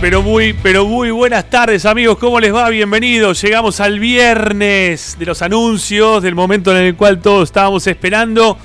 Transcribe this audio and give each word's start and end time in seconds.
Pero 0.00 0.22
muy, 0.22 0.54
pero 0.54 0.86
muy 0.86 1.10
buenas 1.10 1.50
tardes 1.50 1.84
amigos, 1.84 2.16
¿cómo 2.16 2.40
les 2.40 2.54
va? 2.54 2.70
Bienvenidos. 2.70 3.42
Llegamos 3.42 3.80
al 3.80 3.98
viernes 3.98 5.16
de 5.18 5.26
los 5.26 5.42
anuncios, 5.42 6.22
del 6.22 6.34
momento 6.34 6.74
en 6.74 6.82
el 6.82 6.96
cual 6.96 7.20
todos 7.20 7.50
estábamos 7.50 7.86
esperando. 7.86 8.56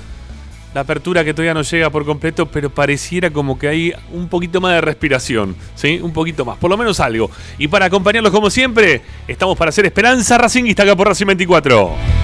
La 0.72 0.80
apertura 0.82 1.24
que 1.24 1.34
todavía 1.34 1.52
no 1.52 1.62
llega 1.62 1.90
por 1.90 2.06
completo, 2.06 2.46
pero 2.46 2.70
pareciera 2.70 3.30
como 3.30 3.58
que 3.58 3.68
hay 3.68 3.92
un 4.12 4.28
poquito 4.28 4.60
más 4.60 4.74
de 4.74 4.80
respiración, 4.80 5.56
¿sí? 5.74 6.00
Un 6.02 6.12
poquito 6.12 6.44
más, 6.44 6.56
por 6.56 6.70
lo 6.70 6.76
menos 6.76 7.00
algo. 7.00 7.30
Y 7.58 7.68
para 7.68 7.86
acompañarlos 7.86 8.32
como 8.32 8.48
siempre, 8.48 9.02
estamos 9.28 9.58
para 9.58 9.68
hacer 9.68 9.84
Esperanza 9.84 10.38
Racingista 10.38 10.84
acá 10.84 10.96
por 10.96 11.08
Racing 11.08 11.26
24. 11.26 12.15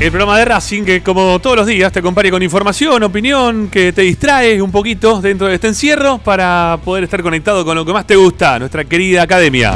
El 0.00 0.10
programa 0.10 0.38
de 0.38 0.46
Racing 0.46 0.82
que 0.84 1.02
como 1.02 1.38
todos 1.40 1.56
los 1.56 1.66
días 1.66 1.92
te 1.92 1.98
acompaña 1.98 2.30
con 2.30 2.42
información, 2.42 3.02
opinión, 3.02 3.68
que 3.68 3.92
te 3.92 4.00
distrae 4.00 4.62
un 4.62 4.70
poquito 4.70 5.20
dentro 5.20 5.46
de 5.46 5.56
este 5.56 5.68
encierro 5.68 6.16
para 6.16 6.78
poder 6.82 7.04
estar 7.04 7.20
conectado 7.20 7.66
con 7.66 7.76
lo 7.76 7.84
que 7.84 7.92
más 7.92 8.06
te 8.06 8.16
gusta, 8.16 8.58
nuestra 8.58 8.84
querida 8.84 9.20
academia. 9.20 9.74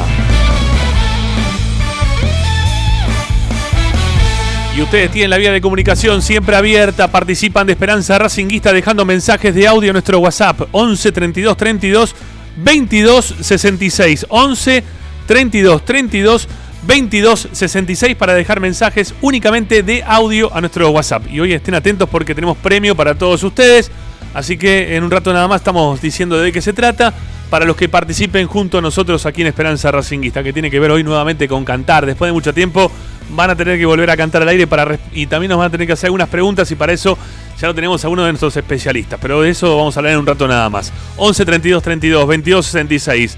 Y 4.75 4.81
ustedes 4.81 5.11
tienen 5.11 5.29
la 5.29 5.37
vía 5.37 5.51
de 5.51 5.61
comunicación 5.61 6.23
siempre 6.23 6.55
abierta, 6.55 7.07
participan 7.11 7.67
de 7.67 7.73
Esperanza 7.73 8.17
Racinguista 8.17 8.73
dejando 8.73 9.05
mensajes 9.05 9.53
de 9.53 9.67
audio 9.67 9.91
a 9.91 9.93
nuestro 9.93 10.17
WhatsApp 10.17 10.59
11 10.71 11.11
32 11.11 11.55
32 11.55 12.15
22 12.57 13.35
66 13.41 14.25
11 14.29 14.83
32 15.27 15.85
32 15.85 16.47
22 16.85 17.49
66 17.51 18.15
para 18.15 18.33
dejar 18.33 18.59
mensajes 18.59 19.13
únicamente 19.21 19.83
de 19.83 20.03
audio 20.03 20.53
a 20.53 20.61
nuestro 20.61 20.89
WhatsApp. 20.89 21.23
Y 21.31 21.39
hoy 21.39 21.53
estén 21.53 21.75
atentos 21.75 22.07
porque 22.09 22.35
tenemos 22.35 22.57
premio 22.57 22.95
para 22.95 23.15
todos 23.15 23.43
ustedes. 23.43 23.91
Así 24.33 24.57
que 24.57 24.95
en 24.95 25.03
un 25.03 25.11
rato 25.11 25.33
nada 25.33 25.47
más 25.47 25.61
estamos 25.61 26.01
diciendo 26.01 26.37
de 26.37 26.51
qué 26.51 26.61
se 26.61 26.73
trata. 26.73 27.13
Para 27.49 27.65
los 27.65 27.75
que 27.75 27.87
participen 27.87 28.47
junto 28.47 28.79
a 28.79 28.81
nosotros 28.81 29.25
aquí 29.25 29.41
en 29.41 29.47
Esperanza 29.47 29.91
Racinguista, 29.91 30.43
que 30.43 30.51
tiene 30.51 30.71
que 30.71 30.79
ver 30.79 30.91
hoy 30.91 31.03
nuevamente 31.03 31.47
con 31.47 31.63
cantar. 31.63 32.05
Después 32.05 32.27
de 32.29 32.33
mucho 32.33 32.53
tiempo 32.53 32.91
van 33.29 33.49
a 33.49 33.55
tener 33.55 33.77
que 33.77 33.85
volver 33.85 34.09
a 34.09 34.17
cantar 34.17 34.41
al 34.41 34.49
aire 34.49 34.67
para 34.67 34.99
y 35.13 35.27
también 35.27 35.49
nos 35.49 35.59
van 35.59 35.67
a 35.67 35.69
tener 35.69 35.87
que 35.87 35.93
hacer 35.93 36.07
algunas 36.07 36.27
preguntas 36.27 36.69
y 36.71 36.75
para 36.75 36.93
eso 36.93 37.17
ya 37.59 37.67
lo 37.67 37.75
tenemos 37.75 38.03
a 38.03 38.09
uno 38.09 38.23
de 38.25 38.31
nuestros 38.31 38.57
especialistas. 38.57 39.19
Pero 39.21 39.41
de 39.41 39.51
eso 39.51 39.77
vamos 39.77 39.95
a 39.95 39.99
hablar 39.99 40.13
en 40.13 40.19
un 40.19 40.25
rato 40.25 40.47
nada 40.47 40.69
más. 40.69 40.91
11 41.17 41.45
32 41.45 41.83
32 41.83 42.27
22 42.27 42.65
66 42.65 43.37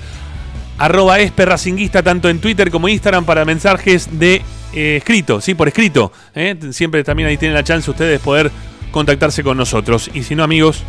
arroba 0.78 1.20
esperracinguista 1.20 2.04
tanto 2.04 2.30
en 2.30 2.40
Twitter 2.40 2.72
como 2.72 2.88
Instagram 2.88 3.26
para 3.26 3.46
mensajes 3.46 4.20
de 4.20 4.42
eh, 4.74 4.98
escrito, 4.98 5.42
sí, 5.42 5.56
por 5.56 5.68
escrito. 5.68 6.12
¿eh? 6.36 6.56
Siempre 6.72 7.04
también 7.04 7.28
ahí 7.30 7.38
tienen 7.38 7.56
la 7.56 7.64
chance 7.64 7.90
ustedes 7.90 8.20
de 8.20 8.24
poder 8.24 8.52
contactarse 8.92 9.44
con 9.44 9.58
nosotros. 9.58 10.12
Y 10.14 10.22
si 10.24 10.36
no, 10.36 10.44
amigos, 10.44 10.84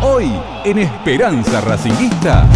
Hoy 0.02 0.30
en 0.64 0.78
Esperanza 0.78 1.60
Racinguista. 1.60 2.46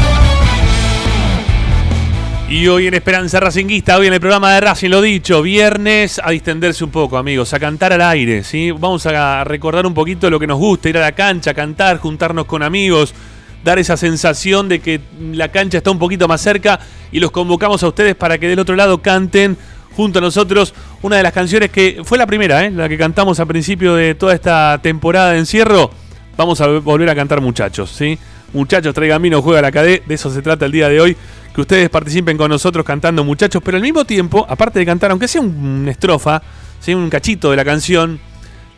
Y 2.48 2.66
hoy 2.66 2.86
en 2.86 2.94
Esperanza 2.94 3.40
Racinguista, 3.40 3.98
hoy 3.98 4.06
en 4.06 4.14
el 4.14 4.20
programa 4.20 4.54
de 4.54 4.60
Racing, 4.60 4.88
lo 4.88 5.02
dicho, 5.02 5.42
viernes 5.42 6.20
a 6.22 6.30
distenderse 6.30 6.84
un 6.84 6.90
poco, 6.90 7.18
amigos, 7.18 7.52
a 7.52 7.60
cantar 7.60 7.92
al 7.92 8.00
aire, 8.00 8.42
¿sí? 8.42 8.70
Vamos 8.70 9.04
a 9.06 9.44
recordar 9.44 9.86
un 9.86 9.94
poquito 9.94 10.30
lo 10.30 10.40
que 10.40 10.46
nos 10.46 10.58
gusta, 10.58 10.88
ir 10.88 10.96
a 10.96 11.02
la 11.02 11.12
cancha, 11.12 11.52
cantar, 11.52 11.98
juntarnos 11.98 12.46
con 12.46 12.62
amigos, 12.62 13.14
dar 13.62 13.78
esa 13.78 13.96
sensación 13.96 14.68
de 14.68 14.80
que 14.80 15.00
la 15.32 15.48
cancha 15.48 15.78
está 15.78 15.90
un 15.90 15.98
poquito 15.98 16.26
más 16.26 16.40
cerca 16.40 16.80
y 17.12 17.20
los 17.20 17.30
convocamos 17.30 17.82
a 17.82 17.88
ustedes 17.88 18.14
para 18.14 18.38
que 18.38 18.48
del 18.48 18.58
otro 18.58 18.76
lado 18.76 19.02
canten 19.02 19.58
junto 19.94 20.20
a 20.20 20.22
nosotros 20.22 20.74
una 21.02 21.16
de 21.16 21.22
las 21.22 21.32
canciones 21.32 21.70
que 21.70 22.02
fue 22.04 22.18
la 22.18 22.26
primera, 22.26 22.64
¿eh? 22.64 22.70
la 22.70 22.88
que 22.88 22.96
cantamos 22.96 23.40
al 23.40 23.46
principio 23.46 23.94
de 23.94 24.14
toda 24.14 24.32
esta 24.32 24.78
temporada 24.82 25.32
de 25.32 25.40
encierro. 25.40 25.90
Vamos 26.38 26.60
a 26.60 26.68
volver 26.68 27.10
a 27.10 27.16
cantar 27.16 27.40
muchachos, 27.40 27.90
¿sí? 27.90 28.16
Muchachos, 28.52 28.94
traigan 28.94 29.20
vino, 29.20 29.42
juega 29.42 29.60
la 29.60 29.72
cadena. 29.72 30.04
De 30.06 30.14
eso 30.14 30.30
se 30.30 30.40
trata 30.40 30.66
el 30.66 30.72
día 30.72 30.88
de 30.88 31.00
hoy. 31.00 31.16
Que 31.52 31.60
ustedes 31.60 31.90
participen 31.90 32.36
con 32.36 32.48
nosotros 32.48 32.86
cantando 32.86 33.24
muchachos, 33.24 33.60
pero 33.64 33.76
al 33.76 33.82
mismo 33.82 34.04
tiempo, 34.04 34.46
aparte 34.48 34.78
de 34.78 34.86
cantar, 34.86 35.10
aunque 35.10 35.26
sea 35.26 35.40
una 35.40 35.90
estrofa, 35.90 36.40
¿sí? 36.78 36.94
un 36.94 37.10
cachito 37.10 37.50
de 37.50 37.56
la 37.56 37.64
canción, 37.64 38.20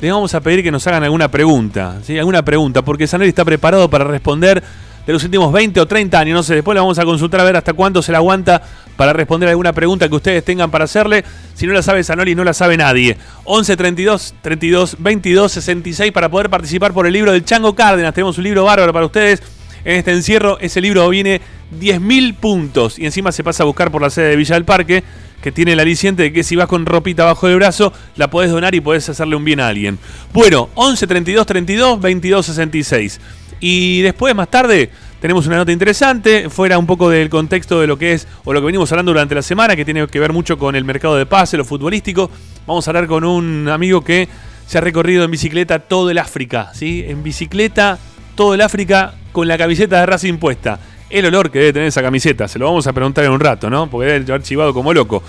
les 0.00 0.10
vamos 0.10 0.32
a 0.32 0.40
pedir 0.40 0.62
que 0.62 0.70
nos 0.70 0.86
hagan 0.86 1.04
alguna 1.04 1.30
pregunta, 1.30 1.98
¿sí? 2.02 2.18
Alguna 2.18 2.42
pregunta, 2.42 2.80
porque 2.80 3.06
Sanel 3.06 3.28
está 3.28 3.44
preparado 3.44 3.90
para 3.90 4.04
responder 4.04 4.62
de 5.06 5.12
los 5.12 5.24
últimos 5.24 5.52
20 5.52 5.80
o 5.80 5.86
30 5.86 6.18
años, 6.18 6.34
no 6.34 6.42
sé, 6.42 6.54
después 6.54 6.74
le 6.74 6.80
vamos 6.80 6.98
a 6.98 7.04
consultar 7.04 7.40
a 7.40 7.44
ver 7.44 7.56
hasta 7.56 7.72
cuánto 7.72 8.02
se 8.02 8.12
la 8.12 8.18
aguanta 8.18 8.62
para 8.96 9.12
responder 9.12 9.48
alguna 9.48 9.72
pregunta 9.72 10.08
que 10.08 10.14
ustedes 10.14 10.44
tengan 10.44 10.70
para 10.70 10.84
hacerle. 10.84 11.24
Si 11.54 11.66
no 11.66 11.72
la 11.72 11.82
sabe 11.82 12.04
Sanoli, 12.04 12.34
no 12.34 12.44
la 12.44 12.52
sabe 12.52 12.76
nadie. 12.76 13.16
11 13.44 13.76
32 13.76 14.34
32 14.42 14.96
22 14.98 15.52
66 15.52 16.12
para 16.12 16.28
poder 16.28 16.50
participar 16.50 16.92
por 16.92 17.06
el 17.06 17.12
libro 17.14 17.32
del 17.32 17.44
Chango 17.44 17.74
Cárdenas. 17.74 18.12
Tenemos 18.12 18.36
un 18.36 18.44
libro 18.44 18.64
bárbaro 18.64 18.92
para 18.92 19.06
ustedes. 19.06 19.42
En 19.84 19.96
este 19.96 20.12
encierro, 20.12 20.58
ese 20.60 20.82
libro 20.82 21.08
viene 21.08 21.40
10.000 21.80 22.34
puntos 22.34 22.98
y 22.98 23.06
encima 23.06 23.32
se 23.32 23.42
pasa 23.42 23.62
a 23.62 23.66
buscar 23.66 23.90
por 23.90 24.02
la 24.02 24.10
sede 24.10 24.28
de 24.28 24.36
Villa 24.36 24.54
del 24.54 24.66
Parque, 24.66 25.02
que 25.40 25.52
tiene 25.52 25.72
el 25.72 25.80
aliciente 25.80 26.24
de 26.24 26.32
que 26.34 26.44
si 26.44 26.54
vas 26.54 26.66
con 26.66 26.84
ropita 26.84 27.24
bajo 27.24 27.48
el 27.48 27.56
brazo, 27.56 27.92
la 28.16 28.28
podés 28.28 28.50
donar 28.50 28.74
y 28.74 28.80
podés 28.80 29.08
hacerle 29.08 29.36
un 29.36 29.44
bien 29.44 29.60
a 29.60 29.68
alguien. 29.68 29.98
Bueno, 30.34 30.68
11 30.74 31.06
32 31.06 31.46
32 31.46 32.00
22 32.00 32.46
66. 32.46 33.20
Y 33.60 34.00
después, 34.02 34.34
más 34.34 34.48
tarde, 34.48 34.90
tenemos 35.20 35.46
una 35.46 35.58
nota 35.58 35.70
interesante, 35.70 36.48
fuera 36.48 36.78
un 36.78 36.86
poco 36.86 37.10
del 37.10 37.28
contexto 37.28 37.80
de 37.80 37.86
lo 37.86 37.98
que 37.98 38.14
es, 38.14 38.26
o 38.44 38.52
lo 38.52 38.60
que 38.60 38.66
venimos 38.66 38.90
hablando 38.90 39.12
durante 39.12 39.34
la 39.34 39.42
semana, 39.42 39.76
que 39.76 39.84
tiene 39.84 40.06
que 40.06 40.18
ver 40.18 40.32
mucho 40.32 40.58
con 40.58 40.74
el 40.74 40.84
mercado 40.84 41.16
de 41.16 41.26
pase, 41.26 41.58
lo 41.58 41.64
futbolístico. 41.64 42.30
Vamos 42.66 42.86
a 42.86 42.90
hablar 42.90 43.06
con 43.06 43.24
un 43.24 43.68
amigo 43.68 44.02
que 44.02 44.28
se 44.66 44.78
ha 44.78 44.80
recorrido 44.80 45.24
en 45.24 45.30
bicicleta 45.30 45.80
todo 45.80 46.10
el 46.10 46.18
África, 46.18 46.70
¿sí? 46.72 47.04
En 47.06 47.22
bicicleta 47.22 47.98
todo 48.34 48.54
el 48.54 48.62
África 48.62 49.14
con 49.32 49.46
la 49.46 49.58
camiseta 49.58 50.00
de 50.00 50.06
Racing 50.06 50.38
puesta. 50.38 50.80
El 51.10 51.26
olor 51.26 51.50
que 51.50 51.58
debe 51.58 51.72
tener 51.72 51.88
esa 51.88 52.02
camiseta, 52.02 52.48
se 52.48 52.58
lo 52.58 52.66
vamos 52.66 52.86
a 52.86 52.92
preguntar 52.92 53.24
en 53.24 53.32
un 53.32 53.40
rato, 53.40 53.68
¿no? 53.68 53.90
Porque 53.90 54.06
debe 54.06 54.32
haber 54.32 54.42
chivado 54.42 54.72
como 54.72 54.94
loco. 54.94 55.22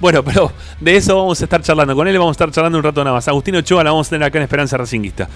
Bueno, 0.00 0.22
pero 0.24 0.52
de 0.80 0.96
eso 0.96 1.16
vamos 1.16 1.40
a 1.40 1.44
estar 1.44 1.60
charlando 1.60 1.94
con 1.94 2.08
él, 2.08 2.16
vamos 2.16 2.30
a 2.30 2.36
estar 2.36 2.50
charlando 2.50 2.78
un 2.78 2.84
rato 2.84 3.02
nada 3.04 3.16
más. 3.16 3.28
Agustín 3.28 3.56
Ochoa 3.56 3.84
la 3.84 3.90
vamos 3.90 4.06
a 4.06 4.10
tener 4.10 4.26
acá 4.26 4.38
en 4.38 4.44
Esperanza 4.44 4.76
Racinguista. 4.76 5.28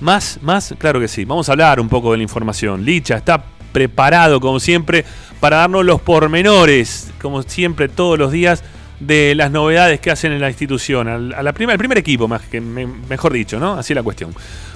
Más, 0.00 0.38
más, 0.42 0.74
claro 0.78 1.00
que 1.00 1.08
sí. 1.08 1.24
Vamos 1.24 1.48
a 1.48 1.52
hablar 1.52 1.80
un 1.80 1.88
poco 1.88 2.12
de 2.12 2.18
la 2.18 2.22
información. 2.22 2.84
Licha 2.84 3.16
está 3.16 3.42
preparado, 3.72 4.40
como 4.40 4.60
siempre, 4.60 5.04
para 5.40 5.58
darnos 5.58 5.84
los 5.84 6.00
pormenores, 6.00 7.10
como 7.20 7.42
siempre, 7.42 7.88
todos 7.88 8.18
los 8.18 8.32
días, 8.32 8.62
de 9.00 9.34
las 9.36 9.50
novedades 9.50 10.00
que 10.00 10.10
hacen 10.10 10.32
en 10.32 10.40
la 10.40 10.48
institución. 10.48 11.08
A 11.08 11.42
la 11.42 11.50
el 11.50 11.78
primer 11.78 11.98
equipo, 11.98 12.26
más 12.26 12.42
que, 12.42 12.60
mejor 12.60 13.32
dicho, 13.32 13.58
¿no? 13.58 13.74
Así 13.74 13.92
es 13.92 13.96
la 13.96 14.02
cuestión. 14.02 14.34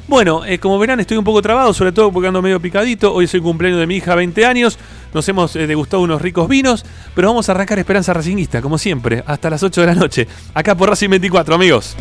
Bueno, 0.08 0.44
eh, 0.44 0.58
como 0.58 0.78
verán, 0.78 1.00
estoy 1.00 1.16
un 1.16 1.24
poco 1.24 1.42
trabado, 1.42 1.72
sobre 1.72 1.92
todo 1.92 2.12
porque 2.12 2.28
ando 2.28 2.42
medio 2.42 2.60
picadito. 2.60 3.12
Hoy 3.12 3.26
es 3.26 3.34
el 3.34 3.42
cumpleaños 3.42 3.80
de 3.80 3.86
mi 3.86 3.96
hija, 3.96 4.14
20 4.14 4.44
años. 4.46 4.78
Nos 5.14 5.28
hemos 5.28 5.54
eh, 5.56 5.66
degustado 5.66 6.02
unos 6.02 6.20
ricos 6.20 6.48
vinos, 6.48 6.84
pero 7.14 7.28
vamos 7.28 7.48
a 7.48 7.52
arrancar 7.52 7.78
Esperanza 7.78 8.12
Racingista, 8.12 8.60
como 8.60 8.78
siempre, 8.78 9.22
hasta 9.26 9.50
las 9.50 9.62
8 9.62 9.80
de 9.80 9.86
la 9.86 9.94
noche, 9.94 10.28
acá 10.54 10.74
por 10.74 10.88
Racing 10.88 11.10
24, 11.10 11.54
amigos. 11.54 11.96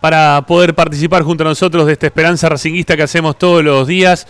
para 0.00 0.44
poder 0.46 0.72
participar 0.72 1.24
junto 1.24 1.42
a 1.42 1.48
nosotros 1.48 1.84
de 1.86 1.94
esta 1.94 2.06
esperanza 2.06 2.48
racinguista 2.48 2.96
que 2.96 3.02
hacemos 3.02 3.36
todos 3.36 3.64
los 3.64 3.88
días, 3.88 4.28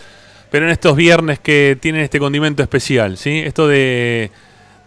pero 0.49 0.65
en 0.65 0.71
estos 0.71 0.95
viernes 0.95 1.37
que 1.39 1.77
tienen 1.79 2.01
este 2.01 2.17
condimento 2.17 2.63
especial, 2.63 3.15
¿sí? 3.15 3.43
Esto 3.45 3.67
de, 3.67 4.31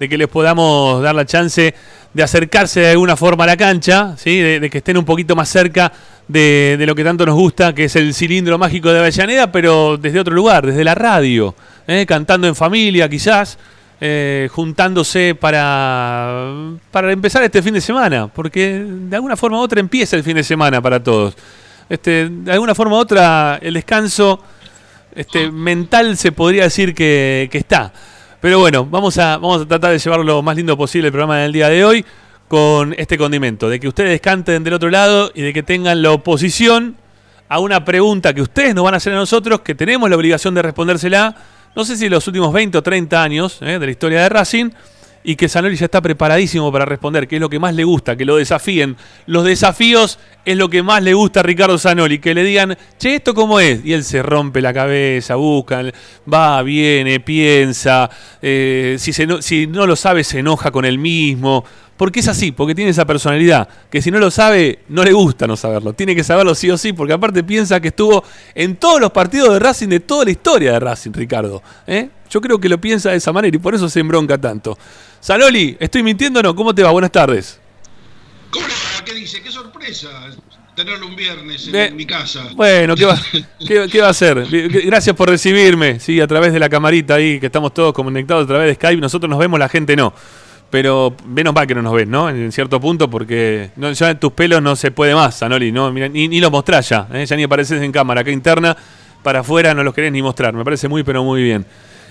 que 0.00 0.19
les 0.19 0.26
podamos 0.26 1.00
dar 1.00 1.14
la 1.14 1.25
chance 1.25 1.73
de 2.12 2.23
acercarse 2.23 2.81
de 2.81 2.91
alguna 2.91 3.14
forma 3.14 3.44
a 3.44 3.47
la 3.47 3.56
cancha, 3.56 4.17
¿sí? 4.17 4.41
De, 4.41 4.69
que 4.69 4.79
estén 4.79 4.97
un 4.97 5.05
poquito 5.05 5.37
más 5.37 5.49
cerca 5.49 5.93
de, 6.26 6.76
lo 6.81 6.97
que 6.97 7.05
tanto 7.05 7.25
nos 7.25 7.37
gusta, 7.37 7.73
que 7.73 7.85
es 7.85 7.94
el 7.94 8.12
cilindro 8.12 8.59
mágico 8.59 8.93
de 8.93 8.99
Avellaneda, 8.99 9.53
pero 9.53 9.97
desde 9.97 10.19
otro 10.19 10.35
lugar, 10.35 10.67
desde 10.67 10.82
la 10.82 10.97
radio, 10.97 11.55
¿eh? 11.87 12.05
cantando 12.05 12.49
en 12.49 12.56
familia 12.56 13.09
quizás 13.09 13.59
eh, 14.00 14.49
juntándose 14.53 15.35
para, 15.35 16.53
para 16.91 17.12
empezar 17.12 17.43
este 17.43 17.62
fin 17.62 17.75
de 17.75 17.81
semana, 17.81 18.29
porque 18.29 18.85
de 18.87 19.17
alguna 19.17 19.37
forma 19.37 19.59
u 19.59 19.61
otra 19.61 19.81
empieza 19.81 20.17
el 20.17 20.23
fin 20.23 20.37
de 20.37 20.45
semana 20.45 20.81
para 20.81 21.03
todos. 21.03 21.35
Este, 21.88 22.28
de 22.28 22.52
alguna 22.52 22.75
forma 22.75 22.97
u 22.97 22.99
otra 22.99 23.59
el 23.61 23.75
descanso 23.75 24.40
este, 25.14 25.50
mental 25.50 26.17
se 26.17 26.33
podría 26.33 26.64
decir 26.64 26.95
que, 26.95 27.49
que 27.50 27.59
está. 27.59 27.93
Pero 28.40 28.61
bueno, 28.61 28.87
vamos 28.87 29.19
a, 29.19 29.37
vamos 29.38 29.62
a 29.62 29.67
tratar 29.67 29.90
de 29.90 29.99
llevar 29.99 30.21
lo 30.21 30.43
más 30.43 30.55
lindo 30.55 30.76
posible 30.76 31.09
el 31.09 31.12
programa 31.12 31.38
del 31.38 31.52
día 31.52 31.69
de 31.69 31.85
hoy 31.85 32.05
con 32.47 32.95
este 32.97 33.19
condimento, 33.19 33.69
de 33.69 33.81
que 33.81 33.88
ustedes 33.88 34.21
canten 34.21 34.62
del 34.62 34.75
otro 34.75 34.90
lado 34.90 35.33
y 35.35 35.43
de 35.43 35.52
que 35.52 35.62
tengan 35.62 36.02
la 36.02 36.12
oposición 36.12 36.97
a 37.49 37.59
una 37.59 37.85
pregunta 37.85 38.33
que 38.33 38.43
ustedes 38.43 38.75
nos 38.75 38.85
van 38.85 38.95
a 38.95 38.99
hacer 38.99 39.12
a 39.12 39.17
nosotros, 39.17 39.61
que 39.61 39.75
tenemos 39.75 40.09
la 40.09 40.17
obligación 40.17 40.55
de 40.55 40.62
respondérsela 40.62 41.35
no 41.78 41.85
sé 41.85 41.97
si 41.97 42.08
los 42.08 42.26
últimos 42.26 42.52
20 42.52 42.76
o 42.76 42.82
30 42.82 43.23
años 43.23 43.58
eh, 43.61 43.78
de 43.78 43.87
la 43.87 43.92
historia 43.92 44.20
de 44.20 44.28
Racing, 44.28 44.70
y 45.23 45.37
que 45.37 45.49
Sanoli 45.49 45.76
ya 45.76 45.85
está 45.85 46.00
preparadísimo 46.00 46.73
para 46.73 46.85
responder, 46.85 47.28
que 47.28 47.37
es 47.37 47.40
lo 47.40 47.49
que 47.49 47.61
más 47.61 47.73
le 47.73 47.85
gusta, 47.85 48.16
que 48.16 48.25
lo 48.25 48.35
desafíen. 48.35 48.97
Los 49.26 49.44
desafíos 49.44 50.18
es 50.50 50.57
lo 50.57 50.71
que 50.71 50.83
más 50.83 51.02
le 51.02 51.12
gusta 51.12 51.40
a 51.40 51.43
Ricardo 51.43 51.76
Sanoli, 51.76 52.21
que 52.21 52.35
le 52.35 52.43
digan, 52.43 52.75
che, 52.99 53.17
¿esto 53.17 53.35
cómo 53.35 53.61
es? 53.61 53.85
Y 53.85 53.93
él 53.93 54.02
se 54.02 54.23
rompe 54.23 54.62
la 54.62 54.73
cabeza, 54.73 55.35
busca, 55.35 55.83
va, 56.33 56.62
viene, 56.62 57.21
piensa, 57.21 58.09
eh, 58.40 58.97
si, 58.99 59.12
si 59.12 59.67
no 59.67 59.87
lo 59.87 59.95
sabe 59.95 60.25
se 60.25 60.38
enoja 60.38 60.71
con 60.71 60.87
él 60.87 60.97
mismo. 60.97 61.67
Porque 61.99 62.21
es 62.21 62.28
así, 62.28 62.52
porque 62.52 62.75
tiene 62.75 62.93
esa 62.93 63.05
personalidad, 63.05 63.69
que 63.90 64.00
si 64.00 64.11
no 64.11 64.19
lo 64.21 64.31
sabe, 64.31 64.78
no 64.88 65.05
le 65.05 65.12
gusta 65.12 65.47
no 65.47 65.55
saberlo. 65.55 65.93
Tiene 65.93 66.14
que 66.14 66.25
saberlo 66.25 66.55
sí 66.55 66.71
o 66.71 66.78
sí, 66.78 66.95
porque 66.95 67.12
aparte 67.12 67.45
piensa 67.45 67.78
que 67.78 67.88
estuvo 67.88 68.25
en 68.55 68.76
todos 68.76 69.02
los 69.02 69.11
partidos 69.11 69.52
de 69.52 69.59
Racing 69.59 69.88
de 69.88 70.00
toda 70.00 70.25
la 70.25 70.31
historia 70.31 70.73
de 70.73 70.81
Racing, 70.81 71.12
Ricardo. 71.12 71.62
¿eh? 71.87 72.09
Yo 72.31 72.40
creo 72.40 72.59
que 72.59 72.71
lo 72.71 72.81
piensa 72.81 73.11
de 73.11 73.17
esa 73.17 73.33
manera 73.33 73.55
y 73.55 73.59
por 73.59 73.75
eso 73.75 73.87
se 73.90 74.00
embronca 74.00 74.38
tanto. 74.38 74.78
Saloli, 75.21 75.76
¿estoy 75.78 76.02
mintiendo 76.02 76.43
no? 76.43 76.55
¿Cómo 76.55 76.75
te 76.75 76.83
va? 76.83 76.90
Buenas 76.90 77.12
tardes. 77.12 77.61
¿Cómo 78.50 78.64
¿Qué 78.64 78.88
dice? 79.28 79.42
¡Qué 79.42 79.52
sorpresa! 79.52 80.08
Tenerlo 80.75 81.06
un 81.06 81.16
viernes 81.16 81.68
en, 81.73 81.97
mi 81.97 82.06
casa. 82.06 82.49
Bueno, 82.54 82.94
¿qué 82.94 83.04
va, 83.04 83.20
qué, 83.90 84.00
va 84.00 84.06
a 84.06 84.11
hacer? 84.11 84.47
Gracias 84.87 85.14
por 85.14 85.28
recibirme, 85.28 85.99
sí, 85.99 86.20
a 86.20 86.26
través 86.26 86.52
de 86.52 86.58
la 86.58 86.68
camarita 86.68 87.14
ahí, 87.14 87.40
que 87.40 87.47
estamos 87.47 87.75
todos 87.75 87.92
conectados 87.92 88.44
a 88.44 88.47
través 88.47 88.68
de 88.68 88.75
Skype. 88.75 89.00
Nosotros 89.00 89.28
nos 89.28 89.38
vemos, 89.38 89.58
la 89.58 89.68
gente 89.68 89.97
no. 89.97 90.14
Pero 90.70 91.16
menos 91.26 91.54
mal 91.54 91.66
que 91.66 91.75
no 91.75 91.82
nos 91.82 91.94
ven, 91.94 92.11
¿no? 92.11 92.28
En 92.28 92.52
cierto 92.52 92.80
punto, 92.80 93.11
porque 93.11 93.70
no, 93.76 93.90
ya 93.90 94.11
en 94.11 94.20
tus 94.20 94.32
pelos 94.32 94.62
no 94.62 94.76
se 94.76 94.90
puede 94.90 95.14
más, 95.14 95.37
Sanoli, 95.37 95.73
¿no? 95.73 95.90
ni, 95.90 96.28
ni 96.28 96.40
lo 96.40 96.50
mostrás 96.50 96.88
ya, 96.88 97.08
¿eh? 97.12 97.25
ya 97.26 97.37
ni 97.37 97.42
apareces 97.42 97.82
en 97.82 97.90
cámara. 97.90 98.20
Acá 98.20 98.30
interna, 98.30 98.76
para 99.23 99.40
afuera 99.40 99.75
no 99.75 99.82
los 99.82 99.94
querés 99.94 100.12
ni 100.12 100.23
mostrar. 100.23 100.54
Me 100.54 100.64
parece 100.64 100.87
muy, 100.87 101.02
pero 101.02 101.25
muy 101.25 101.42
bien. 101.42 101.66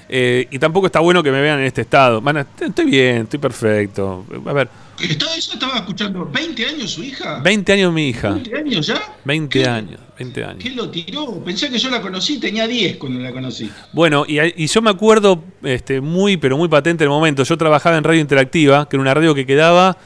Eh, 0.09 0.47
y 0.51 0.59
tampoco 0.59 0.88
está 0.88 1.00
bueno 1.00 1.21
que 1.21 1.31
me 1.31 1.39
vean 1.41 1.59
en 1.59 1.65
este 1.65 1.81
estado. 1.81 2.21
estoy 2.59 2.86
bien, 2.86 3.24
estoy 3.24 3.39
perfecto. 3.39 4.25
A 4.45 4.53
ver, 4.53 4.69
Estaba, 5.00 5.36
eso 5.36 5.54
estaba 5.54 5.77
escuchando. 5.77 6.30
¿20 6.32 6.68
años 6.68 6.92
su 6.92 7.04
hija? 7.04 7.39
20 7.39 7.74
años 7.74 7.94
mi 7.94 8.10
hija. 8.10 8.32
¿20 8.32 8.58
años 8.58 8.88
ya? 8.88 9.16
20 9.25 9.60
¿Qué? 9.60 9.68
años, 9.68 10.00
20 10.18 10.44
años. 10.44 10.63
¿Qué 10.63 10.72
lo 10.72 10.89
tiró? 10.89 11.44
Pensé 11.44 11.70
que 11.70 11.77
yo 11.77 11.89
la 11.89 12.01
conocí, 12.01 12.39
tenía 12.39 12.68
10 12.68 12.98
cuando 12.98 13.20
la 13.20 13.32
conocí. 13.32 13.70
Bueno, 13.94 14.25
y, 14.27 14.39
y 14.39 14.68
yo 14.68 14.82
me 14.82 14.89
acuerdo 14.89 15.44
este, 15.63 16.01
muy, 16.01 16.38
pero 16.38 16.58
muy 16.58 16.68
patente 16.68 17.04
el 17.04 17.10
momento. 17.10 17.44
Yo 17.44 17.58
trabajaba 17.58 17.98
en 17.98 18.04
Radio 18.04 18.22
Interactiva, 18.22 18.89
que 18.89 18.96
era 18.96 19.01
una 19.01 19.13
radio 19.13 19.36
que 19.36 19.46
quedaba 19.46 19.98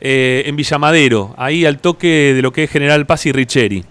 eh, 0.00 0.44
en 0.46 0.56
Villamadero, 0.56 1.34
ahí 1.36 1.66
al 1.66 1.78
toque 1.78 2.32
de 2.34 2.40
lo 2.40 2.52
que 2.52 2.64
es 2.64 2.70
General 2.70 3.04
Paz 3.06 3.26
y 3.26 3.32
Richeri. 3.32 3.84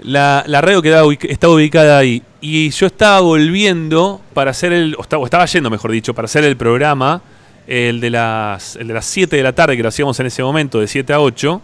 La, 0.00 0.42
la 0.46 0.60
radio 0.60 0.82
quedaba, 0.82 1.12
estaba 1.12 1.54
ubicada 1.54 1.98
ahí. 1.98 2.22
Y 2.40 2.70
yo 2.70 2.86
estaba 2.86 3.20
volviendo 3.20 4.20
para 4.34 4.50
hacer 4.50 4.72
el. 4.72 4.96
O 4.98 5.02
estaba, 5.02 5.22
o 5.22 5.24
estaba 5.24 5.46
yendo, 5.46 5.70
mejor 5.70 5.92
dicho, 5.92 6.14
para 6.14 6.26
hacer 6.26 6.44
el 6.44 6.56
programa, 6.56 7.22
el 7.66 8.00
de 8.00 8.10
las, 8.10 8.76
el 8.76 8.88
de 8.88 8.94
las 8.94 9.06
7 9.06 9.36
de 9.36 9.42
la 9.42 9.52
tarde, 9.52 9.76
que 9.76 9.82
lo 9.82 9.88
hacíamos 9.88 10.18
en 10.20 10.26
ese 10.26 10.42
momento, 10.42 10.80
de 10.80 10.86
7 10.86 11.12
a 11.12 11.20
8. 11.20 11.62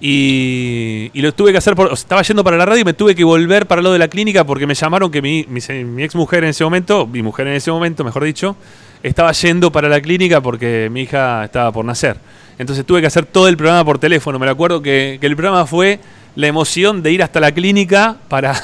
Y, 0.00 1.10
y 1.14 1.22
lo 1.22 1.32
tuve 1.32 1.52
que 1.52 1.58
hacer 1.58 1.74
estaba 1.92 2.20
yendo 2.22 2.44
para 2.44 2.56
la 2.56 2.66
radio 2.66 2.82
y 2.82 2.84
me 2.84 2.92
tuve 2.92 3.14
que 3.14 3.24
volver 3.24 3.66
para 3.66 3.80
lo 3.80 3.92
de 3.92 3.98
la 3.98 4.08
clínica 4.08 4.44
porque 4.44 4.66
me 4.66 4.74
llamaron 4.74 5.10
que 5.10 5.22
mi, 5.22 5.46
mi, 5.48 6.02
ex 6.02 6.14
mujer 6.14 6.44
en 6.44 6.50
ese 6.50 6.62
momento, 6.62 7.06
mi 7.06 7.22
mujer 7.22 7.46
en 7.46 7.54
ese 7.54 7.70
momento, 7.70 8.04
mejor 8.04 8.24
dicho, 8.24 8.54
estaba 9.02 9.32
yendo 9.32 9.72
para 9.72 9.88
la 9.88 10.00
clínica 10.00 10.40
porque 10.40 10.88
mi 10.92 11.02
hija 11.02 11.44
estaba 11.44 11.72
por 11.72 11.84
nacer. 11.84 12.18
Entonces 12.58 12.84
tuve 12.84 13.00
que 13.00 13.06
hacer 13.06 13.24
todo 13.24 13.48
el 13.48 13.56
programa 13.56 13.84
por 13.84 13.98
teléfono. 13.98 14.38
Me 14.38 14.48
acuerdo 14.48 14.82
que, 14.82 15.18
que 15.20 15.26
el 15.26 15.36
programa 15.36 15.64
fue 15.64 15.98
la 16.36 16.48
emoción 16.48 17.02
de 17.02 17.12
ir 17.12 17.22
hasta 17.22 17.40
la 17.40 17.52
clínica 17.52 18.16
para, 18.28 18.54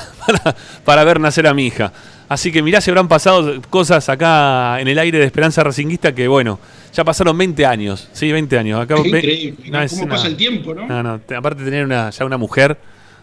para 0.85 1.05
ver 1.05 1.21
nacer 1.21 1.47
a 1.47 1.55
mi 1.55 1.67
hija. 1.67 1.93
Así 2.31 2.53
que 2.53 2.63
mirá, 2.63 2.81
se 2.81 2.93
habrán 2.93 3.09
pasado 3.09 3.61
cosas 3.71 4.09
acá 4.09 4.81
en 4.81 4.87
el 4.87 4.99
aire 5.01 5.19
de 5.19 5.25
Esperanza 5.25 5.65
Racinguista 5.65 6.15
que, 6.15 6.29
bueno, 6.29 6.61
ya 6.95 7.03
pasaron 7.03 7.37
20 7.37 7.67
años. 7.67 8.09
Sí, 8.13 8.31
20 8.31 8.57
años. 8.57 8.81
Acá, 8.81 8.95
increíble. 9.05 9.69
no, 9.69 9.83
es 9.83 9.91
¿Cómo 9.91 10.05
una- 10.05 10.15
pasa 10.15 10.29
el 10.29 10.37
tiempo, 10.37 10.73
no? 10.73 10.87
no, 10.87 11.03
no, 11.03 11.19
te- 11.19 11.35
aparte 11.35 11.65
de 11.65 11.71
tener 11.73 11.85
una, 11.85 12.11
ya 12.11 12.25
una 12.25 12.37
mujer, 12.39 12.79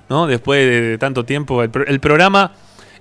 ¿no? 0.09 0.27
Después 0.27 0.59
de, 0.69 0.81
de 0.81 0.97
tanto 0.97 1.23
tiempo, 1.23 1.63
el, 1.63 1.69
pro- 1.69 1.85
el 1.87 2.01
programa, 2.01 2.51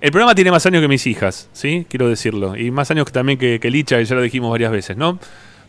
el 0.00 0.12
programa 0.12 0.36
tiene 0.36 0.52
más 0.52 0.64
años 0.64 0.80
que 0.80 0.86
mis 0.86 1.04
hijas, 1.08 1.48
¿sí? 1.52 1.84
Quiero 1.90 2.08
decirlo. 2.08 2.56
Y 2.56 2.70
más 2.70 2.88
años 2.92 3.04
que 3.06 3.10
también 3.12 3.36
que, 3.36 3.58
que 3.58 3.68
Licha, 3.68 3.98
que 3.98 4.04
ya 4.04 4.14
lo 4.14 4.22
dijimos 4.22 4.48
varias 4.52 4.70
veces, 4.70 4.96
¿no? 4.96 5.18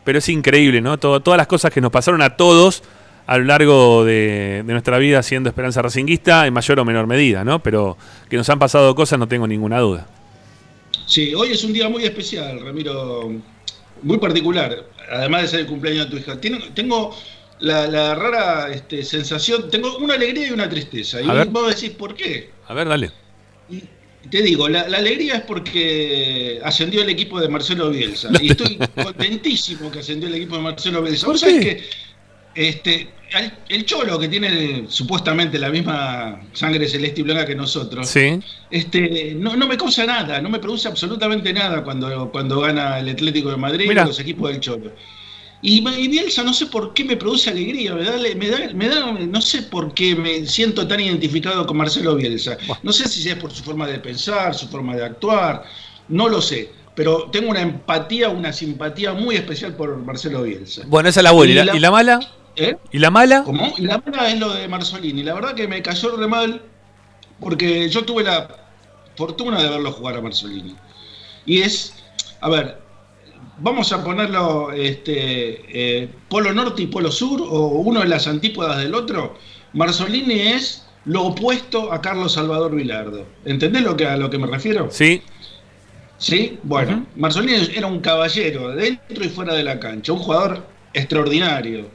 Pero 0.04 0.20
es 0.20 0.30
increíble, 0.30 0.82
¿no? 0.82 1.00
Todo- 1.00 1.20
todas 1.20 1.40
las 1.40 1.48
cosas 1.48 1.74
que 1.74 1.82
nos 1.82 1.92
pasaron 1.92 2.22
a 2.22 2.38
todos 2.38 2.84
a 3.26 3.40
lo 3.40 3.44
largo 3.46 4.06
de, 4.06 4.62
de 4.66 4.72
nuestra 4.72 5.00
vida 5.00 5.24
siendo 5.24 5.50
Esperanza 5.50 5.82
Racinguista, 5.82 6.46
en 6.46 6.54
mayor 6.54 6.80
o 6.80 6.86
menor 6.86 7.08
medida, 7.08 7.44
¿no? 7.44 7.58
Pero 7.58 7.98
que 8.30 8.38
nos 8.38 8.48
han 8.52 8.60
pasado 8.60 8.94
cosas, 8.94 9.18
no 9.18 9.28
tengo 9.28 9.48
ninguna 9.48 9.80
duda. 9.80 10.06
Sí, 11.06 11.34
hoy 11.34 11.52
es 11.52 11.64
un 11.64 11.74
día 11.74 11.88
muy 11.90 12.04
especial, 12.04 12.60
Ramiro, 12.60 13.32
muy 14.02 14.18
particular, 14.18 14.86
además 15.10 15.44
de 15.44 15.48
ser 15.48 15.60
el 15.62 15.68
cumpleaños 15.68 16.06
de 16.06 16.12
tu 16.12 16.18
hija. 16.18 16.40
Tengo 16.74 17.16
la, 17.60 17.88
la 17.88 18.16
rara 18.16 18.72
este, 18.72 19.04
sensación, 19.04 19.70
tengo 19.70 19.98
una 19.98 20.16
alegría 20.16 20.48
y 20.48 20.52
una 20.52 20.70
tristeza. 20.70 21.22
Y 21.22 21.28
vos 21.50 21.76
decís, 21.76 21.96
¿por 21.96 22.16
qué? 22.16 22.50
A 22.68 22.74
ver, 22.74 22.88
dale. 22.88 23.12
Y 23.70 23.84
te 24.30 24.42
digo, 24.42 24.68
la, 24.68 24.88
la 24.90 24.98
alegría 24.98 25.36
es 25.36 25.42
porque 25.42 26.60
ascendió 26.64 27.02
el 27.02 27.10
equipo 27.10 27.40
de 27.40 27.48
Marcelo 27.48 27.90
Bielsa. 27.90 28.30
Y 28.42 28.52
estoy 28.52 28.78
contentísimo 28.96 29.90
que 29.92 30.00
ascendió 30.00 30.28
el 30.28 30.36
equipo 30.36 30.58
de 30.58 30.62
Marcelo 30.64 31.02
Bielsa. 31.02 31.26
¿Por 31.26 31.40
qué? 31.40 31.60
que 31.60 31.84
este, 32.58 33.10
el 33.70 33.86
Cholo, 33.86 34.18
que 34.18 34.28
tiene 34.28 34.86
supuestamente 34.88 35.60
la 35.60 35.70
misma 35.70 36.42
sangre 36.54 36.88
celeste 36.88 37.22
y 37.22 37.24
blanca 37.24 37.46
que 37.46 37.56
nosotros, 37.56 38.08
Sí. 38.10 38.40
este, 38.72 39.34
no, 39.36 39.56
no 39.56 39.68
me 39.68 39.78
causa 39.78 40.06
nada, 40.06 40.42
no 40.42 40.50
me 40.50 40.60
produce 40.60 40.88
absolutamente 40.88 41.52
nada 41.54 41.84
cuando, 41.84 42.30
cuando 42.32 42.60
gana 42.62 43.00
el 43.00 43.10
Atlético 43.10 43.50
de 43.52 43.58
Madrid 43.58 43.88
Mirá. 43.88 44.04
y 44.04 44.08
los 44.08 44.20
equipos 44.20 44.50
del 44.52 44.60
Cholo. 44.60 44.92
Y, 45.62 45.88
y 45.88 46.08
Bielsa 46.08 46.44
no 46.44 46.54
sé 46.54 46.68
por 46.68 46.94
qué 46.94 47.04
me 47.04 47.18
produce 47.18 47.50
alegría, 47.50 47.94
me 47.96 48.04
da, 48.04 48.14
me 48.36 48.48
da, 48.50 48.60
me 48.74 48.88
da- 48.88 49.12
no 49.12 49.42
sé 49.42 49.64
por 49.64 49.94
qué 49.94 50.16
me 50.16 50.46
siento 50.46 50.88
tan 50.88 51.00
identificado 51.00 51.66
con 51.66 51.78
Marcelo 51.78 52.16
Bielsa. 52.16 52.58
No 52.84 52.94
sé 52.94 53.08
si 53.10 53.28
es 53.28 53.36
por 53.36 53.52
su 53.52 53.64
forma 53.64 53.88
de 53.88 53.98
pensar, 54.00 54.54
su 54.54 54.68
forma 54.68 54.96
de 54.96 55.04
actuar, 55.04 55.64
no 56.10 56.30
lo 56.30 56.42
sé. 56.42 56.70
Pero 56.96 57.30
tengo 57.32 57.50
una 57.50 57.62
empatía, 57.62 58.30
una 58.30 58.54
simpatía 58.54 59.14
muy 59.14 59.36
especial 59.36 59.76
por 59.76 59.98
Marcelo 59.98 60.44
Bielsa. 60.44 60.84
Bueno, 60.88 61.10
esa 61.10 61.20
es 61.20 61.24
la 61.24 61.32
buena. 61.32 61.52
¿Y 61.52 61.54
Y 61.54 61.58
la, 61.58 61.66
la- 61.66 61.76
y 61.76 61.80
la 61.80 61.92
mala? 61.92 62.20
¿Eh? 62.58 62.76
¿Y 62.92 63.00
la 63.00 63.12
mala? 63.12 63.44
¿Cómo? 63.44 63.74
Y 63.78 63.84
la 63.84 64.00
pena 64.00 64.28
es 64.28 64.40
lo 64.40 64.54
de 64.54 64.68
Marzolini. 64.68 65.24
La 65.24 65.36
verdad 65.36 65.54
que 65.54 65.68
me 65.68 65.82
cayó 65.82 66.16
re 66.16 66.28
mal 66.28 66.62
porque 67.40 67.88
yo 67.90 68.04
tuve 68.04 68.24
la 68.24 68.48
fortuna 69.16 69.62
de 69.62 69.70
verlo 69.70 69.92
jugar 69.92 70.16
a 70.18 70.22
Marzolini. 70.22 70.76
Y 71.46 71.62
es, 71.62 71.94
a 72.42 72.50
ver, 72.50 72.80
vamos 73.60 73.92
a 73.94 74.04
ponerlo 74.04 74.72
este, 74.72 76.02
eh, 76.04 76.10
polo 76.30 76.52
norte 76.54 76.82
y 76.82 76.88
polo 76.88 77.12
sur, 77.12 77.42
o 77.42 77.68
uno 77.68 78.02
en 78.02 78.10
las 78.10 78.28
antípodas 78.28 78.78
del 78.80 78.96
otro. 78.96 79.38
Marzolini 79.74 80.40
es 80.40 80.88
lo 81.06 81.24
opuesto 81.26 81.94
a 81.94 82.02
Carlos 82.02 82.34
Salvador 82.34 82.76
Vilardo. 82.76 83.26
¿Entendés 83.46 83.84
lo 83.84 83.96
que, 83.96 84.08
a 84.08 84.18
lo 84.18 84.30
que 84.30 84.38
me 84.40 84.48
refiero? 84.48 84.90
Sí. 84.92 85.22
Sí, 86.18 86.58
bueno, 86.64 86.94
Ujú. 86.94 87.06
Marzolini 87.16 87.70
era 87.76 87.86
un 87.86 88.00
caballero, 88.00 88.70
dentro 88.70 89.24
y 89.24 89.30
fuera 89.30 89.54
de 89.54 89.64
la 89.64 89.80
cancha, 89.80 90.14
un 90.14 90.20
jugador 90.20 90.66
extraordinario. 90.94 91.88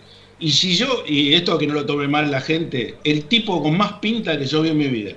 Y 0.42 0.50
si 0.50 0.74
yo, 0.76 1.04
y 1.06 1.34
esto 1.34 1.56
que 1.56 1.66
no 1.68 1.74
lo 1.74 1.86
tome 1.86 2.08
mal 2.08 2.28
la 2.30 2.40
gente, 2.40 2.96
el 3.04 3.24
tipo 3.26 3.62
con 3.62 3.76
más 3.76 3.92
pinta 3.94 4.36
que 4.38 4.44
yo 4.44 4.60
vi 4.62 4.70
en 4.70 4.78
mi 4.78 4.88
vida. 4.88 5.12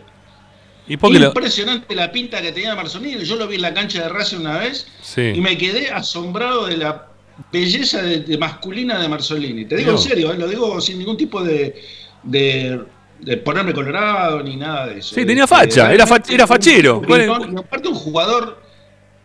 ¿Y 0.88 0.98
lo.? 0.98 1.28
Impresionante 1.28 1.96
la 1.96 2.12
pinta 2.12 2.42
que 2.44 2.52
tenía 2.52 2.76
Marzolini, 2.76 3.24
yo 3.26 3.36
lo 3.36 3.48
vi 3.48 3.56
en 3.56 3.64
la 3.64 3.74
cancha 3.74 4.04
de 4.04 4.10
Racing 4.10 4.38
una 4.42 4.60
vez 4.60 4.86
Sí. 5.02 5.32
y 5.34 5.42
me 5.42 5.58
quedé 5.58 5.90
asombrado 5.90 6.68
de 6.68 6.78
la 6.78 7.08
belleza 7.52 8.04
de, 8.04 8.20
de 8.20 8.38
masculina 8.38 9.00
de 9.00 9.10
Marzolini. 9.10 9.66
Te 9.66 9.78
digo 9.78 9.94
No. 9.94 9.98
en 9.98 10.04
serio, 10.04 10.32
eh, 10.32 10.38
lo 10.38 10.48
digo 10.48 10.80
sin 10.80 11.00
ningún 11.00 11.18
tipo 11.18 11.44
de, 11.44 11.82
de, 12.22 12.82
de 13.20 13.38
ponerme 13.38 13.74
colorado 13.74 14.44
ni 14.44 14.58
nada 14.58 14.86
de 14.88 15.00
eso. 15.00 15.16
Sí, 15.16 15.26
tenía 15.26 15.48
facha, 15.48 15.92
era 15.92 16.06
fa- 16.06 16.18
realmente 16.20 16.34
era 16.36 16.44
un- 16.44 16.48
fachero. 16.50 17.00
un 17.00 17.06
¿Cuál- 17.06 17.22
pintón, 17.26 17.54
y 17.54 17.60
aparte 17.60 17.88
un 17.88 17.96
jugador 17.96 18.62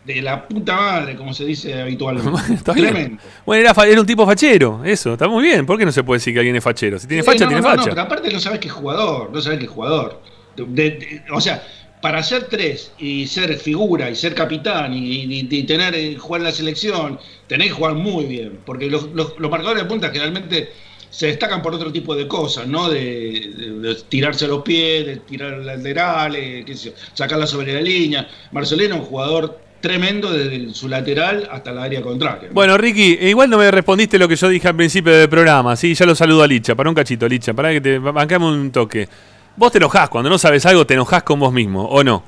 de 0.05 0.23
la 0.23 0.47
puta 0.49 0.77
madre, 0.77 1.15
como 1.17 1.35
se 1.35 1.45
dice 1.45 1.81
habitualmente. 1.81 2.55
Está 2.55 2.73
bien. 2.73 2.89
Tremendo. 2.89 3.23
Bueno, 3.45 3.69
era, 3.71 3.85
era 3.87 4.01
un 4.01 4.07
tipo 4.07 4.25
fachero, 4.27 4.83
eso, 4.85 5.13
está 5.13 5.29
muy 5.29 5.43
bien. 5.45 5.67
¿Por 5.67 5.79
qué 5.79 5.85
no 5.85 5.93
se 5.93 6.03
puede 6.03 6.19
decir 6.19 6.33
que 6.33 6.41
alguien 6.41 6.57
es 6.57 6.65
fachero? 6.65 6.99
Si 6.99 7.07
tiene 7.07 7.23
Sí, 7.23 7.27
facha, 7.27 7.45
no, 7.45 7.49
tiene 7.51 7.63
no, 7.63 7.69
no, 7.71 7.77
facha. 7.77 7.91
pero 7.91 8.03
aparte 8.03 8.33
no 8.33 8.41
sabes 8.41 8.59
qué 8.61 8.69
jugador, 8.69 9.31
no 9.33 9.41
sabes 9.41 9.59
qué 9.59 9.67
jugador. 9.67 10.21
De- 10.57 10.65
de- 10.65 10.91
de- 10.91 11.23
o 11.33 11.41
sea, 11.41 11.63
para 12.01 12.23
ser 12.23 12.45
tres 12.45 12.93
y 12.99 13.27
ser 13.27 13.55
figura 13.59 14.09
y 14.09 14.17
ser 14.17 14.35
capitán 14.35 14.95
y, 14.95 15.25
y- 15.25 15.47
y 15.51 15.63
tener 15.65 15.95
eh, 15.95 16.17
jugar 16.17 16.41
en 16.41 16.47
la 16.47 16.53
selección, 16.53 17.19
tenés 17.47 17.69
que 17.69 17.75
jugar 17.75 17.95
muy 17.95 18.25
bien, 18.25 18.59
porque 18.65 18.87
los, 18.89 19.11
los- 19.13 19.39
los 19.39 19.51
marcadores 19.51 19.83
de 19.83 19.89
punta 19.89 20.09
generalmente 20.09 20.71
se 21.11 21.27
destacan 21.27 21.61
por 21.61 21.75
otro 21.75 21.93
tipo 21.93 22.15
de 22.17 22.27
cosas, 22.27 22.67
¿no? 22.67 22.89
De, 22.89 23.53
de- 23.55 23.71
de 23.81 23.95
tirarse 24.09 24.47
a 24.47 24.49
los 24.49 24.63
pies, 24.63 25.05
de 25.07 25.17
tirar 25.17 25.59
laterales, 25.59 26.65
qué 26.65 26.75
sé 26.75 26.91
yo, 26.91 26.97
sacarla 27.13 27.47
sobre 27.47 27.75
la 27.75 27.81
línea. 27.83 28.27
Marcelino 28.53 28.95
es 28.95 29.01
un 29.03 29.07
jugador 29.07 29.61
tremendo 29.81 30.33
desde 30.33 30.75
su 30.75 30.89
lateral 30.89 31.49
hasta 31.51 31.73
la 31.73 31.85
área 31.85 32.03
contraria. 32.03 32.49
¿no? 32.49 32.55
Bueno, 32.55 32.77
Ricky, 32.77 33.19
igual 33.23 33.49
no 33.51 33.59
me 33.59 33.71
respondiste 33.71 34.19
lo 34.19 34.29
que 34.29 34.37
yo 34.37 34.49
dije 34.49 34.69
al 34.69 34.77
principio 34.77 35.13
del 35.13 35.29
programa. 35.29 35.77
Sí, 35.77 35.95
ya 35.95 36.07
lo 36.07 36.15
saludo 36.15 36.43
a 36.43 36.47
Licha. 36.47 36.75
Para 36.75 36.89
un 36.89 36.95
cachito, 36.95 37.27
Licha. 37.29 37.55
Para 37.55 37.71
que 37.73 37.81
te 37.81 37.99
bancame 37.99 38.47
un 38.47 38.71
toque. 38.71 39.09
Vos 39.57 39.73
te 39.73 39.79
enojás, 39.79 40.09
cuando 40.09 40.31
no 40.31 40.39
sabes 40.39 40.65
algo, 40.67 40.87
te 40.87 40.95
enojás 40.95 41.23
con 41.23 41.41
vos 41.41 41.53
mismo, 41.53 41.85
¿o 41.87 42.03
no? 42.05 42.23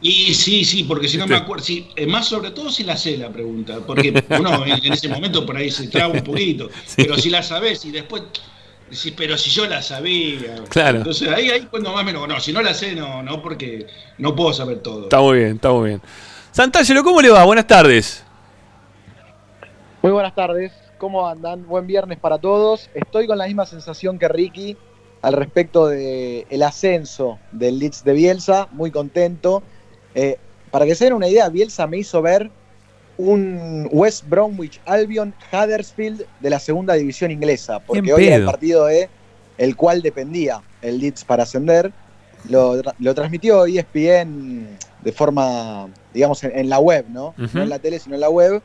Y 0.00 0.34
sí, 0.34 0.64
sí, 0.64 0.84
porque 0.84 1.08
si 1.08 1.16
no 1.16 1.26
me 1.26 1.34
Este. 1.34 1.44
acuerdo, 1.44 1.64
sí, 1.64 1.86
más 2.08 2.26
sobre 2.28 2.50
todo 2.50 2.70
si 2.70 2.84
la 2.84 2.94
sé 2.96 3.16
la 3.16 3.30
pregunta, 3.30 3.78
porque 3.86 4.12
uno 4.38 4.66
en, 4.66 4.72
en 4.84 4.92
ese 4.92 5.08
momento 5.08 5.46
por 5.46 5.56
ahí 5.56 5.70
se 5.70 5.88
traba 5.88 6.12
un 6.12 6.22
poquito, 6.22 6.68
pero 6.96 7.16
si 7.16 7.30
la 7.30 7.42
sabés 7.42 7.84
y 7.86 7.90
después 7.90 8.24
decís, 8.90 9.14
pero 9.16 9.38
si 9.38 9.48
yo 9.50 9.66
la 9.66 9.80
sabía. 9.80 10.56
Claro. 10.68 10.98
Entonces 10.98 11.28
ahí, 11.28 11.48
ahí 11.48 11.66
cuando 11.70 11.92
más 11.92 12.04
menos, 12.04 12.28
no, 12.28 12.38
si 12.38 12.52
no 12.52 12.60
la 12.60 12.74
sé, 12.74 12.94
no, 12.94 13.22
no, 13.22 13.40
porque 13.40 13.86
no 14.18 14.34
puedo 14.34 14.52
saber 14.52 14.80
todo. 14.80 15.04
Está 15.04 15.20
muy 15.20 15.38
bien, 15.38 15.50
está 15.54 15.70
muy 15.72 15.88
bien. 15.88 16.02
Santangelo, 16.54 17.02
¿cómo 17.02 17.20
le 17.20 17.30
va? 17.30 17.44
Buenas 17.44 17.66
tardes. 17.66 18.22
Muy 20.02 20.12
buenas 20.12 20.36
tardes, 20.36 20.70
¿cómo 20.98 21.26
andan? 21.26 21.66
Buen 21.66 21.84
viernes 21.88 22.16
para 22.16 22.38
todos. 22.38 22.90
Estoy 22.94 23.26
con 23.26 23.38
la 23.38 23.46
misma 23.46 23.66
sensación 23.66 24.20
que 24.20 24.28
Ricky 24.28 24.76
al 25.20 25.32
respecto 25.32 25.88
del 25.88 26.46
el 26.48 26.62
ascenso 26.62 27.40
del 27.50 27.80
Leeds 27.80 28.04
de 28.04 28.12
Bielsa, 28.12 28.68
muy 28.70 28.92
contento. 28.92 29.64
Eh, 30.14 30.38
para 30.70 30.86
que 30.86 30.94
se 30.94 31.06
den 31.06 31.14
una 31.14 31.26
idea, 31.26 31.48
Bielsa 31.48 31.88
me 31.88 31.98
hizo 31.98 32.22
ver 32.22 32.52
un 33.18 33.88
West 33.90 34.28
Bromwich 34.28 34.80
Albion 34.86 35.34
Huddersfield 35.52 36.24
de 36.38 36.50
la 36.50 36.60
segunda 36.60 36.94
división 36.94 37.32
inglesa, 37.32 37.80
porque 37.80 38.12
hoy 38.12 38.26
era 38.28 38.36
el 38.36 38.44
partido 38.44 38.86
de 38.86 39.08
el 39.58 39.74
cual 39.74 40.02
dependía 40.02 40.62
el 40.82 41.00
Leeds 41.00 41.24
para 41.24 41.42
ascender. 41.42 41.92
Lo, 42.48 42.80
lo 42.98 43.14
transmitió 43.14 43.64
ESPN 43.66 44.76
de 45.02 45.12
forma, 45.12 45.88
digamos, 46.12 46.42
en, 46.44 46.58
en 46.58 46.68
la 46.68 46.78
web, 46.78 47.06
¿no? 47.08 47.34
No 47.36 47.62
en 47.62 47.68
la 47.68 47.78
tele, 47.78 47.98
sino 47.98 48.14
en 48.14 48.20
la 48.20 48.30
web. 48.30 48.62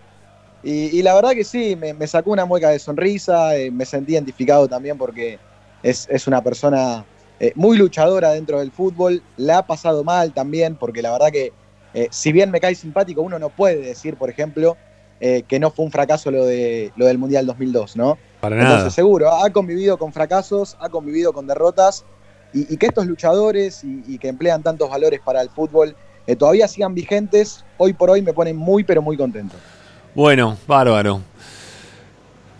Y, 0.63 0.97
y 0.97 1.01
la 1.01 1.13
verdad 1.15 1.31
que 1.31 1.43
sí, 1.45 1.75
me, 1.75 1.93
me 1.93 2.05
sacó 2.07 2.31
una 2.31 2.45
mueca 2.45 2.69
de 2.69 2.79
sonrisa, 2.79 3.55
eh, 3.55 3.71
me 3.71 3.85
sentí 3.85 4.13
identificado 4.13 4.67
también 4.67 4.97
porque 4.97 5.39
es, 5.83 6.07
es 6.09 6.27
una 6.27 6.43
persona 6.43 7.05
eh, 7.39 7.53
muy 7.55 7.77
luchadora 7.77 8.31
dentro 8.31 8.59
del 8.59 8.71
fútbol, 8.71 9.23
la 9.37 9.59
ha 9.59 9.67
pasado 9.67 10.03
mal 10.03 10.33
también, 10.33 10.75
porque 10.75 11.01
la 11.01 11.11
verdad 11.13 11.31
que 11.31 11.53
eh, 11.93 12.07
si 12.11 12.33
bien 12.33 12.51
me 12.51 12.59
cae 12.59 12.75
simpático, 12.75 13.21
uno 13.21 13.39
no 13.39 13.49
puede 13.49 13.77
decir, 13.77 14.17
por 14.17 14.29
ejemplo, 14.29 14.75
que 15.19 15.59
no 15.59 15.69
fue 15.69 15.83
un 15.83 15.91
fracaso 15.91 16.31
lo, 16.31 16.45
de, 16.45 16.93
lo 16.95 17.05
del 17.05 17.17
Mundial 17.17 17.45
2002, 17.45 17.97
¿no? 17.97 18.17
Para 18.39 18.55
Entonces, 18.55 18.77
nada. 18.79 18.89
seguro, 18.89 19.29
ha 19.35 19.49
convivido 19.49 19.97
con 19.97 20.13
fracasos, 20.13 20.77
ha 20.79 20.87
convivido 20.87 21.33
con 21.33 21.45
derrotas, 21.45 22.05
y, 22.53 22.73
y 22.73 22.77
que 22.77 22.87
estos 22.87 23.05
luchadores 23.05 23.83
y, 23.83 24.03
y 24.07 24.17
que 24.17 24.27
emplean 24.27 24.63
tantos 24.63 24.89
valores 24.89 25.19
para 25.23 25.41
el 25.41 25.49
fútbol 25.49 25.95
eh, 26.29 26.35
todavía 26.35 26.67
sigan 26.67 26.93
vigentes, 26.93 27.65
hoy 27.77 27.93
por 27.93 28.11
hoy 28.11 28.21
me 28.21 28.33
ponen 28.33 28.55
muy, 28.55 28.83
pero 28.83 29.01
muy 29.01 29.17
contento. 29.17 29.55
Bueno, 30.13 30.57
bárbaro. 30.67 31.21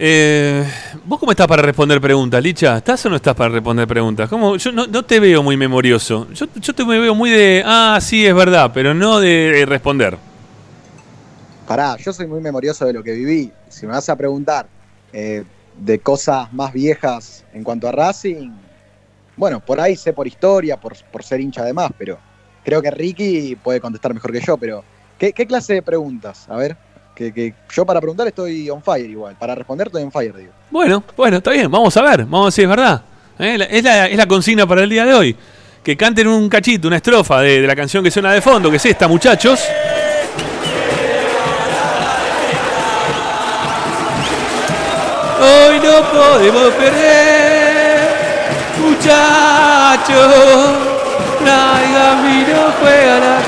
Eh, 0.02 0.66
¿Vos 1.06 1.20
cómo 1.20 1.32
estás 1.32 1.46
para 1.46 1.62
responder 1.62 2.02
preguntas, 2.02 2.42
Licha? 2.42 2.78
¿Estás 2.78 3.06
o 3.06 3.10
no 3.10 3.18
estás 3.18 3.36
para 3.36 3.50
responder 3.50 3.88
preguntas? 3.88 4.30
¿Cómo? 4.30 4.56
Yo 4.56 4.72
no, 4.72 4.88
no 4.88 5.04
te 5.04 5.20
veo 5.20 5.44
muy 5.44 5.56
memorioso. 5.56 6.28
Yo, 6.34 6.48
yo 6.56 6.74
te 6.74 6.86
me 6.86 6.98
veo 6.98 7.14
muy 7.14 7.30
de, 7.30 7.62
ah, 7.66 8.00
sí, 8.02 8.26
es 8.26 8.34
verdad, 8.34 8.72
pero 8.74 8.94
no 8.94 9.20
de 9.20 9.66
responder. 9.68 10.18
Pará, 11.68 11.96
yo 11.98 12.12
soy 12.12 12.26
muy 12.26 12.42
memorioso 12.42 12.86
de 12.86 12.94
lo 12.94 13.04
que 13.04 13.12
viví. 13.12 13.52
Si 13.68 13.86
me 13.86 13.92
vas 13.92 14.10
a 14.10 14.16
preguntar 14.16 14.66
eh, 15.14 15.44
de 15.78 16.00
cosas 16.00 16.52
más 16.54 16.74
viejas 16.74 17.44
en 17.54 17.64
cuanto 17.64 17.88
a 17.88 17.92
Racing, 17.92 18.50
bueno, 19.40 19.62
por 19.62 19.80
ahí 19.80 19.96
sé 19.96 20.12
por 20.12 20.28
historia, 20.28 20.76
por, 20.78 20.94
por 21.12 21.24
ser 21.24 21.40
hincha 21.40 21.62
además, 21.62 21.92
pero 21.98 22.20
creo 22.64 22.82
que 22.82 22.92
Ricky 22.92 23.56
puede 23.56 23.80
contestar 23.80 24.14
mejor 24.14 24.34
que 24.34 24.42
yo, 24.42 24.58
pero 24.58 24.84
¿qué, 25.18 25.32
clase 25.34 25.76
de 25.76 25.82
preguntas? 25.82 26.46
A 26.50 26.58
ver, 26.58 26.76
que, 27.16 27.34
que 27.34 27.54
yo 27.72 27.86
para 27.86 28.02
preguntar 28.02 28.28
estoy 28.28 28.70
on 28.70 28.84
fire 28.84 29.10
igual, 29.10 29.38
para 29.40 29.56
responder 29.56 29.88
estoy 29.88 30.04
on 30.04 30.12
fire, 30.12 30.36
digo. 30.36 30.52
Bueno, 30.70 31.02
bueno, 31.16 31.38
está 31.38 31.52
bien, 31.52 31.72
vamos 31.72 31.96
a 31.96 32.02
ver, 32.02 32.26
vamos 32.26 32.42
a 32.42 32.46
ver 32.48 32.52
si 32.52 32.62
es 32.64 32.70
verdad. 32.70 33.02
Eh, 33.40 33.68
Es, 33.72 33.84
la, 33.84 34.08
es 34.08 34.18
la 34.18 34.28
consigna 34.28 34.68
para 34.68 34.84
el 34.84 34.90
día 34.90 35.06
de 35.06 35.14
hoy. 35.14 35.36
Que 35.82 35.96
canten 35.96 36.28
un 36.28 36.50
cachito, 36.50 36.90
una 36.90 36.98
estrofa 36.98 37.40
de, 37.40 37.62
de 37.62 37.68
la 37.68 37.78
canción 37.78 38.04
que 38.04 38.12
suena 38.12 38.34
de 38.34 38.42
fondo, 38.42 38.70
que 38.70 38.76
es 38.76 38.86
esta, 38.86 39.08
muchachos. 39.08 39.62
Hoy 45.42 45.80
no 45.80 46.12
podemos 46.12 46.74
perder, 46.74 47.49
muchachos. 48.80 50.34
Traigan 51.40 52.24
vino, 52.24 52.58
juega 52.82 53.20
la 53.20 53.40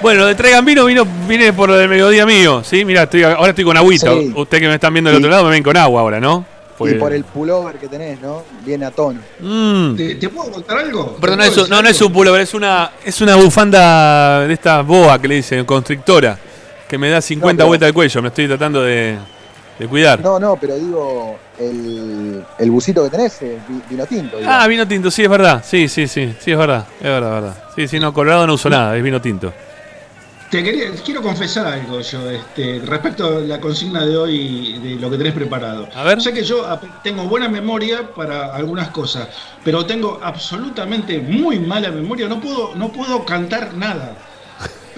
Bueno, 0.00 0.20
lo 0.20 0.26
de 0.26 0.34
traigan 0.36 0.64
vino 0.64 0.84
vino, 0.84 1.04
viene 1.26 1.52
por 1.52 1.68
lo 1.68 1.76
del 1.76 1.88
mediodía 1.88 2.24
mío, 2.24 2.62
¿sí? 2.64 2.84
Mira, 2.84 3.02
estoy, 3.04 3.24
ahora 3.24 3.48
estoy 3.50 3.64
con 3.64 3.76
agüita. 3.76 4.12
Sí. 4.12 4.32
Ustedes 4.36 4.62
que 4.62 4.68
me 4.68 4.74
están 4.74 4.92
viendo 4.92 5.10
del 5.10 5.18
Sí. 5.18 5.24
otro 5.24 5.30
lado 5.30 5.44
me 5.44 5.50
ven 5.50 5.62
con 5.62 5.76
agua 5.76 6.00
ahora, 6.02 6.20
¿no? 6.20 6.44
Pues- 6.78 6.92
Y 6.94 6.96
por 6.96 7.12
el 7.12 7.24
pullover 7.24 7.74
que 7.76 7.88
tenés, 7.88 8.20
¿no? 8.20 8.44
Viene 8.64 8.86
a 8.86 8.92
tono. 8.92 9.20
Mm. 9.40 9.96
¿Te, 9.96 10.14
te 10.14 10.28
puedo 10.28 10.52
contar 10.52 10.78
algo? 10.78 11.16
Perdón, 11.20 11.40
¿Te 11.40 11.46
eso, 11.48 11.62
puedo 11.62 11.68
no, 11.74 11.82
no 11.82 11.88
es 11.88 12.00
un 12.00 12.12
pullover, 12.12 12.40
es 12.42 12.54
una, 12.54 12.92
es 13.04 13.20
una 13.20 13.34
bufanda 13.34 14.46
de 14.46 14.54
esta 14.54 14.82
boa 14.82 15.20
que 15.20 15.26
le 15.26 15.34
dicen, 15.36 15.64
constrictora, 15.64 16.38
que 16.88 16.96
me 16.96 17.10
da 17.10 17.20
50 17.20 17.56
pero- 17.58 17.66
vueltas 17.68 17.88
al 17.88 17.92
cuello, 17.92 18.22
me 18.22 18.28
estoy 18.28 18.46
tratando 18.46 18.82
de, 18.82 19.18
de 19.78 19.86
cuidar. 19.88 20.20
No, 20.20 20.38
no, 20.40 20.56
pero 20.56 20.76
digo, 20.76 21.38
el, 21.58 22.44
el 22.58 22.70
busito 22.70 23.04
que 23.04 23.10
tenés 23.10 23.40
es 23.42 23.68
vi- 23.68 23.82
vino 23.90 24.06
tinto. 24.06 24.38
Ah, 24.46 24.66
vino 24.66 24.86
tinto, 24.86 25.10
sí, 25.10 25.22
es 25.22 25.28
verdad, 25.30 25.62
sí, 25.64 25.88
sí, 25.88 26.06
sí, 26.08 26.34
sí, 26.40 26.50
es 26.52 26.58
verdad, 26.58 26.84
es 26.98 27.04
verdad, 27.04 27.30
verdad. 27.30 27.54
Sí, 27.76 27.86
sí, 27.88 28.00
no, 28.00 28.12
Colorado 28.12 28.46
no 28.46 28.54
uso 28.54 28.68
nada, 28.68 28.96
es 28.96 29.02
vino 29.02 29.20
tinto. 29.20 29.52
Te 30.50 30.64
quería, 30.64 30.86
quiero 31.04 31.20
confesar 31.20 31.66
algo 31.66 32.00
yo, 32.00 32.30
este, 32.30 32.80
respecto 32.82 33.26
a 33.36 33.40
la 33.40 33.60
consigna 33.60 34.06
de 34.06 34.16
hoy 34.16 34.78
de 34.78 34.94
lo 34.94 35.10
que 35.10 35.18
tenés 35.18 35.34
preparado. 35.34 35.86
A 35.94 36.04
ver. 36.04 36.22
Sé 36.22 36.32
que 36.32 36.42
yo 36.42 36.64
tengo 37.04 37.24
buena 37.24 37.50
memoria 37.50 38.08
para 38.16 38.54
algunas 38.54 38.88
cosas, 38.88 39.28
pero 39.62 39.84
tengo 39.84 40.18
absolutamente 40.22 41.18
muy 41.18 41.58
mala 41.58 41.90
memoria. 41.90 42.28
No 42.28 42.40
puedo, 42.40 42.74
no 42.76 42.88
puedo 42.90 43.26
cantar 43.26 43.74
nada. 43.74 44.14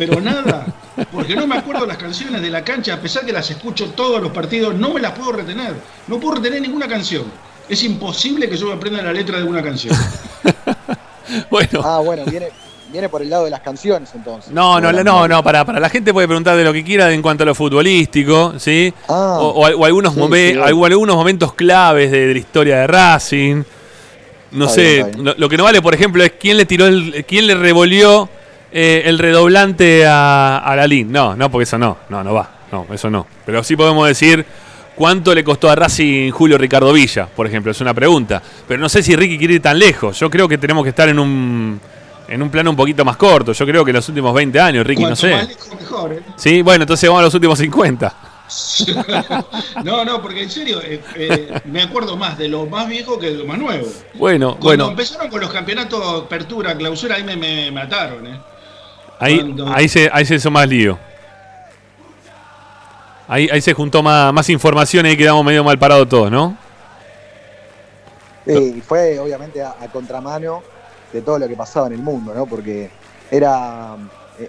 Pero 0.06 0.20
nada, 0.20 0.66
porque 1.12 1.36
no 1.36 1.46
me 1.46 1.56
acuerdo 1.58 1.84
las 1.86 1.96
canciones 1.98 2.40
de 2.40 2.48
la 2.50 2.64
cancha, 2.64 2.94
a 2.94 3.00
pesar 3.00 3.24
que 3.26 3.32
las 3.32 3.50
escucho 3.50 3.90
todos 3.90 4.20
los 4.22 4.32
partidos, 4.32 4.74
no 4.74 4.94
me 4.94 5.00
las 5.00 5.12
puedo 5.12 5.32
retener. 5.32 5.74
No 6.08 6.18
puedo 6.18 6.36
retener 6.36 6.62
ninguna 6.62 6.88
canción. 6.88 7.24
Es 7.68 7.82
imposible 7.84 8.48
que 8.48 8.56
yo 8.56 8.66
me 8.66 8.72
aprenda 8.72 9.02
la 9.02 9.12
letra 9.12 9.38
de 9.38 9.44
una 9.44 9.62
canción. 9.62 9.94
Bueno, 11.48 11.80
Ah, 11.84 12.00
bueno, 12.04 12.24
viene, 12.24 12.48
viene 12.90 13.08
por 13.08 13.22
el 13.22 13.30
lado 13.30 13.44
de 13.44 13.50
las 13.50 13.60
canciones 13.60 14.10
entonces. 14.14 14.50
no, 14.52 14.80
no, 14.80 14.90
no, 14.92 15.28
no, 15.28 15.42
para, 15.44 15.64
para 15.64 15.78
la 15.78 15.88
gente 15.88 16.12
puede 16.12 16.26
preguntar 16.26 16.56
de 16.56 16.64
lo 16.64 16.72
que 16.72 16.82
quiera 16.82 17.12
en 17.12 17.22
cuanto 17.22 17.44
a 17.44 17.46
lo 17.46 17.54
futbolístico, 17.54 18.54
¿sí? 18.58 18.92
Ah, 19.08 19.36
o, 19.38 19.48
o- 19.50 19.76
o 19.78 19.84
algunos, 19.84 20.14
sí, 20.14 20.20
momen- 20.20 20.52
sí, 20.54 20.58
bueno. 20.58 20.76
o 20.80 20.84
algunos 20.86 21.16
momentos 21.16 21.54
claves 21.54 22.10
de, 22.10 22.26
de 22.26 22.32
la 22.32 22.38
historia 22.40 22.76
de 22.80 22.86
Racing. 22.88 23.62
No 24.52 24.64
Está 24.64 24.74
sé, 24.74 24.82
bien, 24.82 24.96
está 25.06 25.10
bien. 25.12 25.24
Lo, 25.26 25.34
lo 25.36 25.48
que 25.48 25.56
no 25.56 25.62
vale, 25.64 25.80
por 25.80 25.94
ejemplo, 25.94 26.24
es 26.24 26.32
quién 26.32 26.56
le 26.56 26.66
tiró 26.66 26.86
el, 26.88 27.24
quién 27.28 27.46
le 27.46 27.54
revolvió 27.54 28.28
eh, 28.72 29.02
el 29.06 29.18
redoblante 29.18 30.06
a, 30.06 30.58
a 30.58 30.76
Lalín. 30.76 31.10
No, 31.12 31.34
no, 31.36 31.50
porque 31.50 31.64
eso 31.64 31.78
no, 31.78 31.98
no, 32.08 32.22
no 32.22 32.34
va, 32.34 32.50
no, 32.72 32.86
eso 32.92 33.10
no. 33.10 33.26
Pero 33.46 33.62
sí 33.64 33.76
podemos 33.76 34.06
decir 34.06 34.44
cuánto 34.94 35.34
le 35.34 35.42
costó 35.42 35.70
a 35.70 35.74
Racing 35.74 36.30
Julio 36.30 36.58
Ricardo 36.58 36.92
Villa, 36.92 37.26
por 37.26 37.46
ejemplo, 37.46 37.72
es 37.72 37.80
una 37.80 37.94
pregunta. 37.94 38.42
Pero 38.68 38.80
no 38.80 38.88
sé 38.88 39.02
si 39.02 39.16
Ricky 39.16 39.38
quiere 39.38 39.54
ir 39.54 39.62
tan 39.62 39.78
lejos. 39.78 40.18
Yo 40.18 40.30
creo 40.30 40.48
que 40.48 40.58
tenemos 40.58 40.82
que 40.84 40.90
estar 40.90 41.08
en 41.08 41.18
un 41.18 41.80
en 42.28 42.42
un 42.42 42.48
plano 42.50 42.70
un 42.70 42.76
poquito 42.76 43.04
más 43.04 43.16
corto. 43.16 43.52
Yo 43.52 43.66
creo 43.66 43.84
que 43.84 43.92
los 43.92 44.08
últimos 44.08 44.32
20 44.32 44.60
años, 44.60 44.86
Ricky, 44.86 45.02
no 45.02 45.08
Cuanto 45.08 45.20
sé. 45.22 45.34
más 45.34 45.48
lejos, 45.48 45.74
mejor, 45.80 46.12
¿eh? 46.12 46.20
Sí, 46.36 46.62
bueno, 46.62 46.84
entonces 46.84 47.08
vamos 47.08 47.20
a 47.22 47.24
los 47.24 47.34
últimos 47.34 47.58
50. 47.58 48.14
no, 49.84 50.04
no, 50.04 50.20
porque 50.22 50.42
en 50.42 50.50
serio, 50.50 50.80
eh, 50.82 51.00
eh, 51.16 51.60
me 51.66 51.82
acuerdo 51.82 52.16
más 52.16 52.36
de 52.38 52.48
lo 52.48 52.66
más 52.66 52.88
viejo 52.88 53.18
que 53.18 53.30
de 53.30 53.38
lo 53.38 53.44
más 53.46 53.58
nuevo. 53.58 53.86
Bueno, 54.14 54.56
Cuando 54.60 54.84
bueno, 54.84 54.90
empezaron 54.90 55.28
con 55.28 55.40
los 55.40 55.50
campeonatos 55.50 56.22
apertura, 56.24 56.76
clausura, 56.76 57.16
ahí 57.16 57.24
me, 57.24 57.36
me 57.36 57.70
mataron, 57.70 58.26
¿eh? 58.26 58.40
Ahí, 59.20 59.56
ahí, 59.72 59.88
se, 59.88 60.10
ahí 60.12 60.24
se 60.24 60.34
hizo 60.36 60.50
más 60.50 60.68
lío. 60.68 60.98
Ahí, 63.28 63.48
ahí 63.52 63.60
se 63.60 63.74
juntó 63.74 64.02
más, 64.02 64.32
más 64.32 64.48
información 64.48 65.06
y 65.06 65.10
ahí 65.10 65.16
quedamos 65.16 65.44
medio 65.44 65.62
mal 65.62 65.78
parados 65.78 66.08
todos, 66.08 66.30
¿no? 66.30 66.56
Sí, 68.44 68.74
y 68.78 68.80
fue 68.80 69.18
obviamente 69.20 69.62
a, 69.62 69.76
a 69.80 69.86
contramano 69.88 70.62
de 71.12 71.22
todo 71.22 71.38
lo 71.38 71.46
que 71.46 71.54
pasaba 71.54 71.86
en 71.86 71.92
el 71.92 72.00
mundo, 72.00 72.34
¿no? 72.34 72.46
Porque 72.46 72.90
era 73.30 73.96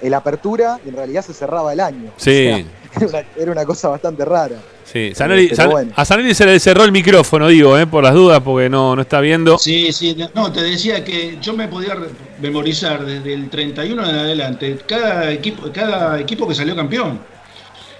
el 0.01 0.13
apertura 0.13 0.79
y 0.85 0.89
en 0.89 0.95
realidad 0.95 1.23
se 1.23 1.33
cerraba 1.33 1.73
el 1.73 1.79
año. 1.79 2.11
Sí. 2.17 2.49
O 2.49 2.55
sea, 2.57 2.65
era, 2.95 3.07
una, 3.07 3.23
era 3.37 3.51
una 3.51 3.65
cosa 3.65 3.89
bastante 3.89 4.23
rara. 4.25 4.55
Sí, 4.83 5.13
San- 5.15 5.31
bueno. 5.69 5.93
a 5.95 6.03
Zanoli 6.03 6.33
se 6.35 6.45
le 6.45 6.59
cerró 6.59 6.83
el 6.83 6.91
micrófono, 6.91 7.47
digo, 7.47 7.77
¿eh? 7.77 7.87
por 7.87 8.03
las 8.03 8.13
dudas, 8.13 8.41
porque 8.43 8.67
no, 8.69 8.93
no 8.93 9.01
está 9.03 9.21
viendo. 9.21 9.57
Sí, 9.57 9.93
sí, 9.93 10.17
no, 10.35 10.51
te 10.51 10.61
decía 10.61 11.01
que 11.05 11.37
yo 11.41 11.53
me 11.53 11.69
podía 11.69 11.95
re- 11.95 12.09
memorizar 12.41 13.05
desde 13.05 13.33
el 13.33 13.49
31 13.49 14.09
en 14.09 14.15
adelante 14.15 14.77
cada 14.85 15.31
equipo, 15.31 15.69
cada 15.73 16.19
equipo 16.19 16.45
que 16.45 16.55
salió 16.55 16.75
campeón. 16.75 17.19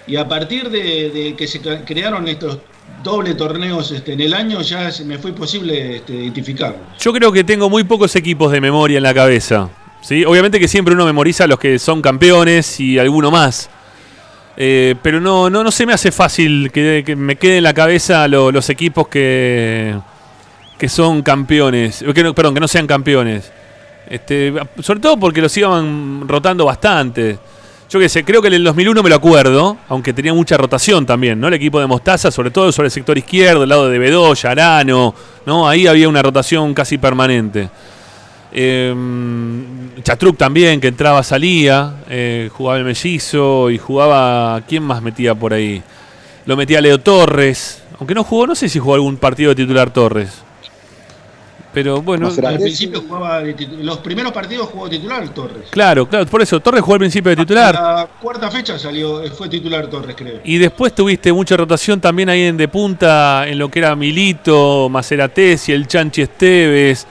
Y 0.06 0.18
a 0.18 0.28
partir 0.28 0.70
de, 0.70 1.10
de 1.12 1.36
que 1.38 1.48
se 1.48 1.62
crearon 1.62 2.28
estos 2.28 2.58
doble 3.02 3.36
torneos 3.36 3.92
este, 3.92 4.12
en 4.14 4.20
el 4.22 4.34
año, 4.34 4.62
ya 4.62 4.92
se 4.92 5.06
me 5.06 5.18
fue 5.18 5.32
posible 5.32 5.98
este, 5.98 6.14
identificarlos. 6.14 6.82
Yo 7.00 7.14
creo 7.14 7.32
que 7.32 7.46
tengo 7.46 7.70
muy 7.70 7.86
pocos 7.86 8.14
equipos 8.18 8.52
de 8.52 8.60
memoria 8.60 8.98
en 8.98 9.04
la 9.04 9.14
cabeza. 9.14 9.70
¿Sí? 10.02 10.26
Obviamente 10.26 10.60
que 10.60 10.68
siempre 10.68 10.94
uno 10.94 11.06
memoriza 11.06 11.48
los 11.48 11.60
que 11.60 11.80
son 11.80 12.02
campeones 12.02 12.80
y 12.80 12.98
alguno 13.00 13.32
más. 13.32 13.70
Eh, 14.58 14.96
pero 15.02 15.20
no, 15.22 15.50
no, 15.50 15.64
no 15.64 15.72
se 15.72 15.86
me 15.86 15.94
hace 15.94 16.12
fácil 16.12 16.72
que, 16.74 17.04
que 17.06 17.16
me 17.16 17.36
quede 17.38 17.58
en 17.58 17.64
la 17.64 17.74
cabeza 17.74 18.28
lo- 18.28 18.52
los 18.52 18.70
equipos 18.70 19.08
que, 19.08 19.96
que 20.78 20.90
son 20.90 21.22
campeones. 21.22 22.04
Que 22.14 22.24
no- 22.24 22.36
perdón, 22.36 22.54
que 22.54 22.60
no 22.60 22.68
sean 22.68 22.86
campeones. 22.86 23.52
Este, 24.10 24.54
sobre 24.82 25.00
todo 25.00 25.18
porque 25.18 25.42
los 25.42 25.56
iban 25.58 26.28
rotando 26.28 26.66
bastante. 26.66 27.40
Yo 27.90 28.00
qué 28.00 28.08
sé, 28.08 28.24
creo 28.24 28.42
que 28.42 28.48
en 28.50 28.54
el 28.56 28.64
2001 28.64 29.04
me 29.04 29.10
lo 29.10 29.16
acuerdo, 29.18 29.78
aunque 29.90 30.14
tenía 30.14 30.34
mucha 30.34 30.56
rotación 30.58 31.06
también, 31.06 31.40
¿no? 31.40 31.48
El 31.50 31.56
equipo 31.56 31.78
de 31.80 31.88
Mostaza, 31.88 32.32
sobre 32.32 32.50
todo 32.52 32.72
sobre 32.72 32.88
el 32.88 32.92
sector 32.92 33.18
izquierdo, 33.18 33.64
el 33.64 33.70
lado 33.70 33.90
de 33.90 34.00
Bedoya, 34.00 34.52
Arano, 34.52 35.14
¿no? 35.46 35.68
Ahí 35.68 35.88
había 35.88 36.08
una 36.08 36.22
rotación 36.22 36.74
casi 36.74 36.98
permanente. 36.98 37.70
Eh, 38.54 38.94
Chatruc 40.04 40.38
también, 40.38 40.82
que 40.82 40.88
entraba, 40.88 41.24
salía, 41.24 41.96
eh, 42.10 42.50
jugaba 42.52 42.78
el 42.80 42.84
mellizo 42.86 43.70
y 43.70 43.78
jugaba. 43.78 44.62
¿Quién 44.68 44.84
más 44.84 45.02
metía 45.02 45.36
por 45.36 45.54
ahí? 45.54 45.82
Lo 46.46 46.58
metía 46.58 46.82
Leo 46.82 47.00
Torres, 47.00 47.82
aunque 48.00 48.14
no 48.16 48.24
jugó, 48.24 48.48
no 48.48 48.56
sé 48.56 48.68
si 48.68 48.80
jugó 48.80 48.96
algún 48.96 49.18
partido 49.18 49.50
de 49.50 49.56
titular 49.56 49.92
Torres. 49.92 50.30
Pero 51.74 52.02
bueno, 52.02 52.26
No 52.28 52.32
será. 52.34 52.50
Al 52.50 52.56
Ese- 52.56 52.64
principio 52.66 53.02
jugaba, 53.08 53.42
de 53.42 53.56
titu- 53.56 53.78
los 53.78 54.00
primeros 54.00 54.34
partidos 54.34 54.68
jugó 54.68 54.90
titular 54.90 55.30
Torres. 55.30 55.70
claro, 55.70 56.06
claro, 56.06 56.26
por 56.26 56.42
eso 56.42 56.60
Torres 56.60 56.82
jugó 56.82 56.96
al 56.96 57.00
principio 57.00 57.30
de 57.30 57.38
titular. 57.38 57.74
La 57.76 58.10
cuarta 58.22 58.52
fecha 58.52 58.78
salió, 58.78 59.24
fue 59.34 59.48
titular 59.48 59.88
Torres, 59.88 60.14
creo. 60.18 60.42
Y 60.44 60.58
después 60.58 60.94
tuviste 60.94 61.32
mucha 61.32 61.56
rotación 61.56 62.02
también 62.02 62.28
ahí 62.28 62.42
en 62.42 62.58
de 62.58 62.68
punta, 62.68 63.48
en 63.48 63.58
lo 63.58 63.70
que 63.70 63.80
era 63.80 63.96
Milito, 63.96 64.90
Maceratesi, 64.90 65.72
el 65.72 65.88
Chanchi 65.88 66.24
Esteves. 66.24 67.08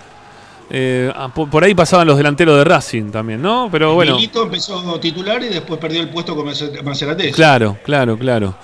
Eh, 0.72 1.12
ah, 1.16 1.28
por, 1.28 1.64
ahí 1.64 1.74
pasaban 1.74 2.06
los 2.06 2.16
delanteros 2.16 2.56
de 2.56 2.64
Racing 2.64 3.10
también, 3.10 3.42
¿no? 3.42 3.68
Pero 3.72 3.94
bueno. 3.94 4.14
Milito 4.14 4.44
empezó 4.44 5.00
titular 5.00 5.42
y 5.42 5.48
después 5.48 5.80
perdió 5.80 6.00
el 6.00 6.08
puesto 6.10 6.36
con 6.36 6.46
Macer- 6.46 6.82
Maceratesi. 6.84 7.32
Claro, 7.32 7.76
claro, 7.84 8.16
claro. 8.16 8.54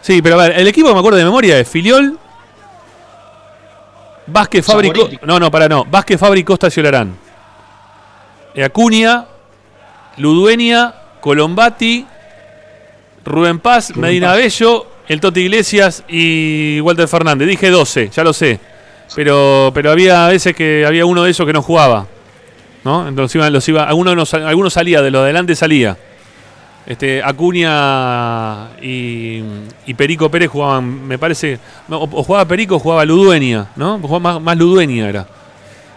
Sí, 0.00 0.20
pero 0.20 0.40
a 0.40 0.48
ver, 0.48 0.58
el 0.58 0.66
equipo 0.66 0.88
que 0.88 0.94
me 0.94 0.98
acuerdo 0.98 1.18
de 1.18 1.24
memoria 1.24 1.58
es 1.60 1.68
Filiol, 1.68 2.18
Vázquez, 4.26 4.64
Fabri, 4.64 4.88
Co- 4.90 5.02
Saboriti. 5.02 5.26
no, 5.26 5.38
no, 5.38 5.50
para 5.50 5.68
no, 5.68 5.84
Vázquez, 5.84 6.18
Fabri, 6.18 6.42
Costa 6.44 6.68
y 6.74 6.80
Olarán. 6.80 7.16
Eh, 8.54 8.64
Acuña, 8.64 9.26
Ludueña, 10.16 10.92
Colombati, 11.20 12.06
Rubén 13.24 13.60
Paz, 13.60 13.94
Medina 13.96 14.34
Bello, 14.34 14.86
el 15.08 15.20
Toti 15.20 15.40
Iglesias 15.40 16.02
y 16.08 16.80
Walter 16.80 17.06
Fernández. 17.08 17.48
Dije 17.48 17.70
12, 17.70 18.10
ya 18.10 18.24
lo 18.24 18.32
sé. 18.32 18.58
Pero, 19.14 19.70
pero 19.74 19.90
había 19.90 20.26
veces 20.28 20.54
que 20.54 20.84
había 20.86 21.04
uno 21.06 21.24
de 21.24 21.30
esos 21.30 21.46
que 21.46 21.52
no 21.52 21.62
jugaba. 21.62 22.06
¿No? 22.84 23.06
Entonces 23.06 23.36
iban, 23.36 23.52
los 23.52 23.68
iba, 23.68 23.84
algunos, 23.84 24.34
algunos 24.34 24.72
salía, 24.72 25.02
de 25.02 25.10
lo 25.10 25.18
de 25.18 25.24
adelante 25.24 25.54
salía. 25.54 25.96
Este, 26.84 27.22
Acuña 27.22 28.76
y, 28.82 29.42
Perico 29.96 30.28
Pérez 30.30 30.50
jugaban, 30.50 31.06
me 31.06 31.16
parece, 31.16 31.60
o 31.88 32.24
jugaba 32.24 32.44
Perico 32.46 32.76
o 32.76 32.78
jugaba 32.80 33.04
Ludueña, 33.04 33.68
¿no? 33.76 33.98
Jugaba 34.00 34.18
más, 34.18 34.42
más 34.42 34.56
Ludueña 34.56 35.08
era. 35.08 35.26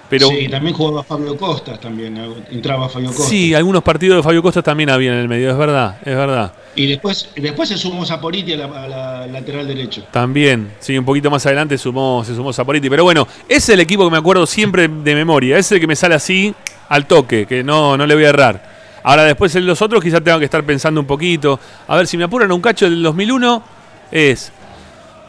Pero, 0.10 0.28
sí, 0.28 0.48
también 0.48 0.76
jugaba 0.76 1.04
Fabio 1.04 1.36
Costas, 1.36 1.80
también 1.80 2.16
entraba 2.52 2.88
Fabio 2.90 3.08
Costas. 3.08 3.28
Sí, 3.28 3.56
algunos 3.56 3.82
partidos 3.82 4.18
de 4.18 4.24
Fabio 4.24 4.44
Costas 4.44 4.64
también 4.64 4.90
había 4.90 5.14
en 5.14 5.20
el 5.20 5.28
medio, 5.28 5.50
es 5.50 5.58
verdad, 5.58 5.98
es 6.00 6.16
verdad. 6.16 6.54
Y 6.76 6.88
después, 6.88 7.30
después 7.36 7.70
se 7.70 7.78
sumó 7.78 8.06
Zaporiti 8.06 8.54
a 8.54 8.58
la, 8.58 8.66
a 8.66 8.88
la 8.88 9.28
lateral 9.28 9.68
derecho. 9.68 10.04
También, 10.12 10.74
sí, 10.80 10.98
un 10.98 11.06
poquito 11.06 11.32
más 11.32 11.46
adelante 11.46 11.78
sumó, 11.78 12.24
se 12.24 12.36
sumó 12.36 12.54
Zaporiti. 12.54 12.90
Pero 12.90 13.04
bueno, 13.04 13.28
ese 13.48 13.58
es 13.58 13.70
el 13.70 13.80
equipo 13.80 14.06
que 14.06 14.12
me 14.12 14.18
acuerdo 14.18 14.46
siempre 14.46 14.88
de 14.88 15.16
memoria. 15.16 15.58
Ese 15.58 15.60
es 15.60 15.72
el 15.74 15.80
que 15.80 15.88
me 15.88 15.96
sale 15.96 16.16
así 16.16 16.54
al 16.90 17.08
toque, 17.08 17.46
que 17.46 17.64
no, 17.64 17.98
no 17.98 18.06
le 18.06 18.14
voy 18.14 18.26
a 18.26 18.30
errar. 18.30 18.76
Ahora 19.04 19.24
después 19.24 19.56
en 19.56 19.66
los 19.66 19.82
otros 19.82 20.04
quizás 20.04 20.24
tengo 20.24 20.40
que 20.40 20.46
estar 20.46 20.64
pensando 20.64 21.00
un 21.00 21.08
poquito. 21.08 21.60
A 21.88 21.96
ver, 21.96 22.08
si 22.08 22.18
me 22.18 22.24
apuran 22.24 22.52
un 22.52 22.62
cacho 22.62 22.86
del 22.86 23.02
2001, 23.04 23.64
es 24.12 24.52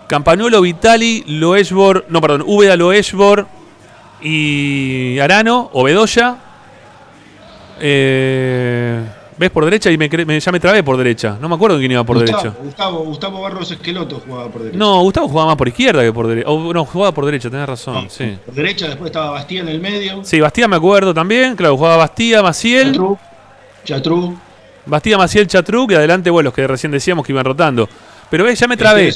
Campanuelo, 0.06 0.60
Vitali, 0.60 1.24
Loesbor, 1.26 2.06
no, 2.08 2.20
perdón, 2.20 2.44
Úbeda, 2.46 2.76
Loesbor 2.76 3.46
y 4.22 5.18
Arano 5.18 5.70
o 5.72 5.83
Bedoya. 5.85 6.37
Eh, 7.81 9.05
¿Ves 9.38 9.50
por 9.50 9.64
derecha? 9.66 9.90
Y 9.90 9.98
me, 9.98 10.09
me- 10.09 10.40
ya 10.40 10.50
me 10.50 10.59
trabé 10.61 10.83
por 10.83 10.96
derecha. 10.96 11.37
No 11.38 11.48
me 11.48 11.57
acuerdo 11.57 11.76
quién 11.79 11.92
iba 11.92 12.02
por 12.05 12.16
Gustavo, 12.18 12.42
derecha. 12.42 12.59
Gustavo, 12.62 12.98
Gustavo 13.05 13.42
Barros 13.42 13.70
Esqueloto 13.70 14.22
jugaba 14.26 14.48
por 14.50 14.62
derecha. 14.62 14.79
No, 14.79 15.02
Gustavo 15.02 15.29
jugaba 15.29 15.48
más 15.48 15.57
por 15.57 15.68
izquierda 15.68 16.02
que 16.02 16.12
por 16.12 16.26
derecha. 16.26 16.48
no, 16.48 16.85
jugaba 16.87 17.12
por 17.12 17.26
derecha, 17.26 17.50
tenés 17.50 17.66
razón. 17.66 18.05
No, 18.05 18.11
sí. 18.11 18.38
Por 18.46 18.55
derecha, 18.55 18.87
después 18.87 19.11
estaba 19.11 19.31
Bastía 19.33 19.61
en 19.61 19.68
el 19.68 19.81
medio. 19.81 20.24
Sí, 20.24 20.40
Bastía 20.40 20.66
me 20.68 20.76
acuerdo 20.76 21.12
también. 21.12 21.55
Claro, 21.55 21.76
jugaba 21.76 21.98
Bastía, 21.98 22.42
Maciel. 22.42 22.92
Chatru. 22.92 23.18
Chatru. 23.85 24.38
Bastía, 24.87 25.18
Maciel, 25.18 25.46
Chatruc. 25.46 25.90
Y 25.90 25.94
adelante, 25.96 26.31
bueno, 26.31 26.46
los 26.48 26.55
que 26.55 26.66
recién 26.66 26.90
decíamos 26.92 27.26
que 27.26 27.33
iban 27.33 27.44
rotando. 27.44 27.87
Pero 28.30 28.44
ves, 28.44 28.58
ya 28.58 28.66
me 28.66 28.76
trabé. 28.76 29.12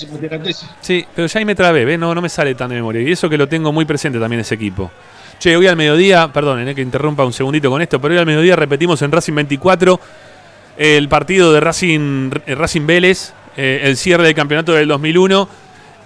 Sí, 0.81 1.05
pero 1.15 1.27
ya 1.27 1.39
ahí 1.39 1.45
me 1.45 1.55
trabé, 1.55 1.85
¿ves? 1.85 1.99
No, 1.99 2.15
no 2.15 2.23
me 2.23 2.29
sale 2.29 2.55
tan 2.55 2.71
de 2.71 2.77
memoria. 2.77 3.03
Y 3.03 3.13
eso 3.13 3.29
que 3.29 3.37
lo 3.37 3.49
tengo 3.49 3.73
muy 3.73 3.85
presente 3.85 4.19
también 4.19 4.41
ese 4.41 4.55
equipo. 4.55 4.91
Che, 5.39 5.57
hoy 5.57 5.67
al 5.67 5.77
mediodía, 5.77 6.31
perdón, 6.33 6.69
eh, 6.69 6.75
que 6.75 6.83
interrumpa 6.83 7.25
un 7.25 7.33
segundito 7.33 7.71
con 7.71 7.81
esto, 7.83 8.01
pero 8.01 8.15
hoy 8.15 8.21
al 8.21 8.27
mediodía 8.27 8.57
repetimos 8.57 9.01
en 9.03 9.11
Racing 9.11 9.35
24 9.35 10.01
el 10.77 11.09
partido 11.09 11.53
de 11.53 11.61
Racing, 11.61 12.31
eh, 12.47 12.55
Racing 12.55 12.87
Vélez, 12.87 13.33
eh, 13.57 13.81
el 13.85 13.97
cierre 13.97 14.25
del 14.25 14.35
campeonato 14.35 14.73
del 14.73 14.89
2001. 14.89 15.49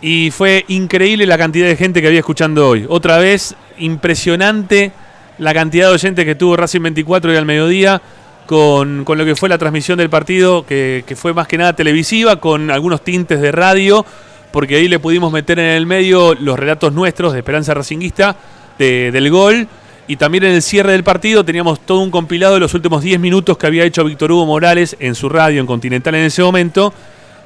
Y 0.00 0.30
fue 0.30 0.64
increíble 0.68 1.26
la 1.26 1.38
cantidad 1.38 1.66
de 1.66 1.76
gente 1.76 2.00
que 2.00 2.08
había 2.08 2.18
escuchando 2.20 2.68
hoy. 2.68 2.84
Otra 2.88 3.18
vez, 3.18 3.54
impresionante 3.78 4.92
la 5.38 5.54
cantidad 5.54 5.88
de 5.88 5.94
oyentes 5.94 6.24
que 6.24 6.34
tuvo 6.34 6.56
Racing 6.56 6.82
24 6.82 7.30
hoy 7.30 7.36
al 7.36 7.46
mediodía 7.46 8.02
con, 8.46 9.04
con 9.04 9.18
lo 9.18 9.24
que 9.24 9.34
fue 9.36 9.48
la 9.48 9.58
transmisión 9.58 9.98
del 9.98 10.10
partido, 10.10 10.64
que, 10.66 11.04
que 11.06 11.16
fue 11.16 11.32
más 11.32 11.48
que 11.48 11.58
nada 11.58 11.72
televisiva, 11.74 12.36
con 12.36 12.70
algunos 12.70 13.02
tintes 13.02 13.40
de 13.40 13.52
radio, 13.52 14.04
porque 14.52 14.76
ahí 14.76 14.88
le 14.88 14.98
pudimos 14.98 15.32
meter 15.32 15.58
en 15.58 15.66
el 15.66 15.86
medio 15.86 16.34
los 16.34 16.58
relatos 16.58 16.92
nuestros 16.92 17.32
de 17.32 17.38
Esperanza 17.40 17.74
Racinguista 17.74 18.36
de- 18.78 19.10
del 19.12 19.30
gol. 19.30 19.66
Y 20.06 20.16
también 20.16 20.44
en 20.44 20.52
el 20.52 20.60
cierre 20.62 20.92
del 20.92 21.02
partido 21.02 21.44
teníamos 21.46 21.80
todo 21.80 22.00
un 22.00 22.10
compilado 22.10 22.54
de 22.54 22.60
los 22.60 22.74
últimos 22.74 23.02
10 23.02 23.18
minutos 23.18 23.56
que 23.56 23.66
había 23.66 23.84
hecho 23.84 24.04
Víctor 24.04 24.30
Hugo 24.32 24.44
Morales 24.44 24.96
en 25.00 25.14
su 25.14 25.30
radio 25.30 25.60
en 25.60 25.66
Continental 25.66 26.14
en 26.14 26.24
ese 26.26 26.42
momento 26.42 26.92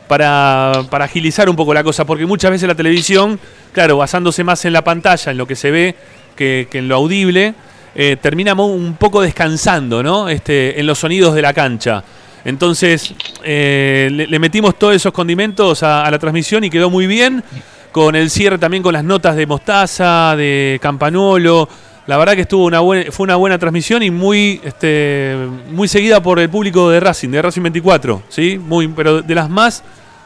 para, 0.08 0.72
para 0.90 1.04
agilizar 1.04 1.48
un 1.48 1.54
poco 1.56 1.72
la 1.74 1.84
cosa, 1.84 2.04
porque 2.04 2.26
muchas 2.26 2.50
veces 2.50 2.66
la 2.66 2.74
televisión, 2.74 3.38
claro, 3.72 3.98
basándose 3.98 4.42
más 4.42 4.64
en 4.64 4.72
la 4.72 4.82
pantalla, 4.82 5.30
en 5.32 5.38
lo 5.38 5.46
que 5.46 5.54
se 5.54 5.70
ve, 5.70 5.94
que, 6.34 6.66
que 6.70 6.78
en 6.78 6.88
lo 6.88 6.96
audible, 6.96 7.54
eh, 8.00 8.16
termina 8.16 8.54
mo- 8.54 8.66
un 8.68 8.94
poco 8.94 9.20
descansando, 9.20 10.04
¿no? 10.04 10.28
Este, 10.28 10.78
en 10.78 10.86
los 10.86 11.00
sonidos 11.00 11.34
de 11.34 11.42
la 11.42 11.52
cancha. 11.52 12.04
Entonces, 12.44 13.12
eh, 13.42 14.08
le, 14.10 14.38
metimos 14.38 14.78
todos 14.78 14.94
esos 14.94 15.12
condimentos 15.12 15.82
a, 15.82 16.08
la 16.08 16.18
transmisión 16.20 16.62
y 16.62 16.70
quedó 16.70 16.90
muy 16.90 17.08
bien. 17.08 17.42
Con 17.90 18.14
el 18.14 18.30
cierre 18.30 18.58
también 18.58 18.82
con 18.84 18.92
las 18.92 19.02
notas 19.02 19.34
de 19.34 19.46
Mostaza, 19.46 20.36
de 20.36 20.78
Campanolo. 20.80 21.68
La 22.06 22.16
verdad 22.16 22.34
que 22.34 22.42
estuvo 22.42 22.64
una 22.66 22.78
buena, 22.80 23.10
fue 23.10 23.24
una 23.24 23.34
buena 23.34 23.58
transmisión 23.58 24.04
y 24.04 24.12
muy, 24.12 24.60
este, 24.62 25.34
muy 25.72 25.88
seguida 25.88 26.22
por 26.22 26.38
el 26.38 26.48
público 26.48 26.88
de 26.90 27.00
Racing, 27.00 27.30
de 27.30 27.42
Racing 27.42 27.62
24, 27.62 28.22
¿sí? 28.28 28.58
Muy, 28.58 28.86
pero 28.88 29.22
de 29.22 29.34
las 29.34 29.50
más 29.50 29.82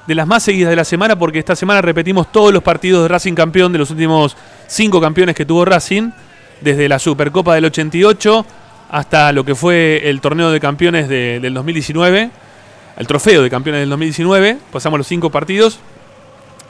de 0.06 0.14
las 0.16 0.26
más 0.26 0.42
seguidas 0.42 0.70
de 0.70 0.76
la 0.76 0.84
semana, 0.84 1.16
porque 1.16 1.38
esta 1.38 1.54
semana 1.56 1.80
repetimos 1.80 2.30
todos 2.30 2.52
los 2.52 2.62
partidos 2.62 3.04
de 3.04 3.08
Racing 3.08 3.34
campeón 3.34 3.72
de 3.72 3.78
los 3.78 3.90
últimos 3.90 4.36
cinco 4.66 5.00
campeones 5.00 5.34
que 5.34 5.46
tuvo 5.46 5.64
Racing, 5.64 6.10
desde 6.62 6.88
la 6.88 6.98
Supercopa 6.98 7.54
del 7.54 7.64
88 7.66 8.46
hasta 8.90 9.32
lo 9.32 9.44
que 9.44 9.54
fue 9.54 10.08
el 10.10 10.20
torneo 10.20 10.50
de 10.50 10.60
campeones 10.60 11.08
de- 11.08 11.40
del 11.40 11.54
2019, 11.54 12.30
el 12.98 13.06
trofeo 13.06 13.42
de 13.42 13.48
campeones 13.50 13.80
del 13.80 13.88
2019, 13.90 14.58
pasamos 14.70 14.98
los 14.98 15.06
cinco 15.06 15.30
partidos, 15.30 15.78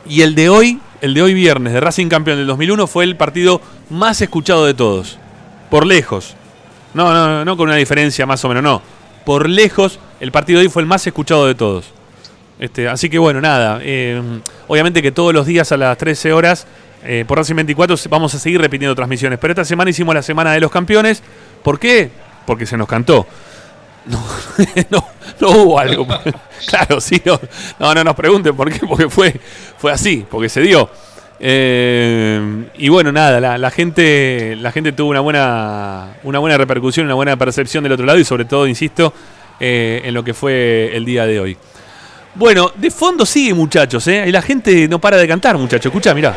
y 0.06 0.22
el 0.22 0.34
de 0.34 0.48
hoy, 0.48 0.78
el 1.00 1.14
de 1.14 1.22
hoy 1.22 1.34
viernes, 1.34 1.72
de 1.72 1.80
Racing 1.80 2.08
campeón 2.08 2.38
del 2.38 2.46
2001, 2.46 2.86
fue 2.86 3.04
el 3.04 3.16
partido 3.16 3.60
más 3.90 4.20
escuchado 4.20 4.66
de 4.66 4.74
todos, 4.74 5.18
por 5.70 5.86
lejos. 5.86 6.34
No, 6.94 7.12
no, 7.12 7.26
no, 7.26 7.44
no 7.44 7.56
con 7.56 7.68
una 7.68 7.76
diferencia 7.76 8.24
más 8.26 8.44
o 8.44 8.48
menos, 8.48 8.62
no. 8.62 8.82
Por 9.24 9.48
lejos, 9.48 9.98
el 10.20 10.30
partido 10.32 10.60
de 10.60 10.66
hoy 10.66 10.72
fue 10.72 10.82
el 10.82 10.88
más 10.88 11.06
escuchado 11.06 11.46
de 11.46 11.54
todos. 11.54 11.86
Este, 12.58 12.88
así 12.88 13.08
que 13.10 13.18
bueno, 13.18 13.40
nada. 13.40 13.80
eh, 13.82 14.20
obviamente 14.68 15.02
que 15.02 15.10
todos 15.10 15.32
los 15.34 15.46
días 15.46 15.72
a 15.72 15.76
las 15.76 15.96
13 15.98 16.32
horas 16.32 16.66
eh, 17.04 17.24
por 17.26 17.38
Racing 17.38 17.54
24 17.56 17.96
se- 17.96 18.08
vamos 18.08 18.34
a 18.34 18.38
seguir 18.38 18.60
repitiendo 18.60 18.94
transmisiones. 18.94 19.38
Pero 19.38 19.52
esta 19.52 19.64
semana 19.64 19.90
hicimos 19.90 20.14
la 20.14 20.22
semana 20.22 20.52
de 20.52 20.60
los 20.60 20.70
campeones. 20.70 21.22
¿Por 21.62 21.78
qué? 21.78 22.10
Porque 22.46 22.66
se 22.66 22.76
nos 22.76 22.88
cantó. 22.88 23.26
No, 24.06 24.20
no, 24.90 25.06
no 25.40 25.48
hubo 25.50 25.78
algo. 25.78 26.06
claro, 26.66 27.00
sí. 27.00 27.20
No, 27.24 27.38
no, 27.78 27.94
no 27.94 28.04
nos 28.04 28.14
pregunten 28.16 28.54
por 28.56 28.70
qué, 28.72 28.84
porque 28.86 29.08
fue, 29.08 29.32
fue 29.78 29.92
así, 29.92 30.26
porque 30.28 30.48
se 30.48 30.60
dio. 30.60 30.88
Eh, 31.44 32.64
y 32.78 32.88
bueno, 32.88 33.10
nada, 33.10 33.40
la, 33.58 33.70
gente, 33.70 34.56
la 34.60 34.70
gente 34.70 34.92
tuvo 34.92 35.10
una 35.10 35.20
buena, 35.20 36.16
una 36.22 36.38
buena 36.38 36.56
repercusión, 36.56 37.06
una 37.06 37.14
buena 37.14 37.36
percepción 37.36 37.82
del 37.82 37.92
otro 37.92 38.06
lado 38.06 38.18
y 38.18 38.24
sobre 38.24 38.44
todo, 38.44 38.66
insisto, 38.66 39.12
eh, 39.58 40.02
en 40.04 40.14
lo 40.14 40.22
que 40.22 40.34
fue 40.34 40.96
el 40.96 41.04
día 41.04 41.26
de 41.26 41.40
hoy. 41.40 41.56
Bueno, 42.34 42.70
de 42.76 42.90
fondo 42.90 43.26
sigue, 43.26 43.54
muchachos. 43.54 44.06
Y 44.06 44.30
la 44.32 44.40
gente 44.40 44.88
no 44.88 44.98
para 45.00 45.16
de 45.16 45.28
cantar, 45.28 45.58
muchachos. 45.58 45.86
Escucha, 45.86 46.14
mirá. 46.14 46.34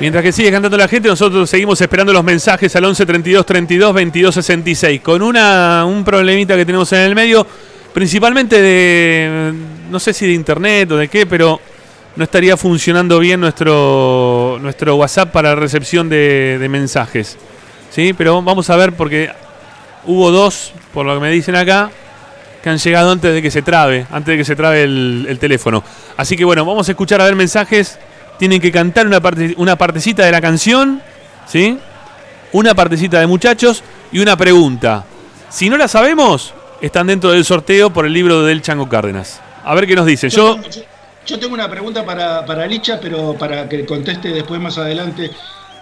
Mientras 0.00 0.24
que 0.24 0.32
sigue 0.32 0.50
cantando 0.50 0.76
la 0.76 0.88
gente, 0.88 1.08
nosotros 1.08 1.48
seguimos 1.48 1.80
esperando 1.80 2.12
los 2.12 2.24
mensajes 2.24 2.74
al 2.74 2.84
11 2.84 3.06
32 3.06 3.46
32 3.46 3.94
22 3.94 4.34
66. 4.34 5.00
Con 5.00 5.22
una, 5.22 5.84
un 5.86 6.04
problemita 6.04 6.56
que 6.56 6.66
tenemos 6.66 6.92
en 6.92 7.00
el 7.00 7.14
medio, 7.14 7.46
principalmente 7.92 8.60
de, 8.60 9.52
no 9.88 10.00
sé 10.00 10.12
si 10.12 10.26
de 10.26 10.32
internet 10.32 10.90
o 10.90 10.96
de 10.96 11.06
qué, 11.06 11.26
pero 11.26 11.60
no 12.16 12.24
estaría 12.24 12.56
funcionando 12.56 13.20
bien 13.20 13.40
nuestro, 13.40 14.58
nuestro 14.60 14.96
WhatsApp 14.96 15.30
para 15.30 15.54
recepción 15.54 16.08
de, 16.08 16.66
mensajes. 16.68 17.38
¿Sí? 17.90 18.12
Pero 18.14 18.42
vamos 18.42 18.68
a 18.70 18.76
ver 18.76 18.94
porque 18.94 19.30
hubo 20.06 20.32
dos, 20.32 20.72
por 20.92 21.06
lo 21.06 21.14
que 21.14 21.20
me 21.20 21.30
dicen 21.30 21.54
acá, 21.54 21.90
que 22.64 22.68
han 22.68 22.78
llegado 22.78 23.12
antes 23.12 23.32
de 23.32 23.40
que 23.40 23.50
se 23.52 23.62
trabe, 23.62 24.06
antes 24.10 24.32
de 24.32 24.38
que 24.38 24.44
se 24.44 24.56
trabe 24.56 24.82
el 24.82 25.36
teléfono. 25.38 25.84
Así 26.16 26.36
que 26.36 26.44
bueno, 26.44 26.64
vamos 26.64 26.88
a 26.88 26.92
escuchar 26.92 27.20
a 27.20 27.26
ver 27.26 27.36
mensajes. 27.36 27.96
Tienen 28.38 28.60
que 28.60 28.72
cantar 28.72 29.06
una, 29.06 29.20
parte, 29.20 29.54
una 29.56 29.76
partecita 29.76 30.24
de 30.24 30.32
la 30.32 30.40
canción, 30.40 31.00
¿sí? 31.46 31.78
Una 32.52 32.74
partecita 32.74 33.20
de 33.20 33.26
muchachos 33.26 33.82
y 34.12 34.18
una 34.18 34.36
pregunta. 34.36 35.04
Si 35.48 35.68
no 35.68 35.76
la 35.76 35.88
sabemos, 35.88 36.52
están 36.80 37.06
dentro 37.06 37.30
del 37.30 37.44
sorteo 37.44 37.90
por 37.90 38.06
el 38.06 38.12
libro 38.12 38.42
del 38.44 38.60
Chango 38.62 38.88
Cárdenas. 38.88 39.40
A 39.64 39.74
ver 39.74 39.86
qué 39.86 39.94
nos 39.94 40.06
dicen. 40.06 40.30
Yo, 40.30 40.60
yo, 40.62 40.82
yo 41.26 41.38
tengo 41.38 41.54
una 41.54 41.70
pregunta 41.70 42.04
para, 42.04 42.44
para 42.44 42.66
Licha, 42.66 42.98
pero 43.00 43.34
para 43.34 43.68
que 43.68 43.86
conteste 43.86 44.28
después 44.28 44.60
más 44.60 44.76
adelante. 44.78 45.30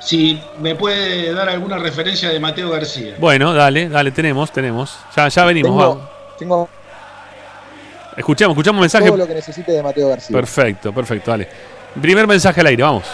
Si 0.01 0.41
me 0.61 0.75
puede 0.75 1.33
dar 1.33 1.49
alguna 1.49 1.79
referencia 1.79 2.29
de 2.29 2.41
Mateo 2.41 2.71
García. 2.71 3.15
bueno, 3.19 3.55
dale, 3.55 3.89
dale, 3.89 4.11
tenemos, 4.11 4.53
tenemos. 4.53 4.97
Ya, 5.17 5.29
ya 5.29 5.45
venimos. 5.45 5.77
vamos. 5.77 6.09
Tengo, 6.39 6.69
tengo 6.69 6.83
Escuchamos, 8.17 8.55
escuchamos 8.55 8.81
mensaje. 8.81 9.07
todo 9.07 9.17
lo 9.17 9.27
que 9.27 9.35
necesite 9.35 9.73
de 9.73 9.83
Mateo 9.83 10.09
García. 10.09 10.37
Perfecto, 10.37 10.93
perfecto, 10.93 11.31
dale. 11.31 11.49
Primer 12.01 12.27
mensaje 12.27 12.61
al 12.61 12.67
aire, 12.69 12.83
vamos. 12.83 13.05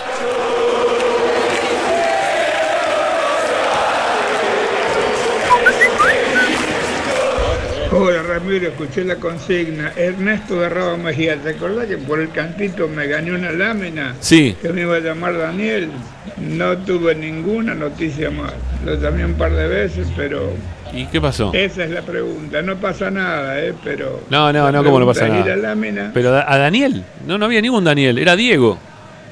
Hola 7.91 8.23
Ramiro, 8.23 8.69
escuché 8.69 9.05
la 9.05 9.17
consigna. 9.17 9.93
Ernesto 9.97 10.61
de 10.61 10.69
Raba 10.69 10.97
Mejía, 10.97 11.37
¿te 11.37 11.51
acordás 11.51 11.87
que 11.87 11.99
por 11.99 12.21
el 12.21 12.31
cantito 12.31 12.87
me 12.87 13.09
gané 13.09 13.33
una 13.33 13.51
lámina? 13.51 14.15
Sí. 14.21 14.57
Que 14.63 14.69
me 14.69 14.83
iba 14.83 14.97
a 14.97 15.01
llamar 15.01 15.37
Daniel. 15.37 15.91
No 16.37 16.79
tuve 16.79 17.17
ninguna 17.17 17.75
noticia 17.75 18.31
más. 18.31 18.53
Lo 18.85 18.95
llamé 18.95 19.25
un 19.25 19.35
par 19.35 19.53
de 19.53 19.67
veces, 19.67 20.07
pero 20.17 20.53
¿Y 20.93 21.07
qué 21.07 21.21
pasó? 21.21 21.53
esa 21.53 21.85
es 21.85 21.91
la 21.91 22.03
pregunta. 22.03 22.63
No 22.63 22.77
pasa 22.77 23.11
nada, 23.11 23.61
¿eh? 23.61 23.75
Pero. 23.85 24.23
No, 24.31 24.53
no, 24.53 24.73
no, 24.73 24.85
¿cómo 24.85 25.01
no 25.01 25.07
pasa 25.07 25.27
pregunta 25.27 25.51
es, 25.51 25.57
¿y 25.57 25.61
nada? 25.61 25.69
lámina? 25.69 26.11
Pero 26.15 26.35
a 26.35 26.59
Daniel, 26.59 27.05
no, 27.27 27.39
no 27.39 27.45
había 27.45 27.61
ningún 27.61 27.85
Daniel, 27.85 28.19
era 28.19 28.37
Diego. 28.37 28.79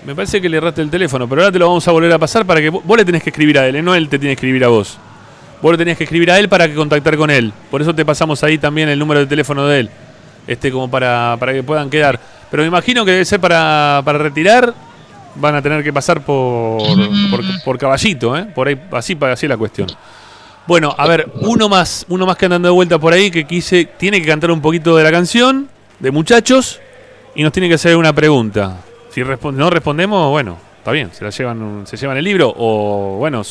Me 0.07 0.15
parece 0.15 0.41
que 0.41 0.49
le 0.49 0.59
erraste 0.59 0.83
el 0.83 0.91
teléfono, 0.91 1.29
pero 1.29 1.43
ahora 1.43 1.53
te 1.53 1.59
lo 1.59 1.67
vamos 1.67 1.87
a 1.89 1.91
volver 1.91 2.13
a 2.13 2.19
pasar 2.19 2.47
para 2.47 2.61
que 2.61 2.69
vos, 2.69 2.97
le 2.97 3.05
tenés 3.05 3.25
que 3.25 3.31
escribir 3.31 3.59
a 3.59 3.67
él, 3.67 3.75
¿eh? 3.75 3.83
no 3.83 3.93
él 3.93 4.09
te 4.09 4.21
tiene 4.21 4.37
que 4.37 4.41
escribir 4.47 4.65
a 4.65 4.69
vos. 4.69 4.99
Vos 5.61 5.73
le 5.73 5.79
tenías 5.79 5.99
que 5.99 6.05
escribir 6.05 6.31
a 6.31 6.39
él 6.39 6.49
para 6.49 6.69
que 6.69 6.75
contactar 6.75 7.17
con 7.17 7.29
él. 7.29 7.53
Por 7.71 7.83
eso 7.83 7.93
te 7.93 8.05
pasamos 8.05 8.45
ahí 8.45 8.57
también 8.57 8.89
el 8.89 8.99
número 8.99 9.21
de 9.21 9.27
teléfono 9.27 9.67
de 9.67 9.81
él. 9.81 9.91
Este, 10.47 10.71
como 10.71 10.89
para, 10.89 11.37
para 11.41 11.53
que 11.53 11.65
puedan 11.65 11.91
quedar. 11.91 12.21
Pero 12.51 12.63
me 12.63 12.69
imagino 12.69 13.05
que 13.05 13.11
debe 13.13 13.25
ser 13.25 13.41
para, 13.41 14.01
para 14.05 14.19
retirar. 14.19 14.73
Van 15.35 15.55
a 15.57 15.63
tener 15.63 15.83
que 15.83 15.93
pasar 15.93 16.21
por, 16.21 16.81
por, 17.31 17.41
por 17.65 17.79
caballito, 17.79 18.37
¿eh? 18.37 18.45
Por 18.55 18.69
ahí, 18.69 18.81
así, 18.93 19.19
así 19.21 19.47
es 19.47 19.51
la 19.51 19.57
cuestión. 19.57 19.89
Bueno, 20.67 20.93
a 20.99 21.07
ver, 21.07 21.31
uno 21.43 21.69
más, 21.69 22.05
uno 22.09 22.27
más 22.27 22.37
que 22.37 22.47
andando 22.47 22.69
de 22.69 22.73
vuelta 22.75 22.99
por 22.99 23.13
ahí 23.13 23.31
que 23.31 23.45
quise, 23.47 23.85
tiene 23.85 24.21
que 24.21 24.27
cantar 24.27 24.51
un 24.51 24.61
poquito 24.61 24.97
de 24.97 25.05
la 25.05 25.13
canción, 25.13 25.69
de 26.01 26.11
muchachos, 26.11 26.81
y 27.37 27.43
nos 27.45 27.53
tiene 27.53 27.69
que 27.69 27.75
hacer 27.75 27.97
una 27.97 28.13
pregunta. 28.13 28.79
Si 29.11 29.21
no 29.23 29.71
respondemos, 29.71 30.31
bueno, 30.31 30.59
está 30.79 30.91
bien, 30.91 31.11
se 31.13 31.23
la 31.25 31.31
llevan, 31.31 31.85
se 31.87 31.97
llevan 31.97 32.17
el 32.17 32.25
libro, 32.25 32.53
o 32.57 33.17
bueno, 33.19 33.43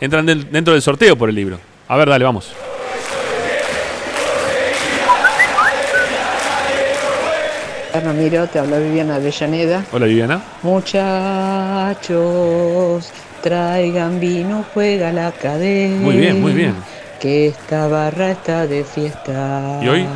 entran 0.00 0.24
del- 0.24 0.50
dentro 0.52 0.72
del 0.72 0.82
sorteo 0.82 1.16
por 1.16 1.28
el 1.28 1.34
libro. 1.34 1.58
A 1.88 1.96
ver, 1.96 2.08
dale, 2.08 2.24
vamos. 2.24 2.52
Ramiro, 7.92 8.46
te 8.46 8.58
habla 8.60 8.78
Viviana 8.78 9.16
Avellaneda. 9.16 9.84
Hola 9.92 10.06
Viviana. 10.06 10.40
Muchachos, 10.62 11.10
traigan 13.42 14.20
vino, 14.20 14.64
juega 14.72 15.12
la 15.12 15.32
cadena. 15.32 16.00
Muy 16.00 16.16
bien, 16.16 16.40
muy 16.40 16.52
bien. 16.52 16.74
Que 17.18 17.48
esta 17.48 17.86
barra 17.86 18.30
está 18.30 18.66
de 18.66 18.84
fiesta. 18.84 19.78
¿Y 19.82 19.88
hoy? 19.88 20.06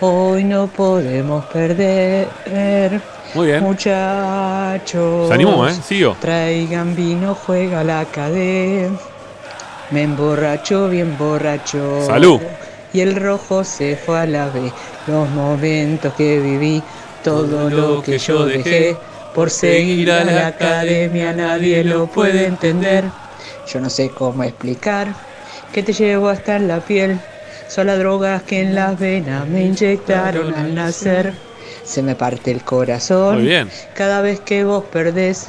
Hoy 0.00 0.44
no 0.44 0.66
podemos 0.66 1.44
perder. 1.46 2.28
Muy 3.34 3.46
bien. 3.46 3.62
Muchachos. 3.62 5.28
Se 5.28 5.34
animó, 5.34 5.68
¿eh? 5.68 5.74
Sigo. 5.74 6.16
Traigan 6.20 6.94
vino, 6.96 7.34
juega 7.34 7.84
la 7.84 8.04
cadena. 8.06 8.96
Me 9.90 10.02
emborracho, 10.02 10.88
bien 10.88 11.16
borracho. 11.16 12.04
Salud. 12.06 12.40
Y 12.92 13.00
el 13.00 13.16
rojo 13.16 13.64
se 13.64 13.96
fue 13.96 14.20
a 14.20 14.26
la 14.26 14.46
vez. 14.46 14.72
Los 15.06 15.28
momentos 15.30 16.12
que 16.14 16.40
viví, 16.40 16.82
todo 17.22 17.68
lo 17.70 18.02
que 18.02 18.18
yo 18.18 18.46
dejé. 18.46 18.96
Por 19.34 19.50
seguir 19.50 20.12
a 20.12 20.24
la 20.24 20.46
academia 20.46 21.32
nadie 21.32 21.82
lo 21.82 22.06
puede 22.06 22.46
entender. 22.46 23.04
Yo 23.66 23.80
no 23.80 23.90
sé 23.90 24.10
cómo 24.10 24.44
explicar 24.44 25.08
que 25.72 25.82
te 25.82 25.92
llevo 25.92 26.28
hasta 26.28 26.56
en 26.56 26.68
la 26.68 26.78
piel. 26.80 27.18
Son 27.68 27.88
las 27.88 27.98
drogas 27.98 28.42
que 28.44 28.60
en 28.60 28.74
las 28.76 28.98
venas 28.98 29.48
me 29.48 29.64
inyectaron 29.64 30.54
al 30.54 30.74
nacer. 30.74 31.32
Se 31.82 32.02
me 32.02 32.14
parte 32.14 32.52
el 32.52 32.62
corazón. 32.62 33.36
Muy 33.36 33.44
bien. 33.46 33.68
Cada 33.94 34.20
vez 34.20 34.38
que 34.38 34.62
vos 34.62 34.84
perdés, 34.84 35.48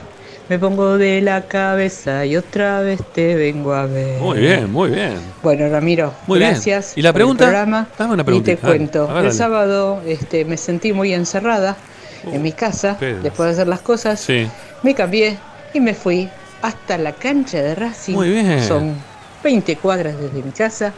me 0.49 0.57
pongo 0.57 0.97
de 0.97 1.21
la 1.21 1.43
cabeza 1.43 2.25
y 2.25 2.37
otra 2.37 2.81
vez 2.81 3.01
te 3.13 3.35
vengo 3.35 3.73
a 3.73 3.85
ver. 3.85 4.19
Muy 4.19 4.39
bien, 4.39 4.71
muy 4.71 4.89
bien. 4.89 5.13
Bueno, 5.43 5.69
Ramiro, 5.69 6.11
Muy 6.25 6.39
bien. 6.39 6.51
gracias. 6.51 6.93
¿Y 6.97 7.01
la 7.03 7.11
por 7.11 7.21
el 7.21 7.25
pregunta? 7.25 7.43
programa. 7.45 7.87
Dame 7.99 8.13
una 8.15 8.25
Y 8.33 8.41
te 8.41 8.57
cuento. 8.57 9.07
Ver, 9.07 9.25
el 9.25 9.31
sábado 9.31 10.01
este, 10.07 10.43
me 10.43 10.57
sentí 10.57 10.91
muy 10.91 11.13
encerrada 11.13 11.77
en 12.23 12.41
mi 12.41 12.51
casa. 12.51 12.97
Después 12.99 13.47
de 13.47 13.53
hacer 13.53 13.67
las 13.67 13.81
cosas, 13.81 14.19
Sí. 14.19 14.47
me 14.83 14.93
cambié 14.95 15.37
y 15.73 15.79
me 15.79 15.93
fui 15.93 16.29
hasta 16.61 16.97
la 16.97 17.11
cancha 17.13 17.61
de 17.61 17.75
Racing. 17.75 18.13
Muy 18.13 18.29
bien. 18.29 18.63
Son 18.63 18.95
20 19.43 19.75
cuadras 19.77 20.19
desde 20.19 20.41
mi 20.41 20.51
casa. 20.51 20.93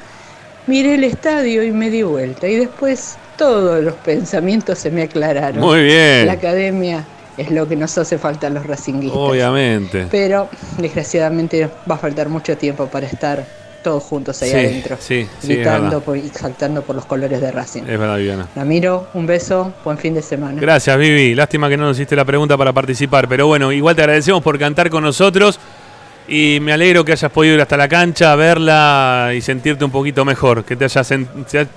Miré 0.68 0.96
el 0.96 1.04
estadio 1.04 1.64
y 1.64 1.72
me 1.72 1.90
di 1.90 2.04
vuelta. 2.04 2.48
Y 2.48 2.56
después 2.56 3.16
todos 3.38 3.84
los 3.84 3.94
pensamientos 3.96 4.80
se 4.80 4.92
me 4.92 5.04
aclararon. 5.04 5.60
Muy 5.62 5.84
bien. 5.84 6.26
La 6.28 6.34
academia 6.34 7.06
es 7.38 7.52
lo 7.52 7.68
que 7.68 7.76
nos 7.76 7.98
hace 7.98 8.18
falta 8.18 8.48
a 8.48 8.50
los 8.50 8.66
racinguistas. 8.66 9.18
Obviamente. 9.20 10.08
Pero 10.10 10.50
desgraciadamente 10.78 11.70
va 11.90 11.96
a 11.96 11.98
faltar 11.98 12.30
mucho 12.30 12.58
tiempo 12.58 12.88
para 12.88 13.06
estar 13.08 13.44
todos 13.88 14.04
juntos 14.04 14.42
ahí 14.42 14.50
Sí, 14.50 14.56
adentro. 14.56 14.98
sí, 15.00 15.28
gritando 15.44 16.02
por- 16.02 16.18
y 16.18 16.28
saltando 16.30 16.82
por 16.82 16.96
los 16.96 17.06
colores 17.06 17.40
de 17.40 17.52
Racing. 17.52 17.84
Es 17.84 17.98
verdad, 17.98 18.18
Viviana. 18.18 18.48
Ramiro, 18.54 19.08
un 19.14 19.26
beso, 19.26 19.74
buen 19.86 19.98
fin 19.98 20.14
de 20.14 20.22
semana. 20.22 20.60
Gracias, 20.60 20.98
Vivi. 20.98 21.34
Lástima 21.36 21.70
que 21.70 21.78
no 21.78 21.86
nos 21.86 21.98
hiciste 21.98 22.16
la 22.18 22.26
pregunta 22.26 22.58
para 22.58 22.74
participar, 22.74 23.30
pero 23.30 23.48
bueno, 23.48 23.72
igual 23.72 23.96
te 23.96 24.02
agradecemos 24.02 24.44
por 24.44 24.60
cantar 24.60 24.90
con 24.90 25.04
nosotros 25.04 25.58
y 26.28 26.60
me 26.62 26.74
alegro 26.74 27.06
que 27.06 27.14
hayas 27.14 27.32
podido 27.32 27.56
ir 27.56 27.62
hasta 27.62 27.78
la 27.78 27.88
cancha, 27.88 28.36
verla 28.36 29.32
y 29.34 29.40
sentirte 29.40 29.86
un 29.86 29.92
poquito 29.92 30.26
mejor, 30.26 30.66
que 30.66 30.74
hayas 30.84 31.08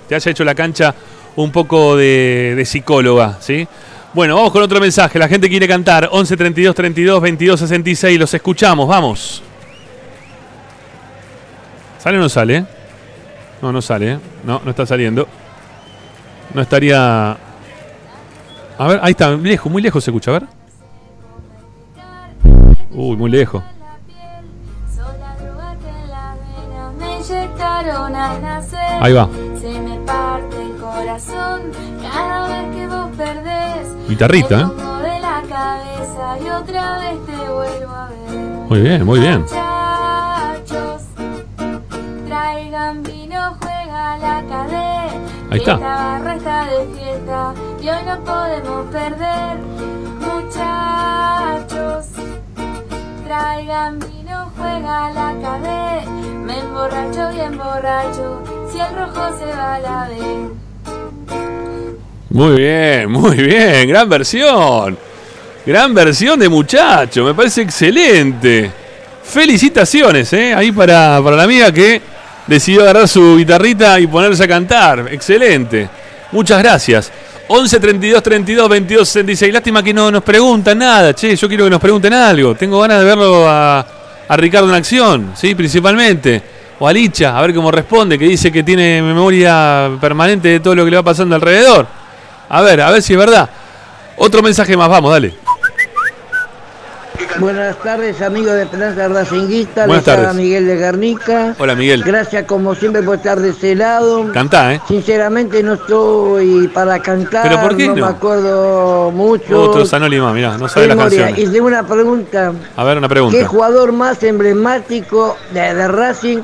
te 0.07 0.15
haya 0.15 0.31
hecho 0.31 0.43
la 0.43 0.53
cancha 0.53 0.93
un 1.37 1.49
poco 1.49 1.95
de, 1.95 2.55
de 2.57 2.65
psicóloga, 2.65 3.37
¿sí? 3.39 3.65
Bueno, 4.13 4.35
vamos 4.35 4.51
con 4.51 4.61
otro 4.61 4.81
mensaje. 4.81 5.17
La 5.17 5.29
gente 5.29 5.47
quiere 5.47 5.65
cantar 5.65 6.09
11 6.11 6.35
32 6.35 6.75
32 6.75 7.21
22 7.21 7.57
66. 7.61 8.19
Los 8.19 8.33
escuchamos, 8.33 8.85
vamos. 8.85 9.41
¿Sale 12.01 12.17
o 12.17 12.21
no 12.21 12.29
sale? 12.29 12.65
No, 13.61 13.71
no 13.71 13.79
sale. 13.79 14.13
¿eh? 14.13 14.19
No, 14.43 14.59
no 14.65 14.71
está 14.71 14.87
saliendo. 14.87 15.27
No 16.51 16.63
estaría. 16.63 17.37
A 18.77 18.87
ver, 18.87 18.99
ahí 19.03 19.11
está, 19.11 19.29
lejos, 19.29 19.71
muy 19.71 19.83
lejos 19.83 20.03
se 20.03 20.09
escucha, 20.09 20.31
a 20.31 20.39
ver. 20.39 20.47
Uy, 22.89 23.15
muy 23.15 23.29
lejos. 23.29 23.63
Ahí 28.99 29.13
va. 29.13 29.29
Se 29.59 29.79
me 29.79 29.97
parte 29.99 30.59
el 30.59 30.77
corazón 30.77 31.61
cada 32.01 32.47
vez 32.47 32.75
que 32.75 32.87
vos 32.87 33.09
perdés. 33.15 34.09
Guitarrita, 34.09 34.59
¿eh? 34.59 34.65
pongo 34.65 34.97
de 34.97 35.19
la 35.19 35.43
cabeza 35.47 36.39
y 36.43 36.49
otra 36.49 36.97
vez 36.97 37.25
te 37.27 37.35
vuelvo 37.35 37.93
a 37.93 38.09
ver. 38.09 38.39
Muy 38.69 38.81
bien, 38.81 39.05
muy 39.05 39.19
bien. 39.19 39.45
Vino, 42.89 43.57
juega 43.61 44.17
la 44.17 44.43
cadena. 44.49 45.13
Ahí 45.49 45.59
está. 45.59 45.73
Esta 45.73 45.77
barra 45.77 46.35
está 46.35 46.65
de 46.65 46.87
fiesta 46.95 47.53
y 47.81 47.89
hoy 47.89 48.03
no 48.05 48.23
podemos 48.23 48.85
perder. 48.91 49.57
Muchachos, 50.19 52.05
traigan 53.25 53.99
vino, 53.99 54.51
juega 54.57 55.11
la 55.11 55.35
cadena. 55.41 56.11
Me 56.45 56.59
emborracho 56.59 57.29
bien 57.33 57.57
borracho, 57.57 58.43
si 58.71 58.79
el 58.79 58.95
rojo 58.95 59.37
se 59.37 59.45
va 59.45 59.75
a 59.75 59.79
la 59.79 60.07
vez. 60.09 60.49
Muy 62.29 62.55
bien, 62.55 63.11
muy 63.11 63.35
bien. 63.35 63.87
Gran 63.89 64.09
versión. 64.09 64.97
Gran 65.65 65.93
versión 65.93 66.39
de 66.39 66.49
muchacho. 66.49 67.25
Me 67.25 67.33
parece 67.33 67.61
excelente. 67.61 68.71
Felicitaciones, 69.23 70.33
¿eh? 70.33 70.53
Ahí 70.53 70.71
para, 70.71 71.21
para 71.23 71.35
la 71.35 71.43
amiga 71.43 71.71
que 71.71 72.01
decidió 72.47 72.81
agarrar 72.81 73.07
su 73.07 73.37
guitarrita 73.37 73.99
y 73.99 74.07
ponerse 74.07 74.43
a 74.43 74.47
cantar. 74.47 75.07
Excelente. 75.11 75.89
Muchas 76.31 76.59
gracias. 76.61 77.11
11 77.47 77.79
32 77.79 78.23
32 78.23 78.69
22 78.69 79.09
66. 79.09 79.53
Lástima 79.53 79.83
que 79.83 79.93
no 79.93 80.09
nos 80.09 80.23
preguntan 80.23 80.77
nada, 80.77 81.13
che. 81.13 81.35
Yo 81.35 81.47
quiero 81.47 81.65
que 81.65 81.69
nos 81.69 81.81
pregunten 81.81 82.13
algo. 82.13 82.55
Tengo 82.55 82.79
ganas 82.79 82.99
de 82.99 83.05
verlo 83.05 83.47
a, 83.47 83.85
a 84.27 84.37
Ricardo 84.37 84.69
en 84.69 84.75
acción, 84.75 85.31
¿sí? 85.35 85.53
Principalmente. 85.55 86.41
O 86.79 86.87
a 86.87 86.93
Licha, 86.93 87.37
a 87.37 87.41
ver 87.41 87.53
cómo 87.53 87.69
responde, 87.69 88.17
que 88.17 88.25
dice 88.25 88.51
que 88.51 88.63
tiene 88.63 89.03
memoria 89.03 89.91
permanente 90.01 90.47
de 90.47 90.59
todo 90.61 90.73
lo 90.73 90.83
que 90.83 90.89
le 90.89 90.97
va 90.97 91.03
pasando 91.03 91.35
alrededor. 91.35 91.85
A 92.49 92.61
ver, 92.61 92.81
a 92.81 92.89
ver 92.89 93.03
si 93.03 93.13
es 93.13 93.19
verdad. 93.19 93.47
Otro 94.17 94.41
mensaje 94.41 94.75
más, 94.75 94.89
vamos, 94.89 95.11
dale. 95.11 95.33
Buenas 97.39 97.77
tardes, 97.79 98.21
amigos 98.21 98.53
de 98.53 98.63
Esperanza 98.63 99.07
Racinguista. 99.07 99.85
Buenas 99.85 100.05
Les 100.05 100.15
tardes. 100.15 100.35
Miguel 100.35 100.65
de 100.67 100.77
Garnica. 100.77 101.55
Hola, 101.57 101.75
Miguel. 101.75 102.03
Gracias, 102.03 102.45
como 102.45 102.75
siempre, 102.75 103.01
por 103.03 103.15
estar 103.15 103.39
de 103.39 103.49
ese 103.49 103.75
lado. 103.75 104.31
Cantá, 104.33 104.73
¿eh? 104.73 104.81
Sinceramente, 104.87 105.63
no 105.63 105.73
estoy 105.73 106.67
para 106.67 106.99
cantar. 106.99 107.43
¿Pero 107.43 107.61
por 107.61 107.75
qué 107.77 107.87
no? 107.87 107.95
me 107.95 108.01
acuerdo 108.03 109.11
mucho. 109.11 109.61
Otro 109.61 109.85
Sanolima, 109.85 110.33
mirá, 110.33 110.57
no 110.57 110.67
sabe 110.67 110.87
las 110.87 110.97
Memoria. 110.97 111.25
canciones. 111.27 111.49
Y 111.49 111.53
tengo 111.53 111.67
una 111.67 111.85
pregunta. 111.87 112.53
A 112.75 112.83
ver, 112.83 112.97
una 112.97 113.07
¿Qué 113.07 113.13
pregunta. 113.13 113.47
jugador 113.47 113.91
más 113.91 114.21
emblemático 114.23 115.37
de, 115.53 115.73
de 115.73 115.87
Racing 115.87 116.39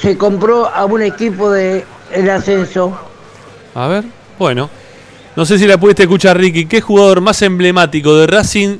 se 0.00 0.16
compró 0.16 0.66
a 0.68 0.84
un 0.84 1.02
equipo 1.02 1.50
de 1.50 1.84
el 2.12 2.30
ascenso? 2.30 2.98
A 3.74 3.86
ver, 3.88 4.04
bueno. 4.38 4.70
No 5.36 5.44
sé 5.44 5.56
si 5.58 5.66
la 5.68 5.78
pudiste 5.78 6.02
escuchar, 6.02 6.36
Ricky. 6.36 6.66
¿Qué 6.66 6.80
jugador 6.80 7.20
más 7.20 7.42
emblemático 7.42 8.16
de 8.16 8.26
Racing 8.26 8.78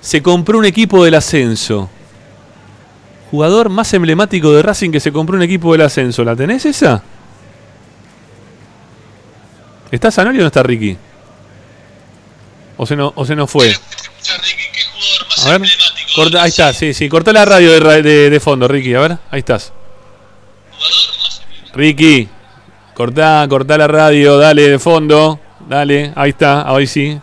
se 0.00 0.22
compró 0.22 0.58
un 0.58 0.64
equipo 0.64 1.04
del 1.04 1.14
ascenso? 1.14 1.88
Jugador 3.30 3.68
más 3.68 3.92
emblemático 3.94 4.52
de 4.52 4.62
Racing 4.62 4.90
que 4.90 4.98
se 5.00 5.12
compró 5.12 5.36
un 5.36 5.42
equipo 5.42 5.72
del 5.72 5.82
ascenso. 5.82 6.24
¿La 6.24 6.34
tenés 6.34 6.64
esa? 6.66 7.02
¿Está 9.90 10.10
Zanoli 10.10 10.38
o 10.38 10.42
no 10.42 10.46
está 10.46 10.62
Ricky? 10.62 10.96
¿O 12.76 12.86
se, 12.86 12.96
no, 12.96 13.12
o 13.14 13.24
se 13.26 13.36
nos 13.36 13.50
fue? 13.50 13.72
A 15.46 15.48
ver, 15.58 15.62
corta, 16.14 16.42
ahí 16.42 16.48
está, 16.48 16.72
sí, 16.72 16.94
sí, 16.94 17.08
cortá 17.08 17.32
la 17.32 17.44
radio 17.44 17.72
de, 17.72 17.80
ra- 17.80 18.02
de- 18.02 18.30
de 18.30 18.40
fondo, 18.40 18.66
Ricky, 18.68 18.94
a 18.94 19.00
ver, 19.00 19.18
ahí 19.30 19.40
estás. 19.40 19.72
Ricky, 21.74 22.28
cortá, 22.94 23.46
cortá 23.48 23.76
la 23.78 23.86
radio, 23.86 24.38
dale 24.38 24.68
de 24.68 24.78
fondo, 24.78 25.40
dale, 25.68 26.12
ahí 26.16 26.30
está, 26.30 26.68
ahí 26.72 26.86
sí. 26.86 27.18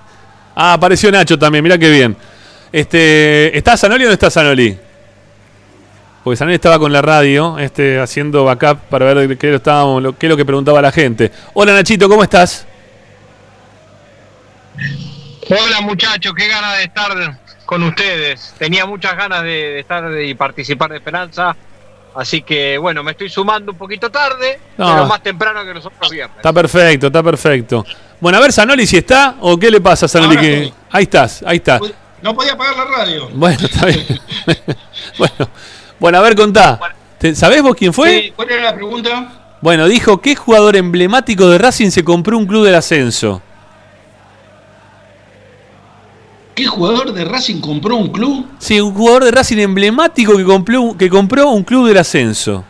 Ah, 0.56 0.74
apareció 0.74 1.12
Nacho 1.12 1.38
también, 1.40 1.64
mirá 1.64 1.78
qué 1.78 1.90
bien. 1.90 2.16
Este, 2.72 3.58
¿Está 3.58 3.78
Zanoli 3.78 4.04
o 4.06 4.08
no 4.08 4.14
está 4.14 4.30
Zanoli? 4.30 4.78
Porque 6.24 6.38
Zanoli 6.38 6.56
estaba 6.56 6.78
con 6.80 6.92
la 6.92 7.02
radio, 7.02 7.58
este, 7.58 8.00
haciendo 8.00 8.44
backup 8.44 8.80
para 8.90 9.14
ver 9.14 9.38
qué, 9.38 9.50
lo 9.52 9.58
estábamos, 9.58 10.04
lo- 10.04 10.18
qué 10.18 10.26
es 10.26 10.30
lo 10.30 10.36
que 10.38 10.46
preguntaba 10.46 10.82
la 10.82 10.92
gente. 10.92 11.32
Hola 11.54 11.74
Nachito, 11.74 12.10
¿cómo 12.10 12.24
estás? 12.24 12.66
Hola 15.50 15.82
muchachos, 15.82 16.34
qué 16.36 16.48
ganas 16.48 16.78
de 16.78 16.84
estar 16.84 17.40
con 17.66 17.84
ustedes. 17.84 18.54
Tenía 18.58 18.86
muchas 18.86 19.16
ganas 19.16 19.44
de, 19.44 19.50
de 19.50 19.80
estar 19.80 20.04
y 20.22 20.34
participar 20.34 20.90
de 20.92 20.98
Esperanza. 20.98 21.56
Así 22.16 22.42
que 22.42 22.78
bueno, 22.78 23.04
me 23.04 23.12
estoy 23.12 23.30
sumando 23.30 23.72
un 23.72 23.78
poquito 23.78 24.10
tarde, 24.10 24.60
No. 24.78 24.92
pero 24.94 25.06
más 25.08 25.22
temprano 25.24 25.64
que 25.64 25.74
los 25.74 25.86
otros 25.86 26.12
viernes. 26.12 26.36
Está 26.38 26.52
perfecto, 26.52 27.08
está 27.08 27.24
perfecto. 27.24 27.86
Bueno, 28.20 28.40
a 28.40 28.42
ver, 28.42 28.52
Zanoli, 28.52 28.86
si 28.88 28.98
está, 28.98 29.36
o 29.40 29.58
qué 29.58 29.70
le 29.72 29.80
pasa 29.80 30.08
a. 30.08 30.24
Ahora 30.24 30.42
Que... 30.42 30.74
Ahí 30.92 31.04
estás, 31.04 31.44
ahí 31.46 31.58
está. 31.58 31.80
No 32.22 32.34
podía 32.36 32.54
apagar 32.54 32.76
la 32.78 32.86
radio. 32.86 33.30
Bueno, 33.34 33.58
está 33.62 33.86
bien. 33.86 34.06
bueno, 35.18 35.50
bueno, 36.00 36.18
a 36.18 36.22
ver, 36.22 36.36
contá. 36.36 36.80
¿Te- 37.18 37.36
¿Sabés 37.36 37.62
vos 37.62 37.76
quién 37.76 37.94
fue? 37.94 38.22
Sí, 38.22 38.34
¿Cuál 38.36 38.50
era 38.52 38.64
la 38.64 38.76
pregunta? 38.76 39.58
Bueno, 39.62 39.88
dijo, 39.88 40.22
¿qué 40.22 40.36
jugador 40.36 40.76
emblemático 40.76 41.48
de 41.50 41.58
Racing 41.58 41.90
se 41.90 42.04
compró 42.04 42.38
un 42.38 42.46
club 42.46 42.64
del 42.66 42.76
ascenso? 42.76 43.42
¿Qué 46.56 46.66
jugador 46.66 47.14
de 47.14 47.24
Racing 47.26 47.60
compró 47.62 47.96
un 47.98 48.10
club? 48.12 48.48
Sí, 48.58 48.80
un 48.82 48.94
jugador 48.94 49.24
de 49.26 49.32
Racing 49.32 49.58
emblemático 49.58 50.36
que 50.36 50.44
compró, 50.44 50.96
que 50.98 51.10
compró 51.10 51.50
un 51.52 51.64
club 51.64 51.88
del 51.88 51.98
ascenso. 51.98 52.64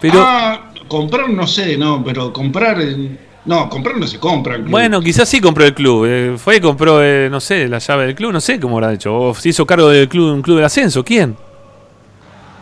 Pero, 0.00 0.22
Ah, 0.22 0.70
comprar 0.88 1.28
no 1.30 1.46
sé, 1.46 1.76
no, 1.78 2.04
pero 2.04 2.32
comprar. 2.32 2.80
eh, 2.80 3.18
No, 3.50 3.68
comprar 3.68 3.96
no 3.96 4.06
se 4.06 4.20
compra. 4.20 4.54
en 4.54 4.60
club. 4.62 4.70
bueno, 4.70 5.00
quizás 5.00 5.28
sí 5.28 5.40
compró 5.40 5.64
el 5.64 5.74
club. 5.74 6.04
eh, 6.06 6.34
fue 6.38 6.56
y 6.56 6.60
compró, 6.60 7.02
eh, 7.02 7.28
no 7.28 7.40
sé, 7.40 7.66
la 7.66 7.80
llave 7.80 8.06
del 8.06 8.14
club, 8.14 8.32
no 8.32 8.40
sé 8.40 8.60
cómo 8.60 8.76
habrá 8.76 8.92
hecho. 8.92 9.12
O 9.12 9.34
se 9.34 9.48
hizo 9.48 9.66
cargo 9.66 9.88
del 9.88 10.08
club, 10.08 10.32
un 10.32 10.40
club 10.40 10.56
del 10.58 10.66
ascenso. 10.66 11.02
¿Quién? 11.04 11.36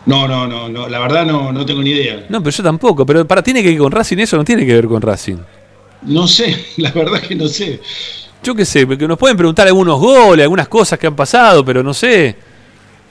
No, 0.07 0.27
no, 0.27 0.47
no, 0.47 0.67
no, 0.67 0.89
la 0.89 0.97
verdad 0.97 1.27
no, 1.27 1.51
no 1.51 1.63
tengo 1.63 1.83
ni 1.83 1.91
idea. 1.91 2.25
No, 2.29 2.41
pero 2.41 2.49
yo 2.49 2.63
tampoco. 2.63 3.05
Pero 3.05 3.23
para, 3.27 3.43
¿tiene 3.43 3.61
que 3.61 3.69
ver 3.69 3.77
con 3.77 3.91
Racing 3.91 4.17
eso? 4.17 4.35
No 4.35 4.43
tiene 4.43 4.65
que 4.65 4.73
ver 4.73 4.87
con 4.87 4.99
Racing. 4.99 5.37
No 6.01 6.27
sé, 6.27 6.55
la 6.77 6.89
verdad 6.89 7.21
que 7.21 7.35
no 7.35 7.47
sé. 7.47 7.79
Yo 8.41 8.55
qué 8.55 8.65
sé, 8.65 8.87
porque 8.87 9.07
nos 9.07 9.19
pueden 9.19 9.37
preguntar 9.37 9.67
algunos 9.67 9.99
goles, 9.99 10.41
algunas 10.41 10.67
cosas 10.67 10.97
que 10.97 11.05
han 11.05 11.15
pasado, 11.15 11.63
pero 11.63 11.83
no 11.83 11.93
sé. 11.93 12.35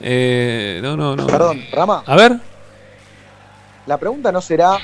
Eh, 0.01 0.79
no, 0.83 0.97
no, 0.97 1.15
no. 1.15 1.25
Perdón, 1.27 1.63
Rama, 1.71 2.03
A 2.05 2.15
ver. 2.17 2.35
la 3.85 3.97
pregunta 3.97 4.33
no 4.33 4.41
será 4.41 4.77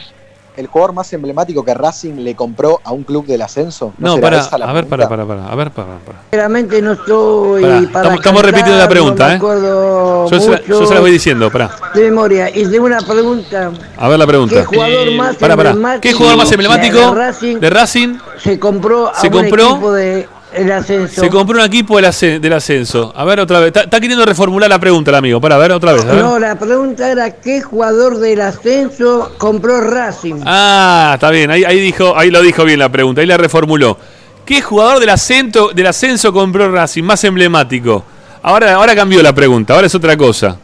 el 0.57 0.67
jugador 0.67 0.93
más 0.93 1.11
emblemático 1.13 1.63
que 1.63 1.73
Racing 1.73 2.15
le 2.17 2.35
compró 2.35 2.79
a 2.83 2.91
un 2.91 3.03
club 3.03 3.25
del 3.25 3.41
ascenso. 3.41 3.93
No, 3.97 4.15
será 4.15 4.47
para, 4.49 4.65
a 4.69 4.73
ver, 4.73 4.87
para, 4.87 5.09
para, 5.09 5.25
para, 5.25 5.47
a 5.47 5.55
ver, 5.55 5.71
para, 5.71 5.97
para. 5.99 6.19
Sinceramente 6.31 6.81
no 6.81 6.93
estoy 6.93 7.61
Pará, 7.61 7.73
para 7.75 7.85
estamos- 7.85 8.13
estamos 8.15 8.41
repitiendo 8.43 8.77
la 8.77 8.87
pregunta, 8.89 9.23
no 9.23 9.27
me 9.29 9.33
¿eh? 9.33 9.37
acuerdo 9.37 10.29
Yo 10.29 10.39
se, 10.39 10.49
la, 10.51 10.57
mucho 10.57 10.67
yo 10.67 10.85
se 10.85 10.93
la 10.93 10.99
voy 11.01 11.11
diciendo, 11.11 11.51
pará. 11.51 11.71
de 11.93 12.01
memoria. 12.03 12.49
Y 12.49 12.65
tengo 12.69 12.85
una 12.85 12.99
pregunta. 13.01 13.71
A 13.97 14.07
ver 14.09 14.19
la 14.19 14.27
pregunta. 14.27 14.55
¿Qué 14.55 14.65
jugador 14.65 15.11
más 15.13 15.35
pará. 15.37 15.53
emblemático 15.53 16.01
¿Qué 16.01 16.13
jugador 16.13 16.37
más 16.37 16.51
emblemático 16.51 16.97
de 16.97 17.11
Racing 17.11 17.57
de 17.59 17.69
Racing 17.69 18.17
se 18.41 18.59
compró 18.59 19.09
a 19.09 19.15
se 19.19 19.27
un 19.27 19.33
compró- 19.33 19.71
equipo 19.71 19.91
de 19.93 20.27
el 20.55 20.71
ascenso? 20.71 21.21
se 21.21 21.29
compró 21.29 21.59
un 21.59 21.65
equipo 21.65 21.95
del, 21.97 22.05
asce- 22.05 22.39
del 22.39 22.53
ascenso? 22.53 23.13
A 23.15 23.23
ver 23.25 23.39
otra 23.39 23.59
vez. 23.59 23.67
Está, 23.67 23.81
está 23.81 23.99
queriendo 23.99 24.25
reformular 24.25 24.69
la 24.69 24.79
pregunta 24.79 25.11
el 25.11 25.15
amigo. 25.15 25.39
Para, 25.41 25.55
a 25.55 25.57
ver 25.59 25.71
otra 25.71 25.93
vez. 25.93 26.03
a 26.03 26.11
ver. 26.13 26.23
No, 26.23 26.39
la 26.39 26.57
pregunta 26.57 27.11
era 27.11 27.31
¿qué 27.39 27.61
jugador 27.61 28.17
del 28.19 28.41
ascenso 28.41 29.33
compró 29.37 29.81
Racing? 29.81 30.41
Ah, 30.45 31.11
está 31.15 31.29
bien. 31.31 31.51
Ahí, 31.51 31.63
ahí 31.63 31.79
dijo, 31.79 32.17
ahí 32.17 32.31
lo 32.31 32.41
dijo 32.41 32.63
bien 32.65 32.79
la 32.79 32.89
pregunta. 32.89 33.21
Ahí 33.21 33.27
la 33.27 33.37
reformuló. 33.37 33.97
¿Qué 34.45 34.61
jugador 34.61 34.99
del 34.99 35.09
ascenso, 35.09 35.69
del 35.73 35.87
ascenso 35.87 36.31
compró 36.31 36.71
Racing 36.71 37.03
más 37.03 37.23
emblemático? 37.23 38.03
Ahora, 38.43 38.73
ahora 38.75 38.95
cambió 38.95 39.23
la 39.23 39.33
pregunta. 39.33 39.73
Ahora 39.73 39.87
es 39.87 39.95
otra 39.95 40.15
cosa. 40.15 40.57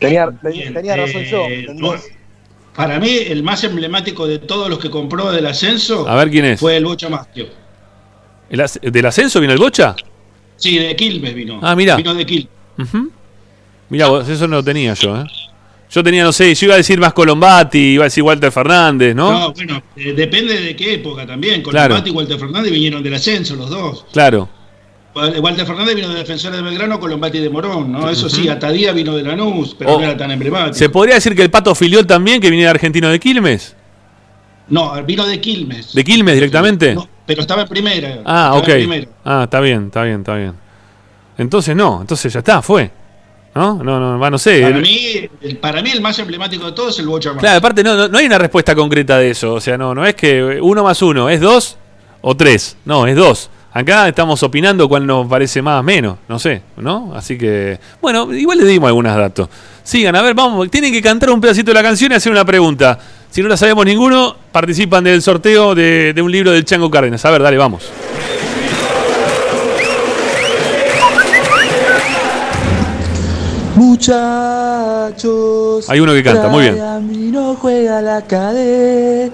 Tenía, 0.00 0.28
tenía- 0.42 0.72
tenía 0.72 0.96
razón 0.96 1.22
yo. 1.22 1.42
Eh, 1.46 1.60
¿entendés? 1.68 2.08
Para 2.74 3.00
mí, 3.00 3.10
el 3.26 3.42
más 3.42 3.64
emblemático 3.64 4.26
de 4.28 4.38
todos 4.38 4.68
los 4.70 4.78
que 4.78 4.88
compró 4.88 5.32
del 5.32 5.44
ascenso 5.46 6.08
A 6.08 6.14
ver 6.14 6.30
quién 6.30 6.44
es. 6.44 6.60
fue 6.60 6.76
el 6.76 6.84
Bocha 6.84 7.08
Mastio. 7.08 7.46
¿El 8.50 8.60
as- 8.60 8.78
¿Del 8.82 9.06
ascenso 9.06 9.40
vino 9.40 9.52
el 9.52 9.58
Bocha? 9.58 9.94
Sí, 10.56 10.78
de 10.78 10.96
Quilmes 10.96 11.34
vino. 11.34 11.60
Ah, 11.62 11.76
mirá. 11.76 11.96
Vino 11.96 12.14
de 12.14 12.26
Quilmes. 12.26 12.48
Mirá, 13.90 14.08
vos, 14.08 14.28
eso 14.28 14.46
no 14.46 14.56
lo 14.56 14.62
tenía 14.64 14.94
yo, 14.94 15.16
¿eh? 15.20 15.24
Yo 15.90 16.02
tenía, 16.04 16.22
no 16.22 16.32
sé, 16.32 16.54
yo 16.54 16.66
iba 16.66 16.74
a 16.74 16.76
decir 16.76 16.98
más 17.00 17.14
Colombati, 17.14 17.78
iba 17.94 18.04
a 18.04 18.06
decir 18.06 18.22
Walter 18.22 18.52
Fernández, 18.52 19.14
¿no? 19.14 19.32
No, 19.32 19.52
bueno, 19.54 19.82
eh, 19.96 20.12
depende 20.12 20.60
de 20.60 20.76
qué 20.76 20.94
época 20.94 21.26
también. 21.26 21.62
Claro. 21.62 21.94
Colombati 21.94 22.10
y 22.10 22.12
Walter 22.12 22.38
Fernández 22.38 22.72
vinieron 22.72 23.02
del 23.02 23.14
ascenso 23.14 23.56
los 23.56 23.70
dos. 23.70 24.04
Claro. 24.12 24.48
Walter 25.14 25.66
Fernández 25.66 25.94
vino 25.96 26.10
de 26.10 26.16
Defensor 26.16 26.52
de 26.54 26.60
Belgrano, 26.62 27.00
Colombati 27.00 27.38
de 27.38 27.48
Morón, 27.48 27.90
¿no? 27.90 28.08
Eso 28.10 28.28
sí. 28.28 28.48
Atadía 28.50 28.92
vino 28.92 29.16
de 29.16 29.22
Lanús, 29.22 29.74
pero 29.76 29.94
Oh, 29.94 29.98
no 29.98 30.04
era 30.04 30.16
tan 30.16 30.30
emblemático. 30.30 30.74
¿Se 30.76 30.90
podría 30.90 31.14
decir 31.14 31.34
que 31.34 31.42
el 31.42 31.50
Pato 31.50 31.74
Filiol 31.74 32.06
también, 32.06 32.40
que 32.40 32.50
viene 32.50 32.64
de 32.64 32.70
Argentino 32.70 33.08
de 33.08 33.18
Quilmes? 33.18 33.74
No, 34.68 35.02
vino 35.04 35.26
de 35.26 35.40
Quilmes. 35.40 35.94
¿De 35.94 36.04
Quilmes 36.04 36.34
directamente? 36.34 36.94
No, 36.94 37.08
pero 37.28 37.42
estaba 37.42 37.62
en 37.62 37.68
primera. 37.68 38.22
ah, 38.24 38.54
ok. 38.56 38.64
primera. 38.64 39.06
Ah, 39.24 39.42
está 39.44 39.60
bien, 39.60 39.86
está 39.86 40.02
bien, 40.02 40.20
está 40.20 40.34
bien. 40.34 40.54
Entonces 41.36 41.76
no, 41.76 42.00
entonces 42.00 42.32
ya 42.32 42.40
está, 42.40 42.60
fue. 42.62 42.90
¿No? 43.54 43.82
No, 43.82 44.00
no, 44.00 44.18
va, 44.18 44.30
no 44.30 44.38
sé. 44.38 44.60
Para 44.62 44.76
El- 44.76 44.82
mí, 44.82 45.28
el, 45.42 45.56
para 45.58 45.82
mí 45.82 45.90
el 45.90 46.00
más 46.00 46.18
emblemático 46.18 46.64
de 46.66 46.72
todos 46.72 46.94
es 46.94 47.00
el 47.00 47.06
Bocha. 47.06 47.34
Claro, 47.36 47.58
aparte 47.58 47.82
no, 47.84 47.94
no, 47.96 48.08
no 48.08 48.18
hay 48.18 48.26
una 48.26 48.38
respuesta 48.38 48.74
concreta 48.74 49.18
de 49.18 49.30
eso. 49.30 49.54
O 49.54 49.60
sea, 49.60 49.76
no, 49.76 49.94
no 49.94 50.06
es 50.06 50.14
que 50.14 50.58
uno 50.62 50.82
más 50.84 51.02
uno, 51.02 51.28
es 51.28 51.40
dos 51.40 51.76
o 52.22 52.36
tres. 52.36 52.76
No, 52.84 53.06
es 53.06 53.14
dos. 53.16 53.50
Acá 53.72 54.08
estamos 54.08 54.42
opinando 54.42 54.88
cuál 54.88 55.06
nos 55.06 55.26
parece 55.26 55.60
más 55.60 55.84
menos, 55.84 56.16
no 56.26 56.38
sé, 56.38 56.62
¿no? 56.78 57.12
Así 57.14 57.36
que, 57.36 57.78
bueno, 58.00 58.32
igual 58.32 58.58
le 58.58 58.64
dimos 58.64 58.88
algunos 58.88 59.14
datos. 59.14 59.48
Sigan, 59.82 60.16
a 60.16 60.22
ver, 60.22 60.34
vamos, 60.34 60.70
tienen 60.70 60.92
que 60.92 61.02
cantar 61.02 61.30
un 61.30 61.40
pedacito 61.40 61.70
de 61.70 61.74
la 61.74 61.82
canción 61.82 62.12
y 62.12 62.14
hacer 62.14 62.32
una 62.32 62.44
pregunta. 62.44 62.98
Si 63.30 63.42
no 63.42 63.48
la 63.48 63.56
sabemos 63.56 63.84
ninguno, 63.84 64.34
participan 64.50 65.04
del 65.04 65.20
sorteo 65.20 65.74
de, 65.74 66.14
de 66.14 66.22
un 66.22 66.32
libro 66.32 66.50
del 66.50 66.64
Chango 66.64 66.90
Cárdenas. 66.90 67.24
A 67.24 67.30
ver, 67.30 67.42
dale, 67.42 67.58
vamos. 67.58 67.90
Muchachos. 73.76 75.88
Hay 75.88 76.00
uno 76.00 76.14
que 76.14 76.24
canta, 76.24 76.48
muy 76.48 76.62
bien. 76.62 77.30
No 77.30 77.54
juega 77.54 78.00
la 78.00 78.22
cadena. 78.22 79.30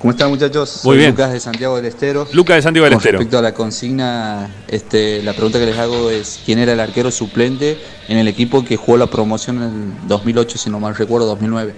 ¿Cómo 0.00 0.12
están 0.12 0.30
muchachos? 0.30 0.80
Muy 0.82 0.92
Soy 0.92 0.96
bien. 0.96 1.10
Lucas 1.10 1.30
de 1.30 1.40
Santiago 1.40 1.76
del 1.76 1.84
Estero. 1.84 2.26
Lucas 2.32 2.56
de 2.56 2.62
Santiago 2.62 2.84
del 2.86 2.94
Con 2.94 3.00
Estero. 3.00 3.18
Respecto 3.18 3.38
a 3.38 3.42
la 3.42 3.52
consigna, 3.52 4.48
este, 4.66 5.22
la 5.22 5.34
pregunta 5.34 5.58
que 5.58 5.66
les 5.66 5.76
hago 5.76 6.08
es 6.08 6.40
quién 6.46 6.58
era 6.58 6.72
el 6.72 6.80
arquero 6.80 7.10
suplente 7.10 7.76
en 8.08 8.16
el 8.16 8.26
equipo 8.26 8.64
que 8.64 8.78
jugó 8.78 8.96
la 8.96 9.08
promoción 9.08 9.58
en 9.58 9.62
el 9.62 10.08
2008, 10.08 10.56
si 10.56 10.70
no 10.70 10.80
mal 10.80 10.96
recuerdo, 10.96 11.26
2009. 11.26 11.74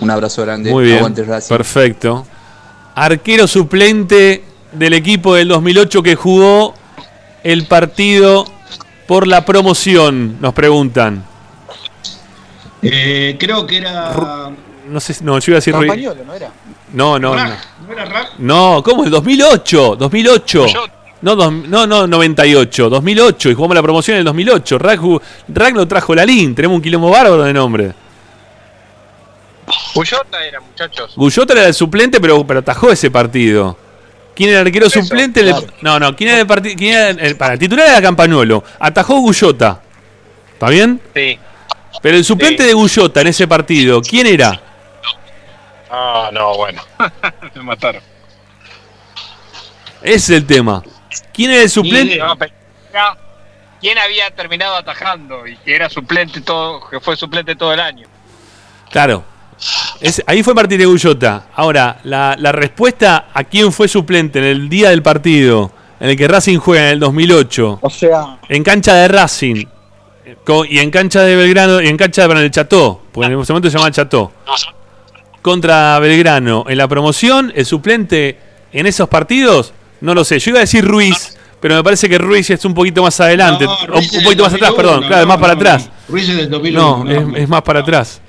Un 0.00 0.10
abrazo 0.10 0.42
grande. 0.42 0.70
Muy 0.72 0.84
bien, 0.84 0.98
Aguante 0.98 1.24
Racing. 1.24 1.56
perfecto. 1.56 2.26
Arquero 2.96 3.46
suplente 3.46 4.44
del 4.72 4.92
equipo 4.92 5.34
del 5.34 5.48
2008 5.48 6.02
que 6.02 6.16
jugó 6.16 6.74
el 7.44 7.66
partido 7.66 8.44
por 9.06 9.26
la 9.26 9.46
promoción, 9.46 10.38
nos 10.38 10.52
preguntan. 10.52 11.24
Eh, 12.82 13.38
creo 13.40 13.66
que 13.66 13.78
era. 13.78 14.52
No 14.88 15.00
sé, 15.00 15.14
si- 15.14 15.24
no, 15.24 15.38
yo 15.38 15.52
iba 15.52 15.56
a 15.56 15.60
decir... 15.60 15.72
Campañolo, 15.72 16.24
¿no 16.24 16.34
era? 16.34 16.50
No, 16.92 17.18
no, 17.18 17.34
no. 17.34 17.44
¿No 17.44 17.92
era 17.92 18.04
Rack? 18.04 18.28
No, 18.38 18.82
¿cómo? 18.84 19.04
El 19.04 19.10
2008, 19.10 19.96
2008. 19.98 20.66
No, 21.22 21.34
dos- 21.36 21.52
no, 21.52 21.86
no, 21.86 22.06
98, 22.06 22.90
2008. 22.90 23.50
Y 23.50 23.54
jugamos 23.54 23.74
la 23.74 23.82
promoción 23.82 24.16
en 24.16 24.18
el 24.20 24.24
2008. 24.26 24.78
Rack, 24.78 25.00
ju- 25.00 25.20
Rack 25.48 25.74
lo 25.74 25.88
trajo 25.88 26.14
Lalín. 26.14 26.54
Tenemos 26.54 26.76
un 26.76 26.82
quilombo 26.82 27.10
bárbaro 27.10 27.42
de 27.44 27.52
nombre. 27.52 27.94
Uyota 29.94 30.44
era, 30.44 30.60
muchachos. 30.60 31.12
Gullota 31.16 31.52
era 31.54 31.66
el 31.68 31.74
suplente, 31.74 32.20
pero, 32.20 32.46
pero 32.46 32.60
atajó 32.60 32.90
ese 32.90 33.10
partido. 33.10 33.76
¿Quién 34.34 34.50
era 34.50 34.60
el 34.60 34.66
arquero 34.66 34.86
Eso, 34.86 35.00
suplente? 35.00 35.42
claro. 35.42 35.66
no, 35.80 35.98
no, 36.00 36.16
¿quién 36.16 36.30
era 36.30 36.40
el 36.40 36.46
partido? 36.46 36.74
¿Quién 36.76 36.92
era 36.94 37.08
el, 37.10 37.36
para, 37.36 37.54
el 37.54 37.58
titular 37.58 37.88
era 37.88 38.02
Campanuolo. 38.02 38.62
Atajó 38.80 39.20
Gullota. 39.20 39.80
¿Está 40.52 40.68
bien? 40.68 41.00
Sí. 41.14 41.38
Pero 42.02 42.16
el 42.16 42.24
suplente 42.24 42.64
de 42.64 42.72
Gullota 42.74 43.20
en 43.22 43.28
ese 43.28 43.46
partido, 43.48 44.02
¿quién 44.02 44.26
era? 44.26 44.60
Ah, 45.90 46.30
no, 46.32 46.56
bueno. 46.56 46.82
Me 47.54 47.62
mataron. 47.62 48.02
Ese 50.02 50.16
es 50.16 50.30
el 50.40 50.46
tema. 50.46 50.82
¿Quién 51.32 51.50
era 51.52 51.62
el 51.62 51.70
suplente? 51.70 52.20
¿Quién 53.80 53.98
había 53.98 54.30
terminado 54.30 54.76
atajando 54.76 55.46
y 55.46 55.56
que 55.58 55.74
era 55.74 55.90
suplente 55.90 56.40
todo, 56.40 56.88
que 56.88 57.00
fue 57.00 57.16
suplente 57.16 57.54
todo 57.54 57.72
el 57.72 57.80
año? 57.80 58.06
Claro, 58.90 59.24
Es- 60.00 60.22
ahí 60.26 60.42
fue 60.42 60.54
Martín 60.54 60.82
Gullota. 60.84 61.46
Ahora, 61.54 61.98
la, 62.04 62.34
la 62.38 62.52
respuesta 62.52 63.28
a 63.32 63.44
quién 63.44 63.72
fue 63.72 63.88
suplente 63.88 64.38
en 64.38 64.44
el 64.46 64.68
día 64.68 64.90
del 64.90 65.02
partido 65.02 65.70
en 66.00 66.10
el 66.10 66.16
que 66.16 66.26
Racing 66.28 66.58
juega 66.58 66.86
en 66.86 66.92
el 66.94 67.00
2008, 67.00 67.78
O 67.82 67.90
sea, 67.90 68.38
en 68.48 68.62
cancha 68.64 68.94
de 68.94 69.08
Racing 69.08 69.64
co- 70.44 70.64
y 70.64 70.78
en 70.80 70.90
cancha 70.90 71.20
de 71.22 71.36
Belgrano 71.36 71.80
y 71.80 71.88
en 71.88 71.96
cancha 71.96 72.26
de 72.26 72.50
Cható, 72.50 73.02
porque 73.12 73.32
en 73.32 73.40
ese 73.40 73.52
momento 73.52 73.70
se 73.70 73.76
llamaba 73.76 73.90
Cható, 73.92 74.32
contra 75.44 75.98
Belgrano 75.98 76.64
en 76.70 76.78
la 76.78 76.88
promoción, 76.88 77.52
el 77.54 77.66
suplente 77.66 78.38
en 78.72 78.86
esos 78.86 79.10
partidos, 79.10 79.74
no 80.00 80.14
lo 80.14 80.24
sé. 80.24 80.38
Yo 80.38 80.52
iba 80.52 80.60
a 80.60 80.62
decir 80.62 80.82
Ruiz, 80.82 81.36
pero 81.60 81.74
me 81.74 81.84
parece 81.84 82.08
que 82.08 82.16
Ruiz 82.16 82.48
es 82.48 82.64
un 82.64 82.72
poquito 82.72 83.02
más 83.02 83.20
adelante, 83.20 83.66
No, 83.66 83.72
o 83.74 83.98
un 83.98 84.24
poquito 84.24 84.42
más 84.44 84.54
atrás, 84.54 84.70
2001, 84.70 84.76
perdón, 84.76 85.00
claro, 85.06 85.20
es 85.20 85.28
más 85.28 85.36
no, 85.36 85.40
para 85.42 85.54
no, 85.54 85.60
atrás. 85.60 85.90
Ruiz 86.08 86.28
es 86.30 86.36
del 86.38 86.48
2001. 86.48 87.04
No, 87.04 87.10
es, 87.10 87.42
es 87.42 87.48
más 87.50 87.60
para 87.60 87.80
atrás. 87.80 88.22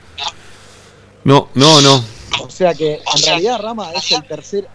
No, 1.24 1.48
no, 1.54 1.80
no. 1.80 2.04
o 2.42 2.50
sea 2.50 2.74
que 2.74 2.96
en 2.96 3.24
realidad 3.26 3.62
Rama 3.62 3.94
es 3.94 4.12
el 4.12 4.24
tercer 4.26 4.68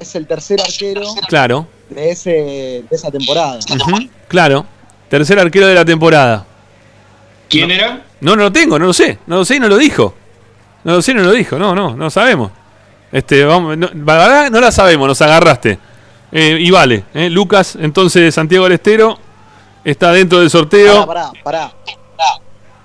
es 0.00 0.14
el 0.14 0.26
tercer 0.26 0.58
arquero 0.58 1.02
Claro. 1.28 1.68
de 1.90 2.12
ese 2.12 2.30
de 2.30 2.86
esa 2.90 3.10
temporada. 3.10 3.58
Claro. 4.26 4.64
Tercer 5.10 5.38
arquero 5.38 5.66
de 5.66 5.74
la 5.74 5.84
temporada. 5.84 6.46
¿Quién 7.50 7.70
era? 7.70 8.06
No, 8.22 8.36
no 8.36 8.44
lo 8.44 8.52
tengo, 8.52 8.78
no 8.78 8.86
lo 8.86 8.94
sé. 8.94 9.18
No 9.26 9.36
lo 9.36 9.44
sé 9.44 9.56
y 9.56 9.60
no 9.60 9.68
lo 9.68 9.76
dijo. 9.76 10.14
No 10.84 10.98
y 10.98 11.14
no 11.14 11.22
lo 11.22 11.32
dijo. 11.32 11.58
No, 11.58 11.74
no, 11.74 11.94
no 11.94 12.10
sabemos. 12.10 12.50
Este, 13.10 13.44
vamos, 13.44 13.76
no, 13.76 13.88
la 13.92 14.14
verdad 14.18 14.50
no 14.50 14.60
la 14.60 14.72
sabemos, 14.72 15.06
nos 15.06 15.20
agarraste. 15.20 15.78
Eh, 16.32 16.56
y 16.60 16.70
vale, 16.70 17.04
eh, 17.12 17.28
Lucas, 17.28 17.76
entonces 17.78 18.34
Santiago 18.34 18.64
Alestero 18.64 19.18
está 19.84 20.12
dentro 20.12 20.40
del 20.40 20.48
sorteo. 20.48 21.06
Pará, 21.06 21.30
pará, 21.44 21.72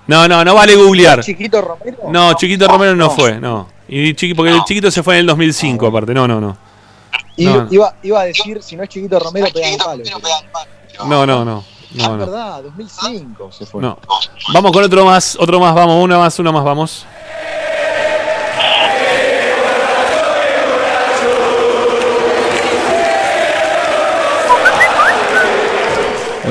No, 0.08 0.28
no, 0.28 0.44
no 0.44 0.54
vale 0.54 0.76
googlear. 0.76 1.24
Chiquito 1.24 1.62
Romero. 1.62 1.98
No, 2.10 2.34
Chiquito 2.34 2.68
Romero 2.68 2.96
no 2.96 3.10
fue, 3.10 3.40
no. 3.40 3.70
Y 3.88 4.14
Chiqui, 4.16 4.34
porque 4.34 4.52
el 4.52 4.64
Chiquito 4.66 4.92
se 4.92 5.02
fue 5.02 5.16
en 5.16 5.22
el 5.22 5.28
2005 5.28 5.88
aparte. 5.88 6.14
No, 6.14 6.28
no, 6.28 6.42
no. 6.42 6.58
Y- 7.38 7.46
No. 7.46 7.68
iba, 7.72 7.96
iba 8.04 8.20
a 8.22 8.26
decir, 8.26 8.62
si 8.62 8.76
no 8.76 8.84
es 8.84 8.90
Chiquito 8.90 9.18
Romero, 9.20 9.48
pegan 9.54 9.78
palo. 9.78 10.04
No, 11.08 11.26
no, 11.26 11.46
no. 11.46 11.64
Ah, 11.64 11.94
No, 11.96 12.04
es 12.04 12.10
no. 12.10 12.18
verdad, 12.18 12.64
2005 12.64 13.52
se 13.54 13.66
fue. 13.66 13.82
No. 13.82 13.98
Vamos 14.54 14.72
con 14.74 14.84
otro 14.84 15.06
más, 15.06 15.38
otro 15.40 15.58
más, 15.60 15.74
vamos, 15.74 16.04
una 16.04 16.18
más, 16.18 16.38
una 16.40 16.52
más, 16.52 16.64
vamos. 16.66 17.06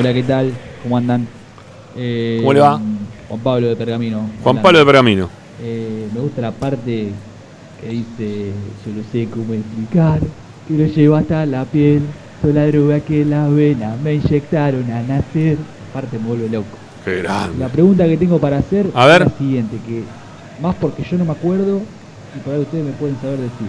Hola, 0.07 0.13
¿qué 0.13 0.23
tal? 0.23 0.53
¿Cómo 0.83 0.95
andan? 0.95 1.27
Eh, 1.97 2.37
¿Cómo 2.39 2.53
le 2.53 2.61
va? 2.61 2.79
Juan 3.27 3.39
Pablo 3.41 3.67
de 3.67 3.75
Pergamino. 3.75 4.21
Juan. 4.41 4.61
Pablo 4.61 4.79
de 4.79 4.85
Pergamino. 4.85 5.29
Eh, 5.61 6.07
me 6.13 6.21
gusta 6.21 6.39
la 6.39 6.51
parte 6.53 7.09
que 7.81 7.89
dice, 7.89 8.53
yo 8.85 8.93
no 8.95 9.03
sé 9.11 9.27
cómo 9.29 9.53
explicar, 9.53 10.21
que 10.65 10.77
lo 10.77 10.85
llevo 10.85 11.17
hasta 11.17 11.45
la 11.45 11.65
piel, 11.65 12.03
soy 12.41 12.53
la 12.53 12.67
droga 12.67 13.01
que 13.01 13.23
en 13.23 13.31
la 13.31 13.49
vena 13.49 13.97
me 14.01 14.13
inyectaron 14.13 14.89
a 14.89 15.01
nacer. 15.01 15.57
Parte 15.93 16.17
me 16.17 16.25
vuelve 16.25 16.47
loco. 16.51 16.77
Qué 17.03 17.21
grande. 17.21 17.57
La 17.59 17.67
pregunta 17.67 18.05
que 18.05 18.15
tengo 18.15 18.39
para 18.39 18.59
hacer 18.59 18.89
A 18.93 19.07
ver. 19.07 19.23
es 19.23 19.27
la 19.33 19.37
siguiente, 19.37 19.77
que 19.85 20.03
más 20.61 20.73
porque 20.75 21.03
yo 21.03 21.17
no 21.17 21.25
me 21.25 21.33
acuerdo 21.33 21.81
y 22.33 22.39
por 22.45 22.53
ahí 22.53 22.61
ustedes 22.61 22.85
me 22.85 22.91
pueden 22.93 23.17
saber 23.19 23.39
decir. 23.39 23.67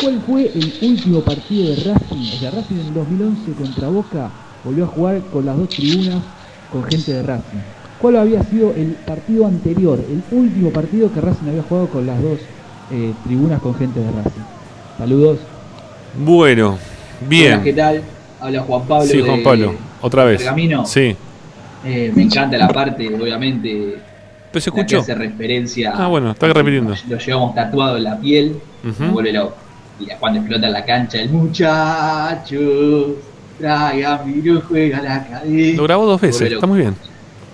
¿Cuál 0.00 0.22
fue 0.24 0.46
el 0.46 0.90
último 0.92 1.22
partido 1.22 1.70
de 1.70 1.74
Racing? 1.74 2.36
O 2.36 2.38
sea, 2.38 2.50
Racing 2.52 2.76
en 2.76 2.86
el 2.86 2.94
2011 2.94 3.52
contra 3.54 3.88
Boca 3.88 4.30
volvió 4.64 4.84
a 4.84 4.88
jugar 4.88 5.20
con 5.32 5.46
las 5.46 5.56
dos 5.56 5.68
tribunas 5.68 6.22
con 6.72 6.84
gente 6.84 7.12
de 7.12 7.22
Racing. 7.22 7.58
¿Cuál 8.00 8.16
había 8.16 8.42
sido 8.44 8.72
el 8.74 8.96
partido 9.06 9.46
anterior, 9.46 9.98
el 10.08 10.22
último 10.36 10.70
partido 10.70 11.12
que 11.12 11.20
Racing 11.20 11.48
había 11.48 11.62
jugado 11.62 11.88
con 11.88 12.06
las 12.06 12.22
dos 12.22 12.38
eh, 12.90 13.12
tribunas 13.24 13.60
con 13.60 13.74
gente 13.74 14.00
de 14.00 14.06
Racing? 14.10 14.40
Saludos. 14.98 15.38
Bueno, 16.18 16.78
bien. 17.28 17.54
Hola, 17.54 17.62
¿qué 17.62 17.72
tal? 17.72 18.02
Habla 18.40 18.60
Juan 18.62 18.82
Pablo. 18.86 19.06
Sí, 19.06 19.20
Juan 19.20 19.36
de- 19.38 19.42
Pablo, 19.44 19.74
otra 20.00 20.24
vez. 20.24 20.38
Pergamino. 20.38 20.86
Sí. 20.86 21.14
Eh, 21.84 22.12
me 22.14 22.22
encanta 22.22 22.56
la 22.58 22.68
parte, 22.68 23.06
obviamente. 23.14 23.96
Pero 24.52 24.60
se 24.62 24.70
la 24.70 24.74
que 24.74 24.80
escuchó. 24.80 25.00
hace 25.00 25.14
referencia. 25.14 25.92
Ah, 25.94 26.08
bueno, 26.08 26.30
está 26.32 26.48
repitiendo. 26.52 26.94
Lo 27.08 27.18
llevamos 27.18 27.54
tatuado 27.54 27.96
en 27.98 28.04
la 28.04 28.18
piel. 28.18 28.56
Ujú. 28.88 29.02
Me 29.04 29.10
vuelve 29.10 29.32
loco. 29.32 29.54
Y 30.00 30.06
cuando 30.18 30.40
explota 30.40 30.66
en 30.66 30.72
la 30.72 30.84
cancha, 30.84 31.18
el 31.20 31.28
muchacho. 31.30 32.58
Traiga, 33.60 34.22
miro, 34.24 34.62
juega 34.66 35.00
la 35.02 35.24
cadena. 35.26 35.76
Lo 35.76 35.82
grabó 35.84 36.06
dos 36.06 36.20
veces, 36.20 36.50
está 36.52 36.66
muy 36.66 36.78
bien. 36.80 36.94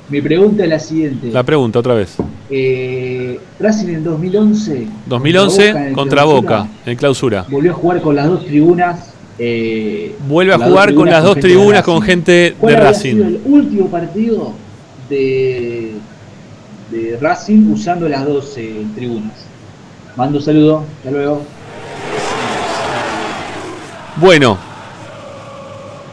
Mi 0.08 0.20
pregunta 0.20 0.62
es 0.62 0.68
la 0.70 0.78
siguiente. 0.78 1.28
La 1.32 1.42
pregunta 1.42 1.80
otra 1.80 1.94
vez. 1.94 2.14
Eh, 2.48 3.40
Racing 3.58 3.88
en 3.88 4.04
2011. 4.04 4.86
2011 5.06 5.68
en 5.68 5.76
el 5.78 5.92
contra 5.94 6.22
clausura, 6.22 6.40
Boca, 6.40 6.68
en 6.86 6.96
clausura. 6.96 7.44
Volvió 7.50 7.72
a 7.72 7.74
jugar 7.74 8.00
con 8.00 8.14
las 8.14 8.28
dos 8.28 8.46
tribunas. 8.46 9.12
eh, 9.38 10.14
Vuelve 10.28 10.54
a 10.54 10.58
jugar 10.58 10.94
con 10.94 11.10
las 11.10 11.24
dos 11.24 11.34
gente 11.34 11.48
de 11.48 11.54
tribunas 11.54 11.80
Racing. 11.80 11.92
con 11.92 12.02
gente 12.02 12.54
¿Cuál 12.58 12.72
de 12.72 12.76
había 12.78 12.90
Racing. 12.90 13.12
sido 13.14 13.26
el 13.26 13.40
último 13.46 13.88
partido 13.88 14.52
de, 15.10 15.92
de 16.92 17.18
Racing 17.20 17.72
usando 17.72 18.08
las 18.08 18.24
dos 18.24 18.54
eh, 18.58 18.86
tribunas? 18.94 19.32
Mando 20.16 20.38
un 20.38 20.44
saludo, 20.44 20.84
hasta 20.98 21.10
luego. 21.10 21.42
Bueno, 24.16 24.56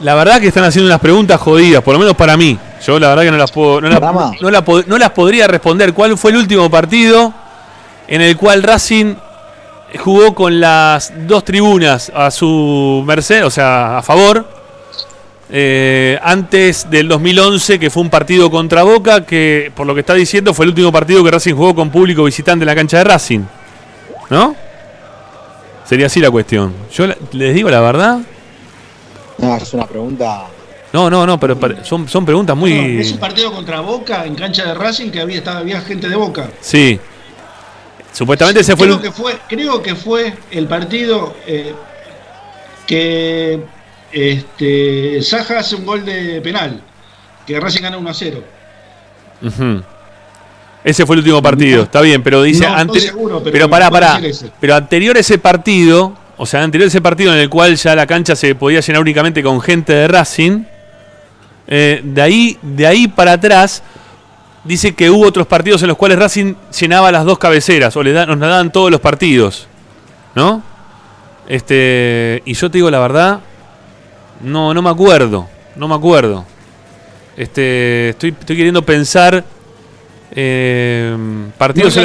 la 0.01 0.15
verdad 0.15 0.39
que 0.41 0.47
están 0.47 0.63
haciendo 0.65 0.87
unas 0.89 0.99
preguntas 0.99 1.39
jodidas, 1.39 1.81
por 1.83 1.93
lo 1.93 1.99
menos 1.99 2.15
para 2.15 2.35
mí. 2.37 2.57
Yo 2.85 2.99
la 2.99 3.09
verdad 3.09 3.23
que 3.23 3.31
no 3.31 3.37
las 3.37 3.51
puedo, 3.51 3.79
no, 3.81 3.87
la- 3.89 3.99
no 4.41 4.51
la 4.51 4.65
pod- 4.65 4.85
no 4.87 4.97
las 4.97 5.11
podría 5.11 5.47
responder. 5.47 5.93
¿Cuál 5.93 6.17
fue 6.17 6.31
el 6.31 6.37
último 6.37 6.69
partido 6.69 7.33
en 8.07 8.21
el 8.21 8.35
cual 8.35 8.63
Racing 8.63 9.15
jugó 10.03 10.33
con 10.35 10.59
las 10.59 11.13
dos 11.27 11.45
tribunas 11.45 12.11
a 12.13 12.31
su 12.31 13.03
merced, 13.05 13.45
o 13.45 13.49
sea, 13.49 13.97
a 13.99 14.01
favor? 14.01 14.47
eh, 15.55 16.17
antes 16.23 16.89
del 16.89 17.07
2011, 17.07 17.77
que 17.77 17.89
fue 17.91 18.01
un 18.01 18.09
partido 18.09 18.49
contra 18.49 18.81
Boca, 18.81 19.23
que 19.23 19.71
por 19.75 19.85
lo 19.85 19.93
que 19.93 19.99
está 19.99 20.15
diciendo 20.15 20.51
fue 20.53 20.65
el 20.65 20.69
último 20.69 20.91
partido 20.91 21.23
que 21.23 21.29
Racing 21.29 21.53
jugó 21.53 21.75
con 21.75 21.91
público 21.91 22.23
visitante 22.23 22.63
en 22.63 22.67
la 22.67 22.73
cancha 22.75 22.97
de 22.97 23.03
Racing. 23.03 23.41
¿No? 24.31 24.55
Sería 25.85 26.07
así 26.07 26.19
la 26.21 26.31
cuestión. 26.31 26.73
Yo 26.91 27.05
les 27.33 27.53
digo 27.53 27.69
la 27.69 27.81
verdad. 27.81 28.19
No, 29.43 29.57
es 29.57 29.73
una 29.73 29.85
pregunta. 29.87 30.45
No, 30.91 31.09
no, 31.09 31.25
no, 31.25 31.39
pero 31.39 31.57
son, 31.83 32.07
son 32.07 32.25
preguntas 32.25 32.55
muy. 32.55 32.73
No, 32.73 32.99
es 33.01 33.11
un 33.11 33.17
partido 33.17 33.51
contra 33.51 33.79
Boca 33.81 34.25
en 34.25 34.35
cancha 34.35 34.65
de 34.65 34.73
Racing 34.75 35.09
que 35.09 35.21
había, 35.21 35.37
estaba, 35.39 35.59
había 35.59 35.81
gente 35.81 36.07
de 36.07 36.15
Boca. 36.15 36.49
Sí. 36.61 36.99
Supuestamente 38.11 38.61
ese 38.61 38.75
fue 38.75 38.85
creo, 38.85 38.97
el. 38.97 39.01
que 39.01 39.11
fue 39.11 39.37
creo 39.49 39.81
que 39.81 39.95
fue 39.95 40.33
el 40.51 40.67
partido 40.67 41.33
eh, 41.47 41.73
que 42.85 43.63
este, 44.11 45.21
Saja 45.23 45.59
hace 45.59 45.75
un 45.75 45.85
gol 45.85 46.05
de 46.05 46.39
penal, 46.41 46.79
que 47.47 47.59
Racing 47.59 47.81
gana 47.81 47.97
1 47.97 48.09
a 48.09 48.13
0. 48.13 48.43
Ujú. 49.41 49.83
Ese 50.83 51.05
fue 51.05 51.15
el 51.15 51.19
último 51.21 51.41
partido, 51.41 51.83
está 51.83 52.01
bien, 52.01 52.21
pero 52.21 52.43
dice 52.43 52.67
No, 52.67 52.75
ante- 52.75 52.97
estoy 52.99 53.09
seguro, 53.13 53.39
pero 53.41 53.51
pero 53.53 53.69
pará, 53.69 53.89
pará. 53.89 54.19
Pero 54.59 54.75
anterior 54.75 55.15
a 55.15 55.19
ese 55.21 55.37
partido, 55.39 56.13
o 56.37 56.45
sea, 56.45 56.63
anterior 56.63 56.85
a 56.85 56.89
ese 56.89 57.01
partido 57.01 57.33
en 57.33 57.39
el 57.39 57.49
cual 57.49 57.75
ya 57.75 57.95
la 57.95 58.05
cancha 58.07 58.35
se 58.35 58.55
podía 58.55 58.79
llenar 58.81 59.01
únicamente 59.01 59.41
con 59.43 59.61
gente 59.61 59.93
de 59.93 60.07
Racing, 60.07 60.63
eh, 61.67 62.01
de 62.03 62.21
ahí, 62.21 62.57
de 62.61 62.87
ahí 62.87 63.07
para 63.07 63.33
atrás, 63.33 63.83
dice 64.63 64.93
que 64.95 65.09
hubo 65.09 65.25
otros 65.27 65.47
partidos 65.47 65.81
en 65.83 65.87
los 65.89 65.97
cuales 65.97 66.17
Racing 66.19 66.55
llenaba 66.79 67.11
las 67.11 67.25
dos 67.25 67.37
cabeceras, 67.39 67.95
o 67.95 68.03
le 68.03 68.11
da- 68.13 68.25
nos 68.25 68.37
la 68.39 68.47
daban 68.47 68.71
todos 68.71 68.89
los 68.91 68.99
partidos. 68.99 69.67
¿No? 70.35 70.63
Este. 71.47 72.41
Y 72.45 72.53
yo 72.53 72.71
te 72.71 72.77
digo 72.79 72.89
la 72.89 72.99
verdad. 72.99 73.39
No, 74.41 74.73
no 74.73 74.81
me 74.81 74.89
acuerdo. 74.89 75.47
No 75.75 75.87
me 75.87 75.95
acuerdo. 75.95 76.45
Este. 77.37 78.09
Estoy, 78.09 78.29
estoy 78.39 78.55
queriendo 78.57 78.81
pensar. 78.81 79.43
eh, 80.31 81.15
partidos. 81.57 81.95
No 81.95 82.01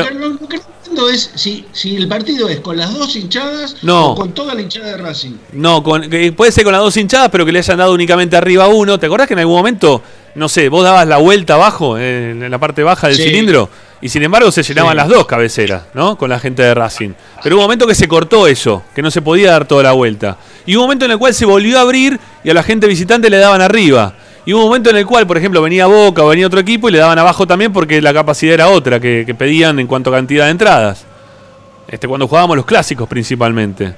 es 1.06 1.30
si, 1.34 1.66
si 1.72 1.96
el 1.96 2.08
partido 2.08 2.48
es 2.48 2.60
con 2.60 2.78
las 2.78 2.94
dos 2.94 3.14
hinchadas 3.14 3.76
No. 3.82 4.12
o 4.12 4.14
con 4.14 4.32
toda 4.32 4.54
la 4.54 4.62
hinchada 4.62 4.86
de 4.86 4.96
Racing. 4.96 5.32
No, 5.52 5.82
con, 5.82 6.08
puede 6.34 6.50
ser 6.50 6.64
con 6.64 6.72
las 6.72 6.80
dos 6.80 6.96
hinchadas, 6.96 7.28
pero 7.30 7.44
que 7.44 7.52
le 7.52 7.58
hayan 7.58 7.76
dado 7.76 7.92
únicamente 7.92 8.38
arriba 8.38 8.64
a 8.64 8.68
uno. 8.68 8.98
¿Te 8.98 9.04
acordás 9.04 9.28
que 9.28 9.34
en 9.34 9.40
algún 9.40 9.56
momento, 9.58 10.02
no 10.34 10.48
sé, 10.48 10.70
vos 10.70 10.82
dabas 10.82 11.06
la 11.06 11.18
vuelta 11.18 11.54
abajo, 11.54 11.98
en 11.98 12.50
la 12.50 12.58
parte 12.58 12.82
baja 12.82 13.08
del 13.08 13.16
Sí. 13.16 13.24
cilindro? 13.24 13.68
Y 14.00 14.08
sin 14.10 14.22
embargo 14.22 14.52
se 14.52 14.62
llenaban 14.62 14.92
Sí. 14.92 14.96
las 14.98 15.08
dos 15.08 15.26
cabeceras, 15.26 15.82
¿no? 15.92 16.16
Con 16.16 16.30
la 16.30 16.38
gente 16.38 16.62
de 16.62 16.72
Racing. 16.72 17.10
Pero 17.42 17.56
hubo 17.56 17.62
un 17.62 17.64
momento 17.66 17.84
que 17.84 17.96
se 17.96 18.06
cortó 18.06 18.46
eso, 18.46 18.84
que 18.94 19.02
no 19.02 19.10
se 19.10 19.20
podía 19.22 19.50
dar 19.50 19.66
toda 19.66 19.82
la 19.82 19.90
vuelta. 19.92 20.38
Y 20.66 20.76
hubo 20.76 20.82
un 20.82 20.86
momento 20.86 21.04
en 21.04 21.10
el 21.10 21.18
cual 21.18 21.34
se 21.34 21.44
volvió 21.44 21.78
a 21.78 21.80
abrir 21.82 22.18
y 22.44 22.50
a 22.50 22.54
la 22.54 22.62
gente 22.62 22.86
visitante 22.86 23.28
le 23.28 23.38
daban 23.38 23.60
arriba. 23.60 24.14
Y 24.48 24.54
un 24.54 24.62
momento 24.62 24.88
en 24.88 24.96
el 24.96 25.04
cual, 25.04 25.26
por 25.26 25.36
ejemplo, 25.36 25.60
venía 25.60 25.84
Boca 25.84 26.24
o 26.24 26.28
venía 26.28 26.46
otro 26.46 26.58
equipo 26.58 26.88
y 26.88 26.92
le 26.92 26.96
daban 26.96 27.18
abajo 27.18 27.46
también 27.46 27.70
porque 27.70 28.00
la 28.00 28.14
capacidad 28.14 28.54
era 28.54 28.68
otra 28.70 28.98
que, 28.98 29.34
pedían 29.36 29.78
en 29.78 29.86
cuanto 29.86 30.08
a 30.08 30.14
cantidad 30.14 30.46
de 30.46 30.52
entradas. 30.52 31.04
Este, 31.86 32.08
cuando 32.08 32.26
jugábamos 32.26 32.56
los 32.56 32.64
clásicos 32.64 33.06
principalmente. 33.06 33.92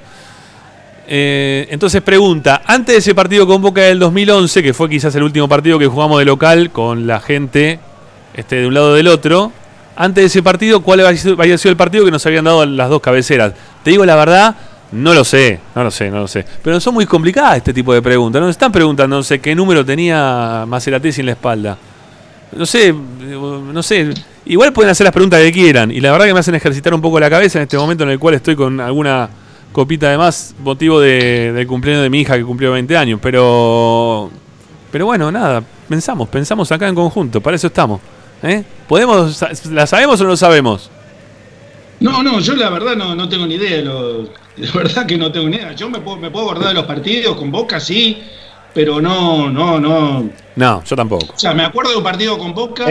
Eh, 1.07 1.69
entonces 1.71 2.03
pregunta, 2.03 2.63
antes 2.67 2.97
de 2.97 2.99
ese 2.99 3.15
partido 3.15 3.47
con 3.47 3.63
Boca 3.63 3.83
del 3.83 4.01
2011, 4.01 4.61
que 4.61 4.75
fue 4.75 4.91
quizás 4.91 5.15
el 5.15 5.23
último 5.23 5.49
partido 5.49 5.79
que 5.79 5.87
jugamos 5.87 6.19
de 6.19 6.25
local 6.25 6.73
con 6.73 7.07
la 7.07 7.21
gente 7.21 7.79
este, 8.35 8.57
de 8.57 8.67
un 8.67 8.75
lado 8.75 8.97
del 8.97 9.07
otro, 9.07 9.53
antes 9.95 10.23
de 10.23 10.27
ese 10.27 10.43
partido 10.43 10.81
cuál 10.81 10.99
había 10.99 11.59
sido 11.59 11.71
el 11.71 11.77
partido 11.77 12.05
que 12.05 12.11
nos 12.11 12.27
habían 12.27 12.47
dado 12.47 12.67
las 12.67 12.89
dos 12.89 13.01
cabeceras. 13.01 13.53
Te 13.85 13.91
digo 13.91 14.05
la 14.05 14.17
verdad, 14.17 14.57
no 14.93 15.15
lo 15.15 15.25
sé, 15.25 15.61
no 15.75 15.85
lo 15.85 15.91
sé, 15.91 16.11
no 16.11 16.19
lo 16.21 16.29
sé. 16.29 16.45
Pero 16.63 16.81
son 16.81 16.95
muy 16.95 17.07
complicadas 17.07 17.59
este 17.59 17.73
tipo 17.73 17.95
de 17.95 18.03
preguntas. 18.03 18.41
Nos 18.41 18.51
están 18.51 18.73
preguntando, 18.73 19.17
no 19.17 19.23
sé, 19.23 19.39
qué 19.39 19.55
número 19.55 19.85
tenía 19.85 20.65
Maceratesi 20.67 21.21
en 21.21 21.27
la 21.27 21.33
espalda. 21.33 21.79
No 22.53 22.67
sé, 22.67 22.93
no 22.93 23.83
sé. 23.83 24.13
Igual 24.47 24.73
pueden 24.73 24.91
hacer 24.91 25.05
las 25.05 25.13
preguntas 25.13 25.41
que 25.41 25.53
quieran. 25.53 25.93
Y 25.93 26.01
la 26.01 26.11
verdad 26.11 26.27
que 26.27 26.35
me 26.35 26.41
hacen 26.41 26.57
ejercitar 26.57 26.93
un 26.93 27.01
poco 27.01 27.21
la 27.21 27.31
cabeza 27.31 27.59
en 27.59 27.63
este 27.63 27.77
momento 27.77 28.03
en 28.03 28.11
el 28.11 28.19
cual 28.19 28.35
estoy 28.35 28.57
con 28.57 28.81
alguna 28.81 29.31
copita 29.71 30.11
de 30.11 30.19
más, 30.19 30.55
motivo 30.59 30.99
de, 30.99 31.53
del 31.53 31.67
cumpleaños 31.69 32.03
de 32.03 32.11
mi 32.11 32.23
hija 32.23 32.37
que 32.37 32.45
cumplió 32.45 32.73
20 32.73 32.97
años. 32.97 33.21
Pero, 33.23 34.31
pero 34.91 35.07
bueno, 35.07 35.31
nada, 35.31 35.63
pensamos, 35.89 36.29
pensamos 36.29 36.73
acá 36.73 36.89
en 36.89 36.97
conjunto, 36.97 37.41
para 37.41 37.55
eso 37.55 37.69
estamos. 37.69 38.01
¿eh? 38.43 38.65
¿Podemos, 38.89 39.41
¿La 39.71 39.87
sabemos 39.87 40.21
o 40.21 40.25
no 40.25 40.31
lo 40.31 40.37
sabemos? 40.37 40.91
No, 42.01 42.23
no, 42.23 42.41
yo 42.41 42.55
la 42.55 42.71
verdad 42.71 42.97
no, 42.97 43.15
no 43.15 43.29
tengo 43.29 43.47
ni 43.47 43.55
idea. 43.55 43.83
Lo, 43.83 44.27
la 44.67 44.73
verdad 44.73 45.07
que 45.07 45.17
no 45.19 45.31
tengo 45.33 45.49
ni 45.49 45.57
idea. 45.57 45.73
Yo 45.73 45.89
me 45.91 46.01
puedo, 46.01 46.17
me 46.17 46.31
puedo 46.31 46.47
acordar 46.51 46.69
de 46.69 46.75
los 46.75 46.85
partidos 46.85 47.37
con 47.37 47.51
Boca, 47.51 47.81
sí, 47.81 48.23
pero 48.75 49.01
no, 49.01 49.49
no, 49.51 49.79
no. 49.81 50.31
No, 50.57 50.85
yo 50.85 50.97
tampoco. 50.97 51.27
O 51.35 51.39
sea, 51.39 51.55
me 51.55 51.65
acuerdo 51.65 51.91
de 51.93 51.97
un 51.99 52.05
partido 52.05 52.39
con 52.39 52.55
Boca, 52.55 52.87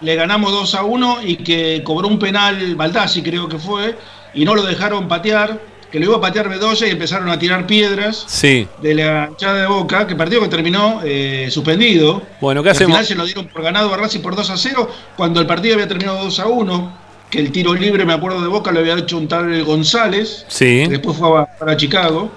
le 0.00 0.14
ganamos 0.14 0.52
2 0.52 0.74
a 0.76 0.82
1 0.84 1.18
y 1.24 1.36
que 1.36 1.82
cobró 1.84 2.08
un 2.08 2.18
penal 2.18 2.76
Baldassi, 2.76 3.22
creo 3.22 3.48
que 3.48 3.58
fue, 3.58 3.96
y 4.34 4.44
no 4.44 4.54
lo 4.54 4.62
dejaron 4.62 5.08
patear, 5.08 5.60
que 5.90 5.98
lo 5.98 6.04
iba 6.06 6.16
a 6.18 6.20
patear 6.20 6.48
Bedoya 6.50 6.86
y 6.86 6.90
empezaron 6.90 7.28
a 7.30 7.38
tirar 7.38 7.66
piedras 7.66 8.24
Sí. 8.28 8.68
de 8.82 8.94
la 8.94 9.28
hinchada 9.30 9.62
de 9.62 9.66
Boca, 9.66 10.06
que 10.06 10.14
partido 10.14 10.42
que 10.42 10.48
terminó 10.48 11.00
eh, 11.02 11.48
suspendido. 11.50 12.22
Bueno, 12.40 12.62
¿qué 12.62 12.68
Al 12.68 12.76
hacemos? 12.76 12.92
final 12.92 13.06
se 13.06 13.14
lo 13.14 13.24
dieron 13.24 13.46
por 13.48 13.62
ganado 13.62 13.92
a 13.92 13.96
Racing 13.96 14.20
por 14.20 14.36
2 14.36 14.50
a 14.50 14.56
0, 14.56 14.88
cuando 15.16 15.40
el 15.40 15.46
partido 15.46 15.74
había 15.74 15.88
terminado 15.88 16.22
2 16.24 16.38
a 16.40 16.46
1, 16.46 17.07
que 17.30 17.38
el 17.40 17.52
tiro 17.52 17.74
libre, 17.74 18.04
me 18.04 18.12
acuerdo 18.14 18.40
de 18.40 18.48
Boca, 18.48 18.70
lo 18.72 18.80
había 18.80 18.94
hecho 18.96 19.18
un 19.18 19.28
tal 19.28 19.62
González, 19.64 20.44
Sí. 20.48 20.82
que 20.84 20.88
después 20.88 21.16
fue 21.16 21.40
a- 21.40 21.46
para 21.46 21.76
Chicago. 21.76 22.30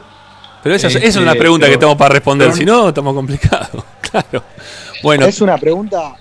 Pero 0.63 0.75
esa, 0.75 0.87
es- 0.87 0.95
Este, 0.95 1.07
esa 1.07 1.19
es 1.19 1.23
una 1.23 1.33
pregunta 1.35 1.65
pero- 1.65 1.71
que 1.71 1.75
estamos 1.75 1.97
para 1.97 2.13
responder, 2.13 2.47
pero- 2.49 2.57
si 2.57 2.65
no, 2.65 2.89
estamos 2.89 3.13
complicados. 3.13 3.83
Claro. 4.11 4.43
Bueno, 5.03 5.25
Es 5.25 5.39
una 5.39 5.57
pregunta. 5.57 6.15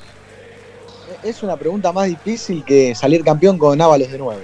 Es 1.24 1.42
una 1.42 1.56
pregunta 1.56 1.92
más 1.92 2.06
difícil 2.06 2.64
que 2.64 2.94
salir 2.94 3.24
campeón 3.24 3.58
con 3.58 3.80
Ábalos 3.80 4.10
de 4.10 4.16
9. 4.18 4.42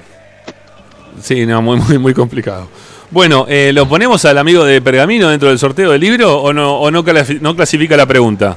sí, 1.23 1.47
no, 1.47 1.63
muy, 1.63 1.79
muy, 1.79 1.97
muy 1.99 2.13
complicado. 2.13 2.69
Bueno, 3.11 3.47
eh, 3.49 3.71
¿lo 3.73 3.89
ponemos 3.89 4.25
al 4.25 4.37
amigo 4.37 4.65
de 4.65 4.83
Pergamino 4.83 5.29
dentro 5.31 5.49
del 5.49 5.59
sorteo 5.61 5.93
del 5.93 6.01
libro 6.01 6.43
o 6.43 6.53
no, 6.53 6.77
o 6.81 6.91
no, 6.91 7.05
clasi- 7.05 7.41
no 7.41 7.55
clasifica 7.55 7.97
la 7.97 8.05
pregunta? 8.05 8.57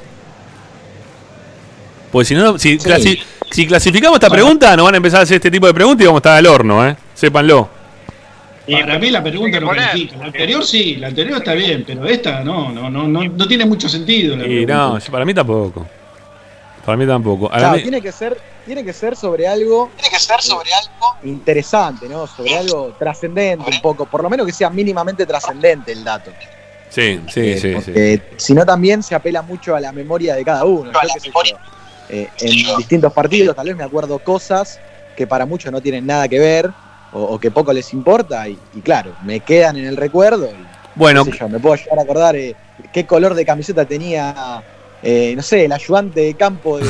Pues 2.11 2.27
si 2.27 2.33
no, 2.33 2.57
si, 2.57 2.77
clasi- 2.79 3.19
si 3.51 3.67
clasificamos 3.67 4.15
esta 4.17 4.29
pregunta, 4.29 4.75
nos 4.75 4.85
van 4.85 4.93
a 4.95 4.97
empezar 4.97 5.19
a 5.21 5.23
hacer 5.23 5.35
este 5.35 5.51
tipo 5.51 5.67
de 5.67 5.73
preguntas 5.73 6.03
y 6.03 6.05
vamos 6.07 6.19
a 6.19 6.21
estar 6.21 6.37
al 6.37 6.45
horno, 6.47 6.87
¿eh? 6.87 6.95
Sépanlo. 7.13 7.69
Para 8.69 8.99
mí 8.99 9.09
la 9.09 9.23
pregunta 9.23 9.59
no 9.59 9.69
califica. 9.69 10.17
La 10.17 10.25
anterior 10.25 10.63
sí, 10.63 10.95
la 10.97 11.07
anterior 11.07 11.37
está 11.39 11.53
bien, 11.53 11.83
pero 11.87 12.05
esta 12.05 12.41
no, 12.43 12.71
no, 12.71 12.89
no, 12.89 13.07
no, 13.07 13.23
no 13.23 13.47
tiene 13.47 13.65
mucho 13.65 13.89
sentido. 13.89 14.35
La 14.35 14.43
Y 14.45 14.65
pregunta. 14.65 14.75
no, 14.75 14.99
para 15.11 15.25
mí 15.25 15.33
tampoco. 15.33 15.87
Para 16.85 16.97
mí 16.97 17.07
tampoco. 17.07 17.49
Claro, 17.49 17.75
mí- 17.77 17.81
tiene 17.81 17.99
que 18.01 18.11
ser, 18.11 18.37
tiene 18.65 18.83
que 18.85 18.93
ser 18.93 19.15
sobre 19.15 19.47
algo. 19.47 19.89
Tiene 19.95 20.09
que 20.15 20.19
ser 20.19 20.39
sobre 20.41 20.69
algo 20.73 21.15
interesante, 21.23 22.07
¿no? 22.07 22.27
Sobre 22.27 22.55
algo 22.57 22.95
trascendente 22.99 23.71
un 23.71 23.81
poco. 23.81 24.05
Por 24.05 24.21
lo 24.21 24.29
menos 24.29 24.45
que 24.45 24.53
sea 24.53 24.69
mínimamente 24.69 25.25
trascendente 25.25 25.91
el 25.91 26.03
dato. 26.03 26.31
Sí, 26.89 27.21
sí, 27.27 27.39
Eh, 27.41 27.53
sí, 27.59 27.67
sí. 27.69 27.73
porque 27.73 28.21
si 28.37 28.53
no 28.53 28.65
también 28.65 29.01
se 29.03 29.15
apela 29.15 29.41
mucho 29.41 29.75
a 29.75 29.79
la 29.79 29.91
memoria 29.91 30.35
de 30.35 30.45
cada 30.45 30.63
uno. 30.65 30.91
Yo 30.91 31.31
yo, 31.43 31.57
eh, 32.09 32.27
en 32.39 32.77
distintos 32.77 33.13
partidos 33.13 33.55
tal 33.55 33.67
vez 33.67 33.75
me 33.75 33.83
acuerdo 33.83 34.19
cosas 34.19 34.79
que 35.15 35.27
para 35.27 35.45
muchos 35.45 35.71
no 35.71 35.81
tienen 35.81 36.05
nada 36.05 36.27
que 36.27 36.39
ver 36.39 36.71
o, 37.11 37.21
o 37.21 37.39
que 37.39 37.51
poco 37.51 37.73
les 37.73 37.93
importa 37.93 38.47
y, 38.47 38.57
y 38.73 38.81
claro, 38.81 39.13
me 39.23 39.39
quedan 39.41 39.77
en 39.77 39.85
el 39.85 39.97
recuerdo. 39.97 40.47
y, 40.47 40.65
Bueno. 40.95 41.25
sé 41.25 41.31
yo, 41.37 41.49
me 41.49 41.59
puedo 41.59 41.75
llegar 41.75 41.99
a 41.99 42.01
acordar 42.01 42.35
eh, 42.35 42.55
qué 42.93 43.05
color 43.05 43.33
de 43.33 43.45
camiseta 43.45 43.85
tenía, 43.85 44.63
eh, 45.01 45.33
no 45.35 45.41
sé, 45.41 45.65
el 45.65 45.71
ayudante 45.71 46.21
de 46.21 46.33
campo 46.35 46.77
de 46.77 46.85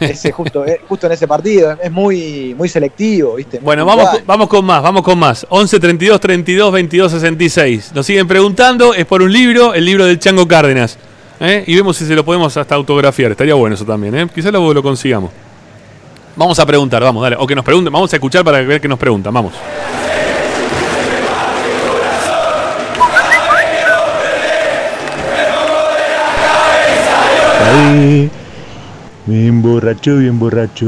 ese 0.00 0.32
justo, 0.32 0.66
eh, 0.66 0.80
justo 0.88 1.06
en 1.06 1.12
ese 1.12 1.26
partido. 1.26 1.76
Es 1.82 1.90
muy, 1.90 2.54
muy 2.56 2.68
selectivo, 2.68 3.36
¿viste? 3.36 3.58
Muy 3.58 3.64
Bueno, 3.64 3.84
vamos, 3.84 4.08
vamos 4.26 4.48
con 4.48 4.64
más, 4.64 4.82
vamos 4.82 5.02
con 5.02 5.18
más. 5.18 5.46
11 5.48 5.80
32 5.80 6.20
32 6.20 6.72
22 6.72 7.12
66. 7.12 7.92
Nos 7.94 8.06
siguen 8.06 8.28
preguntando, 8.28 8.94
es 8.94 9.06
por 9.06 9.22
un 9.22 9.32
libro, 9.32 9.74
el 9.74 9.84
libro 9.84 10.06
del 10.06 10.18
Chango 10.18 10.46
Cárdenas. 10.46 10.98
¿Eh? 11.44 11.64
Y 11.66 11.76
vemos 11.76 11.96
si 11.96 12.06
se 12.06 12.14
lo 12.14 12.24
podemos 12.24 12.56
hasta 12.56 12.74
autografiar. 12.74 13.30
Estaría 13.30 13.54
bueno 13.54 13.74
eso 13.74 13.84
también, 13.84 14.14
¿eh? 14.14 14.28
Quizás 14.34 14.52
lo, 14.52 14.82
consigamos. 14.82 15.30
Vamos 16.36 16.58
a 16.58 16.66
preguntar, 16.66 17.02
vamos, 17.02 17.22
dale. 17.22 17.36
O 17.38 17.46
que 17.46 17.54
nos 17.54 17.64
pregunten, 17.64 17.92
vamos 17.92 18.12
a 18.12 18.16
escuchar 18.16 18.44
para 18.44 18.60
ver 18.62 18.80
qué 18.80 18.88
nos 18.88 18.98
preguntan, 18.98 19.32
vamos. 19.32 19.52
Bien 29.26 29.62
borracho, 29.62 30.16
bien 30.18 30.38
borracho. 30.38 30.86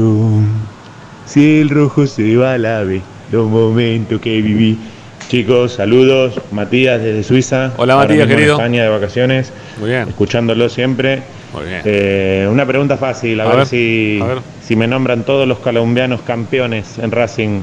Si 1.25 1.59
el 1.59 1.69
rojo 1.69 2.07
se 2.07 2.37
va 2.37 2.53
a 2.53 2.57
la 2.57 2.83
B, 2.83 3.01
los 3.31 3.49
momentos 3.49 4.21
que 4.21 4.41
viví. 4.41 4.77
Chicos, 5.29 5.73
saludos. 5.73 6.35
Matías 6.51 7.01
desde 7.01 7.23
Suiza. 7.23 7.73
Hola, 7.77 7.93
Ahora 7.95 8.07
Matías, 8.07 8.19
mismo 8.27 8.31
en 8.31 8.37
querido. 8.37 8.55
España 8.55 8.83
de 8.83 8.89
vacaciones. 8.89 9.51
Muy 9.79 9.89
bien. 9.89 10.07
Escuchándolo 10.07 10.69
siempre. 10.69 11.21
Muy 11.53 11.65
bien. 11.65 11.81
Eh, 11.83 12.47
una 12.49 12.65
pregunta 12.65 12.97
fácil, 12.97 13.39
a, 13.41 13.43
A 13.43 13.47
ver, 13.47 13.57
ver, 13.57 13.67
si, 13.67 14.19
a 14.21 14.25
ver. 14.25 14.37
si 14.65 14.75
me 14.75 14.87
nombran 14.87 15.23
todos 15.23 15.47
los 15.47 15.59
colombianos 15.59 16.21
campeones 16.21 16.97
en 16.99 17.11
Racing 17.11 17.61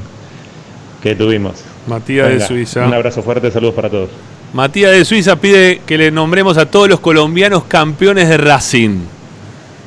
que 1.01 1.15
tuvimos. 1.15 1.63
Matías 1.87 2.29
de 2.29 2.39
Suiza. 2.41 2.85
Un 2.85 2.93
abrazo 2.93 3.23
fuerte, 3.23 3.49
saludos 3.51 3.73
para 3.75 3.89
todos. 3.89 4.09
Matías 4.53 4.91
de 4.91 5.03
Suiza 5.03 5.35
pide 5.35 5.81
que 5.85 5.97
le 5.97 6.11
nombremos 6.11 6.57
a 6.57 6.67
todos 6.67 6.87
los 6.87 6.99
colombianos 6.99 7.63
campeones 7.65 8.29
de 8.29 8.37
Racing. 8.37 8.99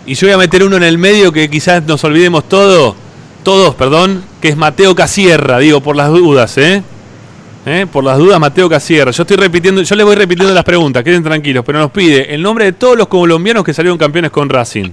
Y 0.05 0.15
yo 0.15 0.27
voy 0.27 0.35
a 0.35 0.39
meter 0.39 0.65
uno 0.65 0.77
en 0.77 0.83
el 0.83 0.99
medio 0.99 1.33
que 1.33 1.49
quizás 1.49 1.83
nos 1.85 2.03
olvidemos 2.03 2.49
todo, 2.49 2.95
todos, 3.45 3.75
perdón, 3.77 4.23
que 4.41 4.49
es 4.49 4.57
Mateo 4.57 4.95
Casierra, 4.95 5.59
digo, 5.59 5.81
por 5.81 5.97
las 5.97 6.09
dudas, 6.11 6.57
¿eh? 6.59 6.83
¿Eh? 7.71 7.87
Por 7.87 8.03
las 8.03 8.17
dudas, 8.17 8.41
Mateo 8.41 8.69
Casierra. 8.69 9.11
Yo 9.11 9.23
estoy 9.25 9.37
repitiendo, 9.37 9.83
yo 9.83 9.95
le 9.95 10.03
voy 10.05 10.17
repitiendo 10.17 10.55
las 10.55 10.65
preguntas, 10.65 11.05
queden 11.05 11.23
tranquilos, 11.23 11.63
pero 11.67 11.79
nos 11.81 11.91
pide 11.91 12.35
el 12.35 12.41
nombre 12.41 12.65
de 12.65 12.73
todos 12.73 12.97
los 12.97 13.09
colombianos 13.09 13.63
que 13.65 13.75
salieron 13.75 13.99
campeones 13.99 14.31
con 14.31 14.49
Racing. 14.49 14.91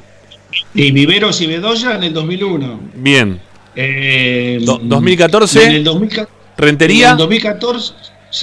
Y 0.73 0.91
Viveros 0.91 1.39
y 1.41 1.47
Bedoya 1.47 1.95
en 1.95 2.03
el 2.03 2.13
2001. 2.13 2.79
Bien. 2.95 3.39
Eh, 3.75 4.59
Do- 4.61 4.79
2014, 4.83 5.63
En 5.65 5.71
el 5.71 5.83
2014. 5.85 6.33
Rentería. 6.57 7.05
En 7.07 7.11
el 7.13 7.17
2014. 7.19 7.93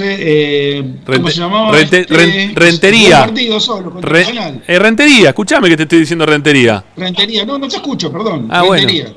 eh, 0.00 0.82
¿Cómo 1.04 1.16
Rente- 1.18 1.30
se 1.32 1.40
llamaba? 1.40 1.72
Rente- 1.72 2.00
Este, 2.00 2.14
Ren- 2.14 2.54
rentería. 2.54 3.28
solo 3.60 3.92
Re- 4.00 4.26
eh, 4.66 4.78
rentería, 4.78 5.28
escuchame 5.30 5.68
que 5.68 5.76
te 5.76 5.82
estoy 5.82 6.00
diciendo 6.00 6.24
Rentería. 6.24 6.82
Rentería, 6.96 7.44
no, 7.44 7.58
no 7.58 7.68
te 7.68 7.76
escucho, 7.76 8.10
perdón. 8.10 8.48
Ah, 8.50 8.62
bueno. 8.62 8.86
Rentería. 8.86 9.14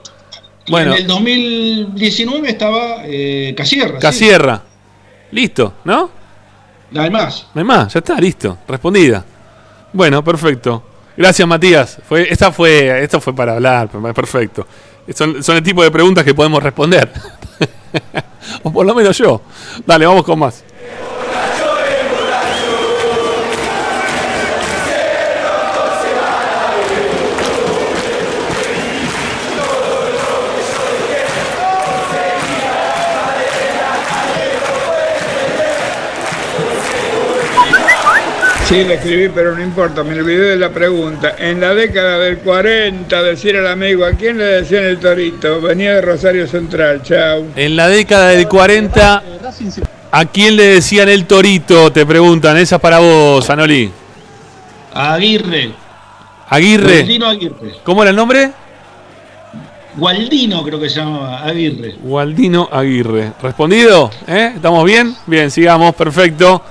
Y 0.67 0.71
Bueno. 0.71 0.93
En 0.95 1.01
el 1.01 1.07
2019 1.07 2.49
estaba 2.49 3.03
eh, 3.05 3.53
Casierra. 3.55 3.99
sí. 4.11 4.65
Listo, 5.35 5.73
¿no? 5.83 6.09
No 6.91 7.01
hay 7.01 7.09
más. 7.09 7.47
No 7.53 7.59
hay 7.59 7.67
más, 7.67 7.93
ya 7.93 7.99
está, 7.99 8.15
listo. 8.21 8.57
Respondida. 8.65 9.21
Bueno, 9.91 10.23
perfecto. 10.23 10.81
Gracias, 11.17 11.45
Matías. 11.45 11.97
Fue, 12.07 12.31
esta 12.31 12.53
fue, 12.53 13.03
esto 13.03 13.19
fue 13.19 13.35
para 13.35 13.55
hablar, 13.55 13.89
perfecto. 14.13 14.65
Son, 15.13 15.43
son 15.43 15.57
el 15.57 15.63
tipo 15.63 15.83
de 15.83 15.91
preguntas 15.91 16.23
que 16.23 16.33
podemos 16.33 16.63
responder. 16.63 17.11
o 18.63 18.71
por 18.71 18.85
lo 18.85 18.95
menos 18.95 19.17
yo. 19.17 19.41
Dale, 19.85 20.05
vamos 20.05 20.23
con 20.23 20.39
más. 20.39 20.63
Sí, 38.67 38.83
le 38.83 38.95
escribí, 38.95 39.29
pero 39.29 39.55
no 39.55 39.61
importa, 39.61 40.03
me 40.03 40.17
olvidé 40.19 40.41
de 40.41 40.55
la 40.55 40.71
pregunta. 40.71 41.35
En 41.37 41.61
la 41.61 41.75
década 41.75 42.17
del 42.17 42.39
40, 42.39 43.21
decir 43.21 43.55
al 43.57 43.67
amigo, 43.67 44.03
¿a 44.03 44.13
quién 44.13 44.39
le 44.39 44.45
decían 44.45 44.85
el 44.85 44.99
torito? 44.99 45.61
Venía 45.61 45.93
de 45.93 46.01
Rosario 46.01 46.47
Central, 46.47 47.03
chau. 47.03 47.45
En 47.55 47.75
la 47.75 47.87
década 47.87 48.29
del 48.29 48.47
40, 48.47 49.23
¿a 50.11 50.25
quién 50.25 50.55
le 50.55 50.63
decían 50.63 51.09
el 51.09 51.27
torito? 51.27 51.91
Te 51.91 52.07
preguntan. 52.07 52.57
Esa 52.57 52.77
es 52.77 52.81
para 52.81 52.97
vos, 52.97 53.47
Anoli. 53.51 53.91
Aguirre. 54.95 55.71
Aguirre. 56.49 56.95
Gualdino 57.01 57.27
Aguirre. 57.27 57.71
¿Cómo 57.83 58.01
era 58.01 58.09
el 58.09 58.15
nombre? 58.15 58.51
Gualdino 59.95 60.63
creo 60.63 60.79
que 60.79 60.89
se 60.89 61.01
llamaba, 61.01 61.45
Aguirre. 61.45 61.97
Waldino 62.01 62.67
Aguirre. 62.71 63.31
¿Respondido? 63.43 64.09
¿Eh? 64.27 64.53
¿Estamos 64.55 64.83
bien? 64.85 65.15
Bien, 65.27 65.51
sigamos, 65.51 65.93
perfecto. 65.93 66.63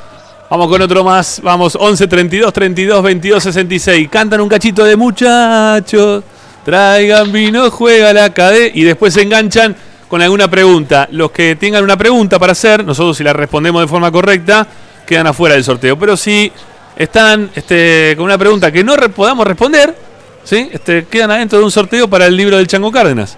Vamos 0.50 0.68
con 0.68 0.82
otro 0.82 1.02
más. 1.02 1.40
Vamos, 1.42 1.76
11 1.78 2.06
32 2.06 2.52
32 2.52 3.02
22 3.02 3.42
66. 3.42 4.08
Cantan 4.08 4.40
un 4.40 4.48
cachito 4.48 4.84
de 4.84 4.96
muchachos. 4.96 6.22
Traigan 6.64 7.32
vino, 7.32 7.70
juega 7.70 8.12
la 8.12 8.32
cadena. 8.32 8.70
Y 8.74 8.84
después 8.84 9.14
se 9.14 9.22
enganchan 9.22 9.74
con 10.08 10.20
alguna 10.22 10.48
pregunta. 10.48 11.08
Los 11.10 11.30
que 11.30 11.56
tengan 11.56 11.82
una 11.82 11.96
pregunta 11.96 12.38
para 12.38 12.52
hacer, 12.52 12.84
nosotros 12.84 13.16
si 13.16 13.24
la 13.24 13.32
respondemos 13.32 13.82
de 13.82 13.88
forma 13.88 14.12
correcta, 14.12 14.66
quedan 15.06 15.26
afuera 15.26 15.54
del 15.54 15.64
sorteo. 15.64 15.98
Pero 15.98 16.16
si 16.16 16.52
están 16.96 17.50
este, 17.54 18.14
con 18.16 18.26
una 18.26 18.38
pregunta 18.38 18.70
que 18.70 18.84
no 18.84 18.94
podamos 19.14 19.46
responder, 19.46 19.96
¿sí? 20.44 20.68
este, 20.72 21.06
quedan 21.06 21.30
adentro 21.30 21.58
de 21.58 21.64
un 21.64 21.70
sorteo 21.70 22.08
para 22.08 22.26
el 22.26 22.36
libro 22.36 22.56
del 22.58 22.66
Chango 22.66 22.92
Cárdenas. 22.92 23.36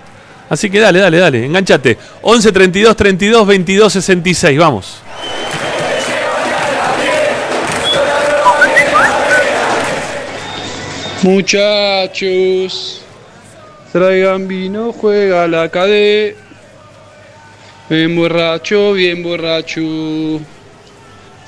Así 0.49 0.71
que 0.71 0.79
dale, 0.79 1.01
dale, 1.01 1.19
dale, 1.19 1.45
enganchate. 1.45 1.99
11 2.23 2.53
32 2.53 2.97
32 2.97 3.47
22 3.47 3.93
66, 3.93 4.59
vamos. 4.59 4.99
Muchachos, 11.27 13.01
traigan 13.93 14.47
vino, 14.47 14.93
juega 14.93 15.49
la 15.49 15.69
cadé. 15.69 16.37
Bien 17.91 18.15
borracho, 18.15 18.93
bien 18.93 19.25
borracho. 19.25 19.81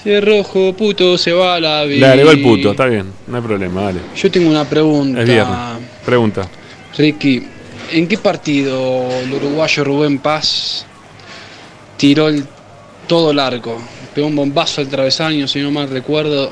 Si 0.02 0.10
es 0.10 0.24
rojo, 0.24 0.72
puto, 0.72 1.16
se 1.16 1.32
va 1.32 1.54
a 1.54 1.60
la 1.60 1.84
vida. 1.84 2.08
Le 2.08 2.12
agregó 2.12 2.30
el 2.32 2.42
puto, 2.42 2.70
está 2.72 2.86
bien, 2.86 3.06
no 3.28 3.36
hay 3.36 3.42
problema, 3.44 3.82
dale. 3.82 4.00
Yo 4.16 4.28
tengo 4.32 4.50
una 4.50 4.64
pregunta. 4.64 5.22
Es 5.22 5.28
viernes. 5.28 5.56
Pregunta. 6.04 6.48
Ricky, 6.96 7.46
¿en 7.92 8.08
qué 8.08 8.18
partido 8.18 9.08
el 9.22 9.32
uruguayo 9.32 9.84
Rubén 9.84 10.18
Paz 10.18 10.86
tiró 11.96 12.26
el, 12.26 12.44
todo 13.06 13.30
el 13.30 13.38
arco? 13.38 13.80
Pegó 14.12 14.26
un 14.26 14.34
bombazo 14.34 14.80
al 14.80 14.88
travesaño, 14.88 15.46
si 15.46 15.60
no 15.60 15.70
mal 15.70 15.88
recuerdo, 15.88 16.50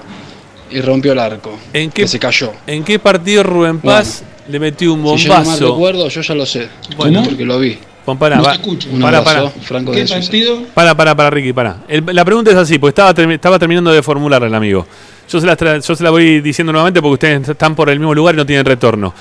y 0.70 0.80
rompió 0.80 1.12
el 1.12 1.18
arco. 1.18 1.58
¿En 1.72 1.90
qué, 1.90 2.02
que 2.02 2.08
se 2.08 2.18
cayó. 2.18 2.52
¿En 2.66 2.82
qué 2.84 2.98
partido 2.98 3.42
Rubén 3.42 3.78
Paz 3.80 4.22
le 4.48 4.58
metió 4.60 4.92
un 4.94 5.18
Si 5.18 5.24
yo 5.24 5.28
no 5.28 5.34
mal 5.34 5.44
bombazo? 5.44 5.72
recuerdo, 5.72 6.08
yo 6.08 6.20
ya 6.20 6.34
lo 6.34 6.46
sé. 6.46 6.68
Bueno. 6.96 7.22
porque 7.24 7.44
lo 7.44 7.58
vi. 7.58 7.78
Juan, 8.04 8.18
pará, 8.18 8.36
No 8.36 8.42
va- 8.44 8.50
te 8.50 8.56
escucho. 8.58 8.88
Un 8.92 9.00
pará, 9.00 9.18
abrazo, 9.18 9.50
pará. 9.50 9.64
Franco 9.64 9.92
de 9.92 10.06
Suiza. 10.06 10.52
Para, 10.74 10.96
para, 10.96 11.16
para, 11.16 11.28
Ricky, 11.30 11.52
para. 11.52 11.78
la 11.88 12.24
pregunta 12.24 12.50
es 12.52 12.56
así, 12.56 12.78
porque 12.78 12.90
estaba, 12.90 13.12
termi- 13.14 13.34
estaba 13.34 13.58
terminando 13.58 13.90
de 13.92 14.00
formular 14.02 14.42
el 14.44 14.54
amigo. 14.54 14.86
Yo 15.28 15.40
se, 15.40 15.46
la 15.46 15.56
yo 15.80 15.96
se 15.96 16.04
la 16.04 16.10
voy 16.10 16.40
diciendo 16.40 16.72
nuevamente 16.72 17.02
porque 17.02 17.14
ustedes 17.14 17.48
están 17.48 17.74
por 17.74 17.90
el 17.90 17.98
mismo 17.98 18.14
lugar 18.14 18.34
y 18.34 18.38
no 18.38 18.46
tienen 18.46 18.64
retorno. 18.64 19.12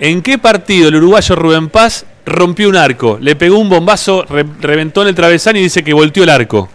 ¿En 0.00 0.20
qué 0.22 0.38
partido 0.38 0.88
el 0.88 0.96
uruguayo 0.96 1.36
Rubén 1.36 1.68
Paz 1.68 2.04
rompió 2.26 2.68
un 2.68 2.74
arco? 2.74 3.16
Le 3.20 3.36
pegó 3.36 3.58
un 3.58 3.68
bombazo, 3.68 4.24
re- 4.24 4.44
reventó 4.60 5.02
en 5.02 5.08
el 5.08 5.14
travesaño 5.14 5.60
y 5.60 5.62
dice 5.62 5.84
que 5.84 5.92
volteó 5.92 6.24
el 6.24 6.30
arco. 6.30 6.68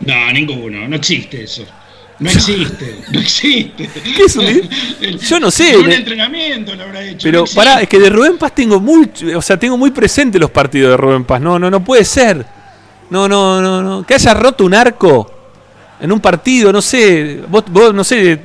No, 0.00 0.32
ninguno, 0.32 0.88
no 0.88 0.96
existe 0.96 1.44
eso. 1.44 1.64
No 2.18 2.30
existe, 2.30 3.00
no 3.12 3.20
existe. 3.20 3.88
¿Qué 4.16 4.22
es 4.22 4.36
un- 4.36 5.18
Yo 5.18 5.40
no 5.40 5.50
sé. 5.50 5.76
Un 5.76 5.90
entrenamiento 5.90 6.74
lo 6.74 6.84
habrá 6.84 7.02
hecho. 7.02 7.20
Pero 7.24 7.40
no 7.40 7.46
pará, 7.54 7.82
es 7.82 7.88
que 7.88 7.98
de 7.98 8.08
Rubén 8.10 8.38
Paz 8.38 8.54
tengo 8.54 8.78
muy, 8.80 9.10
o 9.34 9.42
sea, 9.42 9.58
tengo 9.58 9.76
muy 9.76 9.90
presente 9.90 10.38
los 10.38 10.50
partidos 10.50 10.90
de 10.92 10.96
Rubén 10.96 11.24
Paz. 11.24 11.40
No, 11.40 11.58
no, 11.58 11.70
no 11.70 11.82
puede 11.82 12.04
ser. 12.04 12.46
No, 13.10 13.28
no, 13.28 13.60
no, 13.60 13.82
no. 13.82 14.06
Que 14.06 14.14
haya 14.14 14.32
roto 14.34 14.64
un 14.64 14.74
arco 14.74 15.30
en 16.00 16.10
un 16.12 16.20
partido, 16.20 16.72
no 16.72 16.80
sé. 16.80 17.40
Vos, 17.48 17.64
vos 17.68 17.92
no 17.92 18.04
sé. 18.04 18.40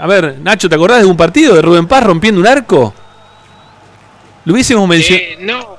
A 0.00 0.06
ver, 0.06 0.36
Nacho, 0.42 0.68
¿te 0.68 0.74
acordás 0.74 1.00
de 1.00 1.06
un 1.06 1.16
partido 1.16 1.54
de 1.54 1.62
Rubén 1.62 1.86
Paz 1.86 2.02
rompiendo 2.04 2.40
un 2.40 2.46
arco? 2.46 2.92
Lo 4.46 4.52
hubiésemos 4.54 4.86
mencionado. 4.88 5.24
Eh, 5.24 5.36
no, 5.40 5.76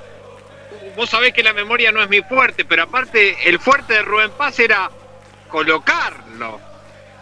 vos 0.96 1.10
sabés 1.10 1.34
que 1.34 1.44
la 1.44 1.54
memoria 1.54 1.92
no 1.92 2.02
es 2.02 2.10
mi 2.10 2.22
fuerte, 2.22 2.66
pero 2.66 2.84
aparte 2.84 3.36
el 3.50 3.60
fuerte 3.60 3.94
de 3.94 4.02
Rubén 4.04 4.32
Paz 4.38 4.60
era 4.60 4.90
colocarlo, 5.50 6.60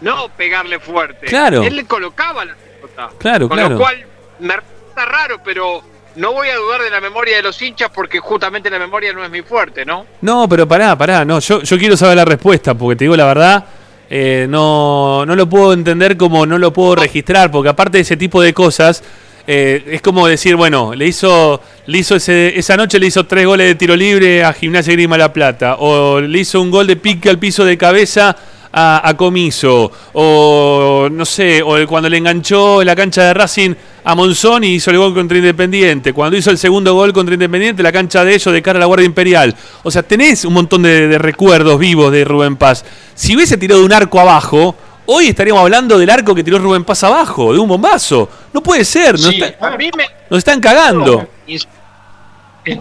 no 0.04 0.30
pegarle 0.30 0.80
fuerte. 0.80 1.26
Claro. 1.28 1.64
Él 1.64 1.76
le 1.76 1.86
colocaba 1.86 2.46
la 2.46 2.54
pelota. 2.56 3.10
Claro, 3.18 3.48
Con 3.50 3.58
claro. 3.58 3.74
lo 3.74 3.80
cual 3.80 4.06
me 4.40 4.56
resulta 4.56 5.06
raro, 5.06 5.38
pero 5.44 5.82
no 6.16 6.34
voy 6.34 6.50
a 6.50 6.56
dudar 6.58 6.82
de 6.82 6.92
la 6.92 7.02
memoria 7.02 7.38
de 7.38 7.42
los 7.42 7.60
hinchas 7.62 7.90
porque 7.94 8.20
justamente 8.20 8.70
la 8.70 8.78
memoria 8.78 9.12
no 9.14 9.24
es 9.24 9.32
mi 9.32 9.42
fuerte, 9.42 9.84
¿no? 9.86 10.06
No, 10.22 10.48
pero 10.48 10.68
pará, 10.68 10.96
pará. 10.98 11.26
No, 11.26 11.40
yo, 11.40 11.62
yo 11.64 11.78
quiero 11.80 11.98
saber 11.98 12.18
la 12.18 12.26
respuesta, 12.26 12.76
porque 12.76 12.98
te 12.98 13.06
digo 13.06 13.16
la 13.16 13.26
verdad. 13.26 13.66
eh, 14.10 14.46
no, 14.50 15.26
no 15.26 15.36
lo 15.36 15.48
puedo 15.50 15.74
entender 15.74 16.18
como 16.18 16.46
no 16.46 16.58
lo 16.60 16.72
puedo 16.72 16.96
registrar, 16.98 17.50
porque 17.50 17.70
aparte 17.70 17.98
de 17.98 18.02
ese 18.04 18.16
tipo 18.18 18.42
de 18.44 18.54
cosas, 18.54 19.02
eh, 19.48 19.84
es 19.88 20.02
como 20.04 20.28
decir, 20.28 20.56
bueno, 20.56 20.94
le 20.94 21.08
hizo, 21.08 21.62
le 21.88 21.98
hizo 21.98 22.16
ese, 22.18 22.58
esa 22.60 22.78
noche 22.78 23.00
le 23.00 23.08
hizo 23.08 23.26
tres 23.26 23.46
goles 23.48 23.66
de 23.68 23.76
tiro 23.76 23.96
libre 23.96 24.44
a 24.44 24.54
Gimnasia 24.54 24.94
Grima 24.94 25.18
La 25.18 25.34
Plata, 25.34 25.78
o 25.80 26.20
le 26.22 26.40
hizo 26.40 26.62
un 26.62 26.70
gol 26.70 26.86
de 26.86 26.96
pique 26.98 27.30
al 27.30 27.40
piso 27.40 27.66
de 27.66 27.76
cabeza 27.78 28.36
a, 28.76 29.08
a 29.08 29.16
Comiso, 29.16 29.92
o 30.14 31.08
no 31.12 31.26
sé, 31.26 31.62
o 31.62 31.78
el- 31.78 31.88
cuando 31.88 32.10
le 32.10 32.18
enganchó 32.18 32.82
en 32.82 32.88
la 32.88 32.96
cancha 32.96 33.24
de 33.26 33.34
Racing 33.36 33.76
a 34.04 34.16
Monzón 34.16 34.64
y 34.64 34.74
hizo 34.76 34.90
el 34.92 34.98
gol 34.98 35.14
contra 35.14 35.38
Independiente, 35.38 36.12
cuando 36.12 36.36
hizo 36.36 36.50
el 36.50 36.58
segundo 36.58 36.94
gol 36.96 37.14
contra 37.14 37.34
Independiente, 37.36 37.84
la 37.84 37.92
cancha 37.92 38.26
de 38.26 38.34
ellos 38.34 38.52
de 38.54 38.62
cara 38.62 38.78
a 38.78 38.82
la 38.82 38.86
Guardia 38.88 39.06
Imperial. 39.06 39.56
O 39.84 39.92
sea, 39.92 40.02
tenés 40.04 40.44
un 40.44 40.54
montón 40.54 40.82
de, 40.82 41.08
de 41.08 41.18
recuerdos 41.20 41.78
vivos 41.80 42.12
de 42.12 42.26
Rubén 42.26 42.56
Paz. 42.58 42.84
Si 43.14 43.36
hubiese 43.36 43.58
tirado 43.58 43.86
un 43.86 43.94
arco 43.94 44.20
abajo, 44.20 44.76
hoy 45.06 45.28
estaríamos 45.28 45.62
hablando 45.62 45.98
del 46.00 46.10
arco 46.10 46.34
que 46.34 46.44
tiró 46.44 46.58
Rubén 46.58 46.84
Paz 46.84 47.04
abajo, 47.04 47.54
de 47.54 47.60
un 47.60 47.68
bombazo. 47.70 48.28
No 48.54 48.62
puede 48.64 48.84
ser, 48.86 49.14
nos, 49.14 49.28
Sí, 49.28 49.40
está- 49.42 49.68
a 49.68 49.78
mí 49.78 49.90
me, 49.96 50.06
nos 50.30 50.40
están 50.40 50.60
cagando. 50.60 51.28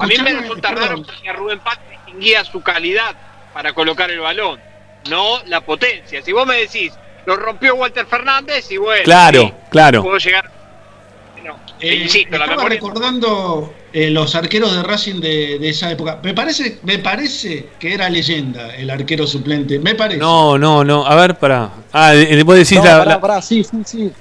a 0.01 0.07
mí 0.07 0.15
me 0.25 0.33
resulta 0.41 0.71
raro 0.73 1.03
que 1.23 1.29
a 1.29 1.33
Rubén 1.35 1.59
Paz 1.61 1.79
distinguía 1.91 2.45
su 2.45 2.63
calidad 2.63 3.15
para 3.53 3.73
colocar 3.75 4.11
el 4.11 4.21
balón, 4.21 4.59
no 5.11 5.43
la 5.47 5.61
potencia. 5.61 6.23
Si 6.23 6.33
vos 6.33 6.47
me 6.47 6.57
decís, 6.57 6.93
lo 7.27 7.37
rompió 7.37 7.75
Walter 7.75 8.07
Fernández 8.07 8.71
y 8.71 8.77
bueno, 8.77 9.03
Claro, 9.05 9.41
sí, 9.43 9.53
claro. 9.71 10.03
puedo 10.03 10.19
llegar. 10.19 10.51
No, 11.45 11.57
Eh, 11.81 11.97
insisto, 11.97 12.31
la 12.39 12.45
estaba 12.45 12.57
memoria. 12.59 12.77
recordando 12.79 13.75
eh, 13.93 14.11
los 14.11 14.35
arqueros 14.37 14.77
de 14.77 14.83
Racing 14.85 15.21
de, 15.21 15.59
de 15.59 15.69
esa 15.71 15.91
época. 15.91 16.21
Me 16.23 16.35
parece, 16.35 16.79
me 16.85 16.99
parece 17.01 17.67
que 17.81 17.95
era 17.95 18.09
leyenda 18.09 18.77
el 18.77 18.89
arquero 18.91 19.27
suplente. 19.27 19.81
Me 19.81 19.97
parece. 19.97 20.21
No, 20.21 20.57
no, 20.57 20.85
no. 20.85 21.05
A 21.05 21.17
ver, 21.17 21.35
pará. 21.37 21.71
Ah, 21.93 22.13
después 22.13 22.59
decís 22.61 22.79
No, 22.79 22.85
la- 22.85 22.99
pará, 22.99 23.11
la- 23.13 23.21
pará, 23.21 23.43
sí, 23.43 23.65
sí, 23.65 23.79
sí. 23.85 24.13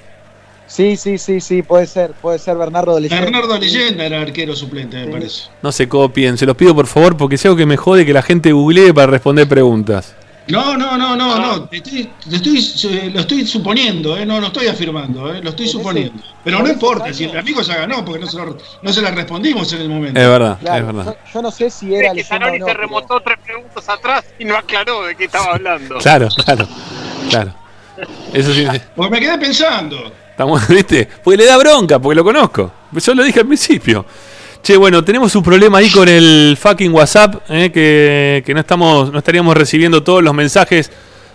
Sí, 0.66 0.96
sí, 0.96 1.18
sí, 1.18 1.40
sí, 1.40 1.62
puede 1.62 1.86
ser, 1.86 2.12
puede 2.12 2.38
ser 2.38 2.56
Bernardo 2.56 2.94
de 2.94 3.02
Leyenda. 3.02 3.24
Bernardo 3.24 3.58
Leyenda 3.58 4.04
era 4.06 4.22
arquero 4.22 4.56
suplente, 4.56 4.96
me 5.04 5.12
parece. 5.12 5.42
No 5.60 5.70
se 5.70 5.86
copien, 5.86 6.38
se 6.38 6.46
los 6.46 6.56
pido 6.56 6.74
por 6.74 6.86
favor, 6.86 7.14
porque 7.16 7.36
sé 7.36 7.46
algo 7.48 7.58
que 7.58 7.66
me 7.66 7.76
jode 7.76 8.06
que 8.06 8.12
la 8.14 8.22
gente 8.22 8.52
googlee 8.52 8.92
para 8.94 9.08
responder 9.08 9.46
preguntas. 9.46 10.14
No, 10.48 10.76
no, 10.76 10.96
no, 10.98 11.14
no, 11.16 11.38
no. 11.38 11.64
te 11.68 11.76
estoy, 11.76 12.10
te 12.28 12.36
estoy- 12.36 13.10
lo 13.10 13.20
estoy 13.20 13.46
suponiendo, 13.46 14.16
eh, 14.18 14.26
no 14.26 14.40
lo 14.40 14.48
estoy 14.48 14.66
afirmando, 14.66 15.32
eh, 15.32 15.40
lo 15.42 15.50
estoy 15.50 15.68
suponiendo. 15.68 16.20
Pero 16.42 16.58
no 16.60 16.68
importa, 16.68 17.12
si 17.12 17.24
el 17.24 17.36
amigo 17.38 17.62
ya 17.62 17.76
ganó, 17.76 18.04
porque 18.04 18.20
no 18.20 18.26
se, 18.26 18.36
lo- 18.38 18.58
no 18.82 18.92
se 18.92 19.00
la 19.02 19.12
respondimos 19.12 19.72
en 19.72 19.82
el 19.82 19.88
momento. 19.88 20.20
Es 20.20 20.26
verdad, 20.26 20.58
Claro, 20.60 20.90
es 20.90 20.96
verdad. 20.96 21.16
Yo, 21.26 21.32
yo 21.34 21.42
no 21.42 21.50
sé 21.52 21.70
si 21.70 21.94
era 21.94 22.08
Es 22.08 22.14
que 22.14 22.24
Zanoni 22.24 22.58
no. 22.58 22.66
se 22.66 22.72
pero- 22.72 22.80
remontó 22.86 23.20
tres 23.20 23.38
preguntas 23.44 23.88
atrás 23.88 24.24
y 24.38 24.44
no 24.44 24.56
aclaró 24.56 25.04
de 25.04 25.14
qué 25.16 25.24
estaba 25.24 25.54
hablando. 25.54 25.98
Claro, 25.98 26.28
claro, 26.44 26.68
claro. 27.30 27.54
Eso 28.32 28.52
sí, 28.52 28.66
Porque 28.96 29.10
me 29.10 29.20
quedé 29.20 29.38
pensando. 29.38 30.12
estamos, 30.30 30.66
¿viste? 30.68 31.08
Porque 31.22 31.36
le 31.36 31.46
da 31.46 31.56
bronca, 31.56 31.98
porque 32.00 32.16
lo 32.16 32.24
conozco. 32.24 32.72
Yo 32.92 33.14
lo 33.14 33.22
dije 33.22 33.40
al 33.40 33.46
principio. 33.46 34.04
Che, 34.62 34.76
bueno, 34.76 35.02
tenemos 35.02 35.34
un 35.34 35.42
problema 35.42 35.78
ahí 35.78 35.90
con 35.90 36.08
el 36.08 36.56
fucking 36.56 36.92
WhatsApp, 36.92 37.34
eh, 37.48 38.42
que, 38.46 38.54
no 38.54 38.60
estamos, 38.60 39.10
no 39.10 39.18
estaríamos 39.18 39.56
recibiendo 39.56 40.04
todos 40.04 40.22
los 40.22 40.32
mensajes 40.32 40.88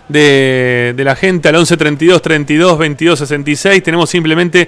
de, 0.08 0.94
la 0.96 1.14
gente 1.14 1.50
al 1.50 1.56
11 1.56 1.76
32 1.76 2.22
32 2.22 2.78
22 2.78 3.18
66. 3.18 3.82
Tenemos 3.82 4.08
simplemente 4.08 4.66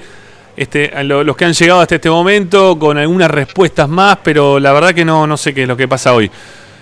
este, 0.59 0.93
a 0.95 1.03
lo- 1.03 1.25
los 1.25 1.39
que 1.39 1.47
han 1.47 1.55
llegado 1.55 1.81
hasta 1.81 1.95
este 1.95 2.11
momento 2.11 2.79
con 2.79 2.99
algunas 2.99 3.31
respuestas 3.31 3.89
más, 3.89 4.19
pero 4.23 4.61
la 4.61 4.75
verdad 4.75 4.93
que 4.93 5.07
no, 5.07 5.27
no 5.27 5.39
sé 5.39 5.55
qué 5.55 5.63
es 5.63 5.69
lo 5.69 5.77
que 5.79 5.89
pasa 5.89 6.13
hoy. 6.13 6.31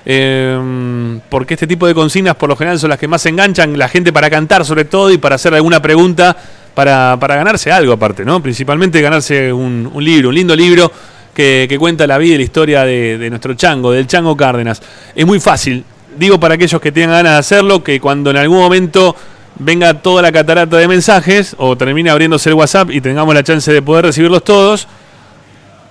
Eh, 0.05 1.21
porque 1.29 1.55
este 1.55 1.69
tipo 1.69 1.87
de 1.87 1.95
consignas 1.95 2.35
por 2.35 2.49
lo 2.49 2.57
general 2.57 2.81
son 2.81 2.91
las 2.91 2.99
que 2.99 3.07
más 3.07 3.25
enganchan 3.27 3.79
la 3.79 3.89
gente 3.89 4.13
para 4.13 4.29
cantar 4.29 4.65
sobre 4.65 4.85
todo 4.85 5.13
y 5.13 5.19
para 5.19 5.37
hacer 5.37 5.55
alguna 5.55 5.81
pregunta 5.81 6.37
para, 6.75 7.17
ganarse 7.17 7.71
algo 7.71 7.93
aparte, 7.93 8.25
¿no? 8.25 8.43
Principalmente 8.43 9.01
ganarse 9.01 9.53
un 9.53 9.93
libro, 10.01 10.31
un 10.31 10.35
lindo 10.35 10.57
libro 10.57 10.91
que, 11.39 11.77
cuenta 11.79 12.05
la 12.09 12.19
vida 12.19 12.35
y 12.35 12.39
la 12.39 12.43
historia 12.43 12.85
de, 12.85 13.29
nuestro 13.31 13.55
chango, 13.55 13.93
del 13.93 14.09
chango 14.09 14.37
Cárdenas. 14.37 14.83
Es 15.15 15.25
muy 15.25 15.39
fácil, 15.39 15.85
digo 16.19 16.41
para 16.41 16.55
aquellos 16.55 16.81
que 16.81 16.91
tengan 16.91 17.11
ganas 17.13 17.33
de 17.35 17.39
hacerlo, 17.39 17.85
que 17.85 18.01
cuando 18.01 18.31
en 18.31 18.39
algún 18.39 18.59
momento 18.59 19.15
venga 19.61 19.95
toda 19.95 20.21
la 20.21 20.33
catarata 20.33 20.77
de 20.77 20.89
mensajes 20.89 21.55
o 21.59 21.77
termine 21.77 22.11
abriéndose 22.11 22.49
el 22.49 22.57
WhatsApp 22.57 22.91
y 22.91 23.01
tengamos 23.01 23.33
la 23.37 23.45
chance 23.45 23.73
de 23.73 23.81
poder 23.83 24.07
recibirlos 24.07 24.43
todos, 24.43 24.89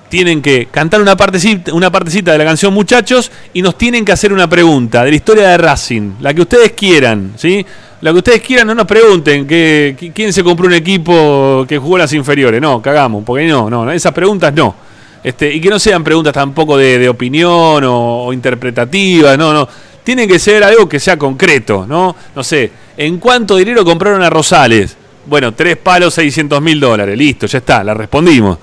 tienen 0.10 0.41
que 0.41 0.68
cantar 0.70 1.02
una 1.02 1.16
partecita, 1.16 1.74
una 1.74 1.91
partecita 1.91 2.34
de 2.34 2.38
la 2.39 2.45
canción 2.45 2.74
Muchachos 2.74 3.32
y 3.54 3.62
nos 3.62 3.78
tienen 3.78 4.04
que 4.04 4.12
hacer 4.12 4.34
una 4.34 4.50
pregunta 4.50 5.06
de 5.06 5.12
la 5.12 5.16
historia 5.16 5.48
de 5.48 5.58
Racing, 5.58 6.16
la 6.20 6.34
que 6.34 6.41
ustedes 6.41 6.74
quieran, 6.74 7.34
¿sí? 7.38 7.66
La 8.02 8.12
que 8.12 8.18
ustedes 8.18 8.41
quieran, 8.41 8.68
no 8.68 8.76
nos 8.76 8.86
pregunten 8.86 9.48
que, 9.48 9.95
qui- 9.98 10.12
quién 10.14 10.34
se 10.34 10.43
compró 10.43 10.68
un 10.68 10.74
equipo 10.74 11.66
que 11.68 11.78
jugó 11.78 11.98
las 11.98 12.12
inferiores, 12.12 12.62
no, 12.62 12.82
cagamos, 12.82 13.24
porque 13.26 13.48
no, 13.48 13.70
no, 13.70 13.89
esas 13.91 14.12
preguntas 14.12 14.54
no. 14.54 14.87
Este, 15.24 15.53
y 15.53 15.59
que 15.59 15.70
no 15.70 15.80
sean 15.80 16.03
preguntas 16.03 16.34
tampoco 16.34 16.78
de, 16.78 17.07
opinión 17.09 17.84
o, 17.84 18.26
o 18.26 18.34
interpretativas, 18.34 19.38
no, 19.38 19.53
no. 19.53 19.68
Tienen 20.03 20.28
que 20.28 20.39
ser 20.39 20.63
algo 20.63 20.88
que 20.88 20.99
sea 20.99 21.18
concreto, 21.18 21.86
¿no? 21.88 22.15
No 22.34 22.43
sé, 22.43 22.72
¿en 22.95 23.18
cuánto 23.18 23.57
dinero 23.57 23.84
compraron 23.84 24.22
a 24.22 24.30
Rosales? 24.30 24.95
Bueno, 25.26 25.53
tres 25.53 25.76
palos, 25.78 26.13
600 26.13 26.61
mil 26.61 26.80
dólares, 26.80 27.18
listo, 27.18 27.45
ya 27.45 27.57
está, 27.57 27.84
la 27.84 27.93
respondimos. 27.93 28.57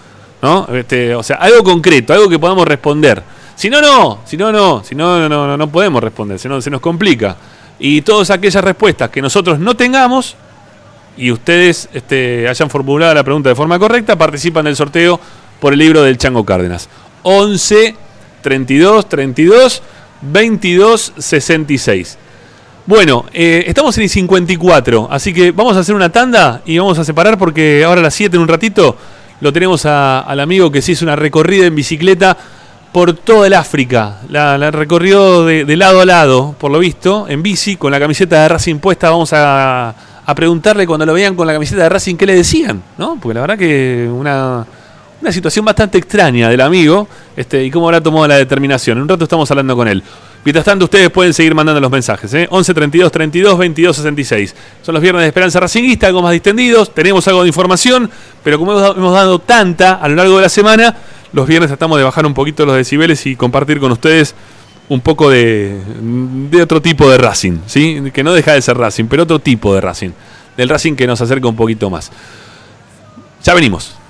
¿no? 0.45 0.69
Este, 0.75 1.15
o 1.15 1.23
sea, 1.23 1.37
algo 1.37 1.65
concreto, 1.65 2.13
algo 2.13 2.29
que 2.29 2.39
podamos 2.39 2.69
responder. 2.69 3.23
Si 3.57 3.71
no, 3.71 3.81
no, 3.81 4.19
si 4.27 4.37
no, 4.37 4.53
no, 4.53 4.85
si 4.85 4.95
no, 4.95 5.27
no, 5.27 5.47
no, 5.47 5.57
no 5.57 5.69
podemos 5.71 6.05
responder, 6.05 6.39
si 6.39 6.49
no, 6.49 6.61
se 6.61 6.69
nos 6.69 6.83
complica. 6.83 7.35
Y 7.79 8.03
todas 8.03 8.29
aquellas 8.31 8.63
respuestas 8.63 9.09
que 9.09 9.23
nosotros 9.23 9.59
no 9.59 9.75
tengamos 9.75 10.37
y 11.17 11.31
ustedes 11.31 11.89
este, 11.95 12.47
hayan 12.47 12.69
formulado 12.69 13.15
la 13.15 13.25
pregunta 13.25 13.49
de 13.49 13.55
forma 13.55 13.79
correcta, 13.79 14.17
participan 14.17 14.67
del 14.67 14.77
sorteo 14.77 15.19
por 15.61 15.73
el 15.73 15.79
libro 15.79 16.03
del 16.03 16.19
Chango 16.19 16.45
Cárdenas. 16.45 16.89
11 17.23 17.97
32 18.43 19.09
32 19.09 19.83
22 20.23 21.13
66. 21.19 22.19
Bueno, 22.87 23.25
eh, 23.33 23.65
estamos 23.67 23.97
en 23.97 24.05
el 24.05 24.11
54, 24.11 25.09
así 25.11 25.33
que 25.33 25.53
vamos 25.53 25.75
a 25.77 25.81
hacer 25.81 25.95
una 25.95 26.13
tanda 26.13 26.61
y 26.67 26.77
vamos 26.77 26.99
a 26.99 27.05
separar 27.05 27.39
porque 27.39 27.83
ahora 27.83 28.01
a 28.01 28.05
las 28.05 28.15
7 28.15 28.37
en 28.37 28.43
un 28.43 28.49
ratito 28.49 28.97
lo 29.41 29.53
tenemos 29.55 29.87
al 29.87 30.39
amigo 30.39 30.71
que 30.71 30.83
se 30.83 30.93
hizo 30.93 31.05
una 31.05 31.17
recorrida 31.17 31.67
en 31.67 31.75
bicicleta 31.75 32.37
por 32.93 33.15
toda 33.15 33.47
el 33.47 33.55
África. 33.55 34.19
La, 34.29 34.71
recorrió 34.71 35.45
de, 35.47 35.65
de 35.65 35.77
lado 35.77 36.01
a 36.01 36.05
lado, 36.05 36.55
por 36.59 36.71
lo 36.71 36.79
visto, 36.79 37.27
en 37.29 37.43
bici, 37.43 37.77
con 37.77 37.91
la 37.91 37.99
camiseta 37.99 38.43
de 38.43 38.49
Racing 38.49 38.77
puesta. 38.77 39.11
Vamos 39.11 39.33
a, 39.33 39.95
a 40.27 40.35
preguntarle 40.35 40.87
cuando 40.87 41.05
lo 41.05 41.15
veían 41.15 41.35
con 41.35 41.47
la 41.47 41.53
camiseta 41.53 41.83
de 41.85 41.89
Racing 41.89 42.17
qué 42.17 42.27
le 42.27 42.37
decían, 42.37 42.83
¿no? 42.99 43.19
Porque 43.21 43.35
la 43.35 43.41
verdad 43.41 43.59
que 43.59 44.09
una, 44.13 44.65
una 45.25 45.33
situación 45.33 45.65
bastante 45.65 45.97
extraña 45.97 46.51
del 46.51 46.61
amigo 46.61 47.09
este, 47.35 47.65
y 47.65 47.71
cómo 47.71 47.87
habrá 47.87 48.03
tomado 48.03 48.29
la 48.29 48.37
determinación. 48.37 48.99
En 48.99 49.05
un 49.05 49.09
rato 49.09 49.25
estamos 49.25 49.51
hablando 49.51 49.75
con 49.75 49.89
él. 49.89 50.03
Mientras 50.45 50.67
tanto, 50.67 50.85
ustedes 50.85 51.09
pueden 51.09 51.33
seguir 51.33 51.55
mandando 51.55 51.81
los 51.81 51.91
mensajes. 51.91 52.35
¿eh? 52.35 52.47
11 52.51 52.75
32 52.75 53.11
32 53.11 53.59
22 53.59 53.97
66. 53.97 54.55
Son 54.83 54.93
los 54.93 55.01
viernes 55.01 55.23
de 55.23 55.29
Esperanza 55.29 55.59
Racinguista, 55.61 56.09
algo 56.09 56.21
más 56.21 56.33
distendidos. 56.33 56.93
Tenemos 56.93 57.27
algo 57.27 57.41
de 57.41 57.49
información, 57.49 58.11
pero 58.43 58.59
como 58.59 58.73
hemos, 58.73 59.15
dado 59.15 59.39
tanta 59.39 59.95
a 59.95 60.09
lo 60.09 60.17
largo 60.17 60.37
de 60.37 60.43
la 60.43 60.51
semana, 60.51 60.95
los 61.33 61.49
viernes 61.49 61.71
tratamos 61.71 61.97
de 61.97 62.05
bajar 62.05 62.27
un 62.27 62.35
poquito 62.35 62.67
los 62.67 62.77
decibeles 62.77 63.25
y 63.25 63.35
compartir 63.35 63.81
con 63.81 63.93
ustedes 63.93 64.35
un 64.91 65.01
poco 65.01 65.31
de, 65.31 65.81
de 66.51 66.63
otro 66.63 66.83
tipo 66.83 67.11
de 67.11 67.17
Racing. 67.17 67.61
¿sí? 67.65 68.11
Que 68.13 68.23
no 68.23 68.35
deja 68.35 68.53
de 68.53 68.61
ser 68.61 68.77
Racing, 68.77 69.07
pero 69.07 69.23
otro 69.23 69.39
tipo 69.39 69.75
de 69.75 69.81
Racing. 69.81 70.11
Del 70.55 70.69
Racing 70.69 70.97
que 70.97 71.07
nos 71.07 71.23
acerca 71.23 71.49
un 71.49 71.57
poquito 71.57 71.89
más. 71.89 72.13
Ya 73.43 73.55
venimos. 73.55 74.04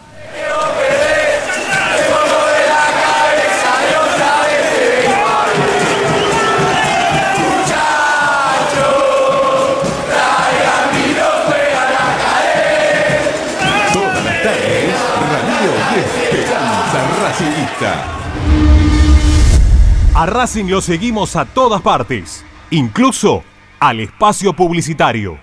A 20.24 20.26
Racing 20.26 20.70
lo 20.70 20.80
seguimos 20.80 21.36
a 21.36 21.44
todas 21.44 21.82
partes, 21.82 22.46
incluso 22.70 23.44
al 23.78 24.00
espacio 24.00 24.54
publicitario. 24.54 25.36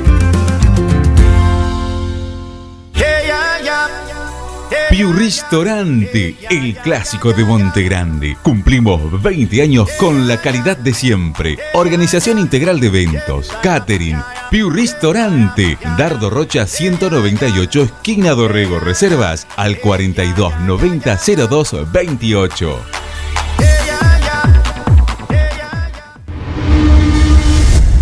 Piu 4.91 5.13
Ristorante, 5.13 6.35
el 6.49 6.75
clásico 6.75 7.31
de 7.31 7.45
Monte 7.45 7.81
Grande. 7.83 8.35
Cumplimos 8.43 9.23
20 9.23 9.61
años 9.61 9.89
con 9.97 10.27
la 10.27 10.41
calidad 10.41 10.75
de 10.75 10.93
siempre. 10.93 11.57
Organización 11.75 12.37
integral 12.37 12.81
de 12.81 12.87
eventos, 12.87 13.49
catering. 13.63 14.21
Piu 14.49 14.69
Ristorante, 14.69 15.77
Dardo 15.97 16.29
Rocha 16.29 16.67
198, 16.67 17.83
esquina 17.83 18.31
Dorrego. 18.31 18.81
Reservas 18.81 19.47
al 19.55 19.79
42 19.79 20.59
90 20.59 21.17
02 21.47 21.91
28. 21.93 22.79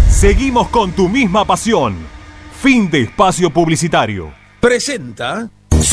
Seguimos 0.09 0.69
con 0.69 0.91
tu 0.93 1.07
misma 1.07 1.45
pasión. 1.45 1.95
Fin 2.59 2.89
de 2.89 3.03
espacio 3.03 3.51
publicitario. 3.51 4.33
Presenta. 4.59 5.51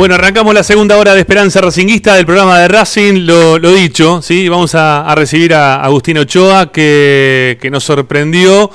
Bueno, 0.00 0.14
arrancamos 0.14 0.54
la 0.54 0.62
segunda 0.62 0.96
hora 0.96 1.12
de 1.12 1.20
Esperanza 1.20 1.60
Racinguista 1.60 2.14
del 2.14 2.24
programa 2.24 2.58
de 2.58 2.68
Racing, 2.68 3.26
lo, 3.26 3.58
dicho, 3.58 4.22
¿sí? 4.22 4.48
vamos 4.48 4.74
a, 4.74 5.14
recibir 5.14 5.52
a 5.52 5.84
Agustín 5.84 6.16
Ochoa 6.16 6.72
que, 6.72 7.58
que 7.60 7.70
nos 7.70 7.84
sorprendió 7.84 8.70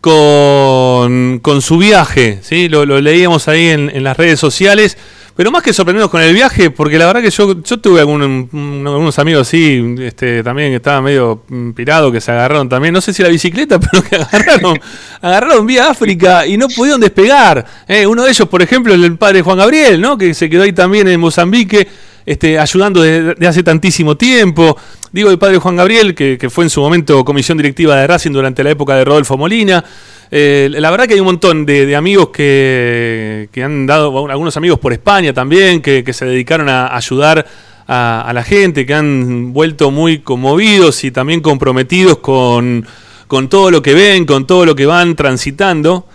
con, 0.00 1.38
con 1.42 1.62
su 1.62 1.78
viaje, 1.78 2.40
¿sí? 2.42 2.68
lo, 2.68 2.84
lo 2.86 3.00
leíamos 3.00 3.46
ahí 3.46 3.68
en, 3.68 3.88
en 3.88 4.02
las 4.02 4.16
redes 4.16 4.40
sociales, 4.40 4.98
pero 5.38 5.52
más 5.52 5.62
que 5.62 5.72
sorprendernos 5.72 6.10
con 6.10 6.20
el 6.20 6.34
viaje, 6.34 6.68
porque 6.72 6.98
la 6.98 7.06
verdad 7.06 7.22
que 7.22 7.30
yo, 7.30 7.62
yo 7.62 7.76
tuve 7.78 8.00
algún- 8.00 8.48
un- 8.52 8.82
algunos 8.84 9.16
amigos 9.20 9.46
así, 9.46 9.94
este, 10.00 10.42
también 10.42 10.70
que 10.70 10.76
estaban 10.76 11.04
medio 11.04 11.44
mm, 11.48 11.70
pirados, 11.70 12.10
que 12.10 12.20
se 12.20 12.32
agarraron 12.32 12.68
también, 12.68 12.92
no 12.92 13.00
sé 13.00 13.12
si 13.14 13.22
la 13.22 13.28
bicicleta, 13.28 13.78
pero 13.80 14.02
que 14.02 14.16
agarraron, 14.16 14.80
agarraron 15.22 15.64
vía 15.64 15.90
África 15.90 16.44
y 16.44 16.56
no 16.56 16.66
pudieron 16.68 17.00
despegar. 17.00 17.64
¿eh? 17.86 18.04
Uno 18.04 18.24
de 18.24 18.30
ellos, 18.30 18.48
por 18.48 18.62
ejemplo, 18.62 18.92
el 18.92 19.16
padre 19.16 19.42
Juan 19.42 19.58
Gabriel, 19.58 20.00
¿no? 20.00 20.18
que 20.18 20.34
se 20.34 20.50
quedó 20.50 20.64
ahí 20.64 20.72
también 20.72 21.06
en 21.06 21.20
Mozambique, 21.20 21.86
este, 22.28 22.58
ayudando 22.58 23.00
desde 23.00 23.34
de 23.36 23.46
hace 23.46 23.62
tantísimo 23.62 24.14
tiempo. 24.14 24.76
Digo, 25.12 25.30
el 25.30 25.38
padre 25.38 25.56
Juan 25.56 25.76
Gabriel, 25.76 26.14
que, 26.14 26.50
fue 26.50 26.64
en 26.64 26.70
su 26.70 26.82
momento 26.82 27.24
comisión 27.24 27.56
directiva 27.56 27.96
de 27.96 28.06
Racing 28.06 28.32
durante 28.32 28.62
la 28.62 28.70
época 28.70 28.94
de 28.96 29.04
Rodolfo 29.06 29.38
Molina. 29.38 29.82
Eh, 30.30 30.68
la 30.70 30.90
verdad 30.90 31.06
que 31.06 31.14
hay 31.14 31.20
un 31.20 31.26
montón 31.26 31.64
de, 31.64 31.96
amigos 31.96 32.28
que, 32.28 33.48
que 33.50 33.64
han 33.64 33.86
dado, 33.86 34.28
algunos 34.28 34.54
amigos 34.58 34.78
por 34.78 34.92
España 34.92 35.32
también, 35.32 35.80
que, 35.80 36.04
que 36.04 36.12
se 36.12 36.26
dedicaron 36.26 36.68
a 36.68 36.94
ayudar 36.94 37.46
a, 37.86 38.20
a 38.20 38.32
la 38.34 38.42
gente, 38.42 38.84
que 38.84 38.92
han 38.92 39.54
vuelto 39.54 39.90
muy 39.90 40.18
conmovidos 40.18 41.04
y 41.04 41.10
también 41.10 41.40
comprometidos 41.40 42.18
con, 42.18 42.86
con 43.26 43.48
todo 43.48 43.70
lo 43.70 43.80
que 43.80 43.94
ven, 43.94 44.26
con 44.26 44.46
todo 44.46 44.66
lo 44.66 44.76
que 44.76 44.84
van 44.84 45.16
transitando. 45.16 46.06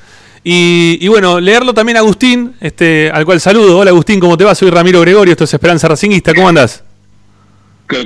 Y, 0.43 0.97
y 0.99 1.07
bueno, 1.07 1.39
leerlo 1.39 1.73
también 1.73 1.97
a 1.97 1.99
Agustín, 2.01 2.53
este, 2.59 3.09
al 3.09 3.23
cual 3.23 3.39
saludo. 3.39 3.77
Hola 3.77 3.91
Agustín, 3.91 4.19
¿cómo 4.19 4.35
te 4.35 4.43
va? 4.43 4.53
Soy 4.53 4.69
Ramiro 4.69 4.99
Gregorio, 4.99 5.31
esto 5.31 5.45
es 5.45 5.53
Esperanza 5.53 5.87
Racinguista, 5.87 6.33
¿cómo 6.33 6.49
andás? 6.49 6.83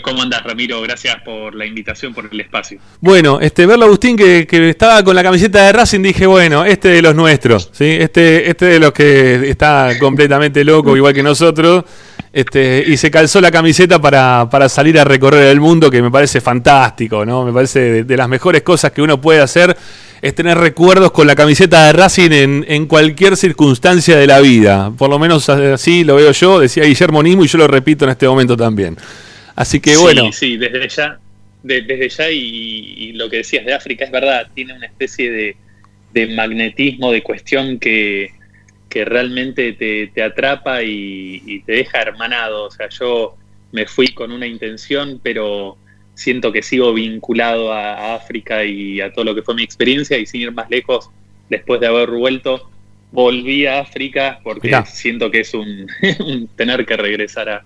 ¿Cómo 0.04 0.22
andás, 0.22 0.44
Ramiro? 0.44 0.82
Gracias 0.82 1.16
por 1.24 1.56
la 1.56 1.66
invitación, 1.66 2.14
por 2.14 2.28
el 2.30 2.40
espacio. 2.42 2.80
Bueno, 3.00 3.40
este, 3.40 3.66
verlo 3.66 3.86
a 3.86 3.88
Agustín 3.88 4.18
que, 4.18 4.46
que 4.46 4.70
estaba 4.70 5.04
con 5.04 5.16
la 5.16 5.24
camiseta 5.24 5.66
de 5.66 5.72
Racing, 5.72 6.02
dije, 6.02 6.26
bueno, 6.28 6.66
este 6.66 6.90
de 6.90 7.02
los 7.02 7.16
nuestros, 7.16 7.70
¿sí? 7.72 7.86
Este, 7.86 8.50
este 8.50 8.66
de 8.66 8.80
los 8.80 8.92
que 8.92 9.50
está 9.50 9.92
completamente 10.00 10.64
loco, 10.64 10.98
igual 10.98 11.14
que 11.14 11.24
nosotros, 11.24 11.86
este, 12.34 12.84
y 12.86 12.98
se 12.98 13.10
calzó 13.10 13.40
la 13.40 13.50
camiseta 13.50 14.00
para, 14.00 14.48
para 14.52 14.68
salir 14.68 15.00
a 15.00 15.04
recorrer 15.06 15.46
el 15.46 15.60
mundo, 15.60 15.90
que 15.90 16.02
me 16.02 16.12
parece 16.12 16.42
fantástico, 16.42 17.26
¿no? 17.26 17.46
Me 17.46 17.54
parece 17.54 17.80
de, 17.80 18.04
de 18.04 18.18
las 18.18 18.28
mejores 18.28 18.64
cosas 18.64 18.92
que 18.92 19.02
uno 19.02 19.22
puede 19.22 19.40
hacer 19.40 19.76
es 20.22 20.34
tener 20.36 20.58
recuerdos 20.58 21.12
con 21.12 21.28
la 21.28 21.36
camiseta 21.36 21.88
de 21.88 21.94
Racing 21.94 22.32
en, 22.32 22.66
en 22.68 22.86
cualquier 22.88 23.38
circunstancia 23.38 24.18
de 24.18 24.28
la 24.28 24.40
vida. 24.40 24.92
Por 24.98 25.10
lo 25.10 25.20
menos 25.20 25.48
así 25.50 26.04
lo 26.04 26.16
veo 26.16 26.32
yo, 26.32 26.60
decía 26.60 26.84
Guillermo 26.86 27.22
Nismo, 27.24 27.46
y 27.46 27.48
yo 27.48 27.58
lo 27.58 27.68
repito 27.68 28.06
en 28.06 28.12
este 28.12 28.28
momento 28.28 28.58
también. 28.58 28.98
Así 29.56 29.80
que 29.80 29.98
bueno. 29.98 30.26
Sí, 30.32 30.34
sí, 30.34 30.58
desde 30.58 30.88
ya, 30.90 31.20
de- 31.64 31.82
desde 31.82 32.10
ya 32.10 32.32
y, 32.32 32.40
y 32.40 33.14
lo 33.14 33.30
que 33.30 33.38
decías 33.38 33.66
de 33.66 33.74
África 33.74 34.06
es 34.06 34.12
verdad, 34.12 34.48
tiene 34.54 34.74
una 34.74 34.86
especie 34.86 35.32
de, 35.32 35.58
de 36.14 36.28
magnetismo, 36.36 37.12
de 37.12 37.24
cuestión 37.24 37.80
que, 37.80 38.32
que 38.90 39.06
realmente 39.06 39.74
te, 39.74 40.08
te 40.08 40.24
atrapa 40.24 40.84
y, 40.84 41.42
y 41.46 41.60
te 41.62 41.74
deja 41.74 42.02
hermanado. 42.02 42.66
O 42.66 42.72
sea, 42.72 42.88
yo 42.90 43.36
me 43.72 43.86
fui 43.86 44.10
con 44.10 44.32
una 44.32 44.48
intención, 44.48 45.20
pero 45.22 45.78
siento 46.18 46.52
que 46.52 46.64
sigo 46.64 46.94
vinculado 46.94 47.72
a, 47.72 47.94
a 47.94 48.16
África 48.16 48.66
y 48.66 49.00
a 49.02 49.14
todo 49.14 49.24
lo 49.24 49.36
que 49.36 49.44
fue 49.44 49.54
mi 49.54 49.62
experiencia 49.64 50.18
y 50.18 50.26
sin 50.26 50.42
ir 50.42 50.52
más 50.52 50.68
lejos, 50.68 51.12
después 51.48 51.80
de 51.80 51.86
haber 51.86 52.10
vuelto, 52.10 52.70
volví 53.12 53.68
a 53.68 53.82
África 53.82 54.40
porque 54.44 54.68
Mirá. 54.70 54.84
siento 54.86 55.30
que 55.30 55.42
es 55.42 55.54
un, 55.54 55.88
un 56.20 56.48
tener 56.56 56.88
que 56.88 56.98
regresar 56.98 57.50
a, 57.50 57.64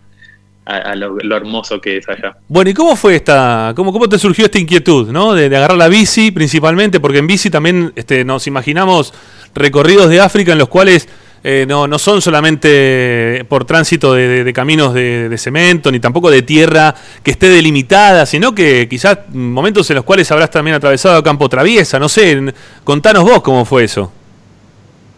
a, 0.65 0.77
a 0.77 0.95
lo, 0.95 1.15
lo 1.15 1.37
hermoso 1.37 1.79
que 1.79 1.97
es 1.97 2.09
allá. 2.09 2.35
Bueno, 2.49 2.69
¿y 2.69 2.73
cómo 2.73 2.97
fue 2.97 3.15
esta, 3.15 3.71
cómo, 3.73 3.93
cómo 3.93 4.09
te 4.09 4.19
surgió 4.19 4.45
esta 4.45 4.59
inquietud, 4.59 5.09
¿no? 5.11 5.33
De, 5.33 5.47
de 5.47 5.55
agarrar 5.55 5.77
la 5.77 5.87
bici 5.87 6.31
principalmente, 6.31 6.99
porque 6.99 7.19
en 7.19 7.27
bici 7.27 7.49
también 7.49 7.93
este, 7.95 8.25
nos 8.25 8.47
imaginamos 8.47 9.13
recorridos 9.55 10.09
de 10.09 10.19
África 10.19 10.51
en 10.51 10.57
los 10.57 10.67
cuales 10.67 11.07
eh, 11.43 11.65
no, 11.67 11.87
no 11.87 11.97
son 11.97 12.21
solamente 12.21 13.45
por 13.49 13.65
tránsito 13.65 14.13
de, 14.13 14.51
caminos 14.53 14.93
de, 14.93 15.35
cemento, 15.37 15.91
ni 15.91 15.99
tampoco 15.99 16.29
de 16.29 16.41
tierra 16.41 16.93
que 17.23 17.31
esté 17.31 17.49
delimitada, 17.49 18.25
sino 18.25 18.53
que 18.53 18.87
quizás 18.89 19.19
momentos 19.29 19.89
en 19.89 19.95
los 19.95 20.05
cuales 20.05 20.31
habrás 20.31 20.51
también 20.51 20.75
atravesado 20.75 21.21
campo 21.23 21.49
traviesa, 21.49 21.99
no 21.99 22.09
sé, 22.09 22.53
contanos 22.83 23.23
vos 23.23 23.41
cómo 23.41 23.65
fue 23.65 23.85
eso. 23.85 24.11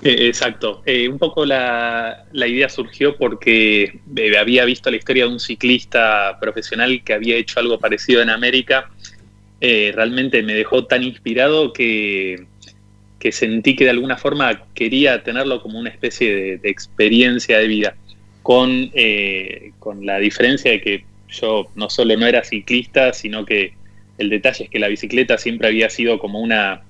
Eh, 0.03 0.27
Exacto. 0.27 0.81
Eh, 0.85 1.07
un 1.07 1.17
poco 1.17 1.45
la, 1.45 2.25
la 2.33 2.47
idea 2.47 2.67
surgió 2.67 3.15
porque 3.15 3.99
eh, 4.15 4.37
había 4.37 4.65
visto 4.65 4.91
la 4.91 4.97
historia 4.97 5.25
de 5.25 5.31
un 5.31 5.39
ciclista 5.39 6.37
profesional 6.41 7.01
que 7.03 7.13
había 7.13 7.37
hecho 7.37 7.59
algo 7.59 7.79
parecido 7.79 8.21
en 8.21 8.29
América. 8.29 8.89
Realmente 9.61 10.43
me 10.43 10.53
dejó 10.55 10.83
tan 10.83 11.03
inspirado 11.03 11.71
que, 11.71 12.47
que 13.23 13.31
sentí 13.31 13.73
que 13.77 13.85
de 13.85 13.91
alguna 13.91 14.17
forma 14.17 14.63
quería 14.75 15.23
tenerlo 15.23 15.61
como 15.61 15.79
una 15.79 15.89
especie 15.89 16.35
de, 16.35 16.57
de 16.57 16.69
experiencia 16.69 17.57
de 17.57 17.67
vida, 17.69 17.95
con, 18.41 18.91
eh, 18.93 19.71
con 19.79 20.05
la 20.05 20.17
diferencia 20.19 20.71
de 20.71 20.81
que 20.81 21.05
yo 21.29 21.71
no 21.73 21.89
solo 21.89 22.17
no 22.17 22.27
era 22.27 22.43
ciclista, 22.43 23.13
sino 23.13 23.45
que 23.45 23.75
el 24.17 24.29
detalle 24.29 24.65
es 24.65 24.69
que 24.69 24.77
la 24.77 24.89
bicicleta 24.89 25.37
siempre 25.37 25.69
había 25.69 25.89
sido 25.89 26.19
como 26.19 26.41
una, 26.41 26.81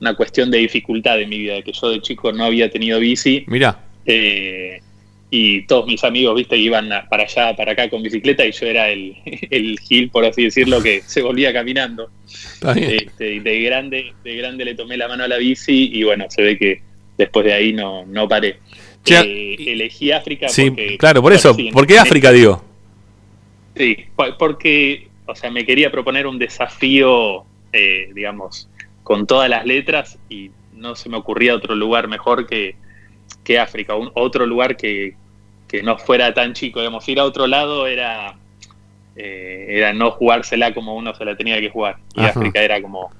una 0.00 0.14
cuestión 0.14 0.52
de 0.52 0.58
dificultad 0.58 1.20
en 1.20 1.28
mi 1.28 1.40
vida, 1.40 1.54
de 1.54 1.64
que 1.64 1.72
yo 1.72 1.90
de 1.90 2.00
chico 2.00 2.30
no 2.30 2.44
había 2.44 2.70
tenido 2.70 3.00
bici. 3.00 3.42
Mirá. 3.48 3.80
eh, 4.06 4.80
y 5.32 5.62
todos 5.66 5.86
mis 5.86 6.02
amigos, 6.02 6.34
viste, 6.34 6.56
iban 6.56 6.92
a- 6.92 7.08
para 7.08 7.22
allá, 7.24 7.54
para 7.54 7.72
acá 7.72 7.88
con 7.88 8.02
bicicleta 8.02 8.44
y 8.44 8.52
yo 8.52 8.66
era 8.66 8.88
el, 8.88 9.14
el 9.50 9.78
gil, 9.80 10.10
por 10.10 10.24
así 10.24 10.44
decirlo, 10.44 10.82
que 10.82 11.02
se 11.06 11.22
volvía 11.22 11.52
caminando. 11.52 12.10
Este, 12.76 13.40
de 13.40 13.60
grande, 13.62 14.12
de 14.24 14.34
grande 14.36 14.64
le 14.64 14.74
tomé 14.74 14.96
la 14.96 15.08
mano 15.08 15.24
a 15.24 15.28
la 15.28 15.36
bici 15.38 15.90
y 15.92 16.02
bueno, 16.02 16.26
se 16.28 16.42
ve 16.42 16.58
que 16.58 16.82
después 17.16 17.44
de 17.46 17.52
ahí 17.52 17.72
no, 17.72 18.04
no 18.06 18.28
paré. 18.28 18.58
Eh, 19.06 19.56
elegí 19.66 20.12
África 20.12 20.48
Sí, 20.48 20.70
porque... 20.70 20.98
claro, 20.98 21.22
por 21.22 21.32
eso. 21.32 21.56
¿Por 21.72 21.86
qué 21.86 21.98
África, 21.98 22.30
digo? 22.32 22.62
Sí, 23.76 23.96
po- 24.14 24.36
porque, 24.38 25.08
o 25.26 25.34
sea, 25.34 25.50
me 25.50 25.64
quería 25.64 25.90
proponer 25.90 26.26
un 26.26 26.38
desafío, 26.38 27.44
eh, 27.72 28.10
digamos, 28.14 28.68
con 29.02 29.26
todas 29.26 29.48
las 29.48 29.64
letras 29.64 30.18
y 30.28 30.50
no 30.74 30.94
se 30.96 31.08
me 31.08 31.16
ocurría 31.16 31.54
otro 31.54 31.74
lugar 31.74 32.08
mejor 32.08 32.46
que, 32.46 32.74
que 33.44 33.58
África, 33.58 33.94
un, 33.96 34.10
otro 34.14 34.44
lugar 34.46 34.76
que, 34.76 35.14
que 35.70 35.82
no 35.82 35.96
fuera 35.98 36.34
tan 36.34 36.52
chico, 36.52 36.80
digamos, 36.80 37.08
ir 37.08 37.20
a 37.20 37.24
otro 37.24 37.46
lado 37.46 37.86
era, 37.86 38.34
eh, 39.16 39.66
era 39.68 39.92
no 39.92 40.10
jugársela 40.10 40.74
como 40.74 40.96
uno 40.96 41.14
se 41.14 41.24
la 41.24 41.36
tenía 41.36 41.60
que 41.60 41.70
jugar 41.70 41.96
y 42.14 42.20
Ajá. 42.20 42.30
África 42.30 42.60
era 42.60 42.82
como 42.82 43.10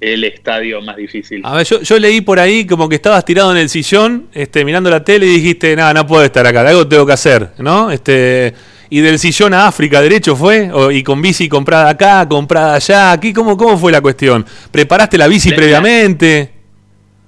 el 0.00 0.24
estadio 0.24 0.80
más 0.82 0.96
difícil. 0.96 1.42
A 1.44 1.56
ver, 1.56 1.66
yo, 1.66 1.80
yo 1.82 1.98
leí 1.98 2.20
por 2.20 2.38
ahí 2.38 2.66
como 2.66 2.88
que 2.88 2.94
estabas 2.96 3.24
tirado 3.24 3.52
en 3.52 3.58
el 3.58 3.68
sillón, 3.68 4.28
este, 4.32 4.64
mirando 4.64 4.90
la 4.90 5.04
tele 5.04 5.26
y 5.26 5.30
dijiste, 5.36 5.74
nada, 5.76 5.92
no 5.94 6.06
puedo 6.06 6.24
estar 6.24 6.46
acá, 6.46 6.66
algo 6.66 6.86
tengo 6.88 7.06
que 7.06 7.12
hacer, 7.12 7.50
¿no? 7.58 7.90
Este, 7.90 8.54
y 8.90 9.00
del 9.00 9.18
sillón 9.18 9.54
a 9.54 9.66
África, 9.66 10.00
derecho 10.00 10.34
fue, 10.36 10.70
O- 10.72 10.90
y 10.90 11.02
con 11.02 11.20
bici 11.22 11.48
comprada 11.48 11.90
acá, 11.90 12.26
comprada 12.28 12.74
allá, 12.76 13.12
aquí, 13.12 13.32
¿cómo, 13.32 13.56
cómo 13.56 13.76
fue 13.78 13.92
la 13.92 14.00
cuestión? 14.00 14.44
¿Preparaste 14.70 15.16
la 15.18 15.28
bici 15.28 15.52
previamente? 15.52 16.50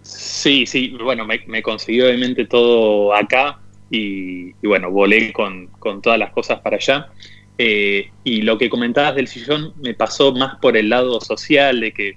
Sí, 0.02 0.66
sí, 0.66 0.96
bueno, 1.02 1.24
me, 1.26 1.40
me 1.46 1.62
consiguió 1.62 2.06
obviamente 2.06 2.46
todo 2.46 3.14
acá 3.14 3.61
y, 3.92 4.54
y 4.62 4.66
bueno, 4.66 4.90
volé 4.90 5.32
con, 5.32 5.68
con 5.78 6.02
todas 6.02 6.18
las 6.18 6.32
cosas 6.32 6.58
para 6.60 6.76
allá. 6.76 7.06
Eh, 7.58 8.08
y 8.24 8.42
lo 8.42 8.56
que 8.58 8.70
comentabas 8.70 9.14
del 9.14 9.28
sillón 9.28 9.74
me 9.80 9.92
pasó 9.94 10.32
más 10.32 10.56
por 10.56 10.76
el 10.76 10.88
lado 10.88 11.20
social, 11.20 11.80
de 11.80 11.92
que 11.92 12.08
eh, 12.08 12.16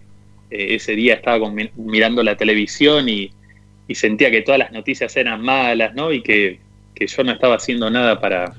ese 0.50 0.96
día 0.96 1.16
estaba 1.16 1.40
con- 1.40 1.70
mirando 1.76 2.24
la 2.24 2.36
televisión 2.38 3.10
y, 3.10 3.30
y 3.88 3.96
sentía 3.96 4.32
que 4.32 4.42
todas 4.42 4.58
las 4.60 4.72
noticias 4.72 5.16
eran 5.18 5.42
malas, 5.42 5.94
¿no? 5.94 6.12
Y 6.14 6.22
que, 6.24 6.60
que 6.96 7.06
yo 7.06 7.24
no 7.24 7.34
estaba 7.34 7.56
haciendo 7.56 7.90
nada 7.92 8.20
para, 8.22 8.54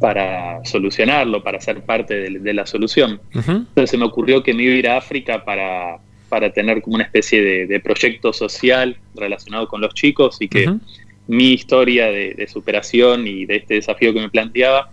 para 0.00 0.64
solucionarlo, 0.64 1.42
para 1.42 1.60
ser 1.60 1.82
parte 1.82 2.14
de, 2.14 2.38
de 2.40 2.52
la 2.52 2.66
solución. 2.66 3.20
Entonces 3.68 3.90
se 3.90 3.96
me 3.96 4.04
ocurrió 4.04 4.42
que 4.42 4.52
me 4.52 4.64
iba 4.64 4.74
a 4.74 4.78
ir 4.78 4.88
a 4.88 4.96
África 4.98 5.44
para, 5.44 5.98
para 6.28 6.50
tener 6.50 6.82
como 6.82 6.96
una 6.96 7.04
especie 7.04 7.40
de, 7.42 7.66
de 7.66 7.80
proyecto 7.80 8.32
social 8.32 8.96
relacionado 9.14 9.68
con 9.68 9.80
los 9.80 9.94
chicos 9.94 10.38
y 10.40 10.48
que. 10.48 10.64
Mi 11.28 11.52
historia 11.52 12.06
de, 12.06 12.34
de 12.34 12.46
superación 12.46 13.26
y 13.26 13.46
de 13.46 13.56
este 13.56 13.74
desafío 13.74 14.12
que 14.12 14.20
me 14.20 14.30
planteaba 14.30 14.90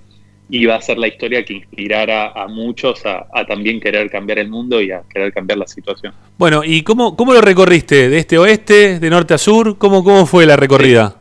iba 0.49 0.75
a 0.75 0.81
ser 0.81 0.97
la 0.97 1.07
historia 1.07 1.43
que 1.43 1.53
inspirara 1.53 2.31
a 2.31 2.47
muchos 2.47 3.05
a, 3.05 3.27
a 3.33 3.45
también 3.45 3.79
querer 3.79 4.09
cambiar 4.09 4.39
el 4.39 4.49
mundo 4.49 4.81
y 4.81 4.91
a 4.91 5.01
querer 5.11 5.33
cambiar 5.33 5.57
la 5.57 5.67
situación. 5.67 6.13
Bueno, 6.37 6.63
¿y 6.63 6.83
cómo, 6.83 7.15
cómo 7.15 7.33
lo 7.33 7.41
recorriste? 7.41 8.09
¿De 8.09 8.19
este 8.19 8.35
a 8.35 8.41
oeste? 8.41 8.99
¿De 8.99 9.09
norte 9.09 9.33
a 9.33 9.37
sur? 9.37 9.77
¿Cómo, 9.77 10.03
cómo 10.03 10.25
fue 10.25 10.45
la 10.45 10.55
recorrida? 10.55 11.19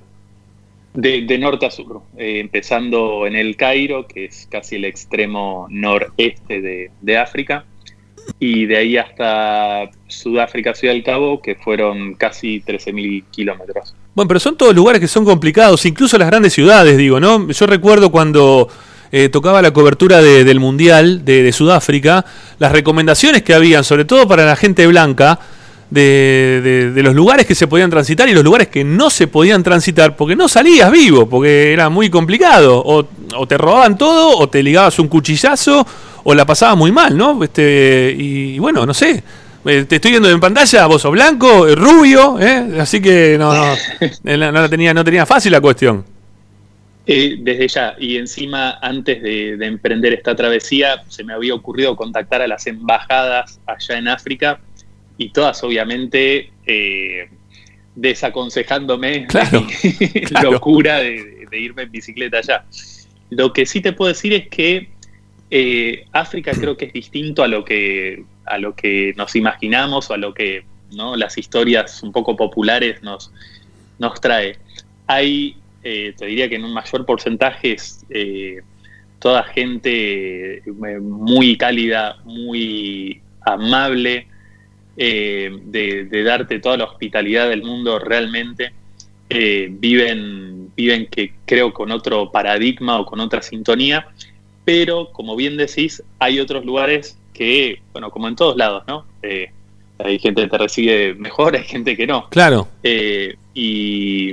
De, 0.94 1.22
de 1.22 1.38
norte 1.38 1.64
a 1.64 1.70
sur, 1.70 2.02
eh, 2.18 2.40
empezando 2.40 3.26
en 3.26 3.34
el 3.34 3.56
Cairo, 3.56 4.06
que 4.06 4.26
es 4.26 4.46
casi 4.50 4.76
el 4.76 4.84
extremo 4.84 5.66
noreste 5.70 6.60
de, 6.60 6.90
de 7.00 7.16
África, 7.16 7.64
y 8.38 8.66
de 8.66 8.76
ahí 8.76 8.96
hasta 8.98 9.90
Sudáfrica, 10.06 10.74
Ciudad 10.74 10.92
del 10.92 11.02
Cabo, 11.02 11.40
que 11.40 11.54
fueron 11.54 12.14
casi 12.14 12.60
13.000 12.60 13.24
kilómetros. 13.30 13.94
Bueno, 14.14 14.28
pero 14.28 14.40
son 14.40 14.56
todos 14.56 14.74
lugares 14.74 15.00
que 15.00 15.08
son 15.08 15.24
complicados, 15.24 15.86
incluso 15.86 16.18
las 16.18 16.28
grandes 16.28 16.52
ciudades, 16.52 16.98
digo, 16.98 17.18
¿no? 17.18 17.48
Yo 17.50 17.66
recuerdo 17.66 18.10
cuando 18.10 18.68
eh, 19.10 19.28
tocaba 19.30 19.62
la 19.62 19.72
cobertura 19.72 20.20
de- 20.20 20.44
del 20.44 20.60
Mundial 20.60 21.24
de, 21.24 21.50
Sudáfrica, 21.52 22.24
las 22.58 22.72
recomendaciones 22.72 23.42
que 23.42 23.54
habían, 23.54 23.84
sobre 23.84 24.04
todo 24.04 24.28
para 24.28 24.44
la 24.44 24.56
gente 24.56 24.86
blanca, 24.86 25.38
de, 25.90 26.60
de- 26.62 26.90
de 26.92 27.02
los 27.02 27.14
lugares 27.14 27.44
que 27.46 27.54
se 27.54 27.66
podían 27.66 27.90
transitar 27.90 28.28
y 28.28 28.32
los 28.34 28.44
lugares 28.44 28.68
que 28.68 28.84
no 28.84 29.08
se 29.10 29.26
podían 29.28 29.62
transitar, 29.62 30.16
porque 30.16 30.34
no 30.36 30.48
salías 30.48 30.90
vivo, 30.90 31.26
porque 31.28 31.72
era 31.72 31.88
muy 31.90 32.08
complicado. 32.10 32.82
O, 32.84 33.06
o 33.36 33.46
te 33.46 33.56
robaban 33.58 33.96
todo, 33.98 34.38
o 34.38 34.48
te 34.48 34.62
ligabas 34.62 34.98
un 34.98 35.08
cuchillazo, 35.08 35.86
o 36.24 36.34
la 36.34 36.44
pasabas 36.46 36.76
muy 36.78 36.92
mal, 36.92 37.16
¿no? 37.16 37.42
Este, 37.44 38.14
y, 38.18 38.54
y 38.54 38.58
bueno, 38.58 38.84
no 38.86 38.92
sé. 38.94 39.22
Eh, 39.64 39.84
te 39.84 39.96
estoy 39.96 40.10
viendo 40.10 40.28
en 40.28 40.40
pantalla, 40.40 40.86
vos 40.86 41.02
sos 41.02 41.12
blanco, 41.12 41.68
eh, 41.68 41.76
rubio, 41.76 42.38
¿eh? 42.40 42.80
así 42.80 43.00
que 43.00 43.36
no, 43.38 43.54
no, 43.54 43.74
no, 44.24 44.52
la 44.52 44.68
tenía, 44.68 44.92
no 44.92 45.04
tenía 45.04 45.24
fácil 45.24 45.52
la 45.52 45.60
cuestión. 45.60 46.04
Eh, 47.06 47.36
desde 47.38 47.68
ya, 47.68 47.96
y 47.98 48.16
encima 48.16 48.78
antes 48.82 49.22
de, 49.22 49.56
de 49.56 49.66
emprender 49.66 50.12
esta 50.12 50.34
travesía, 50.34 51.02
se 51.08 51.22
me 51.22 51.32
había 51.32 51.54
ocurrido 51.54 51.94
contactar 51.94 52.42
a 52.42 52.48
las 52.48 52.66
embajadas 52.66 53.60
allá 53.66 53.98
en 53.98 54.08
África 54.08 54.60
y 55.16 55.30
todas 55.30 55.62
obviamente 55.62 56.50
desaconsejándome 57.94 59.26
Claro, 59.28 59.62
mi 59.62 60.08
claro. 60.22 60.52
locura 60.52 60.98
de, 60.98 61.46
de 61.50 61.60
irme 61.60 61.82
en 61.82 61.90
bicicleta 61.90 62.38
allá. 62.38 62.64
Lo 63.30 63.52
que 63.52 63.66
sí 63.66 63.80
te 63.80 63.92
puedo 63.92 64.08
decir 64.08 64.32
es 64.32 64.48
que 64.48 64.91
eh, 65.52 66.06
África 66.12 66.52
creo 66.60 66.76
que 66.76 66.86
es 66.86 66.92
distinto 66.92 67.44
a 67.44 67.48
lo 67.48 67.64
que 67.64 68.24
a 68.46 68.58
lo 68.58 68.74
que 68.74 69.14
nos 69.16 69.36
imaginamos 69.36 70.10
o 70.10 70.14
a 70.14 70.16
lo 70.16 70.34
que 70.34 70.64
¿no? 70.92 71.16
las 71.16 71.38
historias 71.38 72.02
un 72.02 72.12
poco 72.12 72.36
populares 72.36 73.02
nos, 73.02 73.32
nos 73.98 74.20
trae. 74.20 74.58
Hay, 75.06 75.56
eh, 75.82 76.14
te 76.16 76.26
diría 76.26 76.48
que 76.48 76.56
en 76.56 76.64
un 76.64 76.72
mayor 76.72 77.06
porcentaje 77.06 77.72
es 77.72 78.04
eh, 78.10 78.60
toda 79.18 79.44
gente 79.44 80.58
eh, 80.58 80.62
muy 81.00 81.56
cálida, 81.56 82.18
muy 82.24 83.20
amable, 83.40 84.26
de, 84.94 86.06
de 86.10 86.22
darte 86.22 86.58
toda 86.58 86.76
la 86.76 86.84
hospitalidad 86.84 87.48
del 87.48 87.62
mundo 87.62 87.98
realmente. 87.98 88.72
Viven, 89.30 90.70
viven 90.76 91.06
que 91.06 91.32
creo 91.46 91.72
con 91.72 91.90
otro 91.90 92.30
paradigma 92.30 93.00
o 93.00 93.06
con 93.06 93.18
otra 93.20 93.40
sintonía, 93.40 94.08
pero 94.64 95.10
como 95.12 95.36
bien 95.36 95.56
decís, 95.56 96.02
hay 96.18 96.40
otros 96.40 96.64
lugares 96.64 97.16
que, 97.32 97.80
bueno, 97.92 98.10
como 98.10 98.28
en 98.28 98.36
todos 98.36 98.56
lados, 98.56 98.84
¿no? 98.86 99.04
Eh, 99.22 99.50
hay 99.98 100.18
gente 100.18 100.42
que 100.42 100.48
te 100.48 100.58
recibe 100.58 101.14
mejor, 101.14 101.56
hay 101.56 101.64
gente 101.64 101.96
que 101.96 102.06
no. 102.06 102.28
Claro. 102.30 102.68
Eh, 102.82 103.36
y, 103.54 104.32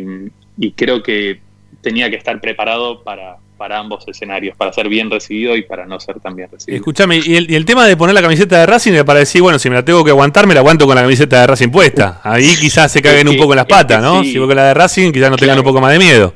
y 0.57 0.71
creo 0.71 1.01
que 1.03 1.39
tenía 1.81 2.09
que 2.09 2.17
estar 2.17 2.39
preparado 2.41 3.01
para, 3.03 3.37
para 3.59 3.77
ambos 3.77 4.07
escenarios, 4.07 4.55
para 4.55 4.73
ser 4.73 4.87
bien 4.89 5.11
recibido 5.11 5.55
y 5.55 5.63
para 5.63 5.85
no 5.85 5.99
ser 5.99 6.19
tan 6.19 6.35
bien 6.35 6.49
recibido. 6.51 6.77
Escúchame, 6.77 7.19
y 7.23 7.35
el, 7.35 7.51
y 7.51 7.55
el 7.55 7.65
tema 7.65 7.85
de 7.85 7.95
poner 7.97 8.15
la 8.15 8.21
camiseta 8.21 8.59
de 8.59 8.65
Racing 8.65 8.93
era 8.93 9.05
para 9.05 9.19
decir, 9.19 9.41
bueno, 9.41 9.59
si 9.59 9.69
me 9.69 9.75
la 9.75 9.85
tengo 9.85 10.03
que 10.03 10.11
aguantar, 10.11 10.47
me 10.47 10.53
la 10.53 10.61
aguanto 10.61 10.85
con 10.85 10.95
la 10.95 11.01
camiseta 11.01 11.41
de 11.41 11.47
Racing 11.47 11.69
puesta. 11.69 12.21
Ahí 12.23 12.55
quizás 12.59 12.91
se 12.91 13.01
caguen 13.01 13.27
un 13.27 13.37
poco 13.37 13.53
en 13.53 13.57
las 13.57 13.65
patas, 13.65 14.01
¿no? 14.01 14.23
sí. 14.23 14.31
Si 14.31 14.37
voy 14.37 14.47
con 14.47 14.55
la 14.55 14.65
de 14.65 14.73
Racing, 14.73 15.11
quizás 15.11 15.29
no 15.29 15.37
tengan 15.37 15.57
un 15.59 15.65
poco 15.65 15.81
más 15.81 15.91
de 15.91 15.99
miedo. 15.99 16.33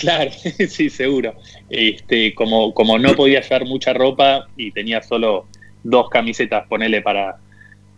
Claro, 0.00 0.30
sí, 0.68 0.90
seguro. 0.90 1.34
Este, 1.68 2.34
como, 2.34 2.72
como 2.74 2.98
no 2.98 3.14
podía 3.14 3.40
llevar 3.40 3.64
mucha 3.66 3.92
ropa 3.92 4.48
y 4.56 4.70
tenía 4.70 5.02
solo 5.02 5.46
dos 5.82 6.08
camisetas, 6.08 6.66
ponele 6.68 7.02
para, 7.02 7.36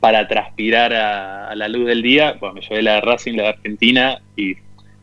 para 0.00 0.26
transpirar 0.26 0.92
a, 0.94 1.48
a 1.48 1.54
la 1.54 1.68
luz 1.68 1.86
del 1.86 2.02
día, 2.02 2.36
bueno, 2.40 2.56
me 2.56 2.60
llevé 2.62 2.82
la 2.82 2.94
de 2.94 3.00
Racing, 3.02 3.34
la 3.34 3.42
de 3.44 3.48
Argentina 3.50 4.22
y 4.36 4.54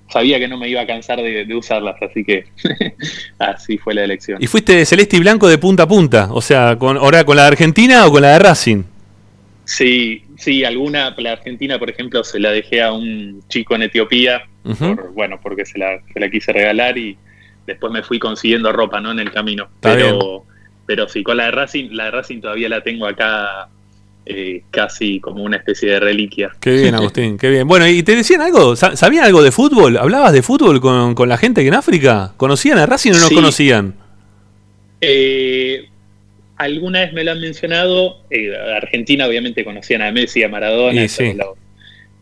sabía 0.10 0.40
que 0.40 0.48
no 0.48 0.58
me 0.58 0.70
iba 0.70 0.82
a 0.82 0.88
cansar 0.88 1.22
de, 1.22 1.46
de 1.46 1.56
usarlas, 1.56 2.02
así 2.02 2.24
que 2.24 2.46
así 3.40 3.78
fue 3.78 3.94
la 3.94 4.04
elección. 4.04 4.42
Y 4.42 4.48
fuiste 4.48 4.86
celeste 4.86 5.18
y 5.18 5.20
blanco 5.20 5.48
de 5.48 5.58
punta 5.58 5.84
a 5.84 5.88
punta, 5.88 6.30
o 6.32 6.42
sea, 6.42 6.78
con, 6.78 6.98
ahora 6.98 7.24
con 7.24 7.36
la 7.36 7.44
de 7.44 7.48
Argentina 7.50 8.06
o 8.08 8.12
con 8.12 8.22
la 8.22 8.34
de 8.34 8.40
Racing. 8.40 8.84
Sí, 9.66 10.24
sí, 10.38 10.64
alguna, 10.64 11.14
la 11.18 11.34
Argentina, 11.34 11.78
por 11.78 11.90
ejemplo, 11.90 12.24
se 12.24 12.40
la 12.40 12.52
dejé 12.52 12.82
a 12.82 12.94
un 12.94 13.44
chico 13.50 13.76
en 13.76 13.84
Etiopía, 13.84 14.44
Por, 14.76 15.12
bueno, 15.14 15.40
porque 15.42 15.66
se 15.66 15.78
la, 15.80 16.00
se 16.14 16.20
la 16.20 16.30
quise 16.30 16.52
regalar 16.54 16.98
y 16.98 17.18
después 17.66 17.92
me 17.94 18.04
fui 18.04 18.20
consiguiendo 18.20 18.72
ropa, 18.72 19.00
¿no? 19.00 19.12
En 19.12 19.20
el 19.20 19.32
camino. 19.32 19.66
Está 19.76 19.94
pero, 19.96 20.44
pero 20.86 21.08
sí, 21.10 21.24
con 21.24 21.38
la 21.38 21.46
de 21.46 21.52
Racing, 21.52 21.90
la 21.92 22.06
de 22.06 22.12
Racing 22.12 22.42
todavía 22.42 22.70
la 22.70 22.82
tengo 22.82 23.06
acá 23.08 23.68
eh, 24.26 24.64
casi 24.72 25.20
como 25.20 25.44
una 25.44 25.58
especie 25.58 25.92
de 25.92 26.00
reliquia. 26.00 26.52
Qué 26.60 26.72
bien, 26.72 26.96
Agustín, 26.96 27.38
qué 27.38 27.50
bien. 27.50 27.68
Bueno, 27.68 27.88
¿y 27.88 28.04
te 28.04 28.16
decían 28.16 28.42
algo? 28.42 28.76
Sa- 28.76 28.96
¿Sabían 28.96 29.24
algo 29.26 29.42
de 29.42 29.52
fútbol? 29.52 29.98
¿Hablabas 29.98 30.34
de 30.34 30.42
fútbol 30.44 30.82
con, 30.82 31.16
con 31.16 31.30
la 31.30 31.38
gente 31.38 31.62
que 31.62 31.68
en 31.70 31.74
África? 31.76 32.34
¿Conocían 32.38 32.78
a 32.78 32.86
Racing 32.86 33.12
o 33.14 33.20
no 33.20 33.28
Sí. 33.28 33.36
conocían? 33.36 33.96
Eh, 35.02 35.88
alguna 36.58 37.02
vez 37.02 37.14
me 37.14 37.24
lo 37.24 37.32
han 37.32 37.42
mencionado. 37.42 38.18
eh, 38.30 38.54
Argentina, 38.76 39.28
obviamente, 39.28 39.64
conocían 39.64 40.02
a 40.02 40.12
Messi, 40.12 40.44
a 40.44 40.50
Maradona, 40.50 41.04
Y 41.04 41.10
sí. 41.10 41.34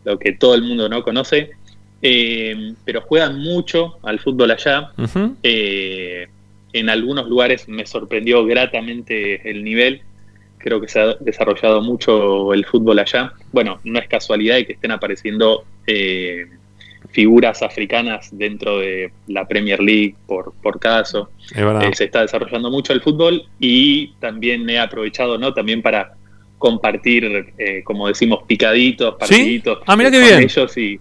lo 0.04 0.18
que 0.18 0.32
todo 0.32 0.54
el 0.54 0.62
mundo 0.62 0.88
no 0.88 1.02
conoce. 1.02 1.50
Eh, 2.02 2.74
pero 2.84 3.00
juegan 3.02 3.38
mucho 3.38 3.98
al 4.02 4.18
fútbol 4.20 4.50
allá. 4.50 4.92
Eh, 5.42 6.28
en 6.72 6.90
algunos 6.90 7.28
lugares 7.28 7.68
me 7.68 7.86
sorprendió 7.86 8.44
gratamente 8.44 9.48
el 9.48 9.64
nivel. 9.64 10.02
Creo 10.58 10.80
que 10.80 10.88
se 10.88 11.00
ha 11.00 11.14
desarrollado 11.20 11.80
mucho 11.80 12.52
el 12.52 12.64
fútbol 12.66 12.98
allá. 12.98 13.32
Bueno, 13.52 13.80
no 13.84 13.98
es 13.98 14.08
casualidad 14.08 14.56
de 14.56 14.66
que 14.66 14.72
estén 14.74 14.90
apareciendo 14.90 15.64
eh, 15.86 16.46
figuras 17.10 17.62
africanas 17.62 18.28
dentro 18.32 18.80
de 18.80 19.12
la 19.28 19.46
Premier 19.46 19.80
League 19.80 20.16
por, 20.26 20.52
por 20.62 20.78
caso. 20.78 21.30
Es. 21.50 21.58
Eh, 21.58 21.90
se 21.94 22.04
está 22.04 22.22
desarrollando 22.22 22.70
mucho 22.70 22.92
el 22.92 23.00
fútbol 23.00 23.44
y 23.58 24.08
también 24.18 24.68
he 24.68 24.78
aprovechado, 24.78 25.38
¿no? 25.38 25.54
También 25.54 25.82
para 25.82 26.14
compartir, 26.58 27.52
eh, 27.58 27.82
como 27.84 28.08
decimos, 28.08 28.40
picaditos, 28.46 29.14
partiditos 29.16 29.78
Ah, 29.86 29.96
qué 29.96 30.02
con 30.04 30.12
bien. 30.12 30.40
ellos 30.42 30.76
y 30.76 30.98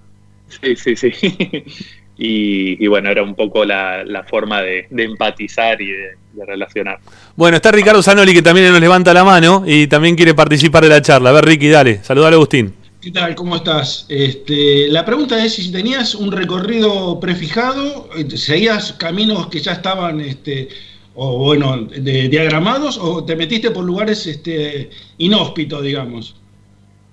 sí, 0.47 0.75
sí, 0.75 0.95
sí. 0.95 1.11
y, 2.17 2.83
y 2.83 2.87
bueno, 2.87 3.09
era 3.09 3.23
un 3.23 3.35
poco 3.35 3.65
la, 3.65 4.03
la 4.03 4.23
forma 4.23 4.61
de, 4.61 4.87
de 4.89 5.03
empatizar 5.03 5.81
y 5.81 5.87
de, 5.87 6.09
de 6.33 6.45
relacionar. 6.45 6.99
Bueno, 7.35 7.57
está 7.57 7.71
Ricardo 7.71 8.01
Zanoli 8.01 8.33
que 8.33 8.41
también 8.41 8.71
nos 8.71 8.79
levanta 8.79 9.13
la 9.13 9.23
mano 9.23 9.63
y 9.65 9.87
también 9.87 10.15
quiere 10.15 10.33
participar 10.33 10.83
de 10.83 10.89
la 10.89 11.01
charla. 11.01 11.29
A 11.29 11.33
ver, 11.33 11.45
Ricky, 11.45 11.67
dale. 11.69 12.03
Saludale 12.03 12.35
a 12.35 12.37
Agustín. 12.37 12.73
¿Qué 13.01 13.11
tal? 13.11 13.35
¿Cómo 13.35 13.55
estás? 13.57 14.07
Este, 14.09 14.87
la 14.87 15.05
pregunta 15.05 15.43
es 15.45 15.53
si 15.53 15.71
tenías 15.71 16.15
un 16.15 16.31
recorrido 16.31 17.19
prefijado, 17.19 18.09
seguías 18.35 18.93
caminos 18.93 19.45
que 19.47 19.59
ya 19.59 19.73
estaban, 19.73 20.21
este, 20.21 20.69
o 21.13 21.37
bueno, 21.37 21.77
de- 21.83 22.29
diagramados, 22.29 22.97
o 22.99 23.23
te 23.23 23.35
metiste 23.35 23.69
por 23.69 23.83
lugares 23.85 24.25
este, 24.25 24.89
inhóspitos, 25.19 25.83
digamos. 25.83 26.35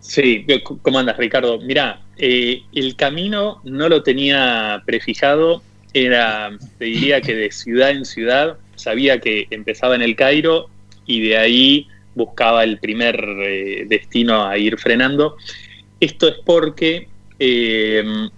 Sí, 0.01 0.47
¿cómo 0.81 0.99
andas, 0.99 1.19
Ricardo? 1.19 1.61
Mirá, 1.61 2.01
eh, 2.19 2.63
el 2.73 2.97
camino 2.97 3.61
no 3.65 3.89
lo 3.89 4.03
tenía 4.03 4.83
prefijado, 4.87 5.63
era, 5.95 6.51
te 6.79 6.87
diría 6.87 7.21
que 7.21 7.35
de 7.35 7.51
ciudad 7.51 7.91
en 7.91 8.05
ciudad, 8.05 8.57
sabía 8.77 9.21
que 9.21 9.47
empezaba 9.51 9.95
en 9.95 10.03
el 10.03 10.17
Cairo 10.17 10.69
y 11.07 11.21
de 11.29 11.37
ahí 11.37 11.89
buscaba 12.15 12.65
el 12.65 12.79
primer 12.79 13.17
eh, 13.43 13.85
destino 13.89 14.47
a 14.47 14.59
ir 14.59 14.79
frenando. 14.79 15.37
Esto 16.01 16.29
es 16.29 16.37
porque 16.45 17.09
eh, 17.39 18.29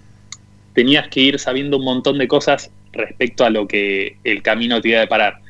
tenías 0.75 1.09
que 1.09 1.21
ir 1.21 1.39
sabiendo 1.39 1.79
un 1.79 1.85
montón 1.85 2.19
de 2.19 2.29
cosas 2.29 2.71
respecto 2.93 3.45
a 3.45 3.51
lo 3.51 3.67
que 3.67 4.17
el 4.25 4.43
camino 4.43 4.81
te 4.81 4.89
iba 4.89 4.99
a 4.99 5.03
deparar. 5.03 5.41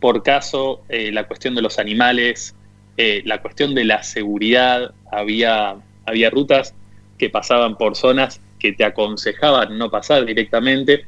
Por 0.00 0.22
caso, 0.22 0.82
eh, 0.88 1.10
la 1.12 1.26
cuestión 1.26 1.54
de 1.54 1.62
los 1.62 1.78
animales, 1.78 2.54
eh, 2.96 3.22
la 3.24 3.40
cuestión 3.40 3.74
de 3.74 3.84
la 3.84 4.02
seguridad, 4.02 4.92
había, 5.10 5.76
había 6.04 6.30
rutas 6.30 6.74
que 7.18 7.30
pasaban 7.30 7.76
por 7.76 7.96
zonas 7.96 8.40
que 8.58 8.72
te 8.72 8.84
aconsejaban 8.84 9.76
no 9.76 9.90
pasar 9.90 10.24
directamente, 10.24 11.04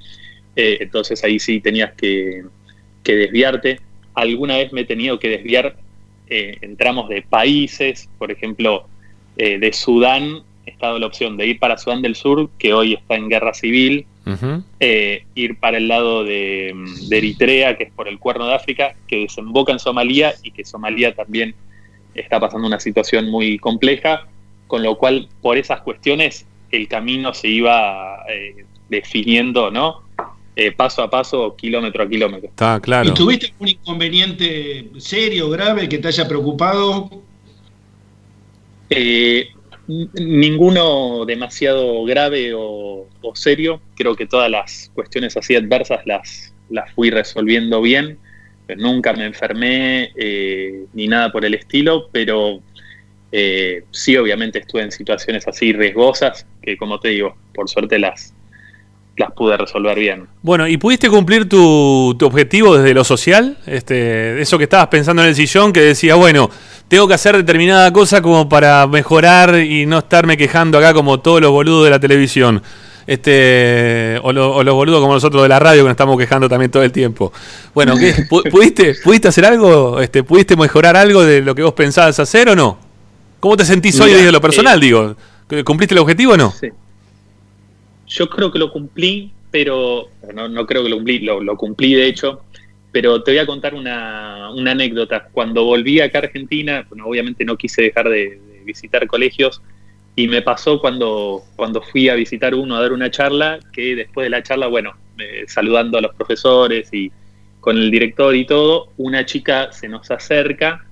eh, 0.55 0.79
entonces 0.81 1.23
ahí 1.25 1.39
sí 1.39 1.61
tenías 1.61 1.93
que, 1.95 2.45
que 3.03 3.17
desviarte. 3.17 3.81
Alguna 4.15 4.57
vez 4.57 4.73
me 4.73 4.83
he 4.83 4.85
tenido 4.85 5.19
que 5.19 5.29
desviar 5.29 5.77
eh, 6.29 6.59
en 6.61 6.77
tramos 6.77 7.09
de 7.09 7.23
países, 7.23 8.09
por 8.19 8.31
ejemplo, 8.31 8.89
eh, 9.37 9.59
de 9.59 9.73
Sudán 9.73 10.43
está 10.67 10.99
la 10.99 11.07
opción 11.07 11.37
de 11.37 11.47
ir 11.47 11.59
para 11.59 11.79
Sudán 11.79 12.03
del 12.03 12.17
Sur, 12.17 12.51
que 12.59 12.75
hoy 12.75 12.95
está 12.95 13.15
en 13.15 13.29
guerra 13.29 13.55
civil, 13.55 14.07
eh, 14.81 15.25
ir 15.37 15.61
para 15.61 15.77
el 15.77 15.87
lado 15.87 16.25
de, 16.25 16.75
de 17.09 17.19
Eritrea, 17.19 17.79
que 17.79 17.85
es 17.85 17.93
por 17.93 18.09
el 18.09 18.19
cuerno 18.19 18.49
de 18.49 18.55
África, 18.55 18.97
que 19.07 19.21
desemboca 19.21 19.73
en 19.73 19.79
Somalia 19.79 20.35
y 20.43 20.51
que 20.51 20.65
Somalia 20.65 21.15
también 21.15 21.55
está 22.15 22.41
pasando 22.41 22.67
una 22.67 22.81
situación 22.81 23.31
muy 23.31 23.59
compleja, 23.59 24.27
con 24.67 24.83
lo 24.83 24.97
cual 24.97 25.29
por 25.41 25.57
esas 25.57 25.81
cuestiones 25.81 26.47
el 26.71 26.89
camino 26.89 27.33
se 27.33 27.49
iba 27.49 28.25
eh, 28.29 28.65
definiendo, 28.89 29.71
¿no? 29.71 30.03
Eh, 30.57 30.73
paso 30.73 31.03
a 31.03 31.11
paso, 31.11 31.55
kilómetro 31.55 32.03
a 32.03 32.09
kilómetro. 32.09 32.49
Está 32.49 32.81
claro. 32.81 33.11
¿Y 33.11 33.15
tuviste 33.15 33.49
algún 33.49 33.69
inconveniente 33.69 34.89
serio, 34.97 35.51
grave, 35.51 35.89
que 35.89 35.99
te 35.99 36.09
haya 36.09 36.27
preocupado? 36.27 37.11
Eh, 38.89 39.49
ninguno 39.87 41.25
demasiado 41.27 42.05
grave 42.05 42.55
o, 42.55 43.07
o 43.21 43.37
serio. 43.37 43.81
Creo 43.97 44.17
que 44.17 44.27
todas 44.27 44.51
las 44.51 44.91
cuestiones 44.95 45.37
así 45.37 45.55
adversas 45.55 46.07
las, 46.07 46.55
las 46.71 46.91
fui 46.93 47.11
resolviendo 47.11 47.83
bien. 47.83 48.19
Nunca 48.79 49.13
me 49.13 49.27
enfermé 49.27 50.11
eh, 50.17 50.87
ni 50.93 51.07
nada 51.07 51.31
por 51.31 51.45
el 51.45 51.55
estilo, 51.55 52.09
pero 52.11 52.63
eh, 53.33 53.85
sí, 53.91 54.17
obviamente 54.17 54.59
estuve 54.61 54.83
en 54.83 54.93
situaciones 54.93 55.47
así 55.49 55.73
riesgosas 55.73 56.47
que, 56.63 56.77
como 56.77 56.99
te 57.01 57.09
digo, 57.09 57.37
por 57.55 57.69
suerte 57.69 57.99
las, 57.99 58.33
las 59.17 59.33
pude 59.33 59.57
resolver 59.57 59.99
bien. 59.99 60.27
Bueno, 60.43 60.67
¿y 60.69 60.77
pudiste 60.77 61.09
cumplir 61.09 61.49
tu, 61.49 62.17
objetivo 62.23 62.77
desde 62.77 62.95
lo 62.95 63.05
social? 63.05 63.59
Este, 63.67 64.41
eso 64.41 64.59
que 64.59 64.65
estabas 64.65 64.89
pensando 64.89 65.23
en 65.23 65.29
el 65.29 65.35
sillón, 65.35 65.73
que 65.73 65.81
decía, 65.81 66.15
bueno, 66.15 66.51
tengo 66.89 67.09
que 67.09 67.15
hacer 67.15 67.37
determinada 67.37 67.93
cosa 67.93 68.23
como 68.23 68.49
para 68.49 68.87
mejorar 68.87 69.59
y 69.61 69.87
no 69.87 69.99
estarme 69.99 70.37
quejando 70.37 70.79
acá 70.79 70.95
como 70.95 71.21
todos 71.21 71.41
los 71.41 71.51
boludos 71.51 71.85
de 71.85 71.91
la 71.91 72.01
televisión. 72.01 72.63
Este, 73.09 74.19
o, 74.23 74.33
lo- 74.33 74.53
o 74.57 74.65
los 74.65 74.75
boludos 74.75 75.01
como 75.01 75.15
nosotros 75.15 75.43
de 75.43 75.49
la 75.49 75.59
radio 75.61 75.83
que 75.83 75.85
nos 75.85 75.93
estamos 75.93 76.19
quejando 76.19 76.49
también 76.49 76.71
todo 76.73 76.83
el 76.83 76.91
tiempo. 76.93 77.33
Bueno, 77.73 77.97
¿qué? 77.97 78.15
¿Pu- 78.29 78.51
¿pudiste, 78.51 78.95
¿pudiste 79.03 79.29
hacer 79.29 79.45
algo? 79.47 80.01
Este, 80.01 80.23
¿Pudiste 80.25 80.57
mejorar 80.57 80.97
algo 80.97 81.25
de 81.25 81.41
lo 81.41 81.55
que 81.55 81.63
vos 81.63 81.73
pensabas 81.73 82.19
hacer 82.19 82.49
o 82.49 82.57
no? 82.57 82.86
¿Cómo 83.47 83.57
te 83.57 83.65
sentís 83.65 84.01
hoy 84.01 84.09
Mirá, 84.09 84.19
desde 84.19 84.33
lo 84.33 84.41
personal, 84.41 84.83
eh, 84.83 84.87
digo? 84.87 85.17
¿Cumpliste 85.65 85.95
el 85.95 86.01
objetivo 86.01 86.33
o 86.33 86.37
no? 86.37 86.51
Sí. 86.51 86.69
Yo 88.09 88.29
creo 88.29 88.51
que 88.51 88.59
lo 88.59 88.73
cumplí, 88.73 89.31
pero 89.53 90.09
no, 90.35 90.49
no 90.49 90.67
creo 90.67 90.83
que 90.83 90.89
lo 90.89 90.97
cumplí, 90.97 91.21
lo, 91.21 91.41
lo 91.41 91.57
cumplí 91.57 91.95
de 91.95 92.07
hecho, 92.07 92.43
pero 92.91 93.23
te 93.23 93.31
voy 93.31 93.39
a 93.39 93.47
contar 93.47 93.77
una, 93.77 94.51
una 94.51 94.73
anécdota. 94.73 95.29
Cuando 95.31 95.63
volví 95.63 96.01
acá 96.01 96.19
a 96.19 96.23
Argentina, 96.23 96.85
bueno, 96.89 97.07
obviamente 97.07 97.45
no 97.45 97.57
quise 97.57 97.83
dejar 97.83 98.09
de, 98.09 98.31
de 98.31 98.63
visitar 98.65 99.07
colegios 99.07 99.63
y 100.17 100.27
me 100.27 100.43
pasó 100.43 100.81
cuando, 100.81 101.45
cuando 101.55 101.81
fui 101.83 102.09
a 102.09 102.17
visitar 102.17 102.53
uno 102.53 102.75
a 102.75 102.81
dar 102.81 102.93
una 102.93 103.13
charla, 103.13 103.61
que 103.73 103.95
después 103.95 104.25
de 104.25 104.31
la 104.31 104.43
charla, 104.43 104.67
bueno, 104.67 104.95
eh, 105.19 105.45
saludando 105.47 105.99
a 105.99 106.01
los 106.01 106.13
profesores 106.17 106.93
y 106.93 107.13
con 107.61 107.77
el 107.77 107.93
director 107.93 108.35
y 108.35 108.45
todo, 108.45 108.89
una 108.97 109.25
chica 109.25 109.71
se 109.71 109.87
nos 109.87 110.11
acerca 110.11 110.86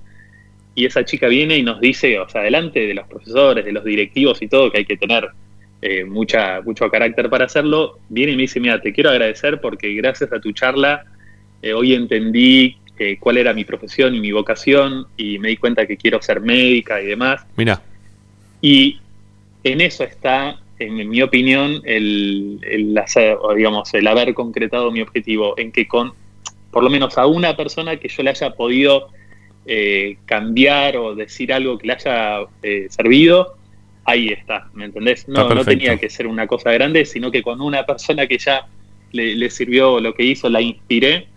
y 0.75 0.85
esa 0.85 1.05
chica 1.05 1.27
viene 1.27 1.57
y 1.57 1.63
nos 1.63 1.79
dice, 1.79 2.19
o 2.19 2.27
sea, 2.27 2.41
delante 2.41 2.85
de 2.85 2.93
los 2.93 3.07
profesores, 3.07 3.63
de 3.63 3.71
los 3.71 3.85
directivos 3.85 4.41
y 4.41 4.49
todo, 4.49 4.69
que 4.69 4.79
hay 4.79 4.85
que 4.85 4.97
tener 4.97 5.29
eh, 5.81 6.03
mucha, 6.03 6.61
mucho 6.61 6.89
carácter 6.89 7.29
para 7.29 7.45
hacerlo, 7.45 7.99
viene 8.09 8.33
y 8.33 8.35
me 8.35 8.41
dice, 8.43 8.59
mira, 8.59 8.81
te 8.81 8.91
quiero 8.91 9.09
agradecer 9.09 9.61
porque 9.61 9.93
gracias 9.93 10.33
a 10.33 10.39
tu 10.41 10.51
charla 10.51 11.05
eh, 11.61 11.73
hoy 11.73 11.93
entendí 11.93 12.77
eh, 12.99 13.17
cuál 13.19 13.37
era 13.37 13.53
mi 13.53 13.63
profesión 13.63 14.15
y 14.15 14.19
mi 14.19 14.33
vocación 14.33 15.07
y 15.15 15.39
me 15.39 15.49
di 15.49 15.57
cuenta 15.57 15.87
que 15.87 15.95
quiero 15.95 16.21
ser 16.21 16.41
médica 16.41 17.01
y 17.01 17.07
demás. 17.07 17.45
Mira. 17.55 17.81
Y 18.61 18.99
en 19.63 19.79
eso 19.79 20.03
está, 20.03 20.59
en, 20.77 21.09
mi 21.09 21.21
opinión, 21.21 21.81
el, 21.85 22.59
el 22.63 22.97
hacer, 22.97 23.37
o 23.41 23.53
digamos, 23.53 23.93
el 23.93 24.07
haber 24.07 24.33
concretado 24.33 24.91
mi 24.91 25.01
objetivo, 25.01 25.57
en 25.57 25.71
que 25.71 25.87
con 25.87 26.13
por 26.71 26.83
lo 26.83 26.89
menos 26.89 27.17
a 27.17 27.25
una 27.25 27.55
persona 27.55 27.95
que 27.95 28.09
yo 28.09 28.21
le 28.21 28.31
haya 28.31 28.49
podido 28.49 29.07
eh, 29.65 30.17
cambiar 30.25 30.97
o 30.97 31.15
decir 31.15 31.51
algo 31.53 31.77
que 31.77 31.87
le 31.87 31.93
haya 31.93 32.39
eh, 32.61 32.87
servido, 32.89 33.57
ahí 34.05 34.27
está, 34.29 34.67
¿me 34.73 34.85
entendés? 34.85 35.27
No, 35.27 35.41
no 35.55 35.65
tenía 35.65 35.97
que 35.99 36.09
ser 36.09 36.27
una 36.27 36.45
cosa 36.47 36.71
grande, 36.71 37.05
sino 37.05 37.31
que 37.31 37.41
con 37.41 37.59
una 37.61 37.83
persona 37.85 38.27
que 38.27 38.37
ya 38.37 38.65
le, 39.11 39.35
le 39.35 39.49
sirvió 39.49 39.99
lo 39.99 40.13
que 40.13 40.23
hizo, 40.23 40.49
la 40.49 40.61
inspiré, 40.61 41.27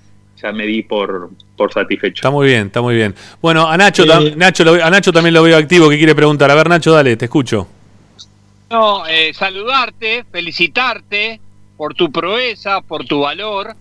ya 0.42 0.52
me 0.52 0.66
di 0.66 0.82
por, 0.82 1.30
por 1.56 1.72
satisfecho. 1.72 2.16
Está 2.16 2.30
muy 2.30 2.46
bien, 2.48 2.66
está 2.66 2.80
muy 2.82 2.94
bien. 2.94 3.14
Bueno, 3.40 3.66
a 3.66 3.76
Nacho, 3.76 4.04
Eh, 4.04 4.06
tam- 4.06 4.36
Nacho 4.36 4.64
lo- 4.64 4.84
a 4.84 4.90
Nacho 4.90 5.12
también 5.12 5.34
lo 5.34 5.42
veo 5.42 5.56
activo 5.56 5.88
que 5.88 5.96
quiere 5.98 6.14
preguntar. 6.14 6.50
A 6.50 6.54
ver, 6.54 6.68
Nacho, 6.68 6.92
dale, 6.92 7.16
te 7.16 7.24
escucho. 7.24 7.66
No, 8.70 9.06
eh, 9.06 9.32
saludarte, 9.32 10.24
felicitarte 10.30 11.40
por 11.76 11.94
tu 11.94 12.12
proeza, 12.12 12.80
por 12.82 13.04
tu 13.04 13.20
valor. 13.20 13.74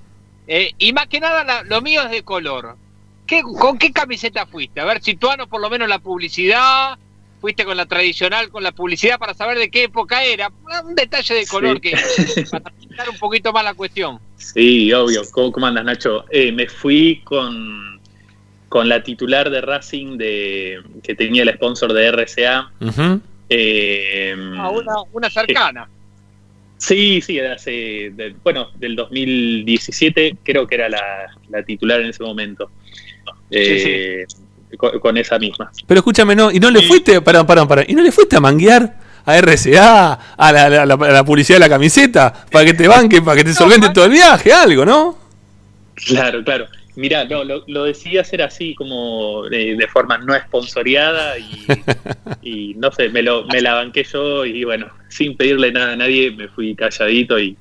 eh, 0.49 0.71
y 0.77 0.93
más 0.93 1.07
que 1.07 1.19
nada, 1.19 1.43
la- 1.43 1.63
lo 1.63 1.81
mío 1.81 2.01
es 2.03 2.09
de 2.11 2.23
color. 2.23 2.77
¿Qué, 3.27 3.41
¿Con 3.43 3.77
qué 3.77 3.91
camiseta 3.91 4.45
fuiste? 4.45 4.79
A 4.79 4.85
ver, 4.85 5.01
situanos 5.01 5.47
por 5.47 5.61
lo 5.61 5.69
menos 5.69 5.87
la 5.89 5.99
publicidad. 5.99 6.97
Fuiste 7.39 7.65
con 7.65 7.77
la 7.77 7.85
tradicional, 7.85 8.49
con 8.49 8.63
la 8.63 8.71
publicidad 8.71 9.19
para 9.19 9.35
saber 9.35 9.59
de 9.59 9.69
qué 9.69 9.83
época 9.83 10.23
era. 10.23 10.51
Un 10.83 10.95
detalle 10.95 11.35
de 11.35 11.45
color 11.45 11.79
Sí. 11.83 11.91
que 11.91 12.45
para 12.51 12.71
pintar 12.71 13.09
un 13.09 13.17
poquito 13.19 13.53
más 13.53 13.63
la 13.63 13.75
cuestión. 13.75 14.19
Sí, 14.37 14.91
obvio. 14.91 15.21
¿Cómo, 15.31 15.51
cómo 15.51 15.67
andas, 15.67 15.85
Nacho? 15.85 16.25
Eh, 16.31 16.51
me 16.51 16.67
fui 16.67 17.21
con, 17.23 17.99
con 18.69 18.89
la 18.89 19.03
titular 19.03 19.51
de 19.51 19.61
Racing 19.61 20.17
de 20.17 20.81
que 21.03 21.13
tenía 21.13 21.43
el 21.43 21.53
sponsor 21.53 21.93
de 21.93 22.07
RCA. 22.11 22.71
Eh, 23.49 24.35
Ah, 24.57 24.69
una, 24.71 24.93
una 25.13 25.29
cercana. 25.29 25.87
Sí, 26.79 27.21
sí, 27.21 27.35
de 27.35 27.51
hace, 27.51 27.71
de- 28.15 28.35
bueno, 28.43 28.69
del 28.75 28.95
2017 28.95 30.37
creo 30.43 30.67
que 30.67 30.75
era 30.75 30.89
la, 30.89 31.01
la 31.49 31.63
titular 31.63 32.01
en 32.01 32.07
ese 32.07 32.23
momento. 32.23 32.69
Eh, 33.51 34.25
Con, 34.77 34.99
con 34.99 35.17
esa 35.17 35.39
misma. 35.39 35.71
Pero 35.87 35.99
escúchame, 35.99 36.35
¿no? 36.35 36.51
¿Y 36.51 36.59
no 36.59 36.69
le 36.69 36.81
fuiste, 36.81 37.21
pará, 37.21 37.45
pará, 37.47 37.65
pará, 37.67 37.83
¿y 37.87 37.93
no 37.93 38.03
le 38.03 38.11
fuiste 38.11 38.35
a 38.35 38.39
manguear 38.41 38.97
a 39.25 39.37
RCA, 39.41 40.13
a 40.37 40.51
la, 40.51 40.69
la- 40.69 40.85
la- 40.85 40.93
a 40.95 41.11
la 41.11 41.23
publicidad 41.23 41.55
de 41.57 41.61
la 41.61 41.69
camiseta, 41.69 42.45
para 42.51 42.65
que 42.65 42.73
te 42.73 42.87
banquen, 42.87 43.23
para 43.25 43.37
que 43.37 43.43
te 43.45 43.53
solventen 43.53 43.91
todo 43.93 44.05
el 44.05 44.11
viaje, 44.11 44.51
algo, 44.53 44.85
¿no? 44.85 45.17
Claro, 45.95 46.43
claro. 46.43 46.67
Mirá, 46.95 47.25
no, 47.25 47.43
lo, 47.43 47.63
lo 47.67 47.83
decidí 47.83 48.17
hacer 48.17 48.41
así 48.41 48.73
como 48.73 49.43
de, 49.49 49.75
de 49.75 49.87
forma 49.87 50.17
no 50.17 50.33
esponsoreada 50.35 51.37
y, 51.37 51.65
y 52.41 52.73
no 52.75 52.91
sé, 52.91 53.09
me, 53.09 53.21
lo, 53.21 53.45
me 53.45 53.61
la 53.61 53.75
banqué 53.75 54.03
yo 54.03 54.45
y 54.45 54.63
bueno, 54.63 54.87
sin 55.07 55.37
pedirle 55.37 55.71
nada 55.71 55.93
a 55.93 55.95
nadie 55.95 56.31
me 56.31 56.47
fui 56.49 56.73
calladito 56.75 57.39
y, 57.39 57.55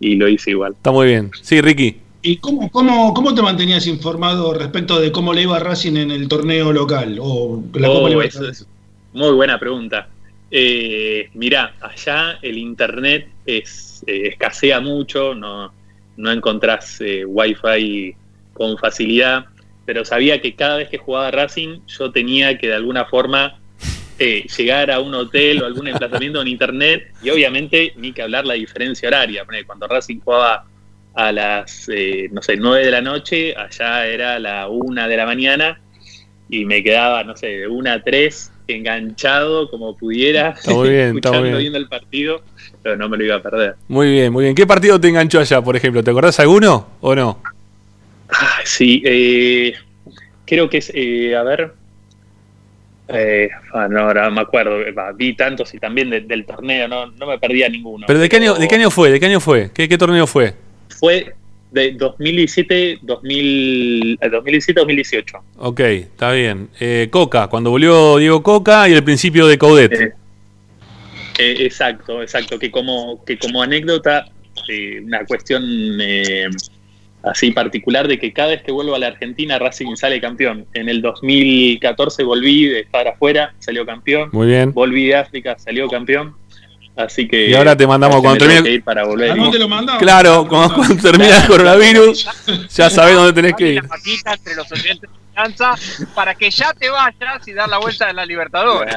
y 0.00 0.14
lo 0.16 0.28
hice 0.28 0.50
igual. 0.52 0.72
Está 0.72 0.90
muy 0.92 1.06
bien. 1.08 1.30
Sí, 1.42 1.60
Ricky. 1.60 1.98
¿Y 2.22 2.36
cómo, 2.36 2.70
cómo, 2.70 3.14
cómo 3.14 3.34
te 3.34 3.42
mantenías 3.42 3.86
informado 3.86 4.52
respecto 4.52 5.00
de 5.00 5.10
cómo 5.10 5.32
le 5.32 5.42
iba 5.42 5.56
a 5.56 5.60
Racing 5.60 5.96
en 5.96 6.10
el 6.10 6.28
torneo 6.28 6.72
local? 6.72 7.18
O 7.20 7.62
la 7.74 7.90
Oh, 7.90 8.02
Copa 8.02 8.24
eso 8.24 8.48
es 8.48 8.66
muy 9.12 9.32
buena 9.32 9.58
pregunta. 9.58 10.08
Eh, 10.50 11.30
mirá, 11.34 11.74
allá 11.80 12.38
el 12.42 12.58
internet 12.58 13.28
es, 13.46 14.02
eh, 14.06 14.28
escasea 14.28 14.80
mucho, 14.80 15.34
no, 15.34 15.72
no 16.16 16.30
encontrás 16.30 17.00
eh, 17.00 17.24
wifi 17.24 18.14
con 18.52 18.76
facilidad, 18.76 19.46
pero 19.86 20.04
sabía 20.04 20.40
que 20.40 20.54
cada 20.54 20.76
vez 20.76 20.88
que 20.88 20.98
jugaba 20.98 21.30
Racing 21.30 21.80
yo 21.86 22.10
tenía 22.10 22.58
que 22.58 22.68
de 22.68 22.74
alguna 22.74 23.06
forma 23.06 23.58
eh, 24.18 24.46
llegar 24.56 24.90
a 24.90 25.00
un 25.00 25.14
hotel 25.14 25.62
o 25.62 25.66
algún 25.66 25.88
emplazamiento 25.88 26.42
en 26.42 26.48
internet 26.48 27.12
y 27.22 27.30
obviamente 27.30 27.94
ni 27.96 28.12
que 28.12 28.22
hablar 28.22 28.44
la 28.44 28.54
diferencia 28.54 29.08
horaria. 29.08 29.46
Cuando 29.66 29.86
Racing 29.86 30.20
jugaba 30.20 30.66
a 31.14 31.32
las, 31.32 31.88
eh, 31.92 32.28
no 32.32 32.40
sé, 32.42 32.56
9 32.56 32.84
de 32.84 32.90
la 32.90 33.00
noche, 33.00 33.54
allá 33.56 34.06
era 34.06 34.38
la 34.38 34.68
1 34.68 35.08
de 35.08 35.16
la 35.16 35.26
mañana 35.26 35.80
y 36.48 36.64
me 36.64 36.82
quedaba, 36.82 37.24
no 37.24 37.36
sé, 37.36 37.46
de 37.48 37.68
1 37.68 37.92
a 37.92 38.02
3 38.02 38.52
enganchado 38.68 39.68
como 39.70 39.96
pudiera, 39.96 40.50
Está 40.50 40.70
muy 40.72 40.90
bien, 40.90 41.00
está 41.00 41.10
muy 41.10 41.18
escuchando, 41.18 41.42
bien. 41.48 41.58
viendo 41.58 41.78
el 41.78 41.88
partido, 41.88 42.42
pero 42.82 42.96
no 42.96 43.08
me 43.08 43.16
lo 43.16 43.24
iba 43.24 43.36
a 43.36 43.42
perder. 43.42 43.74
Muy 43.88 44.10
bien, 44.12 44.32
muy 44.32 44.44
bien. 44.44 44.54
¿Qué 44.54 44.66
partido 44.66 45.00
te 45.00 45.08
enganchó 45.08 45.40
allá, 45.40 45.60
por 45.60 45.74
ejemplo? 45.76 46.04
¿Te 46.04 46.10
acordás 46.12 46.38
alguno 46.38 46.86
o 47.00 47.14
no? 47.14 47.40
Ah, 48.28 48.60
Sí, 48.64 49.02
eh, 49.04 49.74
creo 50.46 50.70
que 50.70 50.78
es, 50.78 50.92
eh, 50.94 51.34
a 51.34 51.42
ver, 51.42 51.72
eh, 53.08 53.48
ah, 53.74 53.88
no, 53.90 54.00
ahora 54.02 54.30
me 54.30 54.40
acuerdo, 54.42 54.78
vi 55.16 55.34
tantos 55.34 55.74
y 55.74 55.78
también 55.78 56.10
de- 56.10 56.20
del 56.20 56.46
torneo, 56.46 56.86
no, 56.86 57.06
no 57.06 57.26
me 57.26 57.38
perdía 57.38 57.68
ninguno. 57.68 58.06
¿Pero 58.06 58.20
de 58.20 58.28
qué 58.28 58.36
año, 58.36 58.54
de 58.54 58.68
qué 58.68 58.76
año 58.76 58.90
fue? 58.90 59.10
¿De 59.10 59.18
qué 59.18 59.26
año 59.26 59.40
fue? 59.40 59.70
¿Qué, 59.74 59.88
qué 59.88 59.98
torneo 59.98 60.28
fue? 60.28 60.54
Fue 60.90 61.34
de 61.70 61.92
2017, 61.92 62.98
2000, 63.02 64.18
eh, 64.20 64.30
2017-2018. 64.30 65.40
Ok, 65.58 65.80
está 65.80 66.32
bien. 66.32 66.68
Eh, 66.80 67.08
Coca, 67.10 67.48
cuando 67.48 67.70
volvió 67.70 68.18
Diego 68.18 68.42
Coca 68.42 68.88
y 68.88 68.92
el 68.92 69.04
principio 69.04 69.46
de 69.46 69.58
Coudet. 69.58 70.14
Eh, 71.38 71.56
exacto, 71.60 72.20
exacto, 72.20 72.58
que 72.58 72.70
como, 72.70 73.24
que 73.24 73.38
como 73.38 73.62
anécdota, 73.62 74.26
eh, 74.68 75.00
una 75.00 75.24
cuestión 75.24 75.62
eh, 76.00 76.48
así 77.22 77.50
particular 77.50 78.08
de 78.08 78.18
que 78.18 78.32
cada 78.32 78.50
vez 78.50 78.62
que 78.62 78.72
vuelvo 78.72 78.94
a 78.94 78.98
la 78.98 79.06
Argentina 79.06 79.58
Racing 79.58 79.96
sale 79.96 80.20
campeón. 80.20 80.66
En 80.74 80.88
el 80.88 81.00
2014 81.00 82.24
volví 82.24 82.66
de 82.66 82.80
estar 82.80 83.08
afuera, 83.08 83.54
salió 83.58 83.86
campeón. 83.86 84.28
Muy 84.32 84.48
bien. 84.48 84.72
Volví 84.72 85.06
de 85.06 85.16
África, 85.16 85.58
salió 85.58 85.88
campeón. 85.88 86.34
Así 86.96 87.26
que. 87.28 87.48
Y 87.48 87.54
ahora 87.54 87.76
te 87.76 87.86
mandamos 87.86 88.20
cuando 88.20 88.44
termine- 88.44 88.62
que 88.62 88.72
ir 88.72 88.84
para 88.84 89.04
volver. 89.04 89.30
¿A 89.30 89.34
dónde 89.36 89.58
lo 89.58 89.68
mandamos? 89.68 90.02
Claro, 90.02 90.46
cuando, 90.48 90.74
cuando 90.76 90.96
termine 91.02 91.36
el 91.36 91.46
coronavirus, 91.46 92.26
ya 92.74 92.90
sabés 92.90 93.14
dónde 93.14 93.32
tenés 93.32 93.54
que 93.54 93.72
ir. 93.74 93.82
Entre 94.26 94.54
los 94.54 94.70
oyentes 94.72 95.08
de 95.10 95.18
Alianza 95.36 95.74
para 96.14 96.34
que 96.34 96.50
ya 96.50 96.72
te 96.74 96.90
vayas 96.90 97.46
y 97.48 97.52
dar 97.52 97.68
la 97.68 97.78
vuelta 97.78 98.06
de 98.08 98.12
la 98.14 98.26
Libertadores. 98.26 98.94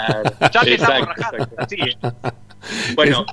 Ya 0.52 0.62
te 0.62 0.74
estamos 0.74 1.00
Exacto, 1.00 1.06
rajando. 1.16 1.50
Así 1.58 1.76
es. 1.80 1.98
Bueno, 2.96 3.26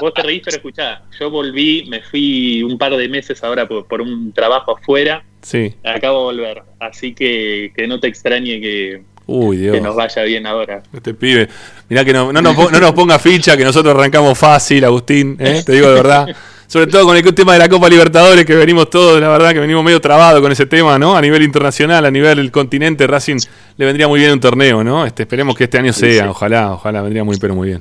vos 0.00 0.14
te 0.14 0.22
reís, 0.22 0.40
pero 0.44 0.56
escuchá, 0.56 1.02
yo 1.20 1.30
volví, 1.30 1.84
me 1.90 2.00
fui 2.02 2.62
un 2.62 2.78
par 2.78 2.96
de 2.96 3.06
meses 3.08 3.42
ahora 3.44 3.68
por, 3.68 3.86
por 3.86 4.00
un 4.00 4.32
trabajo 4.32 4.76
afuera, 4.78 5.22
Sí. 5.42 5.74
acabo 5.84 6.30
de 6.32 6.36
volver, 6.38 6.62
así 6.80 7.14
que 7.14 7.70
que 7.76 7.86
no 7.86 8.00
te 8.00 8.08
extrañe 8.08 8.60
que, 8.62 9.02
Uy, 9.30 9.58
Dios. 9.58 9.74
que 9.74 9.80
nos 9.82 9.94
vaya 9.94 10.22
bien 10.22 10.46
ahora. 10.46 10.82
Este 10.92 11.12
pibe. 11.14 11.48
Mirá 11.88 12.04
que 12.04 12.12
no, 12.14 12.32
no, 12.32 12.40
nos, 12.40 12.56
po- 12.56 12.70
no 12.70 12.80
nos 12.80 12.92
ponga 12.92 13.18
ficha, 13.18 13.56
que 13.56 13.64
nosotros 13.64 13.94
arrancamos 13.94 14.36
fácil, 14.38 14.82
Agustín, 14.84 15.36
¿eh? 15.38 15.62
te 15.64 15.72
digo 15.72 15.88
de 15.88 15.94
verdad. 15.94 16.26
Sobre 16.66 16.86
todo 16.86 17.04
con 17.06 17.16
el 17.16 17.34
tema 17.34 17.52
de 17.54 17.58
la 17.60 17.68
Copa 17.68 17.88
Libertadores, 17.88 18.44
que 18.44 18.54
venimos 18.54 18.90
todos, 18.90 19.18
la 19.20 19.28
verdad 19.28 19.52
que 19.52 19.60
venimos 19.60 19.82
medio 19.84 20.00
trabados 20.00 20.40
con 20.42 20.52
ese 20.52 20.66
tema, 20.66 20.98
¿no? 20.98 21.16
A 21.16 21.20
nivel 21.22 21.42
internacional, 21.42 22.04
a 22.04 22.10
nivel 22.10 22.36
del 22.36 22.50
continente, 22.50 23.06
Racing 23.06 23.38
le 23.78 23.86
vendría 23.86 24.06
muy 24.08 24.20
bien 24.20 24.32
un 24.32 24.40
torneo, 24.40 24.82
¿no? 24.84 25.06
Este, 25.06 25.22
esperemos 25.22 25.56
que 25.56 25.64
este 25.64 25.78
año 25.78 25.92
Sí, 25.94 26.00
sea, 26.12 26.24
sí. 26.24 26.28
ojalá, 26.28 26.72
ojalá, 26.72 27.00
vendría 27.02 27.24
muy, 27.24 27.36
pero 27.38 27.54
muy 27.54 27.68
bien. 27.68 27.80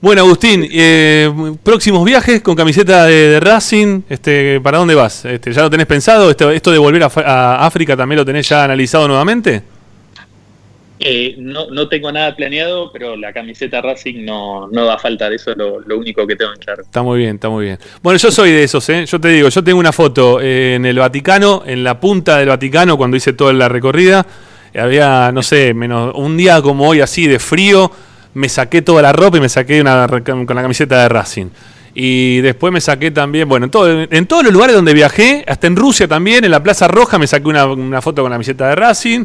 Bueno, 0.00 0.22
Agustín, 0.22 0.66
eh, 0.70 1.32
próximos 1.62 2.04
viajes 2.04 2.42
con 2.42 2.54
camiseta 2.56 3.06
de, 3.06 3.12
de 3.28 3.40
Racing, 3.40 4.02
este, 4.08 4.60
¿para 4.60 4.78
dónde 4.78 4.94
vas? 4.96 5.24
Este, 5.24 5.52
¿Ya 5.52 5.62
lo 5.62 5.70
tenés 5.70 5.86
pensado? 5.86 6.28
Esto, 6.30 6.50
esto 6.50 6.70
de 6.72 6.78
volver 6.78 7.02
a, 7.04 7.06
a 7.06 7.66
África 7.66 7.96
también 7.96 8.18
lo 8.18 8.24
tenés 8.24 8.48
ya 8.48 8.64
analizado 8.64 9.06
nuevamente? 9.08 9.62
Eh, 11.04 11.34
no, 11.38 11.66
no 11.70 11.88
tengo 11.88 12.12
nada 12.12 12.36
planeado, 12.36 12.92
pero 12.92 13.16
la 13.16 13.32
camiseta 13.32 13.80
Racing 13.80 14.24
no, 14.24 14.68
no 14.68 14.84
da 14.84 14.98
falta 14.98 15.28
de 15.28 15.36
eso, 15.36 15.50
es 15.50 15.56
lo, 15.56 15.98
único 15.98 16.26
que 16.26 16.36
tengo 16.36 16.52
en 16.52 16.58
claro. 16.60 16.82
Está 16.82 17.02
muy 17.02 17.18
bien, 17.18 17.34
está 17.34 17.48
muy 17.48 17.64
bien. 17.64 17.78
Bueno, 18.02 18.18
yo 18.18 18.30
soy 18.30 18.52
de 18.52 18.62
esos, 18.62 18.88
¿eh? 18.88 19.04
Yo 19.06 19.20
te 19.20 19.28
digo, 19.28 19.48
yo 19.48 19.64
tengo 19.64 19.80
una 19.80 19.92
foto 19.92 20.40
eh, 20.40 20.74
en 20.76 20.86
el 20.86 20.98
Vaticano, 20.98 21.64
en 21.66 21.82
la 21.82 21.98
punta 21.98 22.38
del 22.38 22.48
Vaticano, 22.48 22.96
cuando 22.96 23.16
hice 23.16 23.32
toda 23.32 23.52
la 23.52 23.68
recorrida. 23.68 24.24
Eh, 24.72 24.78
Había, 24.80 25.32
no 25.32 25.42
sé, 25.42 25.74
menos 25.74 26.12
un 26.14 26.36
día 26.36 26.62
como 26.62 26.88
hoy, 26.88 27.00
así 27.00 27.26
de 27.26 27.38
frío, 27.40 27.90
me 28.34 28.48
saqué 28.48 28.80
toda 28.82 29.02
la 29.02 29.12
ropa 29.12 29.38
y 29.38 29.40
me 29.40 29.48
saqué 29.48 29.80
una, 29.80 30.06
con 30.24 30.46
la 30.54 30.62
camiseta 30.62 31.02
de 31.02 31.08
Racing. 31.08 31.46
Y 31.94 32.40
después 32.42 32.72
me 32.72 32.80
saqué 32.80 33.10
también, 33.10 33.48
bueno, 33.48 33.64
en, 33.66 33.70
todo- 33.70 34.06
en 34.08 34.26
todos 34.26 34.44
los 34.44 34.52
lugares 34.52 34.74
donde 34.74 34.94
viajé, 34.94 35.44
hasta 35.46 35.66
en 35.66 35.76
Rusia 35.76 36.06
también, 36.06 36.44
en 36.44 36.50
la 36.50 36.62
Plaza 36.62 36.86
Roja 36.88 37.18
me 37.18 37.26
saqué 37.26 37.48
una, 37.48 37.66
una 37.66 38.00
foto 38.00 38.22
con 38.22 38.30
la 38.30 38.36
camiseta 38.36 38.68
de 38.68 38.74
Racing. 38.76 39.24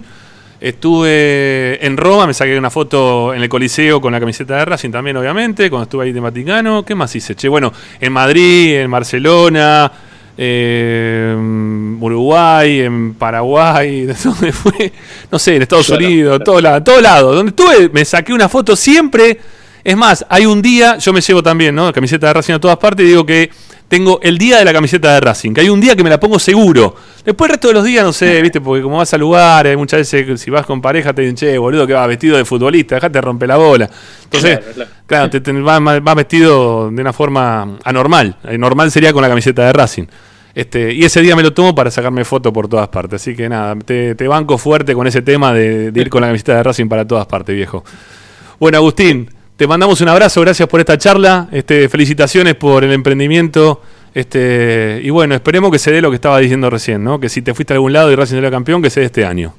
Estuve 0.60 1.86
en 1.86 1.98
Roma, 1.98 2.26
me 2.26 2.34
saqué 2.34 2.58
una 2.58 2.72
foto 2.72 3.32
en 3.32 3.44
el 3.44 3.50
Coliseo 3.50 4.02
con 4.02 4.12
la 4.12 4.20
camiseta 4.20 4.58
de 4.58 4.66
Racing 4.66 4.90
también, 4.90 5.16
obviamente, 5.18 5.70
cuando 5.70 5.84
estuve 5.84 6.06
ahí 6.06 6.10
en 6.10 6.24
Vaticano. 6.24 6.84
¿Qué 6.84 6.96
más 6.96 7.16
hice? 7.16 7.36
Che, 7.36 7.48
bueno, 7.48 7.72
en 8.00 8.12
Madrid, 8.12 8.78
en 8.78 8.90
Barcelona, 8.90 9.92
eh, 10.36 11.36
Uruguay, 12.00 12.82
en 12.82 13.14
Paraguay, 13.14 14.06
¿dónde 14.24 14.52
fue? 14.52 14.92
No 15.32 15.38
sé, 15.38 15.58
en 15.58 15.62
Estados 15.62 15.86
Claro, 15.86 16.04
Unidos, 16.04 16.42
todo 16.44 16.60
lado, 16.60 16.84
todo 16.84 17.02
lado. 17.02 17.36
Donde 17.36 17.52
estuve, 17.52 17.90
me 17.90 18.04
saqué 18.04 18.34
una 18.34 18.50
foto 18.50 18.76
siempre. 18.76 19.40
Es 19.84 19.96
más, 19.96 20.26
hay 20.28 20.48
un 20.48 20.62
día, 20.62 20.98
yo 20.98 21.14
me 21.14 21.22
llevo 21.22 21.44
también, 21.44 21.76
¿no? 21.76 21.94
Camiseta 21.94 22.28
de 22.28 22.34
Racing 22.34 22.54
a 22.54 22.60
todas 22.60 22.78
partes 22.78 23.06
y 23.06 23.10
digo 23.10 23.26
que 23.26 23.52
tengo 23.88 24.20
el 24.22 24.38
día 24.38 24.58
de 24.58 24.66
la 24.66 24.74
camiseta 24.74 25.14
de 25.14 25.20
Racing, 25.22 25.54
que 25.54 25.62
hay 25.62 25.70
un 25.70 25.80
día 25.80 25.96
que 25.96 26.04
me 26.04 26.10
la 26.10 26.20
pongo 26.20 26.40
seguro. 26.40 26.94
Después 27.26 27.48
el 27.50 27.54
resto 27.54 27.70
de 27.70 27.74
los 27.76 27.84
días, 27.86 28.04
no 28.04 28.12
sé, 28.14 28.42
viste, 28.44 28.60
porque 28.60 28.82
como 28.84 28.98
vas 28.98 29.14
a 29.14 29.18
lugares, 29.18 29.78
muchas 29.78 30.00
veces 30.00 30.42
si 30.42 30.52
vas 30.52 30.66
con 30.66 30.82
pareja 30.82 31.14
te 31.14 31.22
dicen, 31.22 31.36
che, 31.36 31.58
boludo, 31.58 31.88
que 31.88 31.94
vas 31.94 32.08
vestido 32.08 32.36
de 32.38 32.44
futbolista, 32.46 32.96
dejate 32.96 33.22
romper 33.22 33.48
la 33.50 33.58
bola. 33.58 33.90
Entonces, 34.26 34.58
Claro, 34.60 34.74
claro. 34.76 34.90
claro, 35.06 35.30
te, 35.30 35.40
te- 35.42 35.52
vas, 35.54 35.82
vas 36.04 36.16
vestido 36.16 36.92
de 36.92 37.02
una 37.02 37.14
forma 37.14 37.78
anormal. 37.84 38.36
Eh, 38.44 38.58
Normal 38.58 38.92
sería 38.92 39.14
con 39.14 39.22
la 39.22 39.30
camiseta 39.30 39.66
de 39.66 39.74
Racing. 39.74 40.06
Este, 40.54 40.92
y 40.92 41.04
ese 41.06 41.22
día 41.22 41.36
me 41.36 41.44
lo 41.44 41.54
tomo 41.54 41.76
para 41.76 41.92
sacarme 41.92 42.26
foto 42.26 42.52
por 42.52 42.68
todas 42.68 42.88
partes. 42.88 43.22
Así 43.22 43.36
que 43.36 43.48
nada, 43.48 43.76
te, 43.86 44.16
te 44.16 44.28
banco 44.28 44.58
fuerte 44.58 44.94
con 44.96 45.06
ese 45.06 45.22
tema 45.22 45.54
de, 45.54 45.92
de 45.92 46.02
ir 46.02 46.10
con 46.10 46.22
la 46.22 46.28
camiseta 46.28 46.56
de 46.56 46.64
Racing 46.64 46.88
para 46.90 47.06
todas 47.06 47.28
partes, 47.28 47.56
viejo. 47.56 47.84
Bueno, 48.60 48.80
Agustín, 48.80 49.30
te 49.58 49.66
mandamos 49.66 50.02
un 50.02 50.08
abrazo, 50.08 50.40
gracias 50.42 50.70
por 50.70 50.80
esta 50.80 51.00
charla, 51.00 51.50
este, 51.52 51.90
felicitaciones 51.90 52.54
por 52.54 52.84
el 52.84 52.92
emprendimiento. 52.92 53.82
Este, 54.14 55.02
y 55.04 55.10
bueno, 55.10 55.34
esperemos 55.34 55.72
que 55.72 55.80
se 55.80 55.92
dé 55.92 56.00
lo 56.00 56.12
que 56.12 56.16
estaba 56.16 56.40
diciendo 56.40 56.70
recién, 56.70 57.04
¿no? 57.04 57.20
Que 57.20 57.28
si 57.28 57.42
te 57.42 57.56
fuiste 57.56 57.74
a 57.74 57.76
algún 57.76 57.92
lado 57.92 58.12
y 58.12 58.16
Racing 58.16 58.38
era 58.38 58.52
campeón, 58.52 58.84
que 58.84 58.92
se 58.92 59.00
dé 59.00 59.08
este 59.08 59.26
año. 59.26 59.56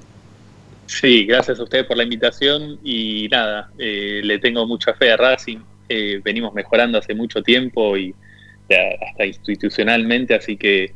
Sí, 0.86 1.26
gracias 1.26 1.58
a 1.58 1.64
ustedes 1.64 1.84
por 1.84 1.96
la 1.96 2.04
invitación 2.04 2.78
y 2.84 3.28
nada, 3.28 3.70
eh, 3.76 4.20
le 4.22 4.38
tengo 4.38 4.66
mucha 4.66 4.94
fe 4.94 5.10
a 5.12 5.16
Racing, 5.16 5.58
eh, 5.88 6.20
venimos 6.24 6.54
mejorando 6.54 6.98
hace 6.98 7.14
mucho 7.14 7.42
tiempo 7.42 7.96
y 7.96 8.14
hasta 8.70 9.26
institucionalmente, 9.26 10.34
así 10.34 10.56
que 10.56 10.92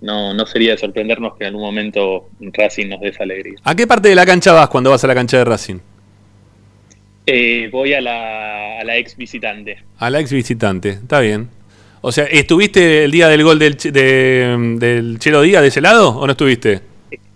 no, 0.00 0.32
no 0.32 0.46
sería 0.46 0.72
de 0.72 0.78
sorprendernos 0.78 1.36
que 1.36 1.44
en 1.44 1.48
algún 1.48 1.62
momento 1.62 2.28
Racing 2.40 2.88
nos 2.88 3.00
dé 3.00 3.08
esa 3.08 3.24
alegría. 3.24 3.58
¿A 3.64 3.74
qué 3.74 3.86
parte 3.86 4.08
de 4.08 4.14
la 4.14 4.24
cancha 4.24 4.52
vas 4.52 4.68
cuando 4.68 4.90
vas 4.90 5.02
a 5.02 5.06
la 5.08 5.14
cancha 5.14 5.38
de 5.38 5.44
Racing? 5.44 5.78
Eh, 7.26 7.68
voy 7.72 7.94
a 7.94 8.00
la, 8.00 8.80
a 8.80 8.84
la 8.84 8.96
ex 8.96 9.16
visitante. 9.16 9.78
A 9.98 10.10
la 10.10 10.20
ex 10.20 10.30
visitante, 10.32 10.90
está 10.90 11.20
bien. 11.20 11.48
O 12.02 12.12
sea, 12.12 12.24
¿estuviste 12.24 13.04
el 13.04 13.10
día 13.10 13.28
del 13.28 13.42
gol 13.44 13.58
del, 13.58 13.76
de- 13.76 14.76
del 14.78 15.18
Chelo 15.18 15.40
Díaz 15.40 15.62
de 15.62 15.68
ese 15.68 15.80
lado 15.80 16.10
o 16.10 16.26
no 16.26 16.32
estuviste? 16.32 16.80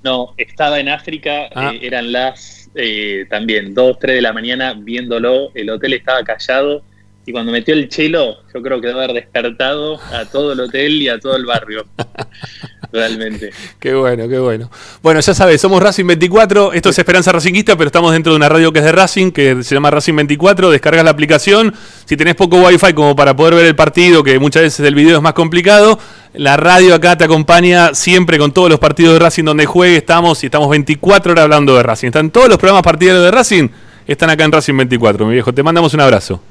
No, 0.04 0.34
estaba 0.36 0.78
en 0.78 0.88
África, 0.90 1.48
Ah. 1.54 1.72
eh, 1.74 1.80
eran 1.82 2.12
las 2.12 2.70
eh, 2.74 3.24
también 3.30 3.72
2, 3.74 3.98
3 3.98 4.16
de 4.16 4.22
la 4.22 4.32
mañana 4.34 4.74
viéndolo, 4.74 5.50
el 5.54 5.70
hotel 5.70 5.94
estaba 5.94 6.22
callado 6.22 6.82
y 7.24 7.32
cuando 7.32 7.50
metió 7.50 7.72
el 7.74 7.88
chelo, 7.88 8.36
yo 8.54 8.62
creo 8.62 8.80
que 8.80 8.88
debe 8.88 9.04
haber 9.04 9.14
despertado 9.16 9.98
a 10.12 10.26
todo 10.26 10.52
el 10.52 10.60
hotel 10.60 11.00
y 11.02 11.08
a 11.08 11.18
todo 11.18 11.34
el 11.36 11.46
barrio. 11.46 11.86
Realmente. 12.92 13.50
Qué 13.78 13.94
bueno, 13.94 14.28
qué 14.28 14.38
bueno. 14.38 14.70
Bueno, 15.02 15.20
ya 15.20 15.34
sabes, 15.34 15.60
somos 15.60 15.82
Racing 15.82 16.06
24, 16.06 16.72
esto 16.72 16.88
es 16.88 16.98
Esperanza 16.98 17.30
Racinguista, 17.32 17.76
pero 17.76 17.88
estamos 17.88 18.12
dentro 18.12 18.32
de 18.32 18.36
una 18.36 18.48
radio 18.48 18.72
que 18.72 18.78
es 18.78 18.84
de 18.84 18.92
Racing, 18.92 19.30
que 19.30 19.62
se 19.62 19.74
llama 19.74 19.90
Racing 19.90 20.16
24, 20.16 20.70
descargas 20.70 21.04
la 21.04 21.10
aplicación, 21.10 21.74
si 22.06 22.16
tenés 22.16 22.34
poco 22.34 22.56
wifi 22.56 22.94
como 22.94 23.14
para 23.14 23.36
poder 23.36 23.54
ver 23.54 23.66
el 23.66 23.76
partido, 23.76 24.24
que 24.24 24.38
muchas 24.38 24.62
veces 24.62 24.86
el 24.86 24.94
video 24.94 25.16
es 25.16 25.22
más 25.22 25.34
complicado, 25.34 25.98
la 26.32 26.56
radio 26.56 26.94
acá 26.94 27.16
te 27.16 27.24
acompaña 27.24 27.94
siempre 27.94 28.38
con 28.38 28.52
todos 28.52 28.70
los 28.70 28.78
partidos 28.78 29.14
de 29.14 29.18
Racing 29.20 29.44
donde 29.44 29.66
juegue, 29.66 29.96
estamos 29.96 30.42
y 30.42 30.46
estamos 30.46 30.68
24 30.70 31.32
horas 31.32 31.44
hablando 31.44 31.76
de 31.76 31.82
Racing. 31.82 32.08
Están 32.08 32.30
todos 32.30 32.48
los 32.48 32.58
programas 32.58 32.82
partidarios 32.82 33.24
de 33.24 33.30
Racing, 33.30 33.68
están 34.06 34.30
acá 34.30 34.44
en 34.44 34.52
Racing 34.52 34.76
24, 34.76 35.26
mi 35.26 35.34
viejo. 35.34 35.52
Te 35.52 35.62
mandamos 35.62 35.92
un 35.94 36.00
abrazo. 36.00 36.42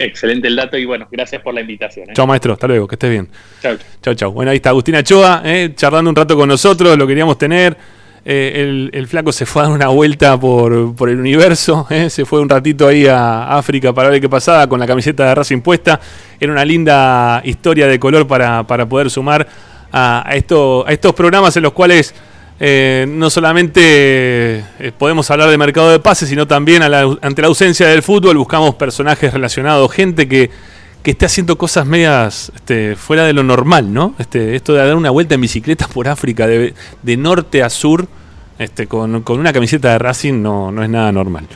Excelente 0.00 0.48
el 0.48 0.56
dato 0.56 0.78
y 0.78 0.86
bueno, 0.86 1.06
gracias 1.10 1.42
por 1.42 1.52
la 1.52 1.60
invitación. 1.60 2.08
¿eh? 2.08 2.12
Chao 2.14 2.26
maestro, 2.26 2.54
hasta 2.54 2.66
luego, 2.66 2.88
que 2.88 2.94
estés 2.94 3.10
bien. 3.10 3.28
Chao. 3.62 4.14
Chau. 4.14 4.32
Bueno, 4.32 4.50
ahí 4.50 4.56
está 4.56 4.70
Agustina 4.70 5.02
Choa, 5.02 5.42
eh, 5.44 5.72
charlando 5.76 6.08
un 6.08 6.16
rato 6.16 6.36
con 6.36 6.48
nosotros, 6.48 6.96
lo 6.96 7.06
queríamos 7.06 7.36
tener. 7.36 7.76
Eh, 8.24 8.52
el, 8.56 8.90
el 8.92 9.06
flaco 9.06 9.32
se 9.32 9.46
fue 9.46 9.62
a 9.62 9.66
dar 9.66 9.74
una 9.74 9.88
vuelta 9.88 10.38
por, 10.38 10.94
por 10.94 11.08
el 11.08 11.18
universo, 11.18 11.86
eh, 11.88 12.10
se 12.10 12.24
fue 12.24 12.40
un 12.40 12.48
ratito 12.48 12.86
ahí 12.86 13.06
a 13.06 13.56
África 13.56 13.92
para 13.92 14.10
ver 14.10 14.20
qué 14.20 14.28
pasaba 14.28 14.66
con 14.66 14.78
la 14.80 14.86
camiseta 14.86 15.26
de 15.26 15.34
Racing 15.34 15.60
puesta. 15.60 16.00
Era 16.38 16.52
una 16.52 16.64
linda 16.64 17.40
historia 17.44 17.86
de 17.86 17.98
color 17.98 18.26
para, 18.26 18.66
para 18.66 18.86
poder 18.86 19.10
sumar 19.10 19.46
a, 19.92 20.28
a 20.28 20.34
esto, 20.34 20.86
a 20.86 20.92
estos 20.92 21.14
programas 21.14 21.56
en 21.56 21.62
los 21.62 21.72
cuales 21.72 22.14
eh, 22.62 23.06
no 23.08 23.30
solamente 23.30 24.58
eh, 24.78 24.92
podemos 24.98 25.30
hablar 25.30 25.48
de 25.48 25.56
mercado 25.58 25.90
de 25.90 25.98
pases, 25.98 26.28
sino 26.28 26.46
también 26.46 26.82
a 26.82 26.88
la- 26.88 27.16
ante 27.22 27.40
la 27.42 27.48
ausencia 27.48 27.86
del 27.88 28.02
fútbol 28.02 28.36
buscamos 28.36 28.74
personajes 28.74 29.32
relacionados, 29.32 29.90
gente 29.92 30.28
que, 30.28 30.50
que 31.02 31.12
esté 31.12 31.24
haciendo 31.26 31.56
cosas 31.56 31.86
medias 31.86 32.52
este, 32.54 32.96
fuera 32.96 33.24
de 33.24 33.32
lo 33.32 33.42
normal, 33.42 33.92
¿no? 33.92 34.14
Este, 34.18 34.54
esto 34.56 34.74
de 34.74 34.84
dar 34.86 34.94
una 34.96 35.10
vuelta 35.10 35.34
en 35.34 35.40
bicicleta 35.40 35.88
por 35.88 36.06
África 36.08 36.46
de, 36.46 36.74
de 37.02 37.16
norte 37.16 37.62
a 37.62 37.70
sur 37.70 38.06
este, 38.58 38.86
con, 38.86 39.22
con 39.22 39.40
una 39.40 39.52
camiseta 39.54 39.92
de 39.92 39.98
Racing 39.98 40.42
no, 40.42 40.70
no 40.70 40.82
es 40.84 40.90
nada 40.90 41.10
normal. 41.12 41.46